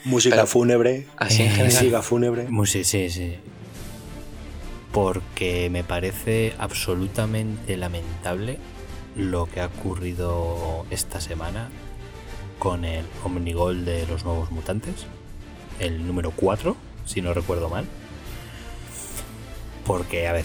Música 0.09 0.37
Pero- 0.37 0.47
fúnebre. 0.47 1.07
Así 1.17 1.43
en 1.43 1.49
Eh, 1.49 1.51
general. 1.51 1.73
Música 1.75 2.03
fúnebre. 2.03 2.49
Sí, 2.67 2.85
sí, 2.85 3.11
sí. 3.11 3.35
Porque 4.93 5.69
me 5.71 5.85
parece 5.85 6.55
absolutamente 6.59 7.77
lamentable 7.77 8.59
lo 9.17 9.47
que 9.47 9.61
ha 9.61 9.67
ocurrido 9.67 10.87
esta 10.91 11.21
semana 11.21 11.69
con 12.59 12.85
el 12.85 13.05
Omnigol 13.25 13.85
de 13.85 14.07
los 14.07 14.25
nuevos 14.25 14.51
mutantes, 14.51 15.07
el 15.79 16.07
número 16.07 16.31
4, 16.33 16.77
si 17.05 17.21
no 17.21 17.35
recuerdo 17.35 17.69
mal. 17.69 17.85
Porque, 19.87 20.27
a 20.27 20.33
ver, 20.33 20.45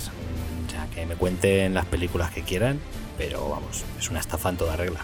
ya 0.72 0.88
que 0.93 1.05
me 1.05 1.16
cuenten 1.16 1.74
las 1.74 1.86
películas 1.86 2.32
que 2.32 2.43
quieran, 2.43 2.80
pero 3.18 3.49
vamos, 3.49 3.84
es 3.99 4.09
una 4.09 4.20
estafa 4.20 4.49
en 4.49 4.57
toda 4.57 4.76
regla. 4.76 4.99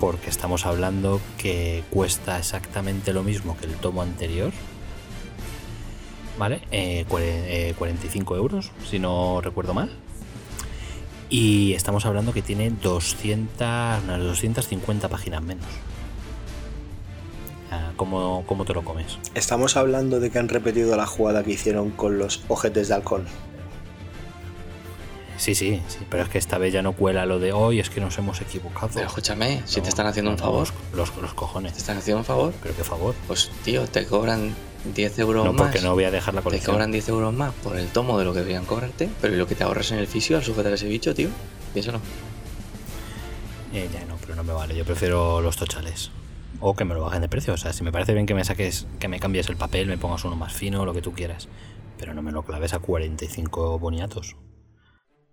Porque 0.00 0.30
estamos 0.30 0.64
hablando 0.66 1.20
que 1.38 1.82
cuesta 1.90 2.38
exactamente 2.38 3.12
lo 3.12 3.22
mismo 3.24 3.56
que 3.56 3.66
el 3.66 3.72
tomo 3.74 4.02
anterior, 4.02 4.52
¿vale? 6.38 6.60
Eh, 6.70 7.04
cuare- 7.08 7.70
eh, 7.70 7.74
45 7.76 8.36
euros, 8.36 8.70
si 8.88 8.98
no 9.00 9.40
recuerdo 9.40 9.74
mal. 9.74 9.90
Y 11.30 11.74
estamos 11.74 12.06
hablando 12.06 12.32
que 12.32 12.42
tiene 12.42 12.70
200, 12.70 14.02
unas 14.04 14.20
250 14.20 15.08
páginas 15.08 15.42
menos. 15.42 15.66
Ah, 17.70 17.90
¿Cómo, 17.96 18.44
cómo 18.46 18.64
te 18.64 18.72
lo 18.72 18.82
comes? 18.82 19.18
Estamos 19.34 19.76
hablando 19.76 20.20
de 20.20 20.30
que 20.30 20.38
han 20.38 20.48
repetido 20.48 20.96
la 20.96 21.06
jugada 21.06 21.42
que 21.44 21.50
hicieron 21.52 21.90
con 21.90 22.18
los 22.18 22.42
ojetes 22.48 22.88
de 22.88 22.94
halcón. 22.94 23.26
Sí, 25.38 25.54
sí, 25.54 25.80
sí, 25.86 25.98
pero 26.10 26.24
es 26.24 26.28
que 26.28 26.36
esta 26.38 26.58
vez 26.58 26.72
ya 26.72 26.82
no 26.82 26.92
cuela 26.92 27.24
lo 27.24 27.38
de 27.38 27.52
hoy, 27.52 27.78
es 27.80 27.88
que 27.90 28.00
nos 28.00 28.18
hemos 28.18 28.40
equivocado. 28.40 28.90
Pero 28.92 29.06
escúchame, 29.06 29.62
si 29.66 29.76
No, 29.78 29.84
te 29.84 29.88
están 29.88 30.06
haciendo 30.06 30.32
un 30.32 30.36
no, 30.36 30.42
favor, 30.42 30.68
Los, 30.92 31.10
los, 31.14 31.22
los 31.22 31.34
cojones. 31.34 31.72
te 31.74 31.78
están 31.78 31.96
haciendo 31.96 32.18
un 32.18 32.24
favor, 32.24 32.52
Pero 32.62 32.74
qué 32.76 32.84
favor. 32.84 33.14
pues 33.26 33.50
tío, 33.64 33.86
te 33.86 34.04
cobran 34.04 34.54
10 34.94 35.18
euros 35.20 35.44
No, 35.44 35.52
más. 35.52 35.62
porque 35.62 35.80
no 35.80 35.94
voy 35.94 36.04
a 36.04 36.10
dejar 36.10 36.34
la 36.34 36.40
Te 36.40 36.44
colección. 36.44 36.74
cobran 36.74 36.90
10 36.90 37.08
euros 37.08 37.32
más 37.32 37.54
por 37.62 37.76
el 37.78 37.86
tomo 37.88 38.18
de 38.18 38.24
lo 38.24 38.32
que 38.32 38.40
deberían 38.40 38.64
cobrarte, 38.64 39.08
pero 39.20 39.34
¿y 39.34 39.36
lo 39.38 39.46
que 39.46 39.54
te 39.54 39.62
ahorras 39.64 39.90
en 39.92 39.98
el 39.98 40.06
fisio 40.08 40.36
al 40.36 40.42
sujetar 40.44 40.72
ese 40.72 40.88
bicho, 40.88 41.14
tío? 41.14 41.28
Piénsalo. 41.72 42.00
Eh, 43.72 43.88
ya 43.92 44.04
no, 44.06 44.16
pero 44.20 44.34
no 44.34 44.42
me 44.44 44.52
vale. 44.52 44.74
Yo 44.74 44.84
prefiero 44.84 45.40
los 45.40 45.56
tochales. 45.56 46.10
O 46.60 46.74
que 46.74 46.84
me 46.84 46.94
lo 46.94 47.02
bajen 47.02 47.20
de 47.20 47.28
precio. 47.28 47.54
O 47.54 47.56
sea, 47.58 47.72
si 47.72 47.84
me 47.84 47.92
parece 47.92 48.14
bien 48.14 48.26
que 48.26 48.34
me 48.34 48.44
saques, 48.44 48.86
que 48.98 49.06
me 49.08 49.20
cambies 49.20 49.48
el 49.48 49.56
papel, 49.56 49.86
me 49.86 49.98
pongas 49.98 50.24
uno 50.24 50.34
más 50.36 50.52
fino, 50.52 50.84
lo 50.84 50.94
que 50.94 51.02
tú 51.02 51.12
quieras. 51.12 51.48
Pero 51.98 52.14
no 52.14 52.22
me 52.22 52.32
lo 52.32 52.42
claves 52.42 52.72
a 52.72 52.78
45 52.80 53.78
boniatos. 53.78 54.34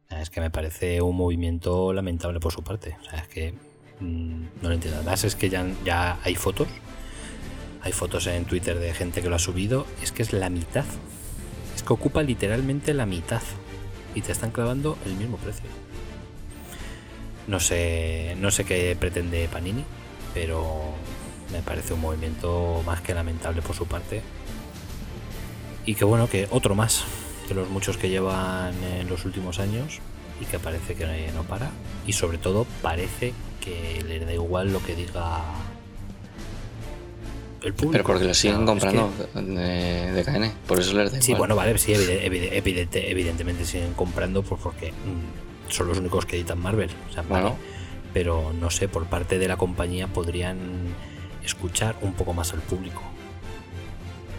Es 0.10 0.30
que 0.30 0.40
me 0.40 0.50
parece 0.50 1.02
un 1.02 1.16
movimiento 1.16 1.92
lamentable 1.94 2.40
por 2.40 2.54
su 2.54 2.64
parte. 2.64 2.96
O 3.02 3.10
sea, 3.10 3.20
es 3.20 3.28
que 3.28 3.54
mm, 4.00 4.44
no 4.62 4.70
lo 4.70 4.74
entiendo. 4.74 5.00
Además, 5.00 5.24
es 5.24 5.36
que 5.36 5.50
ya, 5.50 5.66
ya 5.84 6.20
hay 6.24 6.36
fotos. 6.36 6.68
Hay 7.82 7.92
fotos 7.92 8.28
en 8.28 8.46
Twitter 8.46 8.80
de 8.80 8.94
gente 8.94 9.22
que 9.22 9.30
lo 9.30 9.36
ha 9.36 9.40
subido. 9.40 9.86
Es 10.02 10.12
que 10.12 10.22
es 10.22 10.34
la 10.34 10.50
mitad. 10.50 10.86
Es 11.76 11.84
que 11.84 11.94
ocupa 11.94 12.24
literalmente 12.24 12.94
la 12.94 13.06
mitad. 13.06 13.42
Y 14.14 14.22
te 14.22 14.32
están 14.32 14.52
clavando 14.52 14.98
el 15.06 15.16
mismo 15.16 15.38
precio. 15.38 15.66
No 17.48 17.60
sé, 17.60 18.36
no 18.40 18.50
sé 18.50 18.64
qué 18.64 18.96
pretende 19.00 19.48
Panini, 19.52 19.84
pero 20.34 20.94
me 21.52 21.62
parece 21.62 21.94
un 21.94 22.02
movimiento 22.02 22.82
más 22.86 23.02
que 23.02 23.14
lamentable 23.14 23.62
por 23.62 23.76
su 23.76 23.86
parte. 23.86 24.22
Y 25.86 25.94
que 25.94 26.06
bueno, 26.06 26.28
que 26.28 26.48
otro 26.50 26.74
más 26.74 27.04
de 27.48 27.56
los 27.56 27.70
muchos 27.70 27.98
que 27.98 28.10
llevan 28.10 28.74
en 28.84 29.08
los 29.10 29.26
últimos 29.26 29.60
años 29.60 30.00
y 30.42 30.46
que 30.46 30.60
parece 30.60 30.96
que 30.96 31.06
no 31.34 31.44
para. 31.44 31.70
Y 32.08 32.14
sobre 32.14 32.38
todo 32.38 32.66
parece 32.82 33.34
que 33.62 34.04
le 34.08 34.20
da 34.20 34.34
igual 34.34 34.72
lo 34.74 34.82
que 34.84 34.96
diga 34.96 35.42
el 37.64 37.74
público. 37.74 37.92
Pero 37.94 38.04
porque 38.04 38.26
lo 38.26 38.34
siguen 38.34 38.66
comprando 38.66 39.12
que- 39.34 39.42
de, 39.42 40.24
KN, 40.24 40.52
por 40.68 40.80
eso 40.80 40.94
les 40.94 41.12
da 41.12 41.22
Sí, 41.22 41.32
igual. 41.32 41.40
bueno, 41.40 41.56
vale, 41.56 41.78
sí, 41.78 41.94
evide- 41.94 42.26
evide- 42.26 42.56
evidente- 42.58 43.10
evidentemente 43.10 43.66
siguen 43.66 43.94
comprando 43.94 44.44
pues 44.44 44.62
porque 44.62 44.92
mm, 44.92 45.72
son 45.72 45.88
los 45.88 45.98
únicos 45.98 46.26
que 46.26 46.36
editan 46.38 46.60
Marvel. 46.62 46.90
O 47.10 47.14
sea, 47.14 47.24
vale. 47.24 47.54
Pero 48.14 48.54
no 48.54 48.70
sé, 48.70 48.88
por 48.88 49.06
parte 49.08 49.40
de 49.40 49.48
la 49.48 49.58
compañía 49.58 50.08
podrían 50.08 50.58
escuchar 51.44 51.96
un 52.02 52.14
poco 52.14 52.34
más 52.34 52.54
al 52.54 52.60
público. 52.62 53.02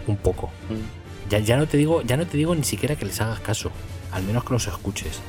Un 0.07 0.17
poco. 0.17 0.47
Mm. 0.69 1.06
Ya, 1.29 1.39
ya 1.39 1.57
no 1.57 1.67
te 1.67 1.77
digo, 1.77 2.01
ya 2.03 2.15
no 2.17 2.25
te 2.25 2.37
digo 2.37 2.55
ni 2.55 2.63
siquiera 2.63 2.95
que 2.95 3.05
les 3.05 3.19
hagas 3.21 3.39
caso. 3.41 3.71
Al 4.11 4.23
menos 4.23 4.43
que 4.45 4.53
los 4.53 4.67
escuches. 4.67 5.19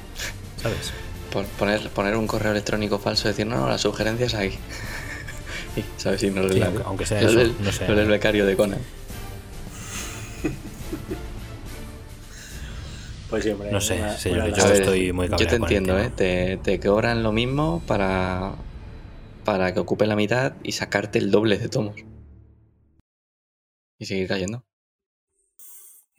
¿Sabes? 0.63 0.93
Pon- 1.33 1.47
Poner, 1.59 1.91
poner 1.91 2.17
un 2.17 2.27
correo 2.27 2.53
electrónico 2.53 2.99
falso 2.99 3.29
y 3.29 3.33
decir, 3.33 3.47
no, 3.47 3.57
no, 3.57 3.69
las 3.69 3.81
sugerencias 3.81 4.35
ahí. 4.35 4.57
Y, 5.77 5.85
¿Sabes? 6.01 6.21
Si 6.21 6.31
no 6.31 6.49
Sí, 6.51 6.61
aunque- 6.63 6.83
aunque 6.85 7.07
sea 7.07 7.21
eso, 7.21 7.53
no 7.61 7.71
sé. 7.73 7.85
del 7.85 8.09
becario 8.09 8.47
de 8.47 8.57
Conan. 8.57 8.81
Pues 13.31 13.45
sí, 13.45 13.51
hombre. 13.51 13.71
No 13.71 13.81
sé, 13.81 13.97
una- 14.01 14.17
una 14.33 14.49
yo 14.49 14.65
ver, 14.65 14.73
estoy 14.81 15.13
muy 15.13 15.29
Yo 15.29 15.37
te 15.37 15.45
el 15.45 15.55
entiendo, 15.63 15.99
¿eh? 15.99 16.11
Te, 16.11 16.57
te 16.57 16.81
cobran 16.81 17.23
lo 17.23 17.31
mismo 17.33 17.83
para, 17.87 18.55
para 19.45 19.75
que 19.75 19.81
ocupe 19.81 20.07
la 20.07 20.17
mitad 20.17 20.55
y 20.63 20.73
sacarte 20.73 21.19
el 21.19 21.31
doble 21.31 21.59
de 21.59 21.69
tomos. 21.69 21.95
Y 23.99 24.07
seguir 24.07 24.29
cayendo. 24.29 24.65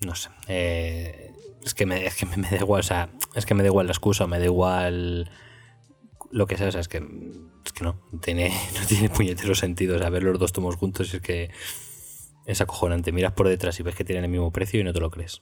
No 0.06 0.16
sé. 0.16 0.30
eh, 0.48 1.32
es 1.66 1.74
que, 1.74 1.86
me, 1.86 2.06
es 2.06 2.16
que 2.16 2.26
me, 2.26 2.38
me 2.38 2.50
da 2.50 2.58
igual, 2.58 2.80
o 2.80 2.84
sea, 2.84 3.10
es 3.36 3.46
que 3.46 3.54
me 3.54 3.64
da 3.64 3.68
igual 3.68 3.86
la 3.88 3.92
excusa, 3.92 4.28
me 4.28 4.40
da 4.40 4.46
igual 4.46 5.30
lo 6.32 6.48
que 6.48 6.58
sea, 6.58 6.70
o 6.70 6.72
sea, 6.72 6.80
es 6.82 6.88
que, 6.88 6.98
es 7.66 7.74
que 7.74 7.84
no, 7.84 8.00
no 8.12 8.20
tiene, 8.20 8.50
no 8.80 8.86
tiene 8.88 9.10
puñetero 9.10 9.54
sentido, 9.56 9.98
o 9.98 10.00
sea, 10.00 10.10
ver 10.10 10.24
los 10.24 10.40
dos 10.40 10.54
tomos 10.54 10.76
juntos 10.78 11.14
es 11.14 11.22
que 11.22 11.50
es 12.46 12.62
acojonante. 12.62 13.12
Miras 13.12 13.34
por 13.34 13.48
detrás 13.48 13.80
y 13.80 13.84
ves 13.84 13.96
que 13.96 14.06
tienen 14.06 14.24
el 14.24 14.32
mismo 14.32 14.52
precio 14.52 14.80
y 14.80 14.84
no 14.84 14.94
te 14.94 15.00
lo 15.02 15.12
crees. 15.12 15.42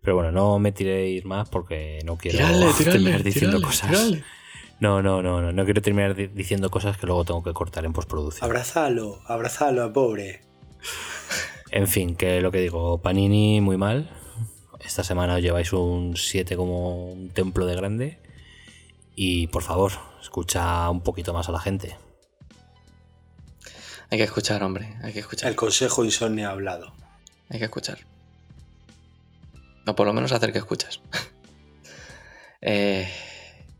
Pero 0.00 0.16
bueno, 0.16 0.32
no 0.32 0.58
me 0.58 0.72
tiréis 0.72 1.24
más 1.24 1.48
porque 1.48 2.00
no 2.04 2.16
quiero 2.16 2.38
terminar 2.78 3.22
diciendo 3.22 3.60
cosas. 3.62 4.12
No, 4.80 5.02
no, 5.02 5.22
no, 5.22 5.40
no, 5.40 5.52
no 5.52 5.64
quiero 5.64 5.80
terminar 5.82 6.14
di- 6.14 6.26
diciendo 6.26 6.70
cosas 6.70 6.96
que 6.98 7.06
luego 7.06 7.24
tengo 7.24 7.42
que 7.42 7.52
cortar 7.52 7.84
en 7.84 7.92
postproducción. 7.92 8.44
Abrazalo, 8.44 9.20
abrazalo 9.26 9.82
al 9.82 9.92
pobre. 9.92 10.40
En 11.74 11.88
fin, 11.88 12.14
que 12.14 12.40
lo 12.40 12.52
que 12.52 12.60
digo, 12.60 13.02
Panini 13.02 13.60
muy 13.60 13.76
mal. 13.76 14.08
Esta 14.78 15.02
semana 15.02 15.34
os 15.34 15.42
lleváis 15.42 15.72
un 15.72 16.16
7 16.16 16.54
como 16.54 17.10
un 17.10 17.30
templo 17.30 17.66
de 17.66 17.74
grande. 17.74 18.18
Y 19.16 19.48
por 19.48 19.64
favor, 19.64 19.90
escucha 20.22 20.88
un 20.88 21.00
poquito 21.00 21.34
más 21.34 21.48
a 21.48 21.52
la 21.52 21.58
gente. 21.58 21.96
Hay 24.08 24.18
que 24.18 24.22
escuchar, 24.22 24.62
hombre. 24.62 24.94
Hay 25.02 25.12
que 25.12 25.18
escuchar. 25.18 25.50
El 25.50 25.56
consejo 25.56 26.04
insomnio 26.04 26.48
ha 26.48 26.52
hablado. 26.52 26.94
Hay 27.48 27.58
que 27.58 27.64
escuchar. 27.64 27.98
O 29.84 29.96
por 29.96 30.06
lo 30.06 30.12
menos 30.12 30.30
hacer 30.30 30.52
que 30.52 30.58
escuchas. 30.58 31.00
Eh, 32.66 33.06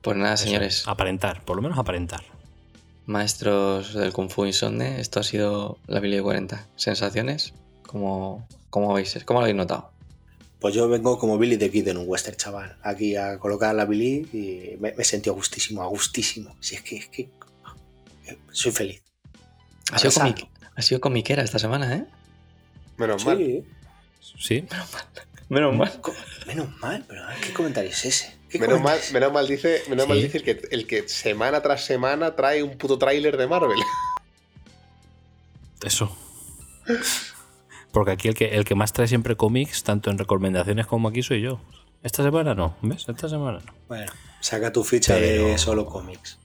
pues 0.02 0.14
nada, 0.18 0.36
señores. 0.36 0.86
Aparentar, 0.86 1.42
por 1.46 1.56
lo 1.56 1.62
menos 1.62 1.78
aparentar. 1.78 2.22
Maestros 3.06 3.94
del 3.94 4.12
Kung 4.12 4.28
Fu 4.28 4.44
Insomne, 4.44 5.00
esto 5.00 5.20
ha 5.20 5.22
sido 5.22 5.78
la 5.86 6.00
Billy 6.00 6.16
de 6.16 6.22
40. 6.22 6.66
¿Sensaciones? 6.76 7.54
¿Cómo, 7.94 8.48
cómo, 8.70 8.90
habéis, 8.90 9.22
¿Cómo 9.24 9.38
lo 9.38 9.44
habéis 9.44 9.56
notado? 9.56 9.92
Pues 10.58 10.74
yo 10.74 10.88
vengo 10.88 11.16
como 11.16 11.38
Billy 11.38 11.56
the 11.56 11.70
Kid 11.70 11.86
en 11.86 11.96
un 11.96 12.08
western, 12.08 12.36
chaval. 12.36 12.76
Aquí 12.82 13.14
a 13.14 13.38
colocar 13.38 13.72
la 13.72 13.84
Billy 13.84 14.26
y 14.32 14.76
me, 14.80 14.92
me 14.94 15.04
sentí 15.04 15.30
a 15.30 15.32
gustísimo, 15.32 15.80
a 15.80 15.86
gustísimo. 15.86 16.56
Si 16.58 16.74
es 16.74 16.82
que, 16.82 16.96
es 16.96 17.06
que 17.06 17.28
soy 18.50 18.72
feliz. 18.72 19.00
Ha 19.92 19.98
sido, 20.00 20.10
comic- 20.10 20.48
ha 20.74 20.82
sido 20.82 21.00
comiquera 21.00 21.44
esta 21.44 21.60
semana, 21.60 21.94
¿eh? 21.94 22.04
Menos 22.96 23.24
mal. 23.24 23.38
Sí. 24.40 24.64
Menos 25.48 25.76
mal. 25.76 26.00
Co- 26.00 26.14
menos 26.48 26.76
mal, 26.80 27.04
pero 27.06 27.22
¿qué 27.46 27.52
comentario 27.52 27.90
es 27.90 28.04
ese? 28.06 28.34
¿Qué 28.48 28.58
Menos 28.58 28.80
mal, 28.80 28.98
menos 29.12 29.32
mal 29.32 29.46
dice, 29.46 29.84
menos 29.88 30.08
mal 30.08 30.20
dice 30.20 30.38
el 30.38 30.42
que, 30.42 30.60
el 30.72 30.86
que 30.88 31.08
semana 31.08 31.62
tras 31.62 31.84
semana 31.84 32.34
trae 32.34 32.60
un 32.64 32.76
puto 32.76 32.98
tráiler 32.98 33.36
de 33.36 33.46
Marvel. 33.46 33.78
Eso. 35.84 36.10
Porque 37.94 38.10
aquí 38.10 38.28
el 38.28 38.34
que, 38.34 38.56
el 38.56 38.64
que 38.66 38.74
más 38.74 38.92
trae 38.92 39.08
siempre 39.08 39.36
cómics, 39.36 39.82
tanto 39.84 40.10
en 40.10 40.18
recomendaciones 40.18 40.86
como 40.86 41.08
aquí, 41.08 41.22
soy 41.22 41.40
yo. 41.40 41.60
Esta 42.02 42.22
semana 42.22 42.54
no, 42.54 42.76
¿ves? 42.82 43.08
Esta 43.08 43.28
semana 43.30 43.60
no. 43.64 43.72
Bueno, 43.88 44.12
saca 44.40 44.70
tu 44.72 44.84
ficha 44.84 45.14
Pero- 45.14 45.46
de 45.46 45.56
solo 45.58 45.86
cómics. 45.86 46.38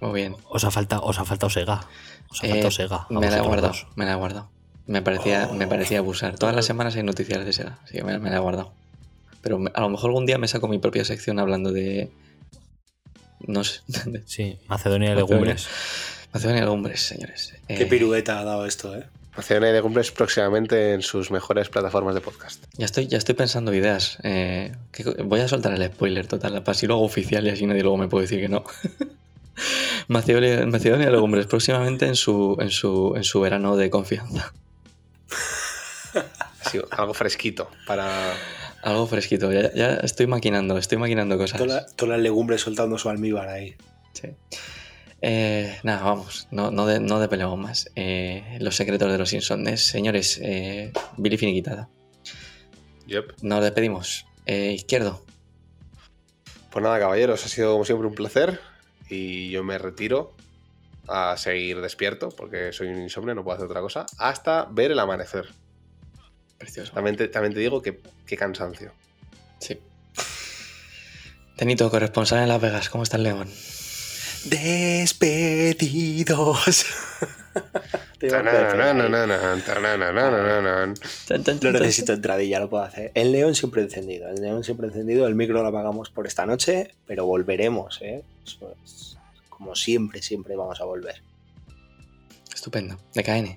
Muy 0.00 0.12
bien. 0.20 0.36
Os 0.50 0.64
ha 0.64 0.70
faltado, 0.70 1.02
os 1.04 1.18
ha 1.18 1.24
faltado 1.24 1.48
Sega. 1.48 1.86
Os 2.30 2.42
ha 2.42 2.46
Eh, 2.46 2.50
faltado 2.50 2.70
Sega. 2.70 3.06
a 3.08 3.12
me 3.20 3.30
la 3.30 3.38
he 3.38 3.40
guardado. 3.40 3.74
Me 3.96 4.04
la 4.04 4.12
he 4.12 4.16
guardado. 4.16 4.50
Me 4.86 5.00
parecía, 5.02 5.48
me 5.54 5.66
parecía 5.66 5.98
abusar. 6.00 6.36
Todas 6.36 6.54
las 6.56 6.64
semanas 6.66 6.96
hay 6.96 7.02
noticias 7.04 7.44
de 7.44 7.52
Sega, 7.52 7.78
así 7.84 7.98
que 7.98 8.04
me, 8.04 8.18
me 8.18 8.28
la 8.30 8.36
he 8.36 8.40
guardado. 8.40 8.72
Pero 9.42 9.58
me- 9.58 9.70
a 9.74 9.80
lo 9.80 9.88
mejor 9.90 10.10
algún 10.10 10.26
día 10.26 10.38
me 10.38 10.48
saco 10.48 10.68
mi 10.68 10.78
propia 10.78 11.04
sección 11.04 11.38
hablando 11.38 11.70
de, 11.72 12.10
No 13.46 13.62
sé. 13.64 13.80
Sí, 14.26 14.58
Macedonia 14.66 15.10
de 15.10 15.16
legumbres. 15.16 15.68
Macedonia 16.32 16.60
de 16.62 16.66
legumbres, 16.66 17.00
señores. 17.02 17.54
Qué 17.68 17.82
Eh, 17.82 17.86
pirueta 17.86 18.40
ha 18.40 18.44
dado 18.44 18.66
esto, 18.66 18.96
¿eh? 18.96 19.06
Macedonia 19.36 19.72
de 19.72 19.80
cumples 19.82 20.10
próximamente 20.10 20.92
en 20.92 21.02
sus 21.02 21.30
mejores 21.30 21.68
plataformas 21.68 22.14
de 22.14 22.20
podcast. 22.20 22.64
Ya 22.76 22.84
estoy, 22.86 23.06
ya 23.06 23.16
estoy 23.18 23.34
pensando 23.34 23.72
ideas. 23.72 24.18
Eh, 24.22 24.72
¿qué 24.92 25.04
co- 25.04 25.14
voy 25.24 25.40
a 25.40 25.48
soltar 25.48 25.72
el 25.72 25.86
spoiler 25.86 26.26
total, 26.26 26.62
para 26.62 26.72
así 26.72 26.86
lo 26.86 26.94
hago 26.94 27.04
oficial 27.04 27.46
y 27.46 27.50
así 27.50 27.64
nadie 27.66 27.82
luego 27.82 27.96
me 27.96 28.08
puede 28.08 28.24
decir 28.24 28.40
que 28.40 28.48
no. 28.48 28.64
Macedonia, 30.08 30.66
Macedonia 30.66 31.06
de 31.06 31.12
legumbres 31.12 31.46
próximamente 31.46 32.06
en 32.06 32.16
su, 32.16 32.56
en 32.60 32.70
su, 32.70 33.14
en 33.16 33.24
su 33.24 33.40
verano 33.40 33.76
de 33.76 33.90
confianza. 33.90 34.52
Sí, 36.70 36.78
algo 36.90 37.14
fresquito 37.14 37.70
para. 37.86 38.34
Algo 38.82 39.06
fresquito. 39.06 39.50
Ya, 39.52 39.72
ya 39.72 39.94
estoy 39.94 40.26
maquinando, 40.26 40.76
estoy 40.76 40.98
maquinando 40.98 41.38
cosas. 41.38 41.58
Toda- 41.58 41.86
Todas 41.86 42.10
las 42.16 42.20
legumbres 42.20 42.60
soltando 42.60 42.98
su 42.98 43.08
almíbar 43.08 43.48
ahí. 43.48 43.74
Sí. 44.12 44.28
Eh, 45.22 45.78
nada, 45.82 46.02
vamos, 46.02 46.48
no, 46.50 46.70
no, 46.70 46.86
de, 46.86 47.00
no 47.00 47.20
depelemos 47.20 47.58
más. 47.58 47.90
Eh, 47.94 48.58
los 48.60 48.76
secretos 48.76 49.10
de 49.10 49.18
los 49.18 49.32
insomnes. 49.32 49.86
Señores, 49.86 50.40
eh, 50.42 50.92
Billy 51.16 51.36
Finiquitada. 51.36 51.88
Yep. 53.06 53.42
Nos 53.42 53.62
despedimos. 53.62 54.26
Eh, 54.46 54.72
izquierdo. 54.72 55.24
Pues 56.70 56.82
nada, 56.82 56.98
caballeros, 56.98 57.44
ha 57.44 57.48
sido 57.48 57.72
como 57.72 57.84
siempre 57.84 58.06
un 58.06 58.14
placer. 58.14 58.60
Y 59.08 59.50
yo 59.50 59.64
me 59.64 59.76
retiro 59.76 60.34
a 61.08 61.36
seguir 61.36 61.80
despierto, 61.80 62.28
porque 62.28 62.72
soy 62.72 62.88
un 62.88 63.02
insomnio, 63.02 63.34
no 63.34 63.42
puedo 63.42 63.56
hacer 63.56 63.66
otra 63.66 63.80
cosa, 63.80 64.06
hasta 64.18 64.66
ver 64.70 64.92
el 64.92 64.98
amanecer. 65.00 65.46
Precioso. 66.56 66.92
También 66.92 67.16
te, 67.16 67.26
también 67.26 67.52
te 67.52 67.60
digo 67.60 67.82
que 67.82 68.00
qué 68.26 68.36
cansancio. 68.36 68.92
Sí. 69.58 69.78
Tenito, 71.56 71.90
corresponsal 71.90 72.42
en 72.42 72.48
Las 72.48 72.60
Vegas. 72.60 72.88
¿Cómo 72.88 73.02
está 73.02 73.16
el 73.16 73.24
León? 73.24 73.48
Despedidos. 74.44 75.66
No 81.62 81.72
necesito 81.72 82.12
entradilla, 82.12 82.60
lo 82.60 82.68
puedo 82.68 82.82
hacer. 82.84 83.12
El 83.14 83.32
neón 83.32 83.54
siempre 83.54 83.80
encendido. 83.82 84.28
El 84.28 84.40
neón 84.42 84.62
siempre 84.62 84.88
encendido. 84.88 85.26
El 85.26 85.34
micro 85.34 85.62
lo 85.62 85.68
apagamos 85.68 86.10
por 86.10 86.26
esta 86.26 86.44
noche, 86.46 86.94
pero 87.06 87.24
volveremos, 87.24 87.98
¿eh? 88.02 88.22
Eso 88.44 88.74
es- 88.84 89.16
como 89.48 89.74
siempre, 89.74 90.20
siempre 90.22 90.54
vamos 90.56 90.80
a 90.80 90.84
volver. 90.84 91.22
Estupendo. 92.54 92.96
De 93.14 93.22
KN. 93.24 93.56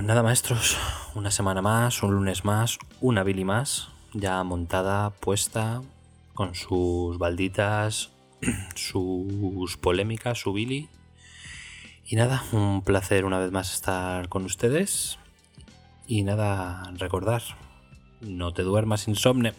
Nada, 0.00 0.22
maestros, 0.22 0.76
una 1.14 1.30
semana 1.30 1.62
más, 1.62 2.02
un 2.02 2.14
lunes 2.14 2.44
más, 2.44 2.78
una 3.00 3.22
Billy 3.22 3.44
más, 3.44 3.88
ya 4.14 4.42
montada, 4.42 5.10
puesta, 5.10 5.82
con 6.34 6.54
sus 6.54 7.18
balditas, 7.18 8.10
sus 8.74 9.76
polémicas, 9.76 10.38
su 10.38 10.52
Billy. 10.52 10.88
Y 12.06 12.16
nada, 12.16 12.42
un 12.52 12.82
placer 12.82 13.24
una 13.24 13.38
vez 13.38 13.52
más 13.52 13.72
estar 13.74 14.28
con 14.28 14.44
ustedes. 14.44 15.18
Y 16.06 16.22
nada, 16.24 16.92
recordar, 16.96 17.42
no 18.20 18.52
te 18.52 18.62
duermas 18.62 19.06
insomne. 19.06 19.52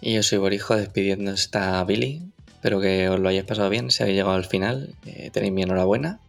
Y 0.00 0.14
yo 0.14 0.22
soy 0.22 0.38
Borijo 0.38 0.76
despidiendo 0.76 1.30
esta 1.30 1.82
Billy. 1.84 2.30
Espero 2.46 2.80
que 2.80 3.08
os 3.08 3.18
lo 3.18 3.28
hayáis 3.28 3.46
pasado 3.46 3.70
bien. 3.70 3.90
Si 3.90 4.02
habéis 4.02 4.16
llegado 4.16 4.34
al 4.34 4.44
final, 4.44 4.94
eh, 5.06 5.30
tenéis 5.32 5.52
mi 5.52 5.62
enhorabuena. 5.62 6.20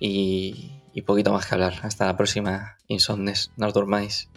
Y, 0.00 0.72
y 0.92 1.02
poquito 1.02 1.32
más 1.32 1.46
que 1.46 1.54
hablar. 1.54 1.74
Hasta 1.82 2.06
la 2.06 2.16
próxima. 2.16 2.76
Insomnes. 2.88 3.52
No 3.56 3.68
os 3.68 3.74
durmáis. 3.74 4.28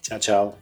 Chao, 0.00 0.18
chao. 0.18 0.61